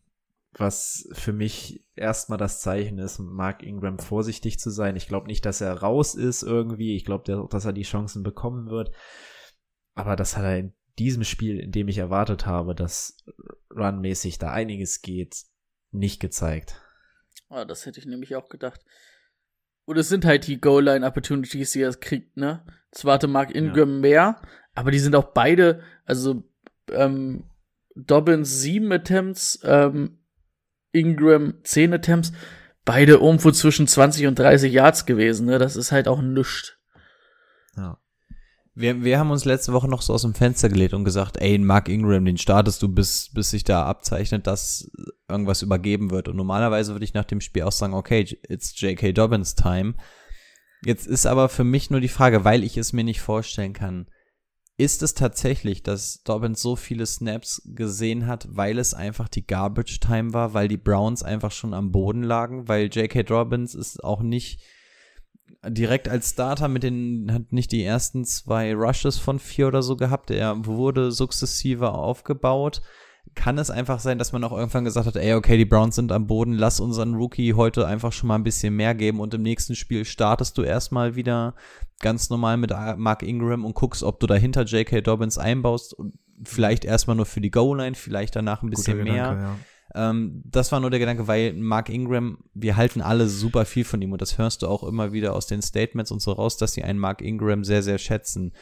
was 0.54 1.08
für 1.14 1.32
mich 1.32 1.86
erstmal 1.96 2.38
das 2.38 2.60
Zeichen 2.60 2.98
ist, 2.98 3.20
Mark 3.20 3.64
Ingram 3.64 4.00
vorsichtig 4.00 4.60
zu 4.60 4.70
sein. 4.72 4.96
Ich 4.96 5.08
glaube 5.08 5.28
nicht, 5.28 5.46
dass 5.46 5.62
er 5.62 5.74
raus 5.80 6.16
ist 6.16 6.42
irgendwie. 6.44 6.96
Ich 6.96 7.06
glaube, 7.06 7.48
dass 7.50 7.66
er 7.66 7.74
die 7.74 7.84
Chancen 7.84 8.24
bekommen 8.24 8.70
wird. 8.70 8.92
Aber 9.94 10.16
das 10.16 10.38
hat 10.38 10.44
er 10.44 10.58
in 10.58 10.74
diesem 11.00 11.24
Spiel, 11.24 11.60
in 11.60 11.72
dem 11.72 11.88
ich 11.88 12.00
erwartet 12.00 12.46
habe, 12.46 12.76
dass 12.76 13.24
runmäßig 13.76 14.40
da 14.40 14.52
einiges 14.52 15.02
geht, 15.02 15.44
nicht 15.92 16.20
gezeigt. 16.20 16.82
Ah, 17.52 17.66
das 17.66 17.86
hätte 17.86 18.00
ich 18.00 18.06
nämlich 18.06 18.36
auch 18.38 18.48
gedacht. 18.48 18.80
Und 19.84 19.98
es 19.98 20.08
sind 20.08 20.24
halt 20.24 20.48
die 20.48 20.62
Goal-Line-Opportunities, 20.62 21.72
die 21.72 21.82
er 21.82 21.94
kriegt, 21.94 22.38
ne? 22.38 22.66
Zwar 22.92 23.16
hatte 23.16 23.28
Mark 23.28 23.54
Ingram 23.54 24.00
mehr, 24.00 24.42
aber 24.74 24.92
die 24.92 25.00
sind 25.00 25.16
auch 25.16 25.34
beide, 25.34 25.84
also 26.06 26.44
ähm, 26.90 27.50
Dobbins 27.96 28.62
sieben 28.62 28.90
Attempts, 28.94 29.60
ähm, 29.64 30.20
Ingram 30.94 31.56
zehn 31.64 31.94
Attempts, 31.94 32.32
beide 32.86 33.14
irgendwo 33.14 33.52
zwischen 33.52 33.86
20 33.86 34.28
und 34.28 34.40
30 34.40 34.72
Yards 34.72 35.06
gewesen, 35.06 35.48
ne? 35.48 35.58
Das 35.58 35.76
ist 35.76 35.92
halt 35.92 36.08
auch 36.08 36.22
nichts. 36.22 36.78
Ja. 37.76 38.01
Wir, 38.74 39.04
wir 39.04 39.20
haben 39.20 39.32
uns 39.32 39.44
letzte 39.44 39.74
Woche 39.74 39.90
noch 39.90 40.02
so 40.02 40.14
aus 40.14 40.22
dem 40.22 40.34
Fenster 40.34 40.70
gelegt 40.70 40.94
und 40.94 41.04
gesagt, 41.04 41.38
ey, 41.38 41.58
Mark 41.58 41.90
Ingram, 41.90 42.24
den 42.24 42.38
startest 42.38 42.82
du, 42.82 42.88
bis, 42.88 43.30
bis 43.34 43.50
sich 43.50 43.66
da 43.66 43.86
abzeichnet, 43.86 44.48
dass 44.48 44.90
irgendwas 45.28 45.62
übergeben 45.62 46.10
wird. 46.10 46.30
Und 46.30 46.38
normalerweise 46.38 46.94
würde 46.94 47.04
ich 47.04 47.14
nach 47.14 47.26
dem 47.26 47.42
Spiel 47.42 47.64
auch 47.64 47.72
sagen, 47.74 47.94
okay, 47.94 48.22
it's 48.48 48.80
J.K. 48.80 49.12
Dobbins 49.12 49.56
Time. 49.56 49.96
Jetzt 50.86 51.06
ist 51.06 51.26
aber 51.26 51.50
für 51.50 51.66
mich 51.66 51.90
nur 51.90 52.00
die 52.00 52.08
Frage, 52.08 52.46
weil 52.46 52.64
ich 52.64 52.78
es 52.78 52.94
mir 52.94 53.04
nicht 53.04 53.22
vorstellen 53.22 53.74
kann, 53.74 54.08
ist 54.78 55.04
es 55.04 55.14
tatsächlich, 55.14 55.84
dass 55.84 56.24
Dobbins 56.24 56.62
so 56.62 56.76
viele 56.76 57.06
Snaps 57.06 57.62
gesehen 57.66 58.26
hat, 58.26 58.48
weil 58.50 58.80
es 58.80 58.94
einfach 58.94 59.28
die 59.28 59.46
Garbage 59.46 60.00
Time 60.00 60.34
war, 60.34 60.54
weil 60.54 60.68
die 60.70 60.78
Browns 60.78 61.24
einfach 61.24 61.52
schon 61.52 61.74
am 61.74 61.92
Boden 61.92 62.24
lagen, 62.24 62.68
weil 62.68 62.88
J.K. 62.88 63.24
Dobbins 63.24 63.76
ist 63.76 64.04
auch 64.04 64.22
nicht 64.22 64.62
direkt 65.68 66.10
als 66.10 66.32
Starter 66.32 66.68
mit 66.68 66.84
den, 66.84 67.32
hat 67.32 67.52
nicht 67.52 67.72
die 67.72 67.84
ersten 67.84 68.26
zwei 68.26 68.74
Rushes 68.74 69.18
von 69.18 69.40
vier 69.40 69.68
oder 69.68 69.84
so 69.84 69.96
gehabt. 69.96 70.32
Er 70.32 70.66
wurde 70.66 71.12
sukzessive 71.12 71.92
aufgebaut. 71.92 72.82
kann 73.36 73.58
es 73.58 73.70
einfach 73.70 74.00
sein, 74.00 74.18
dass 74.18 74.34
man 74.34 74.44
auch 74.44 74.52
irgendwann 74.52 74.84
gesagt 74.84 75.08
hat, 75.08 75.16
ey, 75.16 75.36
okay, 75.36 75.58
die 75.58 75.66
Browns 75.66 75.96
sind 75.96 76.12
am 76.12 76.28
Boden, 76.28 76.54
lass 76.54 76.80
unseren 76.80 77.14
Rookie 77.14 77.54
heute 77.54 77.86
einfach 77.86 78.12
schon 78.12 78.28
mal 78.28 78.36
ein 78.36 78.44
bisschen 78.44 78.76
mehr 78.76 78.96
geben 78.96 79.20
und 79.20 79.34
im 79.34 79.42
nächsten 79.44 79.76
Spiel 79.76 80.04
startest 80.06 80.58
du 80.58 80.64
erstmal 80.64 81.16
wieder 81.16 81.56
ganz 82.00 82.30
normal 82.30 82.58
mit 82.58 82.72
Mark 82.98 83.24
Ingram 83.24 83.64
und 83.64 83.76
guckst, 83.76 84.04
ob 84.04 84.20
du 84.20 84.28
dahinter 84.28 84.64
J.K. 84.64 85.02
Dobbins 85.02 85.38
einbaust 85.38 85.94
und 85.94 86.14
vielleicht 86.44 86.84
erstmal 86.84 87.16
nur 87.16 87.28
für 87.28 87.42
die 87.42 87.52
Goal-Line, 87.52 87.96
vielleicht 87.96 88.36
danach 88.36 88.64
ein 88.64 88.70
bisschen 88.70 88.98
Guter 88.98 89.12
mehr. 89.12 89.30
Gedanke, 89.30 89.44
ja. 89.44 89.56
Ähm, 89.94 90.42
das 90.46 90.72
war 90.72 90.80
nur 90.80 90.90
der 90.90 91.00
Gedanke, 91.00 91.28
weil 91.28 91.54
Mark 91.54 91.90
Ingram, 91.90 92.40
wir 92.54 92.78
halten 92.78 93.02
alle 93.02 93.28
super 93.28 93.66
viel 93.66 93.84
von 93.84 94.02
ihm 94.02 94.12
und 94.12 94.22
das 94.22 94.38
hörst 94.38 94.62
du 94.62 94.68
auch 94.68 94.84
immer 94.84 95.12
wieder 95.12 95.34
aus 95.34 95.48
den 95.48 95.62
Statements 95.62 96.12
und 96.12 96.22
so 96.22 96.32
raus, 96.32 96.58
dass 96.58 96.74
sie 96.74 96.84
einen 96.84 97.00
Mark 97.00 97.22
Ingram 97.22 97.64
sehr, 97.64 97.84
sehr 97.84 97.98
schätzen. 97.98 98.54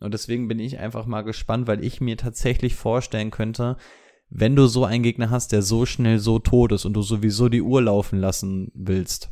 Und 0.00 0.12
deswegen 0.12 0.48
bin 0.48 0.58
ich 0.58 0.78
einfach 0.78 1.06
mal 1.06 1.22
gespannt, 1.22 1.68
weil 1.68 1.84
ich 1.84 2.00
mir 2.00 2.16
tatsächlich 2.16 2.74
vorstellen 2.74 3.30
könnte, 3.30 3.76
wenn 4.28 4.56
du 4.56 4.66
so 4.66 4.84
einen 4.84 5.04
Gegner 5.04 5.30
hast, 5.30 5.52
der 5.52 5.62
so 5.62 5.86
schnell 5.86 6.18
so 6.18 6.38
tot 6.38 6.72
ist 6.72 6.84
und 6.84 6.94
du 6.94 7.02
sowieso 7.02 7.48
die 7.48 7.62
Uhr 7.62 7.82
laufen 7.82 8.18
lassen 8.18 8.72
willst, 8.74 9.30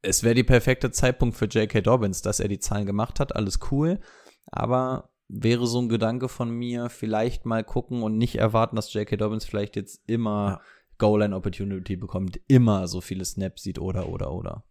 es 0.00 0.22
wäre 0.22 0.34
die 0.34 0.44
perfekte 0.44 0.90
Zeitpunkt 0.90 1.36
für 1.36 1.46
J.K. 1.46 1.80
Dobbins, 1.80 2.22
dass 2.22 2.40
er 2.40 2.48
die 2.48 2.58
Zahlen 2.58 2.86
gemacht 2.86 3.20
hat, 3.20 3.34
alles 3.36 3.58
cool, 3.70 4.00
aber 4.46 5.10
wäre 5.28 5.66
so 5.66 5.80
ein 5.80 5.88
Gedanke 5.88 6.28
von 6.28 6.50
mir, 6.50 6.90
vielleicht 6.90 7.46
mal 7.46 7.64
gucken 7.64 8.02
und 8.02 8.18
nicht 8.18 8.36
erwarten, 8.36 8.76
dass 8.76 8.92
J.K. 8.92 9.16
Dobbins 9.16 9.44
vielleicht 9.44 9.76
jetzt 9.76 10.02
immer 10.06 10.46
Ja. 10.46 10.60
Goal-Line-Opportunity 10.98 11.96
bekommt, 11.96 12.40
immer 12.46 12.86
so 12.86 13.00
viele 13.00 13.24
Snaps 13.24 13.62
sieht 13.62 13.78
oder, 13.78 14.08
oder, 14.08 14.32
oder. 14.32 14.64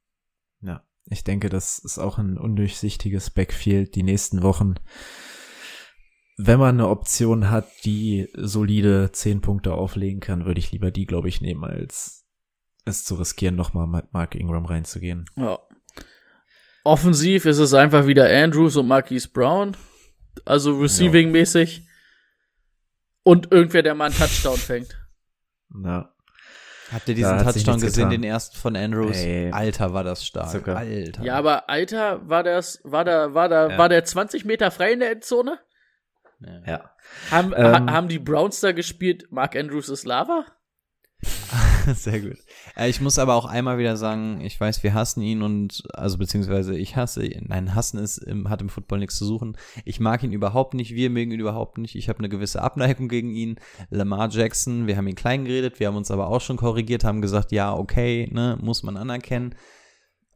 Ja, 0.61 0.83
ich 1.05 1.23
denke, 1.23 1.49
das 1.49 1.79
ist 1.79 1.99
auch 1.99 2.17
ein 2.17 2.37
undurchsichtiges 2.37 3.29
Backfield 3.29 3.95
die 3.95 4.03
nächsten 4.03 4.41
Wochen. 4.41 4.75
Wenn 6.37 6.59
man 6.59 6.79
eine 6.79 6.87
Option 6.87 7.51
hat, 7.51 7.67
die 7.83 8.29
solide 8.35 9.11
10 9.11 9.41
Punkte 9.41 9.73
auflegen 9.73 10.19
kann, 10.19 10.45
würde 10.45 10.59
ich 10.59 10.71
lieber 10.71 10.91
die, 10.91 11.05
glaube 11.05 11.27
ich, 11.27 11.41
nehmen, 11.41 11.63
als 11.63 12.25
es 12.85 13.03
zu 13.03 13.15
riskieren, 13.15 13.55
nochmal 13.55 13.87
mit 13.87 14.13
Mark 14.13 14.35
Ingram 14.35 14.65
reinzugehen. 14.65 15.25
Ja. 15.35 15.59
Offensiv 16.85 17.45
ist 17.45 17.59
es 17.59 17.73
einfach 17.73 18.07
wieder 18.07 18.29
Andrews 18.29 18.75
und 18.75 18.87
Marquise 18.87 19.29
Brown. 19.29 19.77
Also 20.45 20.77
receiving-mäßig. 20.79 21.87
Und 23.23 23.51
irgendwer, 23.51 23.83
der 23.83 23.95
mal 23.95 24.05
einen 24.05 24.15
Touchdown 24.17 24.57
fängt. 24.57 24.97
Ja, 25.83 26.09
Habt 26.91 27.07
ihr 27.09 27.15
diesen 27.15 27.39
Touchdown 27.39 27.79
gesehen, 27.79 28.09
getan. 28.09 28.21
den 28.21 28.23
ersten 28.23 28.55
von 28.57 28.75
Andrews? 28.75 29.17
Ey. 29.17 29.51
Alter, 29.51 29.93
war 29.93 30.03
das 30.03 30.25
stark. 30.25 30.49
Zucker. 30.49 30.77
Alter. 30.77 31.23
Ja, 31.23 31.35
aber 31.35 31.67
Alter, 31.69 32.27
war 32.29 32.43
das, 32.43 32.81
war 32.83 33.03
da, 33.05 33.33
war 33.33 33.49
da, 33.49 33.69
Ja. 33.69 33.77
war 33.77 33.89
der 33.89 34.03
20 34.03 34.45
Meter 34.45 34.69
frei 34.69 34.91
in 34.93 34.99
der 34.99 35.11
Endzone? 35.11 35.59
ja. 36.67 36.91
Haben, 37.31 37.53
Ähm. 37.55 37.87
ha, 37.87 37.91
haben 37.93 38.07
die 38.09 38.19
Browns 38.19 38.59
da 38.59 38.73
gespielt, 38.73 39.27
Mark 39.31 39.55
Andrews 39.55 39.89
ist 39.89 40.05
Lava? 40.05 40.45
Sehr 41.95 42.21
gut. 42.21 42.37
Äh, 42.77 42.89
ich 42.89 43.01
muss 43.01 43.19
aber 43.19 43.35
auch 43.35 43.45
einmal 43.45 43.77
wieder 43.77 43.97
sagen, 43.97 44.41
ich 44.41 44.59
weiß, 44.59 44.83
wir 44.83 44.93
hassen 44.93 45.21
ihn 45.21 45.41
und, 45.41 45.83
also 45.93 46.17
beziehungsweise 46.17 46.77
ich 46.77 46.95
hasse 46.95 47.25
ihn. 47.25 47.45
Nein, 47.47 47.75
hassen 47.75 47.99
ist, 47.99 48.17
im, 48.19 48.49
hat 48.49 48.61
im 48.61 48.69
Football 48.69 48.99
nichts 48.99 49.17
zu 49.17 49.25
suchen. 49.25 49.57
Ich 49.83 49.99
mag 49.99 50.23
ihn 50.23 50.31
überhaupt 50.31 50.73
nicht, 50.73 50.93
wir 50.95 51.09
mögen 51.09 51.31
ihn 51.31 51.39
überhaupt 51.39 51.77
nicht. 51.77 51.95
Ich 51.95 52.09
habe 52.09 52.19
eine 52.19 52.29
gewisse 52.29 52.61
Abneigung 52.61 53.07
gegen 53.07 53.31
ihn. 53.31 53.55
Lamar 53.89 54.29
Jackson, 54.29 54.87
wir 54.87 54.97
haben 54.97 55.07
ihn 55.07 55.15
klein 55.15 55.45
geredet, 55.45 55.79
wir 55.79 55.87
haben 55.87 55.97
uns 55.97 56.11
aber 56.11 56.27
auch 56.27 56.41
schon 56.41 56.57
korrigiert, 56.57 57.03
haben 57.03 57.21
gesagt, 57.21 57.51
ja, 57.51 57.73
okay, 57.73 58.29
ne, 58.31 58.57
muss 58.61 58.83
man 58.83 58.97
anerkennen. 58.97 59.55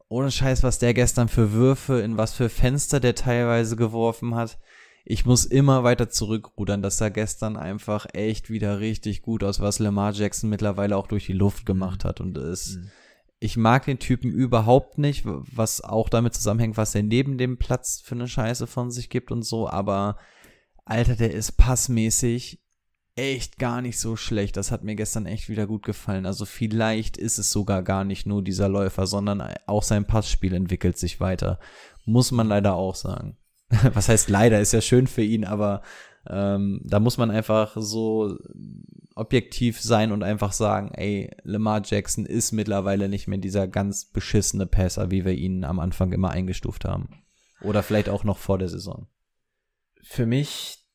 Ohne 0.08 0.30
Scheiß, 0.30 0.62
was 0.62 0.78
der 0.78 0.94
gestern 0.94 1.28
für 1.28 1.52
Würfe, 1.52 2.00
in 2.00 2.16
was 2.16 2.32
für 2.32 2.48
Fenster 2.48 2.98
der 2.98 3.14
teilweise 3.14 3.76
geworfen 3.76 4.34
hat. 4.34 4.58
Ich 5.10 5.24
muss 5.24 5.46
immer 5.46 5.84
weiter 5.84 6.10
zurückrudern. 6.10 6.82
Das 6.82 6.98
sah 6.98 7.08
gestern 7.08 7.56
einfach 7.56 8.06
echt 8.12 8.50
wieder 8.50 8.78
richtig 8.78 9.22
gut 9.22 9.42
aus, 9.42 9.58
was 9.58 9.78
Lamar 9.78 10.12
Jackson 10.12 10.50
mittlerweile 10.50 10.98
auch 10.98 11.06
durch 11.06 11.24
die 11.24 11.32
Luft 11.32 11.64
gemacht 11.64 12.04
hat. 12.04 12.20
Und 12.20 12.36
es, 12.36 12.76
Mhm. 12.76 12.90
ich 13.38 13.56
mag 13.56 13.86
den 13.86 13.98
Typen 13.98 14.30
überhaupt 14.30 14.98
nicht, 14.98 15.22
was 15.24 15.80
auch 15.80 16.10
damit 16.10 16.34
zusammenhängt, 16.34 16.76
was 16.76 16.94
er 16.94 17.04
neben 17.04 17.38
dem 17.38 17.56
Platz 17.56 18.02
für 18.04 18.16
eine 18.16 18.28
Scheiße 18.28 18.66
von 18.66 18.90
sich 18.90 19.08
gibt 19.08 19.32
und 19.32 19.44
so. 19.44 19.66
Aber 19.66 20.18
Alter, 20.84 21.16
der 21.16 21.32
ist 21.32 21.52
passmäßig 21.52 22.60
echt 23.14 23.58
gar 23.58 23.80
nicht 23.80 23.98
so 23.98 24.14
schlecht. 24.14 24.58
Das 24.58 24.70
hat 24.70 24.84
mir 24.84 24.94
gestern 24.94 25.24
echt 25.24 25.48
wieder 25.48 25.66
gut 25.66 25.86
gefallen. 25.86 26.26
Also 26.26 26.44
vielleicht 26.44 27.16
ist 27.16 27.38
es 27.38 27.50
sogar 27.50 27.82
gar 27.82 28.04
nicht 28.04 28.26
nur 28.26 28.44
dieser 28.44 28.68
Läufer, 28.68 29.06
sondern 29.06 29.40
auch 29.64 29.82
sein 29.82 30.06
Passspiel 30.06 30.52
entwickelt 30.52 30.98
sich 30.98 31.18
weiter. 31.18 31.58
Muss 32.04 32.30
man 32.30 32.46
leider 32.46 32.74
auch 32.74 32.94
sagen. 32.94 33.38
Was 33.94 34.08
heißt 34.08 34.30
leider, 34.30 34.60
ist 34.60 34.72
ja 34.72 34.80
schön 34.80 35.06
für 35.06 35.22
ihn, 35.22 35.44
aber 35.44 35.82
ähm, 36.28 36.80
da 36.84 37.00
muss 37.00 37.18
man 37.18 37.30
einfach 37.30 37.76
so 37.76 38.36
objektiv 39.14 39.80
sein 39.80 40.12
und 40.12 40.22
einfach 40.22 40.52
sagen, 40.52 40.92
ey, 40.94 41.30
Lamar 41.42 41.82
Jackson 41.84 42.24
ist 42.24 42.52
mittlerweile 42.52 43.08
nicht 43.08 43.26
mehr 43.26 43.38
dieser 43.38 43.66
ganz 43.66 44.04
beschissene 44.06 44.66
Passer, 44.66 45.10
wie 45.10 45.24
wir 45.24 45.32
ihn 45.32 45.64
am 45.64 45.80
Anfang 45.80 46.12
immer 46.12 46.30
eingestuft 46.30 46.84
haben. 46.84 47.24
Oder 47.62 47.82
vielleicht 47.82 48.08
auch 48.08 48.24
noch 48.24 48.38
vor 48.38 48.58
der 48.58 48.68
Saison. 48.68 49.08
Für 50.02 50.26
mich, 50.26 50.86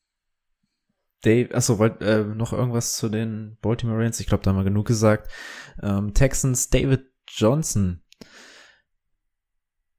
Dave, 1.21 1.53
achso, 1.53 1.79
wollt, 1.79 2.01
äh, 2.01 2.23
noch 2.23 2.53
irgendwas 2.53 2.95
zu 2.95 3.09
den 3.09 3.57
Baltimore 3.61 3.97
Ravens? 3.97 4.19
Ich 4.19 4.27
glaube, 4.27 4.43
da 4.43 4.51
haben 4.51 4.57
wir 4.57 4.63
genug 4.63 4.87
gesagt. 4.87 5.29
Ähm, 5.81 6.13
Texans, 6.13 6.69
David 6.69 7.05
Johnson. 7.27 8.02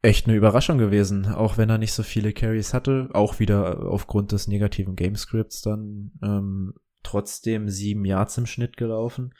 Echt 0.05 0.26
eine 0.26 0.36
Überraschung 0.36 0.76
gewesen, 0.76 1.26
auch 1.26 1.56
wenn 1.56 1.70
er 1.70 1.78
nicht 1.78 1.94
so 1.94 2.02
viele 2.02 2.32
Carries 2.32 2.74
hatte, 2.74 3.09
auch 3.14 3.39
wieder 3.39 3.86
aufgrund 3.90 4.32
des 4.32 4.48
negativen 4.48 4.97
Gamescripts 4.97 5.62
dann 5.62 6.12
ähm, 6.22 6.74
trotzdem 7.02 7.68
sieben 7.70 8.05
Yards 8.05 8.36
im 8.36 8.44
Schnitt 8.47 8.76
gelaufen 8.76 9.35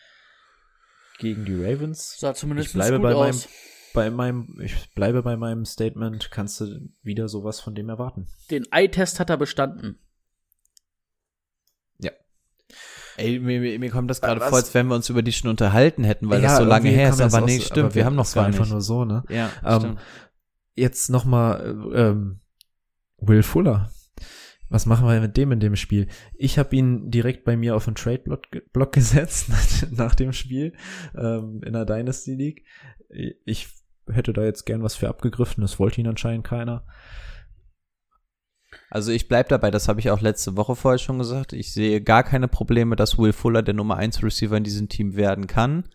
gegen 1.19 1.45
die 1.45 1.55
Ravens. 1.55 2.19
Sah 2.19 2.33
zumindest 2.33 2.69
Ich 2.71 2.75
bleibe 2.75 2.97
gut 2.97 3.03
bei 3.05 3.15
aus. 3.15 3.49
Bei 3.93 4.11
meinem, 4.11 4.59
ich 4.61 4.93
bleibe 4.95 5.23
bei 5.23 5.37
meinem 5.37 5.65
Statement, 5.67 6.31
kannst 6.31 6.61
du 6.61 6.89
wieder 7.03 7.29
sowas 7.29 7.61
von 7.61 7.75
dem 7.75 7.89
erwarten. 7.91 8.27
Den 8.51 8.65
Eye-Test 8.73 9.21
hat 9.21 9.31
er 9.31 9.37
bestanden. 9.37 9.99
Ey, 13.17 13.39
mir, 13.39 13.61
mir, 13.61 13.79
mir 13.79 13.91
kommt 13.91 14.11
das 14.11 14.21
gerade 14.21 14.41
vor, 14.41 14.57
als 14.59 14.75
wenn 14.75 14.89
wir 14.89 14.97
uns 14.97 15.09
über 15.09 15.23
die 15.23 15.33
schon 15.33 15.49
unterhalten 15.51 16.03
hätten, 16.05 16.29
weil 16.31 16.41
das 16.43 16.53
Ja, 16.53 16.59
so 16.59 16.65
lange 16.65 16.89
her 16.89 17.11
ist, 17.11 17.21
das 17.21 17.33
aber 17.33 17.47
nee, 17.47 17.61
stimmt, 17.61 17.79
aber 17.87 17.95
wir 17.95 18.05
haben 18.05 18.17
noch 18.17 18.25
das 18.25 18.35
gar 18.35 18.47
einfach 18.47 18.61
nicht. 18.65 18.73
nur 18.73 18.81
so, 18.81 19.05
ne? 19.05 19.23
Ja, 19.29 19.51
Ähm, 19.65 19.79
stimmt. 19.81 20.01
Jetzt 20.75 21.11
noch 21.11 21.25
mal 21.25 21.93
ähm, 21.95 22.41
Will 23.19 23.43
Fuller. 23.43 23.91
Was 24.69 24.87
machen 24.87 25.07
wir 25.07 25.21
mit 25.21 25.37
dem 25.37 25.53
in 25.53 25.61
dem 25.61 25.77
Spiel? 25.77 26.09
Ich 26.37 26.59
habe 26.59 26.75
ihn 26.75 27.11
direkt 27.11 27.45
bei 27.45 27.57
mir 27.57 27.77
auf 27.77 27.85
den 27.85 27.95
Trade-Block 27.95 28.73
Block 28.73 28.93
gesetzt 28.93 29.51
nach 29.91 30.15
dem 30.15 30.33
Spiel 30.33 30.73
ähm, 31.17 31.61
in 31.65 31.75
der 31.75 31.85
Dynasty 31.85 32.35
League. 32.35 32.65
Ich 33.45 33.69
hätte 34.09 34.33
da 34.33 34.43
jetzt 34.43 34.65
gern 34.65 34.83
was 34.83 34.97
für 34.97 35.09
abgegriffen, 35.09 35.63
das 35.63 35.79
wollte 35.79 36.01
ihn 36.01 36.09
anscheinend 36.09 36.45
keiner. 36.45 36.85
Also 38.91 39.13
ich 39.13 39.29
bleib 39.29 39.49
dabei, 39.49 39.71
das 39.71 39.89
habe 39.89 40.01
ich 40.01 40.11
auch 40.11 40.21
letzte 40.21 40.57
Woche 40.57 40.75
vorher 40.75 40.99
schon 40.99 41.19
gesagt. 41.19 41.53
Ich 41.53 41.73
sehe 41.73 42.01
gar 42.01 42.25
keine 42.25 42.49
Probleme, 42.49 42.97
dass 42.97 43.19
Will 43.19 43.33
Fuller 43.33 43.63
der 43.63 43.75
Nummer 43.75 43.97
1 43.97 44.23
Receiver 44.23 44.57
in 44.57 44.65
diesem 44.65 44.89
Team 44.89 45.15
werden 45.15 45.47
kann. 45.47 45.89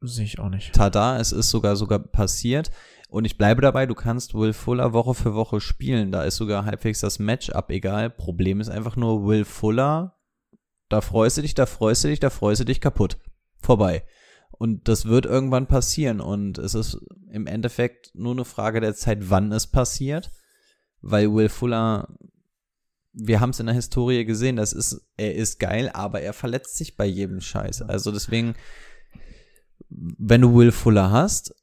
Sehe 0.00 0.24
ich 0.24 0.38
auch 0.38 0.48
nicht. 0.48 0.72
Tada, 0.72 1.18
es 1.18 1.32
ist 1.32 1.50
sogar 1.50 1.76
sogar 1.76 1.98
passiert. 1.98 2.70
Und 3.10 3.24
ich 3.24 3.36
bleibe 3.36 3.60
dabei, 3.60 3.86
du 3.86 3.94
kannst 3.94 4.34
Will 4.34 4.52
Fuller 4.52 4.92
Woche 4.92 5.14
für 5.14 5.34
Woche 5.34 5.60
spielen. 5.60 6.12
Da 6.12 6.22
ist 6.22 6.36
sogar 6.36 6.64
halbwegs 6.64 7.00
das 7.00 7.18
Matchup 7.18 7.70
egal. 7.70 8.08
Problem 8.08 8.60
ist 8.60 8.70
einfach 8.70 8.96
nur 8.96 9.26
Will 9.26 9.44
Fuller. 9.44 10.16
Da 10.88 11.00
freust 11.00 11.36
du 11.36 11.42
dich, 11.42 11.54
da 11.54 11.66
freust 11.66 12.04
du 12.04 12.08
dich, 12.08 12.20
da 12.20 12.30
freust 12.30 12.60
du 12.60 12.64
dich 12.64 12.80
kaputt. 12.80 13.18
Vorbei. 13.58 14.04
Und 14.50 14.88
das 14.88 15.06
wird 15.06 15.26
irgendwann 15.26 15.66
passieren. 15.66 16.20
Und 16.20 16.58
es 16.58 16.74
ist 16.74 16.98
im 17.32 17.46
Endeffekt 17.46 18.12
nur 18.14 18.32
eine 18.32 18.44
Frage 18.44 18.80
der 18.80 18.94
Zeit, 18.94 19.30
wann 19.30 19.50
es 19.52 19.66
passiert. 19.66 20.30
Weil 21.00 21.32
Will 21.32 21.48
Fuller, 21.48 22.16
wir 23.12 23.40
haben 23.40 23.50
es 23.50 23.60
in 23.60 23.66
der 23.66 23.74
Historie 23.74 24.24
gesehen, 24.24 24.56
das 24.56 24.72
ist, 24.72 25.00
er 25.16 25.34
ist 25.34 25.58
geil, 25.58 25.90
aber 25.92 26.20
er 26.20 26.32
verletzt 26.32 26.76
sich 26.76 26.96
bei 26.96 27.06
jedem 27.06 27.40
Scheiß. 27.40 27.82
Also 27.82 28.12
deswegen, 28.12 28.54
wenn 29.90 30.40
du 30.40 30.54
Will 30.54 30.72
Fuller 30.72 31.10
hast, 31.10 31.54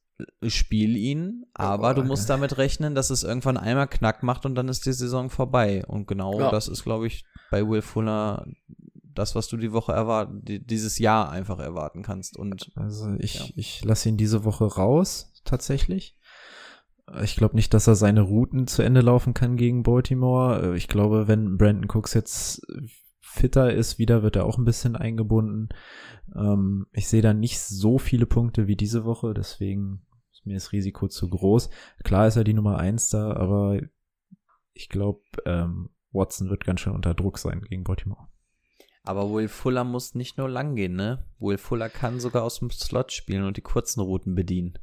spiel 0.48 0.98
ihn, 0.98 1.46
aber 1.54 1.94
du 1.94 2.04
musst 2.04 2.30
damit 2.30 2.58
rechnen, 2.58 2.96
dass 2.96 3.10
es 3.12 3.24
irgendwann 3.24 3.58
einmal 3.58 3.88
Knack 3.88 4.24
macht 4.24 4.46
und 4.46 4.56
dann 4.56 4.68
ist 4.68 4.86
die 4.86 4.94
Saison 4.94 5.30
vorbei. 5.30 5.86
Und 5.86 6.08
genau 6.08 6.40
Ja. 6.40 6.52
das 6.52 6.68
ist, 6.68 6.84
glaube 6.84 7.08
ich, 7.08 7.24
bei 7.52 7.68
Will 7.68 7.82
Fuller 7.84 8.46
das, 9.04 9.36
was 9.36 9.48
du 9.48 9.58
die 9.58 9.72
Woche 9.74 9.94
erwarten, 9.94 10.44
die, 10.44 10.64
dieses 10.64 11.00
Jahr 11.00 11.30
einfach 11.32 11.60
erwarten 11.60 12.04
kannst. 12.04 12.38
Und 12.38 12.72
Also 12.76 13.14
ich, 13.20 13.36
Ja. 13.36 13.46
ich 13.56 13.84
lasse 13.86 14.10
ihn 14.10 14.18
diese 14.18 14.44
Woche 14.44 14.66
raus, 14.66 15.32
tatsächlich. 15.44 16.16
Ich 17.24 17.36
glaube 17.36 17.56
nicht, 17.56 17.74
dass 17.74 17.88
er 17.88 17.96
seine 17.96 18.22
Routen 18.22 18.68
zu 18.68 18.82
Ende 18.82 19.02
laufen 19.02 19.34
kann 19.34 19.56
gegen 19.56 19.84
Baltimore. 19.84 20.76
Ich 20.76 20.88
glaube, 20.88 21.28
wenn 21.28 21.58
Brandon 21.58 21.90
Cooks 21.90 22.14
jetzt 22.14 22.66
fitter 23.22 23.72
ist, 23.74 23.98
wieder 23.98 24.24
wird 24.24 24.36
er 24.36 24.46
auch 24.46 24.58
ein 24.58 24.66
bisschen 24.66 24.96
eingebunden. 24.96 25.70
Ähm, 26.36 26.88
ich 26.92 27.08
sehe 27.08 27.22
da 27.22 27.34
nicht 27.34 27.60
so 27.60 27.98
viele 27.98 28.26
Punkte 28.26 28.68
wie 28.68 28.76
diese 28.76 29.06
Woche, 29.06 29.34
deswegen 29.34 30.06
ist 30.32 30.46
mir 30.46 30.56
das 30.56 30.72
Risiko 30.72 31.08
zu 31.08 31.30
groß. 31.30 31.70
Klar 32.04 32.28
ist 32.28 32.36
er 32.36 32.44
die 32.44 32.54
Nummer 32.54 32.78
eins 32.78 33.10
da, 33.10 33.34
aber 33.34 33.80
ich 34.74 34.90
glaube, 34.90 35.22
ähm, 35.46 35.90
Watson 36.12 36.50
wird 36.50 36.66
ganz 36.66 36.82
schön 36.82 36.94
unter 36.94 37.14
Druck 37.14 37.38
sein 37.38 37.62
gegen 37.62 37.84
Baltimore. 37.84 38.28
Aber 39.04 39.32
Will 39.32 39.48
Fuller 39.48 39.84
muss 39.84 40.16
nicht 40.16 40.38
nur 40.38 40.50
lang 40.50 40.76
gehen, 40.76 40.96
ne? 40.96 41.26
Will 41.40 41.58
Fuller 41.58 41.90
kann 41.90 42.20
sogar 42.20 42.44
aus 42.44 42.60
dem 42.60 42.70
Slot 42.72 43.14
spielen 43.14 43.46
und 43.46 43.56
die 43.56 43.62
kurzen 43.62 44.02
Routen 44.02 44.36
bedienen. 44.36 44.78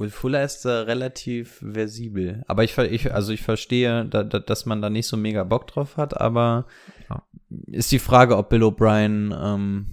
Will 0.00 0.10
Fuller 0.10 0.42
ist 0.42 0.64
äh, 0.64 0.70
relativ 0.70 1.62
versibel. 1.72 2.42
Aber 2.48 2.64
ich, 2.64 2.76
ich, 2.78 3.12
also 3.12 3.32
ich 3.32 3.42
verstehe, 3.42 4.06
da, 4.06 4.24
da, 4.24 4.38
dass 4.38 4.66
man 4.66 4.80
da 4.82 4.90
nicht 4.90 5.06
so 5.06 5.16
mega 5.16 5.44
Bock 5.44 5.66
drauf 5.66 5.96
hat, 5.96 6.18
aber 6.20 6.66
Ja. 7.08 7.22
ist 7.66 7.92
die 7.92 7.98
Frage, 7.98 8.36
ob 8.36 8.48
Bill 8.48 8.62
O'Brien 8.62 9.32
ähm, 9.40 9.86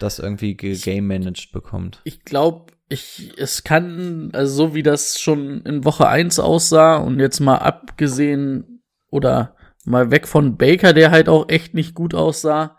das 0.00 0.18
irgendwie 0.18 0.54
game-managed 0.56 1.52
bekommt. 1.52 2.00
Ich 2.04 2.24
glaube, 2.24 2.72
ich, 2.88 3.32
es 3.36 3.62
kann, 3.62 4.30
also 4.32 4.54
so 4.54 4.74
wie 4.74 4.82
das 4.82 5.20
schon 5.20 5.62
in 5.62 5.84
Woche 5.84 6.08
1 6.08 6.38
aussah 6.40 6.96
und 6.96 7.20
jetzt 7.20 7.40
mal 7.40 7.58
abgesehen 7.58 8.82
oder 9.10 9.56
mal 9.84 10.10
weg 10.10 10.26
von 10.26 10.56
Baker, 10.56 10.92
der 10.92 11.10
halt 11.10 11.28
auch 11.28 11.48
echt 11.48 11.74
nicht 11.74 11.94
gut 11.94 12.14
aussah. 12.14 12.76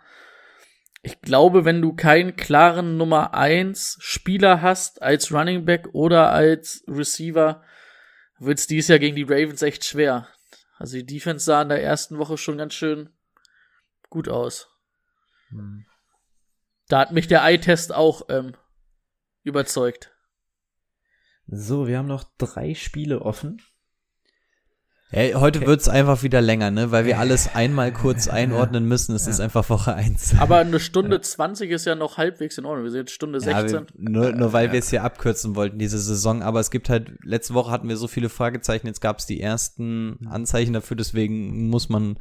Ich 1.05 1.19
glaube, 1.19 1.65
wenn 1.65 1.81
du 1.81 1.93
keinen 1.93 2.38
klaren 2.38 2.95
Nummer 2.95 3.34
1 3.34 3.97
Spieler 3.99 4.61
hast 4.61 5.01
als 5.01 5.34
Running 5.34 5.65
Back 5.65 5.89
oder 5.91 6.31
als 6.31 6.81
Receiver, 6.88 7.61
wird's 8.39 8.67
dieses 8.67 8.88
Jahr 8.88 8.99
gegen 8.99 9.17
die 9.17 9.23
Ravens 9.23 9.61
echt 9.61 9.84
schwer. 9.84 10.30
Also 10.77 10.95
die 10.95 11.05
Defense 11.05 11.43
sah 11.43 11.61
in 11.61 11.69
der 11.69 11.84
ersten 11.84 12.17
Woche 12.19 12.38
schon 12.38 12.57
ganz 12.57 12.73
schön 12.73 13.09
gut 14.09 14.30
aus. 14.30 14.69
Da 16.88 16.99
hat 16.99 17.11
mich 17.11 17.27
der 17.27 17.43
Eye-Test 17.43 17.93
auch 17.93 18.30
ähm, 18.30 18.55
überzeugt. 19.43 20.15
So, 21.47 21.85
wir 21.85 21.97
haben 21.97 22.07
noch 22.07 22.23
drei 22.38 22.75
Spiele 22.75 23.21
offen. 23.21 23.61
Hey, 25.15 25.34
heute 25.34 25.61
wird's 25.68 25.88
einfach 25.88 26.23
wieder 26.23 26.41
länger, 26.41 26.72
ne? 26.72 26.90
Weil 26.90 27.06
wir 27.06 27.19
alles 27.19 27.53
einmal 27.53 27.94
kurz 27.94 28.27
einordnen 28.30 28.85
müssen. 28.88 29.14
Es 29.15 29.27
ist 29.27 29.40
einfach 29.40 29.69
Woche 29.69 29.94
1. 29.94 30.40
Aber 30.40 30.57
eine 30.57 30.80
Stunde 30.80 31.22
20 31.22 31.69
ist 31.69 31.85
ja 31.85 31.94
noch 31.94 32.18
halbwegs 32.18 32.57
in 32.57 32.65
Ordnung. 32.65 32.85
Wir 32.85 32.90
sind 32.91 33.02
jetzt 33.02 33.11
Stunde 33.11 33.38
Ja, 33.38 33.60
16. 33.61 33.85
wir, 33.94 34.10
nur, 34.10 34.31
nur 34.31 34.53
weil 34.53 34.72
wir 34.72 34.80
es 34.80 34.90
hier 34.90 35.03
abkürzen 35.03 35.56
wollten, 35.56 35.77
diese 35.77 35.99
Saison. 35.99 36.41
Aber 36.41 36.60
es 36.60 36.72
gibt 36.72 36.90
halt, 36.90 37.11
letzte 37.23 37.53
Woche 37.53 37.69
hatten 37.69 37.88
wir 37.90 37.95
so 37.98 38.07
viele 38.07 38.27
Fragezeichen, 38.30 38.88
jetzt 38.88 39.02
gab 39.02 39.19
es 39.19 39.27
die 39.27 39.40
ersten 39.40 40.27
Anzeichen 40.31 40.73
dafür, 40.73 40.98
deswegen 40.98 41.69
muss 41.69 41.90
man, 41.90 42.18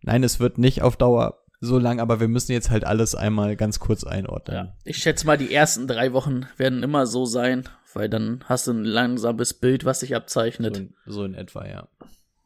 nein, 0.00 0.24
es 0.24 0.40
wird 0.40 0.56
nicht 0.56 0.80
auf 0.80 0.96
Dauer 0.96 1.42
so 1.60 1.78
lang, 1.78 2.00
aber 2.00 2.20
wir 2.20 2.28
müssen 2.28 2.52
jetzt 2.52 2.70
halt 2.70 2.84
alles 2.84 3.14
einmal 3.14 3.54
ganz 3.54 3.80
kurz 3.80 4.02
einordnen. 4.02 4.56
ja. 4.56 4.72
Ich 4.84 4.96
schätze 4.96 5.26
mal, 5.26 5.36
die 5.36 5.52
ersten 5.52 5.86
drei 5.86 6.14
Wochen 6.14 6.46
werden 6.56 6.82
immer 6.82 7.06
so 7.06 7.26
sein, 7.26 7.68
weil 7.92 8.08
dann 8.08 8.42
hast 8.46 8.66
du 8.66 8.70
ein 8.70 8.84
langsames 8.84 9.52
Bild, 9.52 9.84
was 9.84 10.00
sich 10.00 10.10
So, 10.10 10.16
abzeichnet. 10.16 10.74
in, 10.78 10.94
so 11.04 11.22
in 11.22 11.34
etwa, 11.34 11.66
ja. 11.68 11.86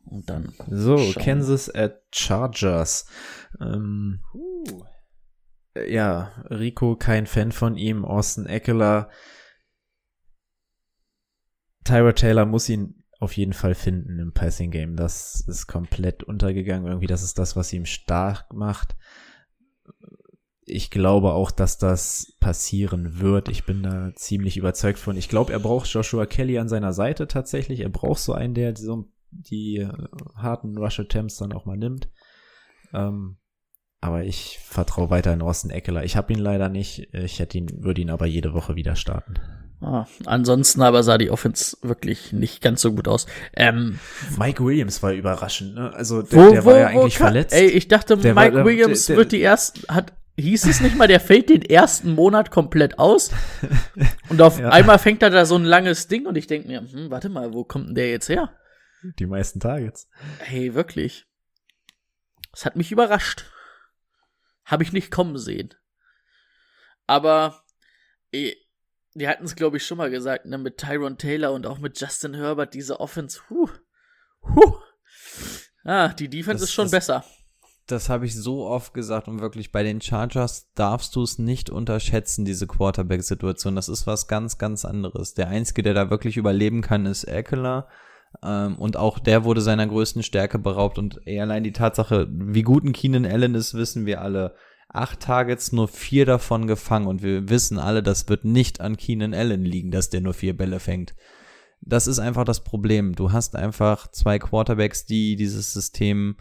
Und 0.06 0.28
dann. 0.28 0.52
So, 0.70 0.98
Schauen. 0.98 1.22
Kansas 1.22 1.74
at 1.74 2.02
Chargers. 2.12 3.06
Ähm, 3.60 4.20
ja, 5.89 6.32
Rico 6.51 6.97
kein 6.97 7.26
Fan 7.26 7.52
von 7.52 7.76
ihm, 7.76 8.05
Austin 8.05 8.47
Eckler. 8.47 9.10
Tyra 11.85 12.12
Taylor 12.12 12.47
muss 12.47 12.68
ihn 12.68 13.05
auf 13.20 13.36
jeden 13.36 13.52
Fall 13.52 13.74
finden 13.74 14.18
im 14.18 14.32
Passing 14.32 14.70
Game. 14.70 14.97
Das 14.97 15.40
ist 15.47 15.66
komplett 15.66 16.22
untergegangen. 16.22 16.86
Irgendwie, 16.86 17.06
das 17.06 17.22
ist 17.22 17.39
das, 17.39 17.56
was 17.56 17.72
ihn 17.72 17.86
stark 17.86 18.52
macht. 18.52 18.97
Ich 20.66 20.90
glaube 20.90 21.32
auch, 21.32 21.51
dass 21.51 21.76
das 21.76 22.36
passieren 22.40 23.20
wird. 23.20 23.48
Ich 23.48 23.64
bin 23.64 23.82
da 23.82 24.12
ziemlich 24.14 24.56
überzeugt 24.56 24.98
von. 24.98 25.16
Ich 25.16 25.28
glaube, 25.28 25.52
er 25.52 25.59
braucht 25.59 25.89
Joshua 25.89 26.24
Kelly 26.24 26.59
an 26.59 26.68
seiner 26.68 26.93
Seite 26.93 27.28
tatsächlich. 27.28 27.81
Er 27.81 27.90
braucht 27.90 28.20
so 28.20 28.32
einen, 28.32 28.55
der 28.55 28.74
so 28.76 29.10
die 29.35 29.77
äh, 29.78 29.89
harten 30.36 30.77
Rush 30.78 31.01
Attempts 31.01 31.36
dann 31.39 31.52
auch 31.52 31.65
mal 31.66 31.77
nimmt. 31.77 32.09
Ähm, 32.93 33.36
aber 34.01 34.24
ich 34.24 34.59
vertraue 34.62 35.11
weiter 35.11 35.32
in 35.32 35.43
Austin 35.43 35.70
Eckler. 35.70 36.05
Ich 36.05 36.16
habe 36.16 36.32
ihn 36.32 36.39
leider 36.39 36.69
nicht. 36.69 37.09
Ich 37.15 37.39
hätte 37.39 37.56
ihn, 37.59 37.69
würde 37.82 38.02
ihn 38.02 38.11
aber 38.11 38.27
jede 38.27 38.52
Woche 38.52 38.74
wieder 38.77 38.97
starten. 38.97 39.35
Ah, 39.81 40.06
ansonsten 40.27 40.82
aber 40.82 41.02
sah 41.02 41.19
die 41.19 41.31
Offense 41.31 41.77
wirklich 41.82 42.32
nicht 42.32 42.62
ganz 42.62 42.81
so 42.81 42.93
gut 42.93 43.09
aus. 43.09 43.27
Ähm, 43.55 43.98
Mike 44.39 44.65
Williams 44.65 45.02
war 45.02 45.12
überraschend. 45.12 45.74
Ne? 45.74 45.93
Also 45.93 46.23
der, 46.23 46.39
wo, 46.39 46.51
der 46.52 46.65
wo, 46.65 46.70
war 46.70 46.78
ja 46.78 46.86
eigentlich 46.89 47.16
kann- 47.16 47.27
verletzt. 47.28 47.55
Ey, 47.55 47.66
ich 47.69 47.89
dachte, 47.89 48.16
Der 48.16 48.35
Mike 48.35 48.55
war- 48.56 48.65
Williams 48.65 49.06
der- 49.06 49.16
wird 49.16 49.32
die 49.32 49.43
ersten, 49.43 49.82
hat, 49.89 50.12
hieß 50.36 50.66
es 50.66 50.81
nicht 50.81 50.97
mal, 50.97 51.09
der 51.09 51.20
fällt 51.20 51.48
den 51.51 51.62
ersten 51.62 52.12
Monat 52.15 52.51
komplett 52.51 52.98
aus. 52.98 53.31
Und 54.31 54.40
auf 54.40 54.59
Ja. 54.59 54.69
einmal 54.70 54.98
fängt 54.98 55.23
er 55.23 55.31
da 55.31 55.44
so 55.44 55.56
ein 55.56 55.65
langes 55.65 56.09
Ding 56.09 56.27
und 56.27 56.36
ich 56.36 56.47
denke 56.47 56.69
mir, 56.69 56.81
hm, 56.81 57.11
warte 57.11 57.28
mal, 57.28 57.52
wo 57.52 57.65
kommt 57.65 57.89
denn 57.89 57.94
der 57.94 58.11
jetzt 58.11 58.28
her? 58.28 58.51
Die 59.18 59.26
meisten 59.26 59.60
Targets. 59.60 60.09
Hey, 60.39 60.74
wirklich. 60.74 61.26
Das 62.52 62.64
hat 62.64 62.76
mich 62.76 62.93
überrascht. 62.93 63.44
Habe 64.64 64.82
ich 64.82 64.93
nicht 64.93 65.10
kommen 65.10 65.36
sehen. 65.39 65.74
Aber 67.06 67.62
eh, 68.32 68.55
wir 69.14 69.28
hatten 69.28 69.44
es, 69.44 69.56
glaube 69.56 69.76
ich, 69.76 69.86
schon 69.86 69.98
mal 69.98 70.10
gesagt, 70.10 70.47
ne, 70.47 70.59
mit 70.59 70.78
Tyron 70.78 71.18
Taylor 71.18 71.52
und 71.52 71.66
auch 71.66 71.78
mit 71.78 72.01
Justin 72.01 72.35
Herbert, 72.35 72.74
diese 72.74 73.01
Offense, 73.01 73.40
huh, 73.51 73.68
huh. 74.43 74.74
Ah, 75.85 76.09
die 76.09 76.28
Defense 76.31 76.60
Das- 76.62 76.70
ist 76.70 76.72
schon 76.74 76.86
das- 76.86 76.90
besser. 76.93 77.24
Das 77.86 78.09
habe 78.09 78.24
ich 78.24 78.35
so 78.35 78.64
oft 78.66 78.94
gesagt 78.94 79.28
und 79.28 79.43
wirklich 79.43 79.70
bei 79.70 79.82
den 79.82 80.01
Chargers 80.01 80.72
darfst 80.72 81.14
du 81.16 81.22
es 81.22 81.39
nicht 81.39 81.68
unterschätzen, 81.68 82.47
diese 82.47 82.66
Quarterback-Situation. 82.66 83.76
Das 83.76 83.90
ist 83.90 84.06
was 84.06 84.26
ganz, 84.26 84.56
ganz 84.56 84.86
anderes. 84.86 85.35
Der 85.35 85.48
Einzige, 85.48 85.82
der 85.82 85.93
da 85.93 86.09
wirklich 86.09 86.39
überleben 86.39 86.81
kann, 86.81 87.05
ist 87.05 87.24
Eckler. 87.24 87.86
Ähm, 88.43 88.77
und 88.77 88.97
auch 88.97 89.19
der 89.19 89.44
wurde 89.44 89.61
seiner 89.61 89.86
größten 89.86 90.23
Stärke 90.23 90.59
beraubt. 90.59 90.98
Und 90.98 91.20
allein 91.27 91.65
die 91.65 91.73
Tatsache, 91.73 92.28
wie 92.31 92.62
gut 92.62 92.85
ein 92.85 92.93
Keenan 92.93 93.27
Allen 93.27 93.55
ist, 93.55 93.74
wissen 93.74 94.06
wir 94.06 94.20
alle. 94.20 94.55
Acht 94.89 95.20
Targets, 95.20 95.73
nur 95.73 95.89
vier 95.89 96.24
davon 96.24 96.66
gefangen. 96.66 97.06
Und 97.06 97.23
wir 97.23 97.48
wissen 97.48 97.78
alle, 97.78 98.02
das 98.02 98.28
wird 98.28 98.44
nicht 98.44 98.81
an 98.81 98.97
Keenan 98.97 99.35
Allen 99.35 99.65
liegen, 99.65 99.90
dass 99.90 100.11
der 100.11 100.20
nur 100.20 100.35
vier 100.35 100.56
Bälle 100.56 100.78
fängt. 100.81 101.15
Das 101.81 102.06
ist 102.06 102.19
einfach 102.19 102.44
das 102.44 102.65
Problem. 102.65 103.15
Du 103.15 103.32
hast 103.32 103.56
einfach 103.56 104.11
zwei 104.11 104.39
Quarterbacks, 104.39 105.05
die 105.05 105.36
dieses 105.36 105.73
System 105.73 106.36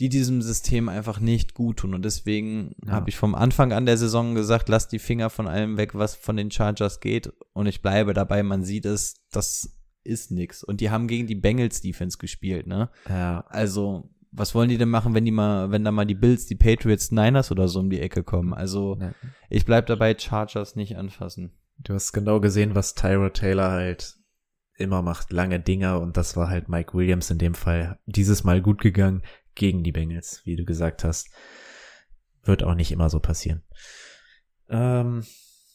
die 0.00 0.08
diesem 0.08 0.42
System 0.42 0.88
einfach 0.88 1.18
nicht 1.18 1.54
gut 1.54 1.78
tun. 1.78 1.94
Und 1.94 2.04
deswegen 2.04 2.74
Ja. 2.86 2.92
habe 2.92 3.08
ich 3.10 3.16
vom 3.16 3.34
Anfang 3.34 3.72
an 3.72 3.84
der 3.86 3.96
Saison 3.96 4.34
gesagt, 4.34 4.68
lass 4.68 4.86
die 4.86 5.00
Finger 5.00 5.28
von 5.28 5.48
allem 5.48 5.76
weg, 5.76 5.94
was 5.94 6.14
von 6.14 6.36
den 6.36 6.50
Chargers 6.50 7.00
geht. 7.00 7.32
Und 7.52 7.66
ich 7.66 7.82
bleibe 7.82 8.14
dabei, 8.14 8.42
man 8.42 8.62
sieht 8.62 8.86
es, 8.86 9.16
das 9.32 9.76
ist 10.08 10.30
nix. 10.30 10.64
Und 10.64 10.80
die 10.80 10.90
haben 10.90 11.06
gegen 11.06 11.26
die 11.26 11.34
Bengals 11.34 11.80
Defense 11.80 12.18
gespielt, 12.18 12.66
ne? 12.66 12.90
Ja, 13.08 13.44
Also, 13.48 14.10
was 14.30 14.54
wollen 14.54 14.68
die 14.68 14.78
denn 14.78 14.90
machen, 14.90 15.14
wenn 15.14 15.24
die 15.24 15.30
mal, 15.30 15.70
wenn 15.70 15.84
da 15.84 15.90
mal 15.90 16.06
die 16.06 16.14
Bills, 16.14 16.46
die 16.46 16.54
Patriots, 16.54 17.10
Niners 17.10 17.50
oder 17.50 17.68
so 17.68 17.80
um 17.80 17.90
die 17.90 18.00
Ecke 18.00 18.22
kommen? 18.24 18.52
Also, 18.52 18.94
ne. 18.96 19.14
ich 19.48 19.64
bleib 19.64 19.86
dabei, 19.86 20.16
Chargers 20.18 20.76
nicht 20.76 20.96
anfassen. 20.96 21.52
Du 21.78 21.94
hast 21.94 22.12
genau 22.12 22.40
gesehen, 22.40 22.74
was 22.74 22.94
Tyra 22.94 23.30
Taylor 23.30 23.70
halt 23.70 24.16
immer 24.76 25.02
macht, 25.02 25.32
lange 25.32 25.60
Dinger 25.60 26.00
und 26.00 26.16
das 26.16 26.36
war 26.36 26.48
halt 26.48 26.68
Mike 26.68 26.94
Williams 26.94 27.30
in 27.30 27.38
dem 27.38 27.54
Fall 27.54 27.98
dieses 28.06 28.44
Mal 28.44 28.62
gut 28.62 28.80
gegangen 28.80 29.22
gegen 29.54 29.82
die 29.82 29.92
Bengals, 29.92 30.42
wie 30.44 30.56
du 30.56 30.64
gesagt 30.64 31.04
hast. 31.04 31.30
Wird 32.44 32.62
auch 32.62 32.74
nicht 32.74 32.92
immer 32.92 33.10
so 33.10 33.18
passieren. 33.18 33.62
Ähm, 34.68 35.24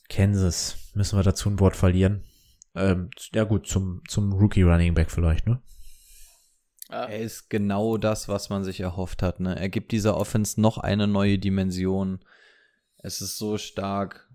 Kansas, 0.09 0.77
müssen 0.93 1.17
wir 1.17 1.23
dazu 1.23 1.49
ein 1.49 1.59
Wort 1.59 1.75
verlieren? 1.75 2.23
Ähm, 2.75 3.09
ja 3.33 3.43
gut, 3.43 3.67
zum, 3.67 4.01
zum 4.07 4.33
Rookie 4.33 4.63
Running 4.63 4.93
Back 4.93 5.11
vielleicht, 5.11 5.45
ne? 5.47 5.61
Ja. 6.89 7.05
Er 7.05 7.19
ist 7.19 7.49
genau 7.49 7.97
das, 7.97 8.27
was 8.27 8.49
man 8.49 8.63
sich 8.63 8.79
erhofft 8.79 9.23
hat. 9.23 9.39
Ne? 9.39 9.57
Er 9.57 9.69
gibt 9.69 9.91
dieser 9.91 10.15
Offense 10.15 10.61
noch 10.61 10.77
eine 10.77 11.07
neue 11.07 11.39
Dimension. 11.39 12.19
Es 12.97 13.19
ist 13.21 13.37
so 13.37 13.57
stark. 13.57 14.29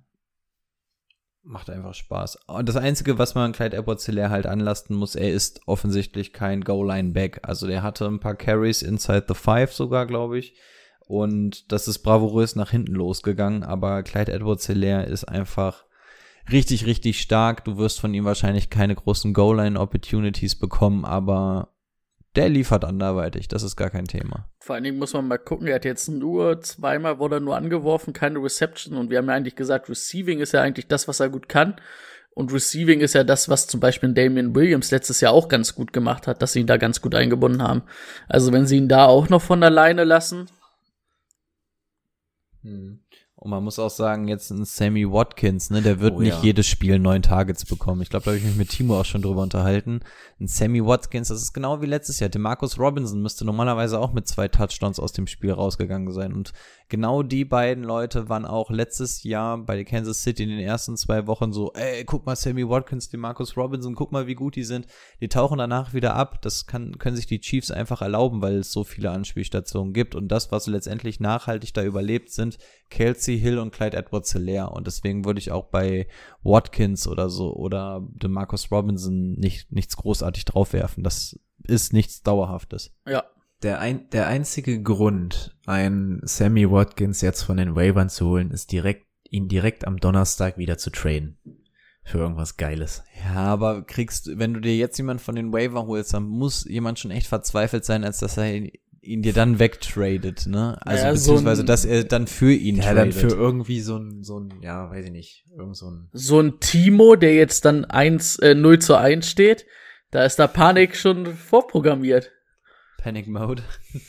Macht 1.42 1.70
einfach 1.70 1.94
Spaß. 1.94 2.36
Und 2.46 2.68
das 2.68 2.76
Einzige, 2.76 3.16
was 3.16 3.34
man 3.34 3.52
Clyde 3.52 3.76
edwards 3.76 4.06
hilaire 4.06 4.30
halt 4.30 4.46
anlasten 4.46 4.96
muss, 4.96 5.14
er 5.14 5.32
ist 5.32 5.60
offensichtlich 5.66 6.32
kein 6.32 6.62
Goal-Line-Back. 6.62 7.40
Also 7.42 7.66
der 7.66 7.82
hatte 7.82 8.06
ein 8.06 8.20
paar 8.20 8.34
Carries 8.34 8.82
inside 8.82 9.26
the 9.28 9.34
five 9.34 9.72
sogar, 9.72 10.06
glaube 10.06 10.38
ich. 10.38 10.58
Und 11.06 11.70
das 11.72 11.86
ist 11.86 12.00
bravourös 12.00 12.56
nach 12.56 12.70
hinten 12.70 12.92
losgegangen. 12.92 13.62
Aber 13.62 14.02
Clyde 14.02 14.32
edwards 14.32 14.66
hilaire 14.66 15.04
ist 15.04 15.24
einfach 15.24 15.87
richtig, 16.50 16.86
richtig 16.86 17.20
stark. 17.20 17.64
Du 17.64 17.76
wirst 17.76 18.00
von 18.00 18.14
ihm 18.14 18.24
wahrscheinlich 18.24 18.70
keine 18.70 18.94
großen 18.94 19.32
Goal-Line-Opportunities 19.34 20.56
bekommen, 20.56 21.04
aber 21.04 21.74
der 22.36 22.48
liefert 22.48 22.84
anderweitig, 22.84 23.48
das 23.48 23.62
ist 23.62 23.76
gar 23.76 23.90
kein 23.90 24.04
Thema. 24.04 24.48
Vor 24.60 24.74
allen 24.74 24.84
Dingen 24.84 24.98
muss 24.98 25.12
man 25.12 25.26
mal 25.26 25.38
gucken, 25.38 25.66
er 25.66 25.76
hat 25.76 25.84
jetzt 25.84 26.08
nur 26.08 26.60
zweimal 26.60 27.18
wurde 27.18 27.36
er 27.36 27.40
nur 27.40 27.56
angeworfen, 27.56 28.12
keine 28.12 28.38
Reception 28.42 28.96
und 28.96 29.10
wir 29.10 29.18
haben 29.18 29.28
ja 29.28 29.34
eigentlich 29.34 29.56
gesagt, 29.56 29.88
Receiving 29.88 30.40
ist 30.40 30.52
ja 30.52 30.62
eigentlich 30.62 30.86
das, 30.86 31.08
was 31.08 31.20
er 31.20 31.30
gut 31.30 31.48
kann. 31.48 31.76
Und 32.30 32.52
Receiving 32.52 33.00
ist 33.00 33.14
ja 33.14 33.24
das, 33.24 33.48
was 33.48 33.66
zum 33.66 33.80
Beispiel 33.80 34.12
Damian 34.12 34.54
Williams 34.54 34.92
letztes 34.92 35.20
Jahr 35.20 35.32
auch 35.32 35.48
ganz 35.48 35.74
gut 35.74 35.92
gemacht 35.92 36.28
hat, 36.28 36.40
dass 36.40 36.52
sie 36.52 36.60
ihn 36.60 36.68
da 36.68 36.76
ganz 36.76 37.00
gut 37.00 37.16
eingebunden 37.16 37.62
haben. 37.62 37.82
Also 38.28 38.52
wenn 38.52 38.66
sie 38.66 38.76
ihn 38.76 38.88
da 38.88 39.06
auch 39.06 39.28
noch 39.28 39.42
von 39.42 39.60
alleine 39.64 40.04
lassen, 40.04 40.48
Und 43.40 43.50
man 43.50 43.62
muss 43.62 43.78
auch 43.78 43.90
sagen, 43.90 44.26
jetzt 44.26 44.50
ein 44.50 44.64
Sammy 44.64 45.08
Watkins, 45.08 45.70
ne, 45.70 45.80
der 45.80 46.00
wird 46.00 46.16
Oh, 46.16 46.20
nicht 46.20 46.38
ja. 46.38 46.42
jedes 46.42 46.66
Spiel 46.66 46.98
neun 46.98 47.22
Targets 47.22 47.64
bekommen. 47.64 48.02
Ich 48.02 48.10
glaube, 48.10 48.24
da 48.24 48.30
habe 48.32 48.38
ich 48.38 48.44
mich 48.44 48.56
mit 48.56 48.70
Timo 48.70 48.98
auch 48.98 49.04
schon 49.04 49.22
drüber 49.22 49.42
unterhalten. 49.42 50.00
Ein 50.40 50.48
Sammy 50.48 50.84
Watkins, 50.84 51.28
das 51.28 51.40
ist 51.40 51.52
genau 51.52 51.80
wie 51.80 51.86
letztes 51.86 52.18
Jahr. 52.18 52.30
Demarcus 52.30 52.80
Robinson 52.80 53.22
müsste 53.22 53.44
normalerweise 53.44 54.00
auch 54.00 54.12
mit 54.12 54.26
zwei 54.26 54.48
Touchdowns 54.48 54.98
aus 54.98 55.12
dem 55.12 55.28
Spiel 55.28 55.52
rausgegangen 55.52 56.12
sein. 56.12 56.32
Und 56.32 56.52
genau 56.88 57.22
die 57.22 57.44
beiden 57.44 57.84
Leute 57.84 58.28
waren 58.28 58.44
auch 58.44 58.70
letztes 58.70 59.22
Jahr 59.22 59.56
bei 59.58 59.84
Kansas 59.84 60.20
City 60.24 60.42
in 60.42 60.48
den 60.48 60.58
ersten 60.58 60.96
zwei 60.96 61.28
Wochen 61.28 61.52
so, 61.52 61.72
ey, 61.74 62.04
guck 62.04 62.26
mal 62.26 62.34
Sammy 62.34 62.68
Watkins, 62.68 63.08
Demarcus 63.08 63.56
Robinson, 63.56 63.94
guck 63.94 64.10
mal, 64.10 64.26
wie 64.26 64.34
gut 64.34 64.56
die 64.56 64.64
sind. 64.64 64.88
Die 65.20 65.28
tauchen 65.28 65.58
danach 65.58 65.94
wieder 65.94 66.16
ab. 66.16 66.42
Das 66.42 66.66
kann, 66.66 66.98
können 66.98 67.14
sich 67.14 67.26
die 67.26 67.40
Chiefs 67.40 67.70
einfach 67.70 68.02
erlauben, 68.02 68.42
weil 68.42 68.56
es 68.56 68.72
so 68.72 68.82
viele 68.82 69.12
Anspielstationen 69.12 69.92
gibt. 69.92 70.16
Und 70.16 70.26
das, 70.26 70.50
was 70.50 70.66
letztendlich 70.66 71.20
nachhaltig 71.20 71.72
da 71.72 71.84
überlebt, 71.84 72.32
sind 72.32 72.58
Kelsey 72.90 73.27
Hill 73.36 73.58
und 73.58 73.72
Clyde 73.72 73.96
Edwards 73.96 74.32
Hilaire. 74.32 74.70
Und 74.70 74.86
deswegen 74.86 75.24
würde 75.24 75.40
ich 75.40 75.50
auch 75.50 75.66
bei 75.66 76.06
Watkins 76.42 77.06
oder 77.06 77.28
so 77.28 77.54
oder 77.54 78.06
DeMarcus 78.14 78.70
Robinson 78.70 79.34
nicht, 79.34 79.70
nichts 79.72 79.96
großartig 79.96 80.44
draufwerfen. 80.44 81.04
Das 81.04 81.38
ist 81.64 81.92
nichts 81.92 82.22
Dauerhaftes. 82.22 82.94
Ja. 83.06 83.24
Der, 83.62 83.80
ein, 83.80 84.08
der 84.10 84.28
einzige 84.28 84.80
Grund, 84.82 85.56
einen 85.66 86.20
Sammy 86.22 86.70
Watkins 86.70 87.22
jetzt 87.22 87.42
von 87.42 87.56
den 87.56 87.74
Waivern 87.74 88.08
zu 88.08 88.28
holen, 88.28 88.52
ist 88.52 88.70
direkt, 88.70 89.08
ihn 89.28 89.48
direkt 89.48 89.84
am 89.84 89.96
Donnerstag 89.96 90.58
wieder 90.58 90.78
zu 90.78 90.90
traden. 90.90 91.38
Für 92.04 92.18
irgendwas 92.18 92.56
Geiles. 92.56 93.02
Ja, 93.22 93.34
aber 93.34 93.82
kriegst, 93.82 94.38
wenn 94.38 94.54
du 94.54 94.60
dir 94.60 94.74
jetzt 94.76 94.96
jemand 94.96 95.20
von 95.20 95.34
den 95.34 95.52
Waiver 95.52 95.86
holst, 95.86 96.14
dann 96.14 96.22
muss 96.22 96.64
jemand 96.64 96.98
schon 96.98 97.10
echt 97.10 97.26
verzweifelt 97.26 97.84
sein, 97.84 98.02
als 98.02 98.20
dass 98.20 98.38
er 98.38 98.62
ihn, 99.08 99.22
dir 99.22 99.32
dann 99.32 99.58
wegtradet, 99.58 100.46
ne? 100.46 100.76
Also 100.86 101.04
Ja, 101.04 101.14
so 101.16 101.32
beziehungsweise, 101.32 101.62
ein- 101.62 101.66
dass 101.66 101.84
er 101.84 102.04
dann 102.04 102.26
für 102.26 102.52
ihn 102.52 102.76
Ja, 102.76 102.94
dann 102.94 103.10
tradet. 103.10 103.14
für 103.32 103.36
irgendwie 103.36 103.80
so 103.80 103.96
ein, 103.96 104.22
so 104.22 104.38
ein, 104.40 104.54
ja, 104.62 104.90
weiß 104.90 105.06
ich 105.06 105.10
nicht, 105.12 105.46
irgend 105.56 105.76
so 105.76 105.90
ein, 105.90 106.08
So 106.12 106.40
ein 106.40 106.60
Timo, 106.60 107.16
der 107.16 107.34
jetzt 107.34 107.64
dann 107.64 107.84
1, 107.84 108.38
äh, 108.38 108.54
0 108.54 108.78
zu 108.78 108.96
1 108.96 109.28
steht, 109.28 109.66
da 110.10 110.24
ist 110.24 110.38
da 110.38 110.46
Panik 110.46 110.96
schon 110.96 111.26
vorprogrammiert. 111.34 112.30
Panic 113.00 113.28
Mode. 113.28 113.62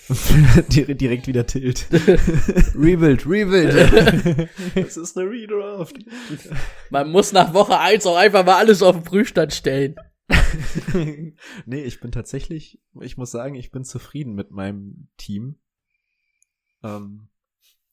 direkt 0.69 0.99
direkt 1.01 1.27
wieder 1.27 1.45
tilt. 1.45 1.85
Rebuild, 2.75 3.25
Rebuild. 3.27 3.73
das 4.75 4.97
ist 4.97 5.15
eine 5.17 5.29
Redraft. 5.29 5.95
Man 6.89 7.11
muss 7.11 7.31
nach 7.31 7.53
Woche 7.53 7.77
1 7.79 8.05
auch 8.07 8.17
einfach 8.17 8.43
mal 8.45 8.57
alles 8.57 8.81
auf 8.81 8.95
den 8.95 9.03
Prüfstand 9.03 9.53
stellen. 9.53 9.95
nee, 11.65 11.83
ich 11.83 11.99
bin 11.99 12.11
tatsächlich, 12.11 12.81
ich 13.01 13.17
muss 13.17 13.31
sagen, 13.31 13.55
ich 13.55 13.71
bin 13.71 13.83
zufrieden 13.83 14.35
mit 14.35 14.51
meinem 14.51 15.07
Team. 15.17 15.55
Ähm, 16.83 17.29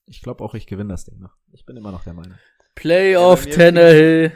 ich 0.07 0.23
glaube 0.23 0.45
auch, 0.45 0.55
ich 0.55 0.67
gewinne 0.67 0.93
das 0.93 1.05
Ding 1.05 1.19
noch. 1.19 1.37
Ich 1.53 1.65
bin 1.65 1.77
immer 1.77 1.93
noch 1.93 2.05
der 2.05 2.15
Meinung. 2.15 2.39
Playoff 2.75 3.47
Ja, 3.47 3.51
bei 3.51 3.51
mir 3.51 3.57
Tannehill. 3.57 4.33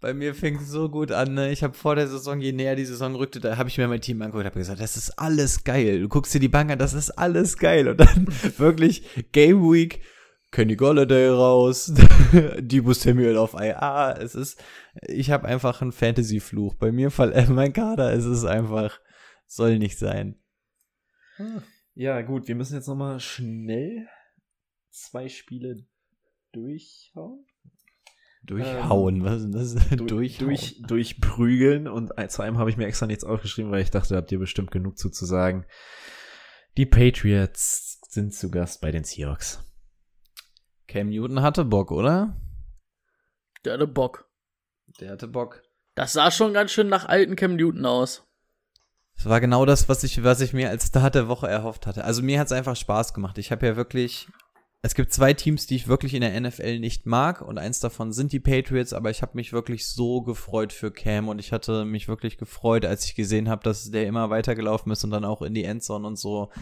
Bei 0.00 0.14
mir 0.14 0.34
fing 0.34 0.56
es 0.56 0.68
so 0.68 0.88
gut 0.88 1.10
an, 1.10 1.34
ne? 1.34 1.50
Ich 1.50 1.62
habe 1.62 1.74
vor 1.74 1.96
der 1.96 2.06
Saison, 2.06 2.40
je 2.40 2.52
näher 2.52 2.76
die 2.76 2.84
Saison 2.84 3.14
rückte, 3.14 3.40
da 3.40 3.56
habe 3.56 3.68
ich 3.68 3.78
mir 3.78 3.88
mein 3.88 4.00
Team 4.00 4.20
angeguckt 4.20 4.42
und 4.42 4.46
habe 4.46 4.58
gesagt, 4.58 4.80
das 4.80 4.96
ist 4.96 5.18
alles 5.18 5.64
geil. 5.64 6.00
Du 6.00 6.08
guckst 6.08 6.34
dir 6.34 6.40
die 6.40 6.48
Bank 6.48 6.70
an, 6.70 6.78
das 6.78 6.92
ist 6.92 7.10
alles 7.10 7.56
geil. 7.56 7.88
Und 7.88 8.00
dann 8.00 8.26
wirklich 8.58 9.04
Game 9.32 9.62
Week, 9.62 10.02
Kenny 10.56 10.74
Golladay 10.74 11.28
raus, 11.28 11.92
Debo 12.58 12.94
Samuel 12.94 13.36
auf 13.36 13.52
IA. 13.52 14.12
Es 14.12 14.34
ist, 14.34 14.58
ich 15.06 15.30
habe 15.30 15.46
einfach 15.46 15.82
einen 15.82 15.92
Fantasy-Fluch. 15.92 16.76
Bei 16.76 16.92
mir, 16.92 17.10
fall, 17.10 17.34
äh, 17.34 17.46
mein 17.46 17.74
Kader, 17.74 18.14
es 18.14 18.24
ist 18.24 18.46
einfach, 18.46 18.98
soll 19.46 19.78
nicht 19.78 19.98
sein. 19.98 20.38
Ja, 21.94 22.22
gut, 22.22 22.48
wir 22.48 22.54
müssen 22.54 22.72
jetzt 22.74 22.86
noch 22.88 22.94
mal 22.96 23.20
schnell 23.20 24.08
zwei 24.88 25.28
Spiele 25.28 25.86
durchhauen. 26.52 27.44
Durchhauen, 28.42 29.24
was 29.24 29.42
ist 29.42 29.44
denn 29.44 29.52
das? 29.52 29.74
Du- 29.98 30.06
Durchhauen. 30.06 30.48
durch, 30.48 30.80
durchprügeln 30.86 31.86
und 31.86 32.12
zu 32.30 32.40
einem 32.40 32.56
habe 32.56 32.70
ich 32.70 32.78
mir 32.78 32.86
extra 32.86 33.06
nichts 33.06 33.24
aufgeschrieben, 33.24 33.70
weil 33.70 33.82
ich 33.82 33.90
dachte, 33.90 34.14
da 34.14 34.16
habt 34.16 34.32
ihr 34.32 34.38
bestimmt 34.38 34.70
genug 34.70 34.96
zu, 34.96 35.10
zu 35.10 35.26
sagen. 35.26 35.66
Die 36.78 36.86
Patriots 36.86 38.00
sind 38.08 38.32
zu 38.34 38.50
Gast 38.50 38.80
bei 38.80 38.90
den 38.90 39.04
Seahawks. 39.04 39.62
Cam 40.88 41.08
Newton 41.08 41.42
hatte 41.42 41.64
Bock, 41.64 41.90
oder? 41.90 42.36
Der 43.64 43.74
hatte 43.74 43.86
Bock. 43.86 44.28
Der 45.00 45.10
hatte 45.10 45.28
Bock. 45.28 45.62
Das 45.94 46.12
sah 46.12 46.30
schon 46.30 46.52
ganz 46.52 46.70
schön 46.70 46.88
nach 46.88 47.06
alten 47.06 47.36
Cam 47.36 47.56
Newton 47.56 47.84
aus. 47.86 48.26
Das 49.16 49.26
war 49.26 49.40
genau 49.40 49.64
das, 49.64 49.88
was 49.88 50.04
ich, 50.04 50.22
was 50.22 50.40
ich 50.40 50.52
mir 50.52 50.68
als 50.68 50.88
Start 50.88 51.14
der 51.14 51.28
Woche 51.28 51.48
erhofft 51.48 51.86
hatte. 51.86 52.04
Also 52.04 52.22
mir 52.22 52.38
hat 52.38 52.46
es 52.46 52.52
einfach 52.52 52.76
Spaß 52.76 53.14
gemacht. 53.14 53.38
Ich 53.38 53.50
habe 53.50 53.66
ja 53.66 53.76
wirklich. 53.76 54.28
Es 54.82 54.94
gibt 54.94 55.12
zwei 55.12 55.32
Teams, 55.32 55.66
die 55.66 55.74
ich 55.74 55.88
wirklich 55.88 56.14
in 56.14 56.20
der 56.20 56.38
NFL 56.38 56.78
nicht 56.78 57.06
mag 57.06 57.40
und 57.40 57.58
eins 57.58 57.80
davon 57.80 58.12
sind 58.12 58.30
die 58.30 58.38
Patriots, 58.38 58.92
aber 58.92 59.10
ich 59.10 59.20
habe 59.20 59.32
mich 59.34 59.52
wirklich 59.52 59.88
so 59.88 60.22
gefreut 60.22 60.72
für 60.72 60.92
Cam 60.92 61.28
und 61.28 61.40
ich 61.40 61.50
hatte 61.50 61.84
mich 61.84 62.06
wirklich 62.06 62.38
gefreut, 62.38 62.84
als 62.84 63.04
ich 63.04 63.16
gesehen 63.16 63.48
habe, 63.48 63.64
dass 63.64 63.90
der 63.90 64.06
immer 64.06 64.30
weitergelaufen 64.30 64.92
ist 64.92 65.02
und 65.02 65.10
dann 65.10 65.24
auch 65.24 65.42
in 65.42 65.54
die 65.54 65.64
Endzone 65.64 66.06
und 66.06 66.16
so. 66.16 66.52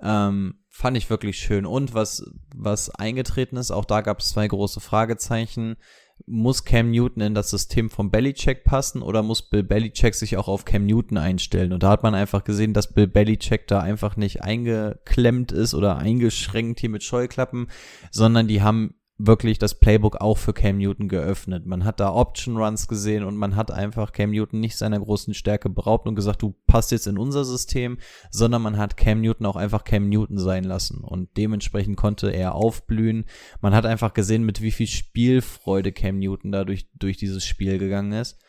Ähm, 0.00 0.61
fand 0.72 0.96
ich 0.96 1.10
wirklich 1.10 1.38
schön. 1.38 1.66
Und 1.66 1.92
was, 1.92 2.24
was 2.56 2.90
eingetreten 2.90 3.58
ist, 3.58 3.70
auch 3.70 3.84
da 3.84 4.00
gab 4.00 4.20
es 4.20 4.30
zwei 4.30 4.48
große 4.48 4.80
Fragezeichen. 4.80 5.76
Muss 6.24 6.64
Cam 6.64 6.90
Newton 6.90 7.22
in 7.22 7.34
das 7.34 7.50
System 7.50 7.90
von 7.90 8.10
Belichick 8.10 8.64
passen 8.64 9.02
oder 9.02 9.22
muss 9.22 9.50
Bill 9.50 9.62
Belichick 9.62 10.14
sich 10.14 10.36
auch 10.38 10.48
auf 10.48 10.64
Cam 10.64 10.86
Newton 10.86 11.18
einstellen? 11.18 11.74
Und 11.74 11.82
da 11.82 11.90
hat 11.90 12.02
man 12.02 12.14
einfach 12.14 12.42
gesehen, 12.42 12.72
dass 12.72 12.94
Bill 12.94 13.06
Belichick 13.06 13.66
da 13.66 13.80
einfach 13.80 14.16
nicht 14.16 14.42
eingeklemmt 14.42 15.52
ist 15.52 15.74
oder 15.74 15.98
eingeschränkt 15.98 16.80
hier 16.80 16.90
mit 16.90 17.02
Scheuklappen, 17.02 17.68
sondern 18.10 18.48
die 18.48 18.62
haben 18.62 18.94
wirklich 19.26 19.58
das 19.58 19.78
Playbook 19.78 20.20
auch 20.20 20.36
für 20.36 20.52
Cam 20.52 20.78
Newton 20.78 21.08
geöffnet. 21.08 21.64
Man 21.64 21.84
hat 21.84 22.00
da 22.00 22.12
Option 22.12 22.56
Runs 22.56 22.88
gesehen 22.88 23.22
und 23.22 23.36
man 23.36 23.54
hat 23.54 23.70
einfach 23.70 24.12
Cam 24.12 24.30
Newton 24.30 24.58
nicht 24.58 24.76
seiner 24.76 24.98
großen 24.98 25.32
Stärke 25.32 25.68
beraubt 25.68 26.08
und 26.08 26.16
gesagt, 26.16 26.42
du 26.42 26.54
passt 26.66 26.90
jetzt 26.90 27.06
in 27.06 27.18
unser 27.18 27.44
System, 27.44 27.98
sondern 28.30 28.62
man 28.62 28.78
hat 28.78 28.96
Cam 28.96 29.20
Newton 29.20 29.46
auch 29.46 29.54
einfach 29.54 29.84
Cam 29.84 30.08
Newton 30.08 30.38
sein 30.38 30.64
lassen 30.64 31.04
und 31.04 31.36
dementsprechend 31.36 31.96
konnte 31.96 32.30
er 32.30 32.56
aufblühen. 32.56 33.26
Man 33.60 33.74
hat 33.74 33.86
einfach 33.86 34.12
gesehen, 34.12 34.44
mit 34.44 34.60
wie 34.60 34.72
viel 34.72 34.88
Spielfreude 34.88 35.92
Cam 35.92 36.18
Newton 36.18 36.50
da 36.50 36.64
durch, 36.64 36.88
durch 36.94 37.16
dieses 37.16 37.44
Spiel 37.44 37.78
gegangen 37.78 38.12
ist. 38.12 38.40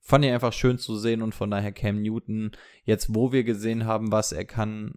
Fand 0.00 0.24
ich 0.24 0.30
einfach 0.30 0.54
schön 0.54 0.78
zu 0.78 0.96
sehen 0.96 1.20
und 1.20 1.34
von 1.34 1.50
daher 1.50 1.72
Cam 1.72 2.00
Newton, 2.00 2.52
jetzt 2.84 3.14
wo 3.14 3.30
wir 3.30 3.44
gesehen 3.44 3.84
haben, 3.84 4.10
was 4.10 4.32
er 4.32 4.46
kann, 4.46 4.94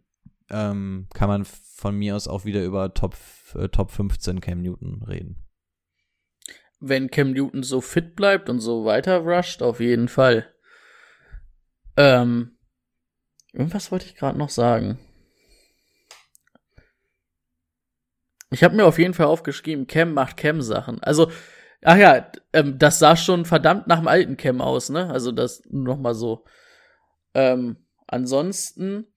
ähm, 0.52 1.08
kann 1.14 1.30
man 1.30 1.46
von 1.46 1.96
mir 1.96 2.16
aus 2.16 2.28
auch 2.28 2.46
wieder 2.46 2.64
über 2.64 2.94
Top, 2.94 3.16
äh, 3.56 3.70
Top 3.70 3.92
15 3.92 4.42
Cam 4.42 4.62
Newton 4.62 5.04
reden. 5.04 5.44
Wenn 6.80 7.10
Cam 7.10 7.32
Newton 7.32 7.64
so 7.64 7.82
fit 7.82 8.16
bleibt 8.16 8.50
und 8.50 8.60
so 8.60 8.86
weiter 8.86 9.20
rusht, 9.20 9.62
auf 9.62 9.80
jeden 9.80 10.08
Fall. 10.08 10.54
Ähm, 11.98 12.58
irgendwas 13.54 13.92
wollte 13.92 14.06
ich 14.06 14.16
gerade 14.16 14.38
noch 14.38 14.50
sagen. 14.50 15.00
Ich 18.50 18.64
habe 18.64 18.76
mir 18.76 18.86
auf 18.86 19.00
jeden 19.00 19.14
Fall 19.14 19.28
aufgeschrieben, 19.28 19.88
Cam 19.88 20.14
macht 20.14 20.38
Cam-Sachen. 20.38 21.02
Also, 21.02 21.32
ach 21.84 21.98
ja, 21.98 22.30
ähm, 22.52 22.78
das 22.78 23.00
sah 23.00 23.16
schon 23.16 23.46
verdammt 23.46 23.88
nach 23.88 24.00
dem 24.00 24.10
alten 24.10 24.36
Cam 24.36 24.60
aus, 24.62 24.90
ne? 24.90 25.10
Also 25.10 25.32
das 25.32 25.64
nur 25.70 25.96
noch 25.96 26.02
mal 26.02 26.14
so. 26.14 26.44
Ähm, 27.34 27.78
ansonsten, 28.08 29.11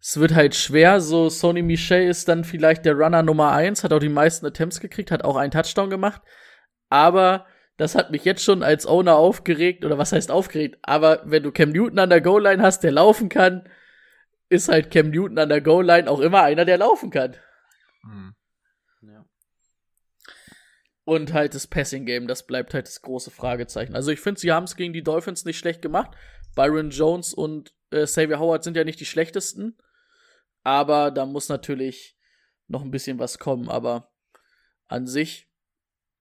es 0.00 0.18
wird 0.18 0.34
halt 0.34 0.54
schwer. 0.54 1.00
So, 1.00 1.28
Sony 1.28 1.62
Michel 1.62 2.08
ist 2.08 2.28
dann 2.28 2.44
vielleicht 2.44 2.84
der 2.84 2.94
Runner 2.94 3.22
Nummer 3.22 3.52
eins, 3.52 3.84
hat 3.84 3.92
auch 3.92 3.98
die 3.98 4.08
meisten 4.08 4.46
Attempts 4.46 4.80
gekriegt, 4.80 5.10
hat 5.10 5.24
auch 5.24 5.36
einen 5.36 5.50
Touchdown 5.50 5.90
gemacht. 5.90 6.22
Aber 6.88 7.46
das 7.76 7.94
hat 7.94 8.10
mich 8.10 8.24
jetzt 8.24 8.42
schon 8.42 8.62
als 8.62 8.86
Owner 8.86 9.16
aufgeregt, 9.16 9.84
oder 9.84 9.98
was 9.98 10.12
heißt 10.12 10.30
aufgeregt? 10.30 10.78
Aber 10.82 11.22
wenn 11.24 11.42
du 11.42 11.52
Cam 11.52 11.70
Newton 11.70 11.98
an 11.98 12.10
der 12.10 12.20
Goal-Line 12.20 12.62
hast, 12.62 12.82
der 12.82 12.92
laufen 12.92 13.28
kann, 13.28 13.68
ist 14.48 14.68
halt 14.68 14.90
Cam 14.90 15.10
Newton 15.10 15.38
an 15.38 15.48
der 15.48 15.60
Goal-Line 15.60 16.10
auch 16.10 16.20
immer 16.20 16.42
einer, 16.42 16.64
der 16.64 16.78
laufen 16.78 17.10
kann. 17.10 17.36
Ja. 19.02 19.24
Und 21.04 21.32
halt 21.32 21.54
das 21.54 21.66
Passing-Game, 21.66 22.26
das 22.26 22.46
bleibt 22.46 22.74
halt 22.74 22.86
das 22.86 23.02
große 23.02 23.30
Fragezeichen. 23.30 23.94
Also 23.94 24.10
ich 24.10 24.20
finde, 24.20 24.40
sie 24.40 24.52
haben 24.52 24.64
es 24.64 24.76
gegen 24.76 24.92
die 24.92 25.02
Dolphins 25.02 25.44
nicht 25.44 25.58
schlecht 25.58 25.82
gemacht. 25.82 26.10
Byron 26.54 26.90
Jones 26.90 27.32
und 27.32 27.72
äh, 27.90 28.04
Xavier 28.04 28.38
Howard 28.40 28.64
sind 28.64 28.76
ja 28.76 28.84
nicht 28.84 29.00
die 29.00 29.06
schlechtesten. 29.06 29.76
Aber 30.62 31.10
da 31.10 31.26
muss 31.26 31.48
natürlich 31.48 32.16
noch 32.68 32.82
ein 32.82 32.90
bisschen 32.90 33.18
was 33.18 33.38
kommen. 33.38 33.68
Aber 33.68 34.10
an 34.86 35.06
sich, 35.06 35.48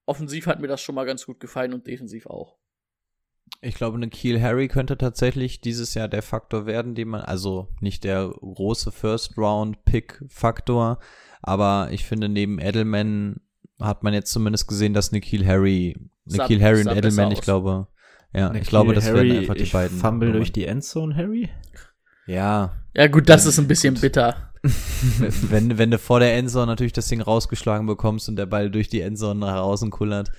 offensiv 0.06 0.48
hat 0.48 0.60
mir 0.60 0.68
das 0.68 0.82
schon 0.82 0.96
mal 0.96 1.06
ganz 1.06 1.26
gut 1.26 1.40
gefallen 1.40 1.74
und 1.74 1.88
defensiv 1.88 2.26
auch. 2.26 2.58
Ich 3.62 3.76
glaube, 3.76 3.98
eine 3.98 4.10
Keel 4.10 4.42
Harry 4.42 4.68
könnte 4.68 4.98
tatsächlich 4.98 5.60
dieses 5.60 5.94
Jahr 5.94 6.08
der 6.08 6.22
Faktor 6.22 6.66
werden, 6.66 6.96
den 6.96 7.10
man, 7.10 7.22
also 7.22 7.68
nicht 7.82 8.04
der 8.04 8.30
große 8.30 8.92
First-Round-Pick-Faktor, 8.92 11.00
aber 11.42 11.90
ich 11.92 12.06
finde, 12.06 12.30
neben 12.30 12.60
Edelman 12.60 13.42
hat 13.80 14.04
man 14.04 14.14
jetzt 14.14 14.32
zumindest 14.32 14.68
gesehen, 14.68 14.94
dass 14.94 15.12
Nikhil 15.12 15.48
Harry, 15.48 15.98
Nikhil 16.26 16.62
Harry 16.62 16.82
und 16.82 16.96
Edelman, 16.96 17.32
ich 17.32 17.42
glaube, 17.42 17.88
ja, 18.34 18.50
Nikhil 18.50 18.62
ich 18.62 18.70
glaube, 18.70 18.94
das 18.94 19.08
Harry, 19.08 19.30
werden 19.30 19.40
einfach 19.40 19.56
die 19.56 19.64
ich 19.64 19.72
beiden. 19.72 19.98
Fumble 19.98 20.32
durch 20.32 20.52
die 20.52 20.66
Endzone, 20.66 21.16
Harry? 21.16 21.50
Ja, 22.30 22.80
Ja, 22.94 23.08
gut, 23.08 23.30
das 23.30 23.46
ist 23.46 23.60
ein 23.60 23.68
bisschen 23.68 23.96
bitter. 23.96 24.52
wenn, 25.50 25.78
wenn 25.78 25.92
du 25.92 25.98
vor 25.98 26.20
der 26.20 26.36
Endzone 26.36 26.68
natürlich 26.68 26.94
das 26.94 27.08
Ding 27.08 27.22
rausgeschlagen 27.22 27.88
bekommst 27.88 28.28
und 28.28 28.36
der 28.36 28.46
Ball 28.46 28.70
durch 28.70 28.90
die 28.90 29.02
Endzone 29.02 29.40
nach 29.40 29.62
außen 29.62 29.90
kullert, 29.90 30.32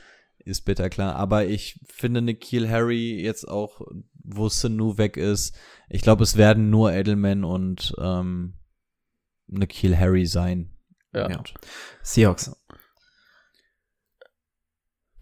ist 0.45 0.65
bitter 0.65 0.91
klar. 0.91 1.17
Aber 1.17 1.47
ich 1.47 1.81
finde 1.87 2.23
Nikhil 2.23 2.69
Harry 2.69 3.23
jetzt 3.23 3.49
auch, 3.49 3.81
wo 4.23 4.49
Sanu 4.49 4.99
weg 4.99 5.17
ist, 5.17 5.57
ich 5.89 6.03
glaube, 6.03 6.23
es 6.23 6.37
werden 6.37 6.71
nur 6.71 6.93
Edelman 6.93 7.45
und 7.45 7.95
ähm, 8.01 8.55
Nikhil 9.47 9.97
Harry 9.99 10.27
sein. 10.27 10.77
Ja. 11.13 11.27
Und 11.27 11.55
Seahawks. 12.03 12.53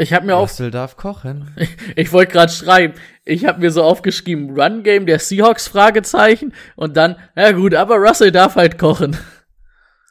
Ich 0.01 0.13
habe 0.13 0.27
mir 0.27 0.37
auf, 0.37 0.51
Russell 0.51 0.71
darf 0.71 0.97
kochen. 0.97 1.55
ich 1.97 2.13
wollte 2.13 2.33
gerade 2.33 2.53
schreiben, 2.53 2.95
ich 3.25 3.45
habe 3.45 3.61
mir 3.61 3.73
so 3.73 3.83
aufgeschrieben, 3.83 4.59
Run 4.59 4.85
Game 4.85 5.07
der 5.07 5.19
Seahawks 5.19 5.67
Fragezeichen 5.67 6.55
und 6.77 6.97
dann, 6.97 7.17
ja 7.37 7.51
gut, 7.51 7.75
aber 7.75 7.97
Russell 7.97 8.31
darf 8.31 8.55
halt 8.55 8.79
kochen. 8.79 9.17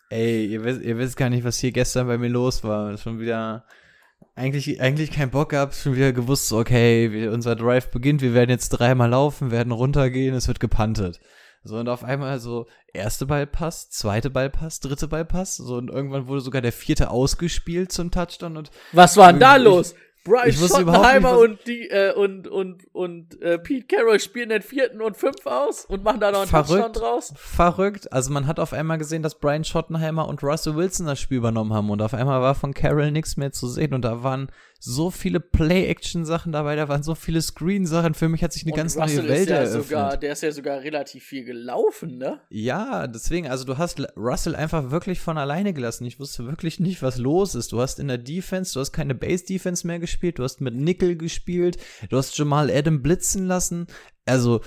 Ey, 0.09 0.45
ihr 0.45 0.64
wisst, 0.64 0.81
ihr 0.81 0.97
wisst 0.97 1.18
gar 1.18 1.30
nicht, 1.30 1.45
was 1.45 1.57
hier 1.57 1.72
gestern 1.72 2.07
bei 2.07 2.18
mir 2.18 2.30
los 2.30 2.64
war. 2.64 2.97
Schon 2.97 3.19
wieder 3.19 3.65
eigentlich, 4.35 4.80
eigentlich 4.81 5.11
keinen 5.11 5.31
Bock 5.31 5.49
gehabt, 5.49 5.73
schon 5.73 5.95
wieder 5.95 6.14
gewusst, 6.14 6.51
okay, 6.53 7.27
unser 7.30 7.55
Drive 7.55 7.89
beginnt, 7.89 8.22
wir 8.22 8.34
werden 8.34 8.51
jetzt 8.51 8.69
dreimal 8.69 9.09
laufen, 9.09 9.51
werden 9.51 9.72
runtergehen, 9.72 10.35
es 10.35 10.47
wird 10.47 10.59
gepantet. 10.59 11.19
So, 11.63 11.77
und 11.77 11.89
auf 11.89 12.03
einmal 12.03 12.39
so, 12.39 12.67
erste 12.93 13.25
Ballpass, 13.25 13.89
zweite 13.89 14.29
Ballpass, 14.29 14.79
dritte 14.79 15.07
Ballpass, 15.07 15.57
so, 15.57 15.75
und 15.75 15.89
irgendwann 15.89 16.27
wurde 16.27 16.41
sogar 16.41 16.61
der 16.61 16.71
vierte 16.71 17.09
ausgespielt 17.09 17.91
zum 17.91 18.11
Touchdown 18.11 18.57
und 18.57 18.71
Was 18.93 19.17
war 19.17 19.31
denn 19.31 19.39
da 19.41 19.55
los? 19.57 19.93
Bryce 20.27 20.55
ich 20.55 20.61
nicht, 20.61 20.71
Schottenheimer 20.75 21.31
was- 21.31 21.41
und 21.41 21.67
die 21.67 21.89
äh, 21.89 22.13
und 22.13 22.47
und 22.49 22.84
und 22.93 23.41
äh, 23.41 23.57
Pete 23.57 23.88
Carroll 23.88 24.19
spielen 24.19 24.49
den 24.49 24.61
vierten 24.61 25.01
und 25.01 25.15
fünf 25.15 25.45
aus 25.45 25.85
und 25.85 26.03
machen 26.03 26.19
da 26.19 26.31
noch 26.31 26.39
einen 26.39 26.49
Verrückt. 26.49 26.69
Touchdown 26.69 26.93
draus. 26.93 27.34
verrückt. 27.38 28.11
Also 28.11 28.31
man 28.31 28.45
hat 28.45 28.59
auf 28.59 28.73
einmal 28.73 28.97
gesehen, 28.97 29.23
dass 29.23 29.39
Brian 29.39 29.63
Schottenheimer 29.63 30.27
und 30.27 30.43
Russell 30.43 30.75
Wilson 30.75 31.05
das 31.05 31.19
Spiel 31.19 31.38
übernommen 31.38 31.73
haben 31.73 31.89
und 31.89 32.01
auf 32.01 32.13
einmal 32.13 32.41
war 32.41 32.55
von 32.55 32.73
Carroll 32.73 33.11
nichts 33.11 33.38
mehr 33.38 33.53
zu 33.53 33.67
sehen 33.69 33.93
und 33.93 34.01
da 34.01 34.21
waren 34.21 34.51
so 34.79 35.11
viele 35.11 35.39
Play-Action-Sachen 35.39 36.51
dabei, 36.51 36.75
da 36.75 36.87
waren 36.87 37.03
so 37.03 37.15
viele 37.15 37.41
Screen-Sachen. 37.41 38.13
Für 38.13 38.29
mich 38.29 38.43
hat 38.43 38.53
sich 38.53 38.63
eine 38.63 38.73
Und 38.73 38.77
ganz 38.77 38.97
Russell 38.97 39.23
neue 39.23 39.29
Welt 39.29 39.49
ja 39.49 39.57
eröffnet. 39.57 39.83
sogar, 39.83 40.17
der 40.17 40.33
ist 40.33 40.43
ja 40.43 40.51
sogar 40.51 40.81
relativ 40.81 41.23
viel 41.23 41.43
gelaufen, 41.43 42.17
ne? 42.17 42.41
Ja, 42.49 43.07
deswegen, 43.07 43.47
also 43.47 43.65
du 43.65 43.77
hast 43.77 44.01
Russell 44.15 44.55
einfach 44.55 44.91
wirklich 44.91 45.19
von 45.19 45.37
alleine 45.37 45.73
gelassen. 45.73 46.05
Ich 46.05 46.19
wusste 46.19 46.45
wirklich 46.45 46.79
nicht, 46.79 47.01
was 47.01 47.17
los 47.17 47.55
ist. 47.55 47.71
Du 47.71 47.81
hast 47.81 47.99
in 47.99 48.07
der 48.07 48.17
Defense, 48.17 48.73
du 48.73 48.79
hast 48.79 48.91
keine 48.91 49.15
Base-Defense 49.15 49.85
mehr 49.85 49.99
gespielt, 49.99 50.39
du 50.39 50.43
hast 50.43 50.61
mit 50.61 50.75
Nickel 50.75 51.17
gespielt, 51.17 51.77
du 52.09 52.17
hast 52.17 52.37
Jamal 52.37 52.69
Adam 52.69 53.01
blitzen 53.01 53.47
lassen. 53.47 53.87
Also, 54.25 54.61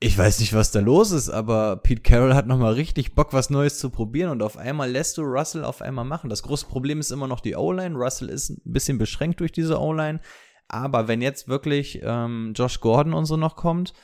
ich 0.00 0.16
weiß 0.18 0.40
nicht, 0.40 0.52
was 0.52 0.70
da 0.70 0.80
los 0.80 1.10
ist, 1.10 1.30
aber 1.30 1.76
Pete 1.78 2.02
Carroll 2.02 2.34
hat 2.34 2.46
nochmal 2.46 2.74
richtig 2.74 3.14
Bock, 3.14 3.32
was 3.32 3.48
Neues 3.50 3.78
zu 3.78 3.88
probieren 3.90 4.30
und 4.30 4.42
auf 4.42 4.56
einmal 4.58 4.90
lässt 4.90 5.16
du 5.18 5.22
Russell 5.22 5.64
auf 5.64 5.80
einmal 5.80 6.04
machen. 6.04 6.28
Das 6.30 6.42
große 6.42 6.66
Problem 6.66 7.00
ist 7.00 7.10
immer 7.10 7.26
noch 7.28 7.40
die 7.40 7.56
O-Line. 7.56 7.96
Russell 7.96 8.28
ist 8.28 8.50
ein 8.50 8.60
bisschen 8.72 8.98
beschränkt 8.98 9.40
durch 9.40 9.52
diese 9.52 9.80
O-Line. 9.80 10.20
Aber 10.68 11.08
wenn 11.08 11.22
jetzt 11.22 11.48
wirklich 11.48 12.00
ähm, 12.02 12.52
Josh 12.54 12.80
Gordon 12.80 13.14
und 13.14 13.24
so 13.24 13.36
noch 13.36 13.56
kommt, 13.56 13.94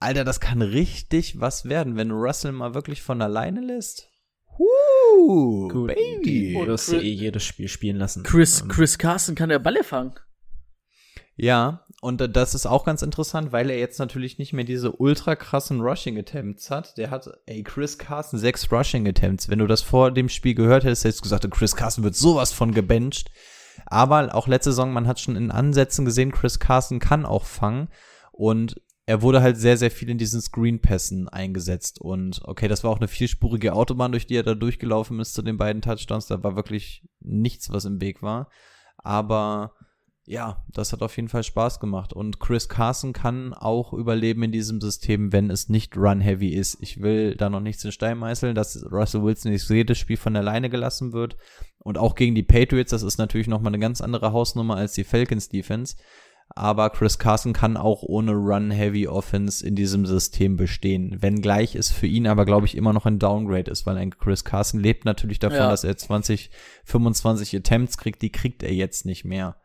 Alter, 0.00 0.24
das 0.24 0.38
kann 0.40 0.62
richtig 0.62 1.40
was 1.40 1.64
werden, 1.68 1.96
wenn 1.96 2.08
du 2.10 2.14
Russell 2.14 2.52
mal 2.52 2.72
wirklich 2.74 3.02
von 3.02 3.20
alleine 3.20 3.60
lässt. 3.60 4.08
Huh, 4.56 5.68
Gut, 5.68 5.88
Baby. 5.94 6.54
wirst 6.64 6.88
du 6.88 6.92
Chris- 6.92 7.02
eh 7.04 7.12
jedes 7.12 7.44
Spiel 7.44 7.68
spielen 7.68 7.96
lassen. 7.96 8.22
Chris 8.22 8.60
Ähm, 8.62 8.68
Chris 8.68 8.96
Carson 8.96 9.34
kann 9.34 9.48
der 9.50 9.58
Balle 9.58 9.84
fangen. 9.84 10.14
Ja, 11.36 11.84
und 12.00 12.20
äh, 12.20 12.28
das 12.28 12.54
ist 12.54 12.66
auch 12.66 12.84
ganz 12.84 13.02
interessant, 13.02 13.52
weil 13.52 13.70
er 13.70 13.78
jetzt 13.78 13.98
natürlich 13.98 14.38
nicht 14.38 14.52
mehr 14.52 14.64
diese 14.64 14.92
ultra 14.92 15.34
krassen 15.34 15.80
Rushing 15.80 16.18
Attempts 16.18 16.70
hat. 16.70 16.96
Der 16.96 17.10
hat, 17.10 17.28
ey, 17.46 17.62
Chris 17.62 17.98
Carson 17.98 18.38
sechs 18.38 18.70
Rushing 18.70 19.08
Attempts. 19.08 19.48
Wenn 19.48 19.58
du 19.58 19.66
das 19.66 19.82
vor 19.82 20.12
dem 20.12 20.28
Spiel 20.28 20.54
gehört 20.54 20.84
hättest, 20.84 21.04
hättest 21.04 21.20
du 21.20 21.22
gesagt, 21.24 21.50
Chris 21.50 21.74
Carson 21.74 22.04
wird 22.04 22.14
sowas 22.14 22.52
von 22.52 22.72
gebencht. 22.72 23.30
Aber 23.86 24.34
auch 24.34 24.46
letzte 24.46 24.70
Saison, 24.70 24.92
man 24.92 25.06
hat 25.06 25.20
schon 25.20 25.36
in 25.36 25.50
Ansätzen 25.50 26.04
gesehen, 26.04 26.32
Chris 26.32 26.58
Carson 26.58 26.98
kann 27.00 27.26
auch 27.26 27.44
fangen. 27.44 27.88
Und 28.32 28.80
er 29.06 29.22
wurde 29.22 29.40
halt 29.40 29.56
sehr, 29.56 29.76
sehr 29.76 29.90
viel 29.90 30.10
in 30.10 30.18
diesen 30.18 30.40
Screen-Pässen 30.40 31.28
eingesetzt. 31.28 32.00
Und 32.00 32.42
okay, 32.44 32.68
das 32.68 32.84
war 32.84 32.90
auch 32.90 32.98
eine 32.98 33.08
vierspurige 33.08 33.72
Autobahn, 33.72 34.12
durch 34.12 34.26
die 34.26 34.36
er 34.36 34.42
da 34.42 34.54
durchgelaufen 34.54 35.18
ist 35.18 35.34
zu 35.34 35.42
den 35.42 35.56
beiden 35.56 35.82
Touchdowns. 35.82 36.26
Da 36.26 36.42
war 36.44 36.54
wirklich 36.54 37.08
nichts, 37.20 37.72
was 37.72 37.86
im 37.86 38.00
Weg 38.00 38.22
war. 38.22 38.50
Aber 38.98 39.72
ja, 40.30 40.62
das 40.68 40.92
hat 40.92 41.00
auf 41.02 41.16
jeden 41.16 41.30
Fall 41.30 41.42
Spaß 41.42 41.80
gemacht. 41.80 42.12
Und 42.12 42.38
Chris 42.38 42.68
Carson 42.68 43.14
kann 43.14 43.54
auch 43.54 43.94
überleben 43.94 44.42
in 44.42 44.52
diesem 44.52 44.78
System, 44.80 45.32
wenn 45.32 45.50
es 45.50 45.70
nicht 45.70 45.96
run-heavy 45.96 46.50
ist. 46.50 46.76
Ich 46.82 47.00
will 47.00 47.34
da 47.34 47.48
noch 47.48 47.60
nichts 47.60 47.82
in 47.84 47.92
Stein 47.92 48.18
meißeln, 48.18 48.54
dass 48.54 48.84
Russell 48.92 49.22
Wilson 49.22 49.52
nicht 49.52 49.68
jedes 49.70 49.96
Spiel 49.96 50.18
von 50.18 50.36
alleine 50.36 50.68
gelassen 50.68 51.14
wird. 51.14 51.38
Und 51.78 51.96
auch 51.96 52.14
gegen 52.14 52.34
die 52.34 52.42
Patriots, 52.42 52.90
das 52.90 53.02
ist 53.02 53.16
natürlich 53.16 53.46
nochmal 53.48 53.70
eine 53.70 53.78
ganz 53.80 54.02
andere 54.02 54.32
Hausnummer 54.32 54.76
als 54.76 54.92
die 54.92 55.04
Falcons 55.04 55.48
Defense. 55.48 55.96
Aber 56.50 56.90
Chris 56.90 57.18
Carson 57.18 57.54
kann 57.54 57.78
auch 57.78 58.02
ohne 58.02 58.32
Run-Heavy 58.32 59.06
Offense 59.08 59.66
in 59.66 59.74
diesem 59.76 60.04
System 60.04 60.56
bestehen. 60.56 61.22
Wenngleich 61.22 61.74
es 61.74 61.90
für 61.90 62.06
ihn 62.06 62.26
aber, 62.26 62.44
glaube 62.44 62.66
ich, 62.66 62.76
immer 62.76 62.92
noch 62.92 63.06
ein 63.06 63.18
Downgrade 63.18 63.70
ist, 63.70 63.86
weil 63.86 63.96
ein 63.96 64.10
Chris 64.10 64.44
Carson 64.44 64.80
lebt 64.80 65.06
natürlich 65.06 65.38
davon, 65.38 65.58
Ja. 65.58 65.70
dass 65.70 65.84
er 65.84 65.96
20, 65.96 66.50
25 66.84 67.56
Attempts 67.56 67.96
kriegt. 67.96 68.20
Die 68.20 68.32
kriegt 68.32 68.62
er 68.62 68.74
jetzt 68.74 69.06
nicht 69.06 69.24
mehr. 69.24 69.56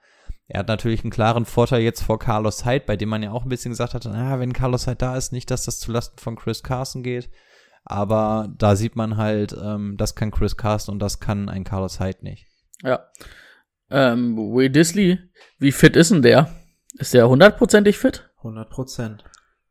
Er 0.53 0.59
hat 0.59 0.67
natürlich 0.67 1.03
einen 1.03 1.09
klaren 1.09 1.45
Vorteil 1.45 1.81
jetzt 1.81 2.03
vor 2.03 2.19
Carlos 2.19 2.63
Hyde, 2.63 2.85
bei 2.85 2.95
dem 2.95 3.09
man 3.09 3.23
ja 3.23 3.31
auch 3.31 3.41
ein 3.41 3.49
bisschen 3.49 3.71
gesagt 3.71 3.95
hat, 3.95 4.05
na, 4.05 4.39
wenn 4.39 4.53
Carlos 4.53 4.85
Hyde 4.85 4.97
da 4.97 5.17
ist, 5.17 5.33
nicht, 5.33 5.49
dass 5.49 5.65
das 5.65 5.79
zulasten 5.79 6.19
von 6.19 6.35
Chris 6.35 6.61
Carson 6.61 7.01
geht. 7.01 7.27
Aber 7.85 8.53
da 8.55 8.75
sieht 8.75 8.95
man 8.95 9.17
halt, 9.17 9.57
ähm, 9.59 9.95
das 9.97 10.13
kann 10.13 10.29
Chris 10.29 10.55
Carson 10.55 10.93
und 10.93 10.99
das 10.99 11.19
kann 11.19 11.49
ein 11.49 11.63
Carlos 11.63 11.99
Hyde 11.99 12.19
nicht. 12.21 12.45
Ja. 12.83 13.07
Ähm, 13.89 14.37
Will 14.37 14.69
Disley, 14.69 15.17
wie 15.57 15.71
fit 15.71 15.95
ist 15.95 16.11
denn 16.11 16.21
der? 16.21 16.53
Ist 16.99 17.15
der 17.15 17.27
hundertprozentig 17.27 17.97
fit? 17.97 18.29
100 18.37 18.69
Prozent. 18.69 19.23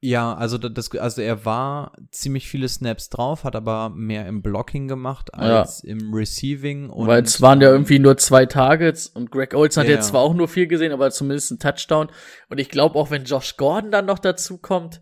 Ja, 0.04 0.34
also 0.34 0.58
da- 0.58 0.68
das, 0.68 0.90
also 0.96 1.22
er 1.22 1.44
war 1.44 1.92
ziemlich 2.10 2.48
viele 2.48 2.68
Snaps 2.68 3.08
drauf, 3.08 3.44
hat 3.44 3.54
aber 3.54 3.88
mehr 3.90 4.26
im 4.26 4.42
Blocking 4.42 4.88
gemacht 4.88 5.32
als 5.32 5.84
im 5.84 6.12
Receiving. 6.12 6.90
Und, 6.90 7.06
Weil 7.06 7.22
es 7.22 7.40
waren 7.40 7.60
ja 7.60 7.70
irgendwie 7.70 8.00
nur 8.00 8.16
zwei 8.16 8.44
Targets 8.46 9.06
und 9.06 9.30
Greg 9.30 9.54
Olson 9.54 9.82
hat 9.82 9.88
Ja, 9.88 9.94
jetzt 9.94 10.06
ja. 10.06 10.10
zwar 10.10 10.22
auch 10.22 10.34
nur 10.34 10.48
vier 10.48 10.66
gesehen, 10.66 10.90
aber 10.90 11.12
zumindest 11.12 11.52
ein 11.52 11.60
Touchdown. 11.60 12.08
Und 12.48 12.58
ich 12.58 12.68
glaube 12.68 12.96
auch, 12.98 13.12
wenn 13.12 13.22
Josh 13.24 13.56
Gordon 13.56 13.92
dann 13.92 14.06
noch 14.06 14.18
dazu 14.18 14.58
kommt, 14.58 15.00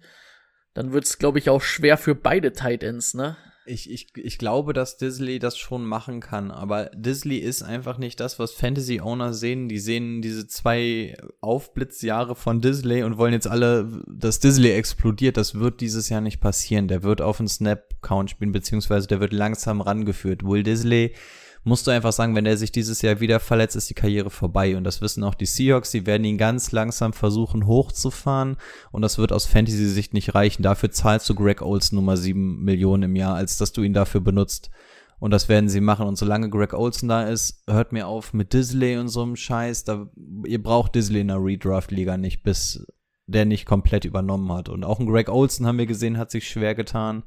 dann 0.74 0.92
wird 0.92 1.04
es, 1.04 1.16
glaube 1.16 1.38
ich, 1.38 1.48
auch 1.48 1.62
schwer 1.62 1.96
für 1.96 2.14
beide 2.14 2.52
Tight 2.52 2.82
Ends, 2.82 3.14
ne? 3.14 3.38
Ich, 3.66 3.90
ich, 3.90 4.08
ich 4.16 4.38
glaube, 4.38 4.72
dass 4.72 4.96
Disley 4.96 5.38
das 5.38 5.58
schon 5.58 5.84
machen 5.84 6.20
kann, 6.20 6.50
aber 6.50 6.86
Disley 6.94 7.36
ist 7.36 7.62
einfach 7.62 7.98
nicht 7.98 8.18
das, 8.18 8.38
was 8.38 8.52
Fantasy-Owner 8.52 9.34
sehen. 9.34 9.68
Die 9.68 9.78
sehen 9.78 10.22
diese 10.22 10.46
zwei 10.46 11.16
Aufblitzjahre 11.40 12.34
von 12.34 12.60
Disley 12.60 13.02
und 13.02 13.18
wollen 13.18 13.34
jetzt 13.34 13.46
alle, 13.46 14.02
dass 14.08 14.40
Disley 14.40 14.72
explodiert. 14.72 15.36
Das 15.36 15.54
wird 15.54 15.80
dieses 15.80 16.08
Jahr 16.08 16.22
nicht 16.22 16.40
passieren. 16.40 16.88
Der 16.88 17.02
wird 17.02 17.20
auf 17.20 17.38
einen 17.38 17.48
Snap-Count 17.48 18.30
spielen, 18.30 18.52
beziehungsweise 18.52 19.06
der 19.06 19.20
wird 19.20 19.32
langsam 19.32 19.80
rangeführt. 19.80 20.42
Will 20.42 20.62
Disley, 20.62 21.14
musst 21.62 21.86
du 21.86 21.90
einfach 21.90 22.12
sagen, 22.12 22.34
wenn 22.34 22.46
er 22.46 22.56
sich 22.56 22.72
dieses 22.72 23.02
Jahr 23.02 23.20
wieder 23.20 23.38
verletzt, 23.38 23.76
ist 23.76 23.90
die 23.90 23.94
Karriere 23.94 24.30
vorbei. 24.30 24.76
Und 24.76 24.84
das 24.84 25.00
wissen 25.02 25.22
auch 25.24 25.34
die 25.34 25.46
Seahawks. 25.46 25.90
Sie 25.90 26.06
werden 26.06 26.24
ihn 26.24 26.38
ganz 26.38 26.72
langsam 26.72 27.12
versuchen 27.12 27.66
hochzufahren. 27.66 28.56
Und 28.92 29.02
das 29.02 29.18
wird 29.18 29.32
aus 29.32 29.46
Fantasy-Sicht 29.46 30.14
nicht 30.14 30.34
reichen. 30.34 30.62
Dafür 30.62 30.90
zahlst 30.90 31.28
du 31.28 31.34
Greg 31.34 31.60
Olson 31.60 31.96
Nummer 31.96 32.16
7 32.16 32.62
Millionen 32.62 33.04
im 33.04 33.16
Jahr, 33.16 33.34
als 33.34 33.58
dass 33.58 33.72
du 33.72 33.82
ihn 33.82 33.92
dafür 33.92 34.20
benutzt. 34.20 34.70
Und 35.18 35.32
das 35.32 35.50
werden 35.50 35.68
sie 35.68 35.82
machen. 35.82 36.06
Und 36.06 36.16
solange 36.16 36.48
Greg 36.48 36.72
Olson 36.72 37.10
da 37.10 37.24
ist, 37.24 37.62
hört 37.68 37.92
mir 37.92 38.06
auf 38.06 38.32
mit 38.32 38.54
Disley 38.54 38.96
und 38.96 39.08
so 39.08 39.22
einem 39.22 39.36
Scheiß. 39.36 39.84
Da, 39.84 40.08
ihr 40.46 40.62
braucht 40.62 40.94
Disley 40.94 41.20
in 41.20 41.28
der 41.28 41.44
Redraft-Liga 41.44 42.16
nicht, 42.16 42.42
bis 42.42 42.86
der 43.26 43.44
nicht 43.44 43.66
komplett 43.66 44.06
übernommen 44.06 44.50
hat. 44.50 44.70
Und 44.70 44.82
auch 44.82 44.98
ein 44.98 45.06
Greg 45.06 45.28
Olson 45.28 45.66
haben 45.66 45.78
wir 45.78 45.86
gesehen, 45.86 46.16
hat 46.16 46.30
sich 46.30 46.48
schwer 46.48 46.74
getan. 46.74 47.22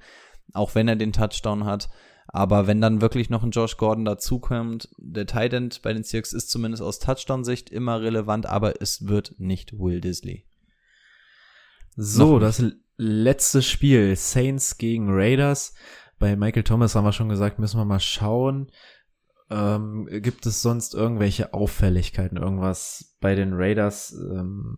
Auch 0.54 0.74
wenn 0.74 0.88
er 0.88 0.96
den 0.96 1.14
Touchdown 1.14 1.66
hat. 1.66 1.90
Aber 2.28 2.68
wenn 2.68 2.82
dann 2.82 3.02
wirklich 3.02 3.30
noch 3.30 3.44
ein 3.44 3.52
Josh 3.52 3.78
Gordon 3.78 4.06
dazukommt, 4.06 4.90
der 4.98 5.26
Tight 5.26 5.54
End 5.54 5.82
bei 5.82 5.94
den 5.94 6.04
Seahawks 6.04 6.34
ist 6.34 6.50
zumindest 6.50 6.82
aus 6.82 7.00
Touchdown-Sicht 7.00 7.70
immer 7.70 8.02
relevant, 8.02 8.46
aber 8.46 8.82
es 8.82 9.08
wird 9.08 9.36
nicht 9.38 9.78
Will 9.78 10.02
Disley. 10.02 10.46
So, 11.96 12.40
das 12.40 12.64
letzte 12.98 13.62
Spiel, 13.62 14.16
Saints 14.16 14.78
gegen 14.78 15.08
Raiders. 15.10 15.74
Bei 16.18 16.36
Michael 16.36 16.64
Thomas 16.64 16.96
haben 16.96 17.06
wir 17.06 17.12
schon 17.12 17.30
gesagt, 17.30 17.60
müssen 17.60 17.80
wir 17.80 17.86
mal 17.86 18.00
schauen. 18.00 18.72
Ähm, 19.50 20.08
gibt 20.10 20.46
es 20.46 20.62
sonst 20.62 20.96
irgendwelche 20.96 21.54
Auffälligkeiten, 21.54 22.38
irgendwas 22.38 23.16
bei 23.20 23.36
den 23.36 23.54
Raiders, 23.54 24.14
ähm, 24.14 24.78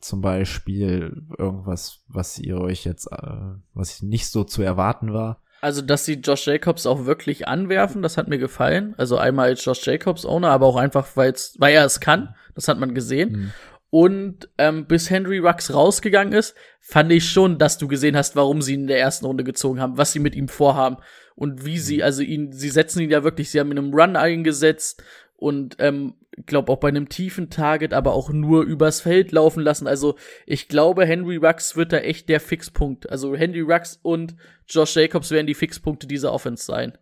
zum 0.00 0.20
Beispiel 0.20 1.26
irgendwas, 1.38 2.04
was 2.08 2.38
ihr 2.38 2.58
euch 2.58 2.84
jetzt, 2.84 3.10
äh, 3.10 3.54
was 3.72 4.02
nicht 4.02 4.28
so 4.28 4.44
zu 4.44 4.62
erwarten 4.62 5.14
war? 5.14 5.42
Also, 5.66 5.82
dass 5.82 6.04
sie 6.04 6.12
Josh 6.12 6.46
Jacobs 6.46 6.86
auch 6.86 7.06
wirklich 7.06 7.48
anwerfen, 7.48 8.00
das 8.00 8.16
hat 8.16 8.28
mir 8.28 8.38
gefallen. 8.38 8.94
Also 8.98 9.16
einmal 9.16 9.48
als 9.48 9.64
Josh 9.64 9.84
Jacobs 9.84 10.24
Owner, 10.24 10.50
aber 10.50 10.64
auch 10.66 10.76
einfach, 10.76 11.08
weil's, 11.16 11.56
weil 11.58 11.74
er 11.74 11.84
es 11.84 11.98
kann. 11.98 12.36
Das 12.54 12.68
hat 12.68 12.78
man 12.78 12.94
gesehen. 12.94 13.32
Mhm. 13.32 13.52
Und 13.90 14.48
ähm, 14.58 14.86
bis 14.86 15.10
Henry 15.10 15.38
Rux 15.38 15.74
rausgegangen 15.74 16.32
ist, 16.32 16.54
fand 16.78 17.10
ich 17.10 17.28
schon, 17.28 17.58
dass 17.58 17.78
du 17.78 17.88
gesehen 17.88 18.16
hast, 18.16 18.36
warum 18.36 18.62
sie 18.62 18.74
ihn 18.74 18.82
in 18.82 18.86
der 18.86 19.00
ersten 19.00 19.26
Runde 19.26 19.42
gezogen 19.42 19.80
haben, 19.80 19.98
was 19.98 20.12
sie 20.12 20.20
mit 20.20 20.36
ihm 20.36 20.46
vorhaben 20.46 20.98
und 21.34 21.64
wie 21.64 21.78
sie, 21.78 22.00
also 22.00 22.22
ihn, 22.22 22.52
sie 22.52 22.70
setzen 22.70 23.00
ihn 23.00 23.10
ja 23.10 23.24
wirklich, 23.24 23.50
sie 23.50 23.58
haben 23.58 23.72
ihn 23.72 23.78
im 23.78 23.92
Run 23.92 24.14
eingesetzt 24.14 25.02
und 25.34 25.78
ähm, 25.80 26.14
glaube 26.44 26.70
auch 26.70 26.78
bei 26.78 26.88
einem 26.88 27.08
tiefen 27.08 27.48
Target, 27.48 27.94
aber 27.94 28.12
auch 28.12 28.30
nur 28.30 28.64
übers 28.64 29.00
Feld 29.00 29.32
laufen 29.32 29.62
lassen. 29.62 29.86
Also 29.86 30.16
ich 30.44 30.68
glaube, 30.68 31.06
Henry 31.06 31.36
Rux 31.36 31.76
wird 31.76 31.92
da 31.92 31.98
echt 31.98 32.28
der 32.28 32.40
Fixpunkt. 32.40 33.08
Also 33.08 33.34
Henry 33.34 33.62
Rux 33.62 33.98
und 34.02 34.36
Josh 34.68 34.96
Jacobs 34.96 35.30
werden 35.30 35.46
die 35.46 35.54
Fixpunkte 35.54 36.06
dieser 36.06 36.32
Offense 36.32 36.64
sein. 36.64 36.92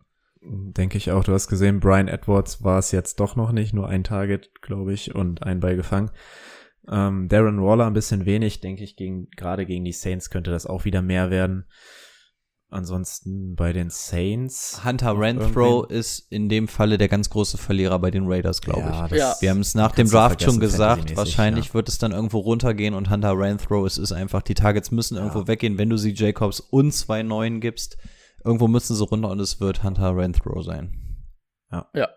Denke 0.41 0.97
ich 0.97 1.11
auch. 1.11 1.23
Du 1.23 1.33
hast 1.33 1.47
gesehen, 1.47 1.79
Brian 1.79 2.07
Edwards 2.07 2.63
war 2.63 2.77
es 2.77 2.91
jetzt 2.91 3.19
doch 3.19 3.35
noch 3.35 3.51
nicht, 3.51 3.73
nur 3.73 3.89
ein 3.89 4.03
Target, 4.03 4.61
glaube 4.61 4.93
ich, 4.93 5.15
und 5.15 5.43
ein 5.43 5.59
Ball 5.59 5.75
gefangen. 5.75 6.11
Ähm, 6.87 7.27
Darren 7.29 7.63
Waller 7.63 7.87
ein 7.87 7.93
bisschen 7.93 8.25
wenig, 8.25 8.61
denke 8.61 8.83
ich, 8.83 8.95
gegen, 8.95 9.27
gerade 9.31 9.65
gegen 9.65 9.83
die 9.83 9.91
Saints 9.91 10.29
könnte 10.29 10.51
das 10.51 10.67
auch 10.67 10.85
wieder 10.85 11.01
mehr 11.01 11.31
werden. 11.31 11.65
Ansonsten 12.75 13.55
bei 13.55 13.71
den 13.73 13.89
Saints. 13.89 14.81
Hunter 14.83 15.17
Renfro 15.17 15.83
ist 15.85 16.31
in 16.31 16.49
dem 16.49 16.67
Falle 16.67 16.97
der 16.97 17.07
ganz 17.07 17.29
große 17.29 17.57
Verlierer 17.57 17.97
bei 17.99 18.11
den 18.11 18.25
Raiders, 18.27 18.61
glaube 18.61 18.81
Ja, 18.81 19.05
ich. 19.05 19.11
das- 19.11 19.19
Ja. 19.19 19.35
Wir 19.39 19.49
haben 19.51 19.61
es 19.61 19.75
nach 19.75 19.93
dem 19.93 20.09
Draft 20.09 20.41
schon 20.43 20.59
gesagt. 20.59 21.15
Wahrscheinlich 21.15 21.67
ja. 21.69 21.73
wird 21.73 21.87
es 21.89 21.97
dann 21.97 22.11
irgendwo 22.11 22.39
runtergehen 22.39 22.93
und 22.93 23.09
Hunter 23.09 23.37
Renfro, 23.37 23.85
es 23.85 23.97
ist 23.97 24.11
einfach, 24.11 24.41
die 24.41 24.53
Targets 24.55 24.91
müssen 24.91 25.15
irgendwo 25.17 25.47
weggehen. 25.47 25.77
Wenn 25.77 25.89
du 25.89 25.97
sie 25.97 26.13
Jacobs 26.13 26.59
und 26.59 26.91
zwei 26.91 27.23
Neuen 27.23 27.61
gibst, 27.61 27.97
irgendwo 28.43 28.67
müssen 28.67 28.95
sie 28.95 29.03
runter 29.03 29.29
und 29.29 29.39
es 29.39 29.59
wird 29.59 29.83
Hunter 29.83 30.15
Renfro 30.15 30.61
sein. 30.61 31.01
Ja. 31.71 32.09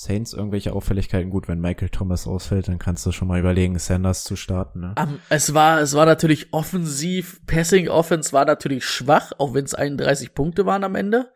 Saints 0.00 0.32
irgendwelche 0.32 0.72
Auffälligkeiten 0.74 1.28
gut, 1.30 1.48
wenn 1.48 1.60
Michael 1.60 1.88
Thomas 1.88 2.28
ausfällt, 2.28 2.68
dann 2.68 2.78
kannst 2.78 3.04
du 3.04 3.10
schon 3.10 3.26
mal 3.26 3.40
überlegen, 3.40 3.78
Sanders 3.80 4.22
zu 4.22 4.36
starten. 4.36 4.78
Ne? 4.80 4.94
Um, 4.96 5.18
es 5.28 5.54
war, 5.54 5.80
es 5.80 5.94
war 5.94 6.06
natürlich 6.06 6.52
offensiv, 6.52 7.44
Passing 7.46 7.88
Offense 7.88 8.32
war 8.32 8.44
natürlich 8.44 8.84
schwach, 8.84 9.32
auch 9.38 9.54
wenn 9.54 9.64
es 9.64 9.74
31 9.74 10.34
Punkte 10.34 10.66
waren 10.66 10.84
am 10.84 10.94
Ende. 10.94 11.32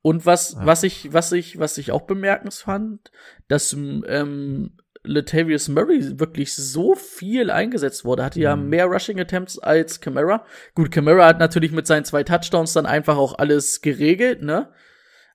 Und 0.00 0.24
was, 0.24 0.52
Ja. 0.52 0.64
was 0.64 0.82
ich, 0.82 1.12
was 1.12 1.30
ich, 1.32 1.58
was 1.58 1.76
ich 1.76 1.92
auch 1.92 2.02
bemerkenswert 2.02 2.64
fand, 2.64 3.10
dass 3.48 3.74
ähm, 3.74 4.70
Latavius 5.02 5.68
Murray 5.68 6.18
wirklich 6.18 6.54
so 6.54 6.94
viel 6.94 7.50
eingesetzt 7.50 8.04
wurde, 8.06 8.24
hatte 8.24 8.40
ja 8.40 8.56
Mhm. 8.56 8.70
mehr 8.70 8.86
Rushing 8.86 9.20
Attempts 9.20 9.58
als 9.58 10.00
Camara. 10.00 10.44
Gut, 10.74 10.90
Camara 10.90 11.26
hat 11.26 11.38
natürlich 11.38 11.72
mit 11.72 11.86
seinen 11.86 12.06
zwei 12.06 12.24
Touchdowns 12.24 12.72
dann 12.72 12.86
einfach 12.86 13.18
auch 13.18 13.38
alles 13.38 13.82
geregelt, 13.82 14.42
ne? 14.42 14.72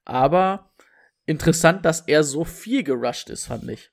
Aber 0.06 0.73
interessant, 1.26 1.86
dass 1.86 2.02
er 2.02 2.24
so 2.24 2.44
viel 2.44 2.84
gerusht 2.84 3.30
ist, 3.30 3.46
fand 3.46 3.70
ich. 3.70 3.92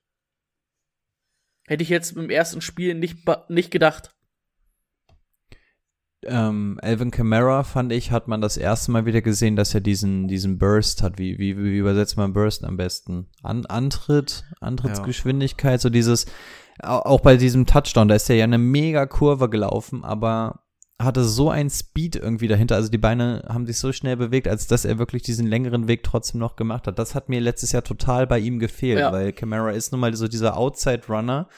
Hätte 1.67 1.83
ich 1.83 1.89
jetzt 1.89 2.17
im 2.17 2.31
ersten 2.31 2.61
Spiel 2.61 2.95
nicht, 2.95 3.19
nicht 3.49 3.71
gedacht. 3.71 4.15
Ähm, 6.23 6.79
Alvin 6.83 7.11
Kamara, 7.11 7.63
fand 7.63 7.93
ich, 7.93 8.11
hat 8.11 8.29
man 8.29 8.43
das 8.43 8.59
erste 8.59 8.91
Mal 8.91 9.07
wieder 9.07 9.23
gesehen, 9.23 9.57
dass 9.57 9.73
er 9.73 9.81
diesen, 9.81 10.29
diesen 10.29 10.59
Burst 10.59 11.03
hat. 11.03 11.19
Wie, 11.19 11.39
wie, 11.39 11.57
wie 11.57 11.79
übersetzt 11.79 12.17
man 12.19 12.35
Burst 12.35 12.63
am 12.65 12.77
besten? 12.77 13.31
An, 13.43 13.65
Antritt, 13.67 14.45
Antrittsgeschwindigkeit, 14.61 15.81
so 15.81 15.89
dieses, 15.89 16.27
au- 16.83 16.99
auch 16.99 17.21
bei 17.21 17.37
diesem 17.37 17.65
Touchdown, 17.65 18.09
da 18.09 18.17
ist 18.17 18.29
er 18.29 18.37
ja 18.37 18.45
eine 18.45 18.59
mega 18.59 19.07
Kurve 19.07 19.49
gelaufen, 19.49 20.05
aber 20.05 20.65
hatte 21.01 21.25
so 21.25 21.51
ein 21.51 21.71
Speed 21.71 22.17
irgendwie 22.17 22.47
dahinter. 22.49 22.77
Also 22.77 22.91
die 22.91 22.99
Beine 22.99 23.45
haben 23.49 23.67
sich 23.67 23.79
so 23.79 23.93
schnell 23.93 24.17
bewegt, 24.17 24.47
als 24.47 24.67
dass 24.67 24.85
er 24.85 24.99
wirklich 24.99 25.23
diesen 25.23 25.47
längeren 25.47 25.89
Weg 25.89 26.03
trotzdem 26.03 26.41
noch 26.41 26.57
gemacht 26.57 26.87
hat. 26.87 26.99
Das 26.99 27.15
hat 27.15 27.29
mir 27.29 27.41
letztes 27.41 27.73
Jahr 27.73 27.83
total 27.83 28.27
bei 28.27 28.39
ihm 28.39 28.59
gefehlt, 28.59 29.01
Ja. 29.01 29.11
weil 29.13 29.33
Kamara 29.33 29.71
ist 29.71 29.93
nun 29.93 30.01
mal 30.01 30.15
so 30.15 30.29
dieser 30.29 30.57
Outside-Runner. 30.57 31.49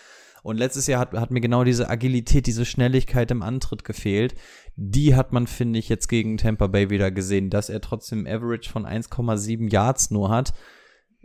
Und 0.44 0.56
letztes 0.56 0.88
Jahr 0.88 1.00
hat, 1.00 1.12
hat 1.12 1.30
mir 1.30 1.40
genau 1.40 1.62
diese 1.62 1.88
Agilität, 1.88 2.46
diese 2.46 2.64
Schnelligkeit 2.64 3.30
im 3.30 3.42
Antritt 3.42 3.84
gefehlt. 3.84 4.34
Die 4.74 5.14
hat 5.14 5.32
man, 5.32 5.46
finde 5.46 5.78
ich, 5.78 5.88
jetzt 5.88 6.08
gegen 6.08 6.36
Tampa 6.36 6.66
Bay 6.66 6.90
wieder 6.90 7.10
gesehen. 7.12 7.48
Dass 7.50 7.68
er 7.68 7.80
trotzdem 7.80 8.26
Average 8.26 8.68
von 8.70 8.84
1,7 8.84 9.70
Yards 9.70 10.10
nur 10.10 10.30
hat, 10.30 10.52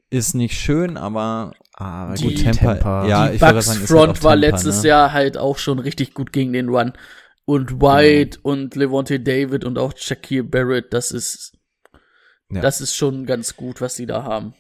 ist 0.10 0.36
nicht 0.36 0.58
schön, 0.60 0.98
aber 0.98 1.52
Ah, 1.80 2.16
Die 2.16 2.34
gut, 2.36 2.44
Tampa, 2.58 3.08
ja, 3.08 3.28
die 3.30 3.36
ich 3.36 3.42
wollte 3.42 3.54
Bucks 3.56 3.66
sagen, 3.68 3.80
Front 3.82 4.08
halt 4.08 4.24
war 4.24 4.32
Tampa, 4.34 4.48
letztes 4.48 4.82
ne? 4.82 4.90
Jahr 4.90 5.14
halt 5.14 5.38
auch 5.38 5.58
schon 5.60 5.78
richtig 5.80 6.14
gut 6.16 6.32
gegen 6.34 6.54
den 6.54 6.70
Run. 6.70 6.94
Und 7.50 7.80
White 7.80 8.40
und 8.44 8.76
Levante 8.76 9.22
David 9.22 9.64
und 9.64 9.78
auch 9.78 9.94
Shaquille 9.96 10.44
Barrett, 10.44 10.92
das 10.92 11.12
ist, 11.12 11.58
Ja. 12.50 12.60
das 12.60 12.82
ist 12.82 12.94
schon 12.94 13.26
ganz 13.26 13.56
gut, 13.56 13.80
was 13.80 13.96
sie 13.96 14.06
da 14.06 14.24
haben. 14.24 14.54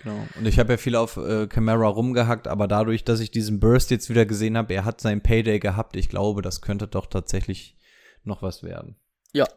Genau. 0.00 0.24
Und 0.36 0.46
ich 0.46 0.60
habe 0.60 0.74
ja 0.74 0.76
viel 0.76 0.94
auf 0.94 1.16
äh, 1.16 1.48
Camara 1.48 1.88
rumgehackt, 1.88 2.46
aber 2.46 2.68
dadurch, 2.68 3.02
dass 3.02 3.18
ich 3.18 3.32
diesen 3.32 3.58
Burst 3.58 3.90
jetzt 3.90 4.08
wieder 4.08 4.26
gesehen 4.26 4.56
habe, 4.56 4.72
er 4.74 4.84
hat 4.84 5.00
seinen 5.00 5.22
Payday 5.22 5.58
gehabt. 5.58 5.96
Ich 5.96 6.08
glaube, 6.08 6.40
das 6.40 6.60
könnte 6.60 6.86
doch 6.86 7.06
tatsächlich 7.06 7.76
noch 8.22 8.42
was 8.42 8.62
werden. 8.62 8.94
Ja. 9.32 9.48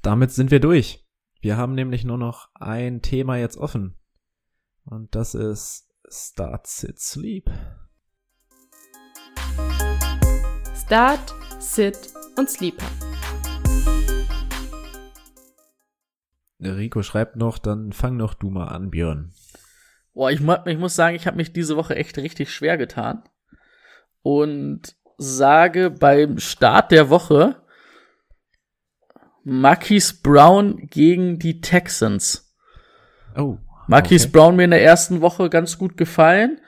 Damit 0.00 0.30
sind 0.30 0.52
wir 0.52 0.60
durch. 0.60 1.04
Wir 1.40 1.56
haben 1.56 1.74
nämlich 1.74 2.04
nur 2.04 2.18
noch 2.18 2.50
ein 2.54 3.02
Thema 3.02 3.36
jetzt 3.36 3.56
offen. 3.56 3.96
Und 4.84 5.12
das 5.16 5.34
ist 5.34 5.88
Start, 6.08 6.68
Sit, 6.68 7.00
Sleep. 7.00 7.50
Start, 10.84 11.34
Sit 11.64 12.10
und 12.36 12.50
Sleeper. 12.50 12.84
Rico 16.60 17.02
schreibt 17.02 17.36
noch, 17.36 17.56
dann 17.58 17.92
fang 17.92 18.18
noch 18.18 18.34
du 18.34 18.50
mal 18.50 18.68
an, 18.68 18.90
Björn. 18.90 19.32
Boah, 20.12 20.30
ich, 20.30 20.40
ich 20.40 20.78
muss 20.78 20.94
sagen, 20.94 21.16
ich 21.16 21.26
habe 21.26 21.38
mich 21.38 21.54
diese 21.54 21.76
Woche 21.76 21.96
echt 21.96 22.18
richtig 22.18 22.52
schwer 22.52 22.76
getan. 22.76 23.24
Und 24.22 24.94
sage 25.16 25.90
beim 25.90 26.38
Start 26.38 26.92
der 26.92 27.08
Woche 27.08 27.62
Marquise 29.42 30.20
Brown 30.22 30.86
gegen 30.88 31.38
die 31.38 31.62
Texans. 31.62 32.54
Oh. 33.36 33.56
Marquise 33.88 34.28
okay. 34.28 34.32
Brown 34.32 34.56
mir 34.56 34.64
in 34.64 34.70
der 34.70 34.84
ersten 34.84 35.22
Woche 35.22 35.48
ganz 35.48 35.78
gut 35.78 35.96
gefallen. 35.96 36.60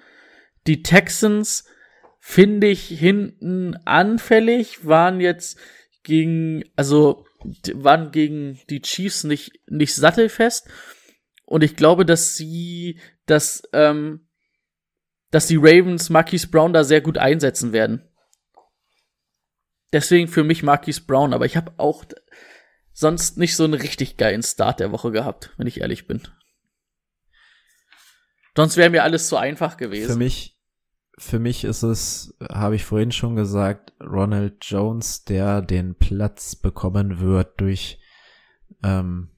Die 0.66 0.82
Texans 0.82 1.64
finde 2.28 2.66
ich 2.66 2.88
hinten 2.88 3.76
anfällig, 3.84 4.84
waren 4.84 5.20
jetzt 5.20 5.60
gegen, 6.02 6.64
also 6.74 7.24
waren 7.72 8.10
gegen 8.10 8.58
die 8.68 8.82
Chiefs 8.82 9.22
nicht, 9.22 9.60
nicht 9.68 9.94
sattelfest. 9.94 10.68
Und 11.44 11.62
ich 11.62 11.76
glaube, 11.76 12.04
dass 12.04 12.34
sie, 12.34 13.00
dass, 13.26 13.62
ähm, 13.72 14.28
dass 15.30 15.46
die 15.46 15.56
Ravens 15.56 16.10
Marquise 16.10 16.48
Brown 16.48 16.72
da 16.72 16.82
sehr 16.82 17.00
gut 17.00 17.16
einsetzen 17.16 17.72
werden. 17.72 18.02
Deswegen 19.92 20.26
für 20.26 20.42
mich 20.42 20.64
Marquise 20.64 21.02
Brown, 21.06 21.32
aber 21.32 21.46
ich 21.46 21.56
habe 21.56 21.74
auch 21.76 22.04
sonst 22.92 23.38
nicht 23.38 23.54
so 23.54 23.62
einen 23.62 23.74
richtig 23.74 24.16
geilen 24.16 24.42
Start 24.42 24.80
der 24.80 24.90
Woche 24.90 25.12
gehabt, 25.12 25.54
wenn 25.58 25.68
ich 25.68 25.80
ehrlich 25.80 26.08
bin. 26.08 26.26
Sonst 28.56 28.76
wäre 28.76 28.90
mir 28.90 29.04
alles 29.04 29.28
zu 29.28 29.36
einfach 29.36 29.76
gewesen. 29.76 30.14
Für 30.14 30.18
mich, 30.18 30.55
für 31.18 31.38
mich 31.38 31.64
ist 31.64 31.82
es, 31.82 32.34
habe 32.50 32.76
ich 32.76 32.84
vorhin 32.84 33.12
schon 33.12 33.36
gesagt, 33.36 33.92
Ronald 34.00 34.58
Jones, 34.62 35.24
der 35.24 35.62
den 35.62 35.94
Platz 35.94 36.56
bekommen 36.56 37.20
wird 37.20 37.60
durch 37.60 37.98
ähm, 38.82 39.30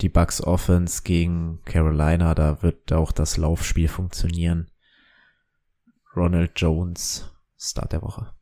die 0.00 0.08
Bucks 0.08 0.42
Offense 0.42 1.02
gegen 1.02 1.60
Carolina. 1.64 2.34
Da 2.34 2.62
wird 2.62 2.92
auch 2.92 3.12
das 3.12 3.36
Laufspiel 3.36 3.88
funktionieren. 3.88 4.70
Ronald 6.14 6.52
Jones, 6.56 7.30
Start 7.58 7.92
der 7.92 8.02
Woche. 8.02 8.32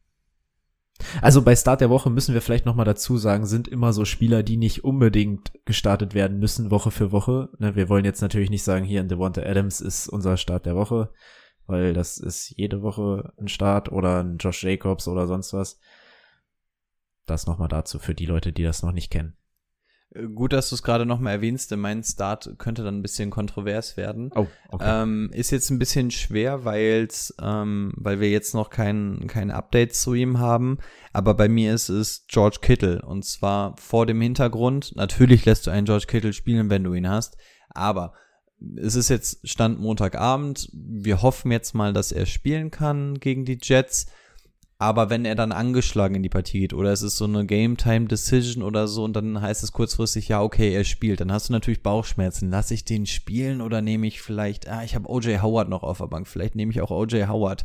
Also 1.21 1.43
bei 1.43 1.57
Start 1.57 1.81
der 1.81 1.91
Woche 1.91 2.09
müssen 2.09 2.35
wir 2.35 2.41
vielleicht 2.41 2.67
noch 2.67 2.77
mal 2.77 2.85
dazu 2.85 3.19
sagen, 3.19 3.47
sind 3.47 3.67
immer 3.67 3.93
so 3.93 4.05
Spieler, 4.05 4.45
die 4.45 4.57
nicht 4.57 4.85
unbedingt 4.85 5.53
gestartet 5.65 6.15
werden 6.15 6.39
müssen 6.39 6.71
Woche 6.71 6.93
für 6.93 7.11
Woche. 7.11 7.51
Ne, 7.59 7.75
wir 7.75 7.89
wollen 7.89 8.05
jetzt 8.05 8.23
natürlich 8.23 8.51
nicht 8.51 8.63
sagen, 8.63 8.85
hier 8.85 9.01
in 9.01 9.09
Devonta 9.09 9.43
Adams 9.43 9.81
ist 9.81 10.09
unser 10.09 10.37
Start 10.37 10.67
der 10.67 10.77
Woche, 10.77 11.13
weil 11.67 11.93
das 11.93 12.19
ist 12.19 12.51
jede 12.57 12.83
Woche 12.83 13.33
ein 13.39 13.49
Start 13.49 13.91
oder 13.91 14.23
ein 14.23 14.39
Josh 14.39 14.65
Jacobs 14.65 15.09
oder 15.09 15.27
sonst 15.27 15.53
was. 15.53 15.79
Das 17.27 17.47
noch 17.47 17.59
mal 17.59 17.69
dazu 17.69 17.99
für 17.99 18.15
die 18.15 18.27
Leute, 18.27 18.53
die 18.53 18.63
das 18.63 18.83
noch 18.83 18.93
nicht 18.93 19.11
kennen. 19.11 19.37
Äh, 20.15 20.29
Gut, 20.29 20.53
dass 20.53 20.69
du 20.69 20.75
es 20.75 20.83
gerade 20.83 21.07
nochmal 21.07 21.35
erwähnst, 21.35 21.71
denn 21.71 21.81
mein 21.81 22.03
Start 22.03 22.55
könnte 22.59 22.85
dann 22.85 22.99
ein 22.99 23.03
bisschen 23.03 23.31
kontrovers 23.31 23.97
werden. 23.97 24.31
Oh, 24.35 24.47
okay. 24.69 25.03
Ähm, 25.03 25.31
ist 25.33 25.51
jetzt 25.51 25.71
ein 25.71 25.79
bisschen 25.79 26.11
schwer, 26.11 26.65
weil's, 26.65 27.35
ähm, 27.41 27.93
weil 27.97 28.21
wir 28.21 28.31
jetzt 28.31 28.55
noch 28.55 28.71
kein, 28.71 29.27
kein 29.27 29.51
Update 29.51 29.95
zu 29.95 30.15
ihm 30.15 30.39
haben. 30.39 30.79
Aber 31.13 31.35
bei 31.35 31.49
mir 31.49 31.75
ist 31.75 31.89
es 31.89 32.27
George 32.29 32.59
Kittle. 32.61 33.03
Und 33.03 33.25
zwar 33.25 33.77
vor 33.79 34.07
dem 34.07 34.21
Hintergrund, 34.21 34.95
natürlich 34.97 35.45
lässt 35.45 35.67
du 35.67 35.71
einen 35.71 35.87
George 35.87 36.07
Kittle 36.07 36.33
spielen, 36.33 36.71
wenn 36.71 36.85
du 36.85 36.95
ihn 36.95 37.09
hast. 37.09 37.37
Aber 37.71 38.13
es 38.77 38.95
ist 38.95 39.09
jetzt 39.09 39.47
Stand 39.49 39.81
Montagabend. 39.81 40.69
Wir 40.73 41.23
hoffen 41.23 41.53
jetzt 41.53 41.75
mal, 41.75 41.93
dass 41.93 42.13
er 42.13 42.27
spielen 42.27 42.71
kann 42.71 43.19
gegen 43.21 43.45
die 43.45 43.59
Jets. 43.61 44.07
Aber 44.79 45.09
wenn 45.09 45.25
er 45.25 45.37
dann 45.37 45.53
angeschlagen 45.53 46.17
in 46.17 46.23
die 46.23 46.29
Partie 46.29 46.61
geht 46.61 46.75
oder 46.75 46.93
es 46.93 47.03
ist 47.03 47.17
so 47.17 47.25
eine 47.25 47.47
Game-Time-Decision 47.47 48.63
oder 48.63 48.89
so 48.89 49.05
und 49.05 49.15
dann 49.15 49.41
heißt 49.41 49.63
es 49.63 49.73
kurzfristig, 49.73 50.29
ja, 50.29 50.43
okay, 50.43 50.75
er 50.75 50.85
spielt, 50.85 51.21
dann 51.21 51.33
hast 51.33 51.49
du 51.49 51.53
natürlich 51.53 51.83
Bauchschmerzen. 51.83 52.51
Lass 52.51 52.71
ich 52.73 52.85
den 52.85 53.07
spielen 53.07 53.61
oder 53.61 53.81
nehme 53.81 54.07
ich 54.07 54.21
vielleicht, 54.21 54.69
ah, 54.69 54.83
ich 54.83 54.95
habe 54.95 55.09
OJ 55.09 55.39
Howard 55.39 55.69
noch 55.69 55.85
auf 55.85 55.99
der 55.99 56.09
Bank, 56.09 56.27
vielleicht 56.27 56.57
nehme 56.57 56.73
ich 56.73 56.81
auch 56.81 56.91
OJ 56.91 57.27
Howard. 57.29 57.65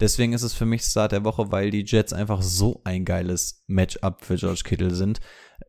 Deswegen 0.00 0.32
ist 0.32 0.42
es 0.42 0.54
für 0.54 0.66
mich 0.66 0.82
Start 0.82 1.12
der 1.12 1.24
Woche, 1.24 1.52
weil 1.52 1.70
die 1.70 1.84
Jets 1.84 2.12
einfach 2.12 2.42
so 2.42 2.80
ein 2.84 3.04
geiles 3.04 3.62
Matchup 3.66 4.24
für 4.24 4.36
George 4.36 4.62
Kittle 4.64 4.94
sind. 4.94 5.20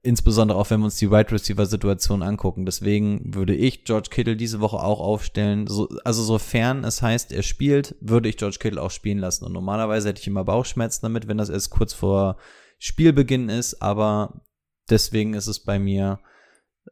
Insbesondere 0.03 0.57
auch, 0.57 0.69
wenn 0.72 0.80
wir 0.80 0.86
uns 0.86 0.98
die 0.98 1.11
Wide 1.11 1.32
Receiver 1.32 1.65
Situation 1.65 2.23
angucken. 2.23 2.65
Deswegen 2.65 3.36
würde 3.36 3.53
ich 3.53 3.84
George 3.84 4.10
Kittle 4.10 4.36
diese 4.36 4.60
Woche 4.60 4.78
auch 4.78 4.99
aufstellen. 4.99 5.68
So, 5.68 5.90
also 6.03 6.23
sofern 6.23 6.84
es 6.84 7.03
heißt, 7.03 7.32
er 7.32 7.44
spielt, 7.44 7.95
würde 8.02 8.28
ich 8.28 8.38
George 8.38 8.57
Kittle 8.60 8.82
auch 8.82 8.90
spielen 8.90 9.19
lassen. 9.19 9.45
Und 9.45 9.53
normalerweise 9.53 10.10
hätte 10.10 10.22
ich 10.22 10.28
immer 10.28 10.44
Bauchschmerzen 10.44 11.03
damit, 11.03 11.28
wenn 11.28 11.38
das 11.38 11.49
erst 11.49 11.69
kurz 11.69 11.94
vor 11.94 12.38
Spielbeginn 12.80 13.49
ist. 13.49 13.82
Aber 13.84 14.41
deswegen 14.90 15.36
ist 15.36 15.48
es 15.48 15.64
bei 15.64 15.78
mir 15.78 16.19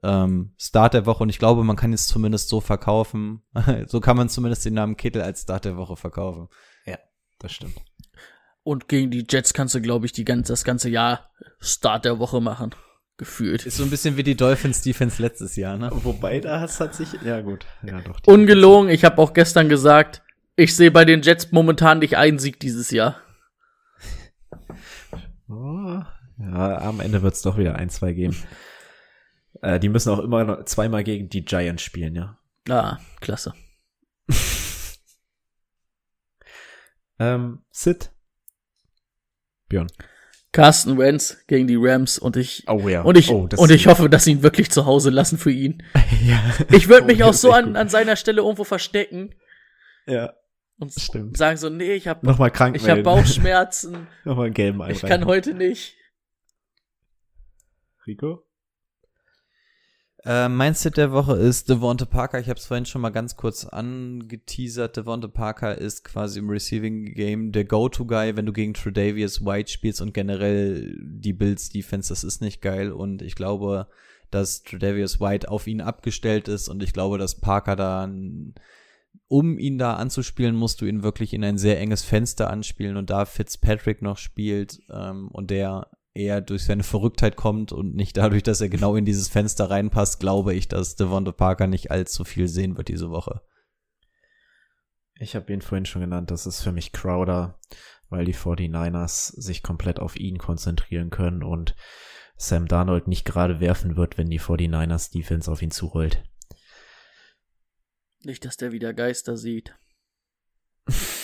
ähm, 0.04 0.54
Start 0.60 0.94
der 0.94 1.08
Woche. 1.08 1.24
Und 1.24 1.30
ich 1.30 1.40
glaube, 1.40 1.64
man 1.64 1.78
kann 1.78 1.94
es 1.94 2.06
zumindest 2.06 2.50
so 2.50 2.62
verkaufen. 2.62 3.42
so 3.88 4.02
kann 4.02 4.18
man 4.18 4.30
zumindest 4.30 4.66
den 4.66 4.76
Namen 4.76 4.98
Kittle 4.98 5.24
als 5.24 5.42
Start 5.42 5.66
der 5.66 5.78
Woche 5.78 5.96
verkaufen. 5.96 6.48
Das 7.40 7.54
stimmt. 7.54 7.82
Und 8.64 8.88
gegen 8.88 9.10
die 9.10 9.26
Jets 9.28 9.54
kannst 9.54 9.74
du, 9.74 9.82
glaube 9.82 10.06
ich, 10.06 10.12
die 10.12 10.26
ganze, 10.26 10.54
das 10.54 10.64
ganze 10.64 10.90
Jahr 10.90 11.32
Start 11.60 12.06
der 12.06 12.20
Woche 12.20 12.42
machen. 12.42 12.76
Gefühlt. 13.20 13.66
Ist 13.66 13.76
so 13.76 13.84
ein 13.84 13.90
bisschen 13.90 14.16
wie 14.16 14.24
die 14.24 14.38
Dolphins 14.38 14.82
Defense 14.82 15.22
letztes 15.22 15.58
Jahr, 15.58 15.76
ne? 15.76 15.90
Wobei 15.92 16.40
da 16.40 16.62
hat 16.62 16.96
sich, 16.96 17.10
ja 17.22 17.42
gut, 17.42 17.66
ja 17.84 18.00
doch. 18.00 18.18
Ungelogen, 18.26 18.90
ich 18.90 19.04
habe 19.04 19.22
auch 19.22 19.34
gestern 19.34 19.68
gesagt, 19.68 20.22
ich 20.56 20.74
sehe 20.74 20.90
bei 20.90 21.04
den 21.04 21.22
Jets 21.22 21.52
momentan 21.52 22.00
nicht 22.00 22.16
einen 22.16 22.40
Sieg 22.40 22.62
dieses 22.62 22.92
Jahr. 22.92 23.18
Oh, 25.50 26.02
ja, 26.38 26.78
am 26.78 27.02
Ende 27.02 27.22
wird 27.22 27.34
es 27.34 27.42
doch 27.42 27.58
wieder 27.58 27.76
ein, 27.76 27.90
zwei 27.90 28.14
geben. 28.14 28.38
Äh, 29.62 29.82
die 29.82 29.90
müssen 29.90 30.14
auch 30.14 30.20
immer 30.20 30.46
noch 30.46 30.64
zweimal 30.64 31.04
gegen 31.04 31.28
die 31.28 31.44
Giants 31.44 31.84
spielen, 31.84 32.16
ja. 32.16 32.40
Ah, 32.70 33.00
klasse. 33.20 33.54
Ähm, 37.22 37.64
Sid. 37.70 38.12
Björn. 39.68 39.88
Carsten 40.52 40.98
Wentz 40.98 41.38
gegen 41.48 41.68
die 41.68 41.76
Rams 41.78 42.18
und 42.18 42.36
ich 42.36 42.64
Oh 42.68 42.88
ja. 42.90 43.04
und 43.04 43.18
ich 43.18 43.30
oh, 43.30 43.48
und 43.56 43.72
ich 43.72 43.86
hoffe, 43.88 44.10
dass 44.10 44.24
sie 44.24 44.32
ihn 44.32 44.42
wirklich 44.44 44.72
zu 44.72 44.86
Hause 44.86 45.12
lassen 45.12 45.38
für 45.38 45.52
ihn. 45.52 45.84
ja. 46.26 46.42
Ich 46.72 46.88
würde 46.90 47.06
mich 47.06 47.24
Oh, 47.24 47.28
auch 47.28 47.34
so 47.34 47.52
an, 47.52 47.66
gut. 47.68 47.76
an 47.78 47.90
seiner 47.90 48.16
Stelle 48.16 48.42
irgendwo 48.42 48.64
verstecken 48.64 49.36
Ja, 50.08 50.34
und 50.80 50.92
stimmt. 50.92 51.38
sagen 51.38 51.58
so, 51.58 51.70
nee, 51.70 51.94
ich 51.94 52.08
habe 52.08 52.26
Nochmal 52.26 52.50
krank 52.50 52.76
ich 52.76 52.90
habe. 52.90 53.04
Bauchschmerzen, 53.04 54.08
Nochmal 54.26 54.46
einen 54.46 54.54
gelben 54.56 54.80
ich 54.80 54.84
einreichen. 54.86 55.10
kann 55.10 55.26
heute 55.26 55.54
nicht. 55.54 55.96
Rico? 58.08 58.44
Äh, 60.26 60.50
mein 60.50 60.74
Sit 60.74 60.98
der 60.98 61.12
Woche 61.14 61.34
ist 61.34 61.70
Devonte 61.70 62.06
Parker. 62.06 62.40
Ich 62.40 62.50
habe 62.50 62.60
es 62.60 62.66
vorhin 62.66 62.86
schon 62.86 63.02
mal 63.02 63.10
ganz 63.10 63.38
kurz 63.38 63.64
angeteasert. 63.66 64.98
Devonte 64.98 65.30
Parker 65.30 65.78
ist 65.78 66.04
quasi 66.04 66.40
im 66.40 66.50
Receiving 66.50 67.14
Game 67.14 67.52
der 67.54 67.64
Go-To-Guy, 67.64 68.36
wenn 68.36 68.46
du 68.46 68.52
gegen 68.52 68.74
Tredavious 68.74 69.46
White 69.46 69.72
spielst 69.72 70.02
und 70.02 70.14
generell 70.14 70.98
die 71.02 71.34
Bills 71.34 71.70
Defense, 71.70 72.10
das 72.10 72.26
ist 72.26 72.42
nicht 72.42 72.62
geil. 72.62 72.92
Und 72.92 73.22
ich 73.22 73.36
glaube, 73.36 73.88
dass 74.30 74.64
Tredavious 74.64 75.22
White 75.22 75.50
auf 75.50 75.68
ihn 75.68 75.82
abgestellt 75.82 76.48
ist 76.48 76.68
und 76.68 76.84
ich 76.84 76.94
glaube, 76.94 77.18
dass 77.18 77.40
Parker 77.40 77.76
da, 77.76 78.10
um 79.28 79.58
ihn 79.58 79.78
da 79.78 79.94
anzuspielen, 79.94 80.56
musst 80.56 80.82
du 80.82 80.86
ihn 80.86 81.02
wirklich 81.02 81.34
in 81.34 81.44
ein 81.44 81.58
sehr 81.58 81.80
enges 81.80 82.04
Fenster 82.04 82.50
anspielen 82.50 82.98
und 82.98 83.10
da 83.10 83.26
Fitzpatrick 83.26 84.02
noch 84.02 84.18
spielt 84.18 84.82
ähm, 84.92 85.30
und 85.30 85.50
der 85.50 85.88
eher 86.14 86.42
durch 86.42 86.64
seine 86.64 86.84
Verrücktheit 86.84 87.36
kommt 87.36 87.72
und 87.72 87.96
nicht 87.96 88.18
dadurch, 88.18 88.44
dass 88.44 88.62
er 88.62 88.70
genau 88.70 88.96
in 88.96 89.06
dieses 89.06 89.28
Fenster 89.28 89.70
reinpasst, 89.70 90.20
glaube 90.20 90.54
ich, 90.54 90.68
dass 90.68 90.96
Devonta 90.96 91.32
Parker 91.32 91.68
nicht 91.68 91.92
allzu 91.92 92.24
viel 92.24 92.48
sehen 92.48 92.78
wird 92.78 92.88
diese 92.88 93.10
Woche. 93.10 93.42
Ich 95.20 95.36
habe 95.36 95.52
ihn 95.52 95.62
vorhin 95.62 95.86
schon 95.86 96.02
genannt, 96.02 96.32
das 96.32 96.46
ist 96.46 96.62
für 96.62 96.72
mich 96.72 96.92
Crowder, 96.92 97.60
weil 98.10 98.26
die 98.26 98.36
49ers 98.36 99.40
sich 99.40 99.64
komplett 99.64 100.00
auf 100.00 100.16
ihn 100.16 100.38
konzentrieren 100.38 101.10
können 101.10 101.44
und 101.44 101.76
Sam 102.38 102.68
Darnold 102.68 103.08
nicht 103.08 103.26
gerade 103.26 103.60
werfen 103.60 103.98
wird, 103.98 104.18
wenn 104.18 104.30
die 104.30 104.40
49ers 104.40 105.12
Defense 105.12 105.52
auf 105.52 105.62
ihn 105.62 105.72
zurollt. 105.72 106.24
Nicht, 108.24 108.46
dass 108.46 108.58
der 108.58 108.72
wieder 108.72 108.94
Geister 108.94 109.38
sieht. 109.38 109.76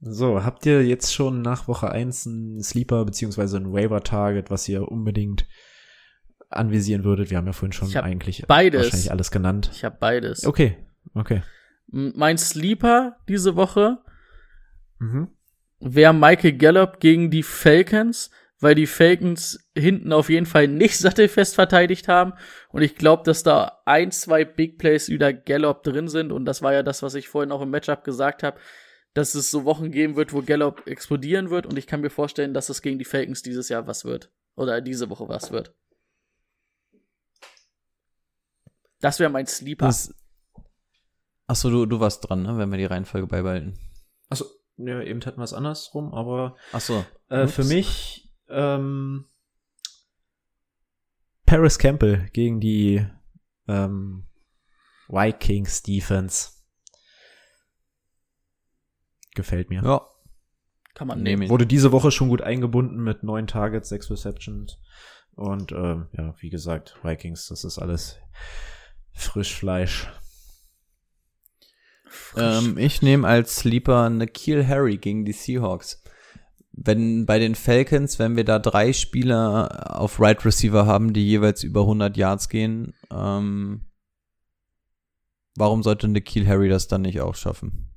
So, 0.00 0.44
habt 0.44 0.66
ihr 0.66 0.84
jetzt 0.84 1.14
schon 1.14 1.42
nach 1.42 1.68
Woche 1.68 1.90
1 1.90 2.26
einen 2.26 2.62
Sleeper 2.62 3.04
beziehungsweise 3.04 3.56
ein 3.56 3.72
Waiver-Target, 3.72 4.50
was 4.50 4.68
ihr 4.68 4.90
unbedingt 4.90 5.46
anvisieren 6.50 7.02
würdet? 7.04 7.30
Wir 7.30 7.38
haben 7.38 7.46
ja 7.46 7.52
vorhin 7.52 7.72
schon 7.72 7.94
eigentlich 7.96 8.44
beides. 8.46 8.82
wahrscheinlich 8.84 9.10
alles 9.10 9.30
genannt. 9.30 9.70
Ich 9.72 9.84
habe 9.84 9.96
beides. 9.98 10.44
Okay, 10.46 10.76
okay. 11.14 11.42
Mein 11.88 12.36
Sleeper 12.38 13.16
diese 13.28 13.56
Woche 13.56 13.98
Mhm. 14.98 15.28
wäre 15.80 16.14
Michael 16.14 16.54
Gallup 16.56 17.00
gegen 17.00 17.30
die 17.30 17.42
Falcons, 17.42 18.30
weil 18.60 18.74
die 18.74 18.86
Falcons 18.86 19.68
hinten 19.76 20.12
auf 20.12 20.30
jeden 20.30 20.46
Fall 20.46 20.68
nicht 20.68 20.96
sattelfest 20.98 21.54
verteidigt 21.54 22.08
haben. 22.08 22.32
Und 22.70 22.82
ich 22.82 22.96
glaube, 22.96 23.22
dass 23.24 23.42
da 23.42 23.80
ein, 23.84 24.10
zwei 24.10 24.44
Big 24.44 24.78
Plays 24.78 25.08
wieder 25.10 25.32
Gallup 25.32 25.82
drin 25.82 26.08
sind. 26.08 26.32
Und 26.32 26.44
das 26.46 26.62
war 26.62 26.72
ja 26.72 26.82
das, 26.82 27.02
was 27.02 27.14
ich 27.14 27.28
vorhin 27.28 27.52
auch 27.52 27.60
im 27.62 27.70
Matchup 27.70 28.04
gesagt 28.04 28.42
habe, 28.42 28.58
dass 29.16 29.34
es 29.34 29.50
so 29.50 29.64
Wochen 29.64 29.90
geben 29.92 30.14
wird, 30.14 30.34
wo 30.34 30.42
Gallup 30.42 30.86
explodieren 30.86 31.48
wird. 31.48 31.64
Und 31.64 31.78
ich 31.78 31.86
kann 31.86 32.02
mir 32.02 32.10
vorstellen, 32.10 32.52
dass 32.52 32.68
es 32.68 32.82
gegen 32.82 32.98
die 32.98 33.06
Falcons 33.06 33.40
dieses 33.40 33.70
Jahr 33.70 33.86
was 33.86 34.04
wird. 34.04 34.30
Oder 34.56 34.82
diese 34.82 35.08
Woche 35.08 35.26
was 35.26 35.50
wird. 35.52 35.74
Das 39.00 39.18
wäre 39.18 39.30
mein 39.30 39.46
Sleeper. 39.46 39.86
Das, 39.86 40.14
achso, 41.46 41.70
du, 41.70 41.86
du 41.86 41.98
warst 41.98 42.28
dran, 42.28 42.42
ne, 42.42 42.58
wenn 42.58 42.70
wir 42.70 42.76
die 42.76 42.84
Reihenfolge 42.84 43.26
beibehalten. 43.26 43.78
Achso, 44.28 44.44
ja, 44.76 45.00
eben 45.00 45.24
hatten 45.24 45.40
wir 45.40 45.44
es 45.44 45.54
andersrum, 45.54 46.12
aber 46.12 46.54
Achso. 46.72 47.02
Äh, 47.30 47.46
für 47.46 47.64
mich 47.64 48.30
ähm, 48.50 49.24
Paris 51.46 51.78
Campbell 51.78 52.28
gegen 52.34 52.60
die 52.60 53.06
ähm, 53.66 54.26
Vikings 55.08 55.82
Defense. 55.82 56.55
Gefällt 59.36 59.70
mir. 59.70 59.82
Ja. 59.84 60.08
kann 60.94 61.06
man 61.06 61.18
Nehme 61.18 61.30
nehmen. 61.30 61.42
ich. 61.42 61.50
Wurde 61.50 61.66
diese 61.66 61.92
Woche 61.92 62.10
schon 62.10 62.30
gut 62.30 62.42
eingebunden 62.42 63.04
mit 63.04 63.22
neun 63.22 63.46
Targets, 63.46 63.90
sechs 63.90 64.10
Receptions. 64.10 64.78
Und 65.36 65.70
ähm, 65.72 66.08
ja, 66.16 66.34
wie 66.40 66.48
gesagt, 66.48 66.96
Vikings, 67.02 67.48
das 67.48 67.62
ist 67.62 67.78
alles 67.78 68.18
Frischfleisch. 69.12 70.08
Ähm, 72.36 72.78
ich 72.78 73.02
nehme 73.02 73.28
als 73.28 73.56
Sleeper 73.56 74.08
Nikhil 74.08 74.66
Harry 74.66 74.96
gegen 74.96 75.26
die 75.26 75.32
Seahawks. 75.32 76.02
Wenn 76.72 77.26
bei 77.26 77.38
den 77.38 77.54
Falcons, 77.54 78.18
wenn 78.18 78.36
wir 78.36 78.44
da 78.44 78.58
drei 78.58 78.94
Spieler 78.94 80.00
auf 80.00 80.18
Right 80.18 80.42
Receiver 80.44 80.86
haben, 80.86 81.12
die 81.12 81.26
jeweils 81.26 81.62
über 81.62 81.82
100 81.82 82.16
Yards 82.16 82.48
gehen, 82.48 82.94
ähm, 83.10 83.82
warum 85.56 85.82
sollte 85.82 86.08
Nikhil 86.08 86.46
Harry 86.46 86.70
das 86.70 86.88
dann 86.88 87.02
nicht 87.02 87.20
auch 87.20 87.34
schaffen? 87.34 87.90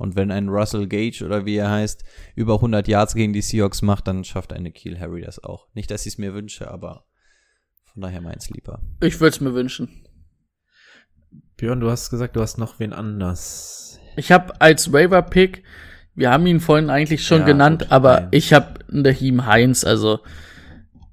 Und 0.00 0.16
wenn 0.16 0.30
ein 0.30 0.48
Russell 0.48 0.86
Gage 0.88 1.22
oder 1.22 1.44
wie 1.44 1.56
er 1.56 1.70
heißt, 1.70 2.04
über 2.34 2.54
100 2.54 2.88
Yards 2.88 3.14
gegen 3.14 3.34
die 3.34 3.42
Seahawks 3.42 3.82
macht, 3.82 4.08
dann 4.08 4.24
schafft 4.24 4.50
ein 4.54 4.62
Nikhil 4.62 4.98
Harry 4.98 5.20
das 5.20 5.44
auch. 5.44 5.66
Nicht, 5.74 5.90
dass 5.90 6.06
ich 6.06 6.14
es 6.14 6.18
mir 6.18 6.32
wünsche, 6.32 6.70
aber 6.70 7.04
von 7.84 8.00
daher 8.00 8.22
mein 8.22 8.40
Sleeper. 8.40 8.80
Ich 9.02 9.20
würde 9.20 9.34
es 9.34 9.42
mir 9.42 9.52
wünschen. 9.52 10.06
Björn, 11.58 11.80
du 11.80 11.90
hast 11.90 12.08
gesagt, 12.08 12.34
du 12.34 12.40
hast 12.40 12.56
noch 12.56 12.80
wen 12.80 12.94
anders. 12.94 14.00
Ich 14.16 14.32
habe 14.32 14.58
als 14.58 14.90
Waiver-Pick, 14.90 15.64
wir 16.14 16.30
haben 16.30 16.46
ihn 16.46 16.60
vorhin 16.60 16.88
eigentlich 16.88 17.26
schon 17.26 17.40
Ja, 17.40 17.46
genannt, 17.46 17.82
gut, 17.82 17.92
aber 17.92 18.16
Heinz. 18.16 18.28
ich 18.30 18.52
habe 18.54 18.80
Naheem 18.88 19.44
Heinz, 19.44 19.84
also 19.84 20.20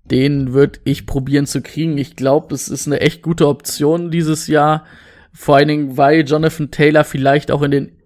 den 0.06 0.54
würde 0.54 0.80
ich 0.86 1.06
probieren 1.06 1.46
zu 1.46 1.62
kriegen. 1.62 1.98
Ich 1.98 2.16
glaube, 2.16 2.56
es 2.56 2.70
ist 2.70 2.88
eine 2.88 3.02
echt 3.02 3.22
gute 3.22 3.50
Option 3.50 4.12
dieses 4.12 4.48
Jahr. 4.48 4.86
Vor 5.34 5.58
allen 5.58 5.68
Dingen, 5.68 5.98
weil 5.98 6.26
Jonathan 6.26 6.72
Taylor 6.72 7.04
vielleicht 7.04 7.52
auch 7.52 7.62
in 7.64 7.72
den, 7.72 7.97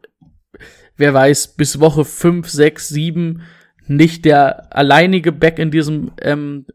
wer 0.98 1.14
weiß, 1.14 1.56
bis 1.56 1.80
Woche 1.80 2.06
5, 2.06 2.49
6, 2.49 2.90
7 2.90 3.44
nicht 3.88 4.26
der 4.26 4.76
alleinige 4.76 5.32
Back 5.32 5.60
in 5.60 5.72
diesem, 5.72 6.11
ähm, 6.22 6.65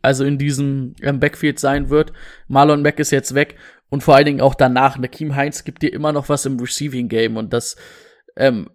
also 0.00 0.24
in 0.24 0.38
diesem 0.38 0.94
ähm, 1.02 1.18
Backfield 1.18 1.58
sein 1.58 1.90
wird. 1.90 2.12
Marlon 2.46 2.82
Mack 2.82 2.98
ist 3.00 3.10
jetzt 3.10 3.34
weg 3.34 3.56
und 3.88 4.02
vor 4.02 4.14
allen 4.14 4.26
Dingen 4.26 4.40
auch 4.40 4.54
danach. 4.54 4.96
Nakeem 4.98 5.34
Heinz 5.34 5.64
gibt 5.64 5.82
dir 5.82 5.92
immer 5.92 6.12
noch 6.12 6.28
was 6.28 6.46
im 6.46 6.60
Receiving 6.60 7.08
Game 7.08 7.36
und 7.36 7.52
das, 7.52 7.76
ähm, 8.36 8.70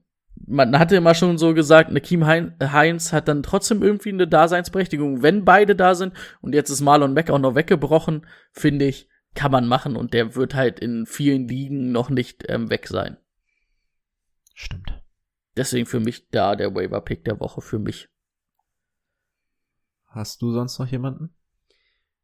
man 0.45 0.77
hatte 0.77 0.95
immer 0.95 1.15
schon 1.15 1.37
so 1.37 1.53
gesagt, 1.53 1.91
Nakeem 1.91 2.25
Hein- 2.25 2.53
Heinz 2.61 3.13
hat 3.13 3.27
dann 3.27 3.41
trotzdem 3.41 3.81
irgendwie 3.81 4.09
eine 4.09 4.27
Daseinsberechtigung, 4.27 5.23
wenn 5.23 5.45
beide 5.45 5.75
da 5.75 5.95
sind. 5.95 6.13
Und 6.41 6.53
jetzt 6.53 6.69
ist 6.69 6.81
Marlon 6.81 7.13
Mack 7.13 7.29
auch 7.29 7.39
noch 7.39 7.55
weggebrochen, 7.55 8.25
finde 8.51 8.85
ich, 8.85 9.09
kann 9.33 9.51
man 9.51 9.67
machen 9.67 9.95
und 9.95 10.13
der 10.13 10.35
wird 10.35 10.55
halt 10.55 10.79
in 10.79 11.05
vielen 11.05 11.47
Ligen 11.47 11.91
noch 11.91 12.09
nicht 12.09 12.43
ähm, 12.49 12.69
weg 12.69 12.87
sein. 12.87 13.17
Stimmt. 14.59 15.03
Deswegen 15.55 15.85
für 15.85 15.99
mich 15.99 16.29
da 16.29 16.55
der 16.55 16.73
Waiver-Pick 16.73 17.23
der 17.25 17.39
Woche 17.39 17.61
für 17.61 17.77
mich. 17.77 18.09
Hast 20.07 20.41
du 20.41 20.51
sonst 20.51 20.79
noch 20.79 20.87
jemanden? 20.87 21.29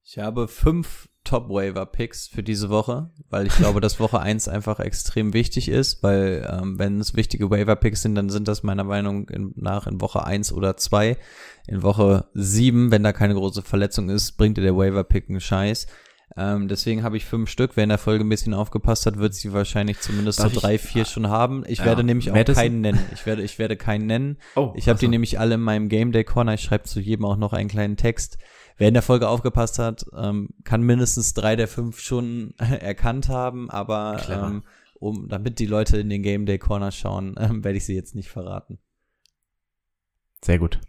Ich 0.04 0.18
habe 0.18 0.48
fünf 0.48 1.10
Top-Waiver-Picks 1.26 2.30
für 2.30 2.42
diese 2.42 2.72
Woche, 2.72 3.12
weil 3.30 3.46
ich 3.46 3.56
glaube, 3.56 3.82
dass 3.82 4.00
Woche 4.00 4.20
1 4.20 4.48
einfach 4.48 4.80
extrem 4.80 5.34
wichtig 5.34 5.70
ist, 5.70 6.02
weil 6.02 6.50
ähm, 6.52 6.80
wenn 6.80 7.00
es 7.00 7.14
wichtige 7.14 7.52
Waiver-Picks 7.52 8.02
sind, 8.02 8.16
dann 8.16 8.32
sind 8.32 8.48
das 8.48 8.64
meiner 8.64 8.84
Meinung 8.84 9.28
nach 9.56 9.86
in 9.86 10.02
Woche 10.02 10.24
1 10.24 10.54
oder 10.54 10.76
2. 10.76 11.16
In 11.68 11.84
Woche 11.84 12.30
7, 12.34 12.90
wenn 12.90 13.04
da 13.04 13.14
keine 13.14 13.36
große 13.36 13.62
Verletzung 13.62 14.10
ist, 14.10 14.38
bringt 14.38 14.58
dir 14.58 14.64
der 14.64 14.76
Waiver-Pick 14.76 15.30
einen 15.30 15.40
Scheiß. 15.40 15.86
Ähm, 16.36 16.68
deswegen 16.68 17.04
habe 17.04 17.16
ich 17.18 17.26
fünf 17.26 17.50
Stück. 17.50 17.76
Wer 17.76 17.84
in 17.84 17.90
der 17.90 18.00
Folge 18.00 18.24
ein 18.24 18.30
bisschen 18.30 18.54
aufgepasst 18.56 19.06
hat, 19.06 19.18
wird 19.18 19.36
sie 19.36 19.54
wahrscheinlich 19.54 20.00
zumindest 20.00 20.40
Darf 20.40 20.52
so 20.52 20.56
ich- 20.58 20.62
drei, 20.64 20.78
vier 20.80 21.06
schon 21.06 21.28
haben. 21.28 21.64
Ich 21.68 21.80
Ja, 21.80 21.86
werde 21.86 22.04
nämlich 22.04 22.32
auch 22.32 22.36
Madison? 22.36 22.62
keinen 22.64 22.82
nennen. 22.82 23.00
Ich 23.14 23.26
werde, 23.28 23.44
ich 23.44 23.60
werde 23.60 23.78
keinen 23.78 24.08
nennen. 24.08 24.38
Oh, 24.56 24.74
Ich 24.76 24.90
habe 24.90 24.98
die 24.98 25.06
achso. 25.06 25.12
nämlich 25.12 25.40
alle 25.40 25.56
in 25.56 25.62
meinem 25.62 25.90
Game 25.90 26.12
Day 26.12 26.24
Corner. 26.24 26.56
Ich 26.56 26.62
schreibe 26.62 26.86
zu 26.86 27.00
jedem 27.00 27.26
auch 27.26 27.38
noch 27.38 27.54
einen 27.54 27.70
kleinen 27.70 27.98
Text. 27.98 28.38
Wer 28.78 28.88
in 28.88 28.96
der 28.96 29.04
Folge 29.04 29.28
aufgepasst 29.28 29.78
hat, 29.78 30.06
ähm, 30.18 30.50
kann 30.64 30.82
mindestens 30.82 31.36
drei 31.36 31.56
der 31.56 31.68
fünf 31.68 32.00
schon 32.00 32.56
erkannt 32.58 33.30
haben, 33.30 33.70
aber 33.70 34.20
ähm, 34.28 34.64
um, 34.96 35.30
damit 35.30 35.60
die 35.60 35.68
Leute 35.68 35.98
in 35.98 36.10
den 36.10 36.24
Game 36.24 36.48
Day 36.48 36.58
Corner 36.58 36.92
schauen, 36.92 37.36
ähm, 37.40 37.64
werde 37.64 37.78
ich 37.78 37.86
sie 37.86 37.94
jetzt 37.96 38.16
nicht 38.16 38.30
verraten. 38.30 38.80
Sehr 40.44 40.58
gut. 40.58 40.80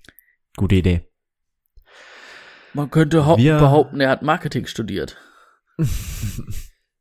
Gute 0.57 0.77
Idee. 0.77 1.03
Man 2.73 2.91
könnte 2.91 3.19
Wir- 3.37 3.59
behaupten, 3.59 4.01
er 4.01 4.09
hat 4.09 4.23
Marketing 4.23 4.67
studiert. 4.67 5.19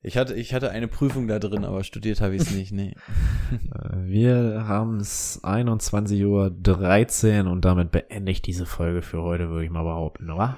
Ich 0.05 0.17
hatte, 0.17 0.33
ich 0.33 0.53
hatte 0.53 0.69
eine 0.69 0.89
Prüfung 0.89 1.29
da 1.29 1.39
drin, 1.39 1.63
aber 1.63 1.85
studiert 1.85 2.19
habe 2.19 2.35
ich 2.35 2.41
es 2.41 2.51
nicht. 2.51 2.73
Nee. 2.73 2.93
Äh, 3.53 4.05
Wir 4.05 4.65
haben 4.67 4.97
es 4.97 5.39
21.13 5.43 7.45
Uhr 7.45 7.51
und 7.51 7.63
damit 7.63 7.91
beende 7.91 8.31
ich 8.31 8.41
diese 8.41 8.65
Folge 8.65 9.01
für 9.01 9.21
heute, 9.21 9.47
würde 9.49 9.63
ich 9.63 9.71
mal 9.71 9.83
behaupten, 9.83 10.29
oder? 10.29 10.57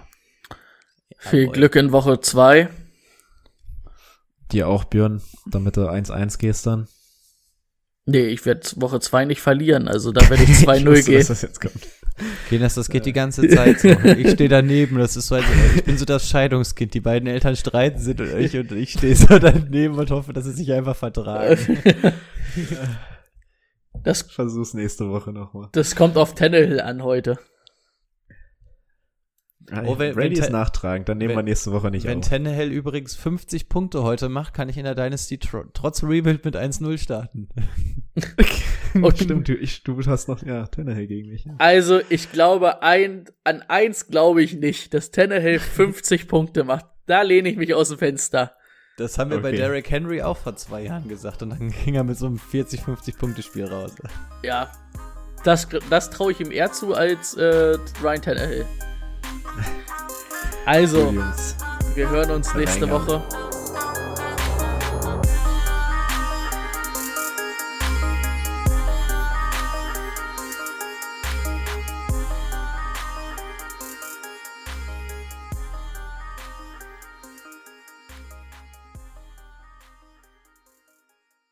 Viel 1.17 1.41
Jawohl. 1.41 1.53
Glück 1.53 1.75
in 1.75 1.91
Woche 1.91 2.19
2. 2.21 2.69
Dir 4.51 4.67
auch, 4.67 4.85
Björn, 4.85 5.21
damit 5.45 5.77
du 5.77 5.87
1-1 5.89 6.39
gehst 6.39 6.65
dann. 6.65 6.87
Nee, 8.05 8.27
ich 8.27 8.45
werde 8.45 8.67
Woche 8.77 8.99
2 8.99 9.25
nicht 9.25 9.41
verlieren, 9.41 9.87
also 9.87 10.11
da 10.11 10.27
werde 10.29 10.43
ich 10.43 10.49
Ich 10.49 10.67
2-0 10.67 10.85
wusste, 10.87 11.11
gehen. 11.11 11.19
dass 11.19 11.27
das 11.27 11.41
jetzt 11.43 11.61
kommt. 11.61 11.87
Kenas, 12.49 12.75
das 12.75 12.89
geht 12.89 13.05
die 13.05 13.13
ganze 13.13 13.47
Zeit 13.47 13.79
so. 13.79 13.89
Ich 13.89 14.31
stehe 14.31 14.49
daneben, 14.49 14.97
das 14.97 15.17
ist 15.17 15.27
so, 15.27 15.35
als, 15.35 15.45
ich 15.75 15.83
bin 15.83 15.97
so 15.97 16.05
das 16.05 16.29
Scheidungskind. 16.29 16.93
Die 16.93 17.01
beiden 17.01 17.27
Eltern 17.27 17.55
streiten 17.55 17.99
sind 17.99 18.21
und 18.21 18.39
ich 18.39 18.55
und 18.55 18.71
ich 18.71 18.91
stehe 18.91 19.15
so 19.15 19.37
daneben 19.37 19.95
und 19.95 20.11
hoffe, 20.11 20.31
dass 20.31 20.45
sie 20.45 20.53
sich 20.53 20.71
einfach 20.71 20.95
vertragen. 20.95 21.57
Das, 24.03 24.21
Versuch's 24.21 24.75
nächste 24.75 25.09
Woche 25.09 25.31
nochmal. 25.31 25.69
das 25.71 25.95
kommt 25.95 26.15
auf 26.17 26.35
Tannehill 26.35 26.79
an 26.79 27.01
heute. 27.01 27.39
Oh, 29.71 29.97
wenn- 29.97 30.13
Brady 30.13 30.35
wenn 30.35 30.43
ist 30.43 30.51
nachtragend, 30.51 31.09
dann 31.09 31.17
nehmen 31.17 31.31
wenn- 31.31 31.37
wir 31.37 31.43
nächste 31.43 31.71
Woche 31.71 31.89
nicht 31.89 32.05
Wenn 32.05 32.19
auf. 32.19 32.27
Tannehill 32.29 32.71
übrigens 32.71 33.15
50 33.15 33.67
Punkte 33.67 34.03
heute 34.03 34.29
macht, 34.29 34.53
kann 34.53 34.69
ich 34.69 34.77
in 34.77 34.83
der 34.83 34.93
Dynasty 34.95 35.37
tr 35.39 35.65
trotz 35.73 36.03
Rebuild 36.03 36.45
mit 36.45 36.55
1-0 36.55 36.97
starten. 36.99 37.49
Und- 38.93 39.17
Stimmt, 39.17 39.47
du, 39.47 39.53
ich, 39.53 39.83
du 39.83 39.99
hast 40.05 40.27
noch, 40.27 40.43
ja, 40.43 40.67
Tannehill 40.67 41.07
gegen 41.07 41.29
mich. 41.29 41.45
Ja. 41.45 41.53
Also, 41.57 41.99
ich 42.09 42.31
glaube, 42.31 42.83
ein, 42.83 43.25
an 43.43 43.63
eins 43.67 44.07
glaube 44.07 44.43
ich 44.43 44.53
nicht, 44.53 44.93
dass 44.93 45.11
Tannehill 45.11 45.59
50 45.59 46.27
Punkte 46.27 46.63
macht. 46.63 46.85
Da 47.07 47.21
lehne 47.23 47.49
ich 47.49 47.57
mich 47.57 47.73
aus 47.73 47.89
dem 47.89 47.97
Fenster. 47.99 48.53
Das 48.97 49.17
haben 49.17 49.29
wir 49.29 49.39
bei 49.41 49.49
Okay. 49.49 49.57
Derrick 49.57 49.91
Henry 49.91 50.21
auch 50.21 50.37
vor 50.37 50.55
zwei 50.55 50.83
Jahren 50.83 51.09
gesagt 51.09 51.43
und 51.43 51.49
dann 51.49 51.69
ging 51.83 51.95
er 51.95 52.03
mit 52.05 52.17
so 52.17 52.27
einem 52.27 52.37
40, 52.39 52.81
50 52.81 53.17
Punkte 53.17 53.41
Spiel 53.43 53.65
raus. 53.65 53.93
Ja. 54.41 54.71
Das, 55.43 55.67
das 55.89 56.09
traue 56.09 56.31
ich 56.31 56.39
ihm 56.39 56.49
eher 56.51 56.71
zu 56.71 56.93
als 56.95 57.35
äh, 57.35 57.77
Ryan 58.01 58.21
Tannehill. 58.21 58.65
Also, 60.65 61.13
wir 61.93 62.09
hören 62.09 62.31
uns 62.31 62.53
nächste. 62.55 62.89
Woche. 62.89 63.21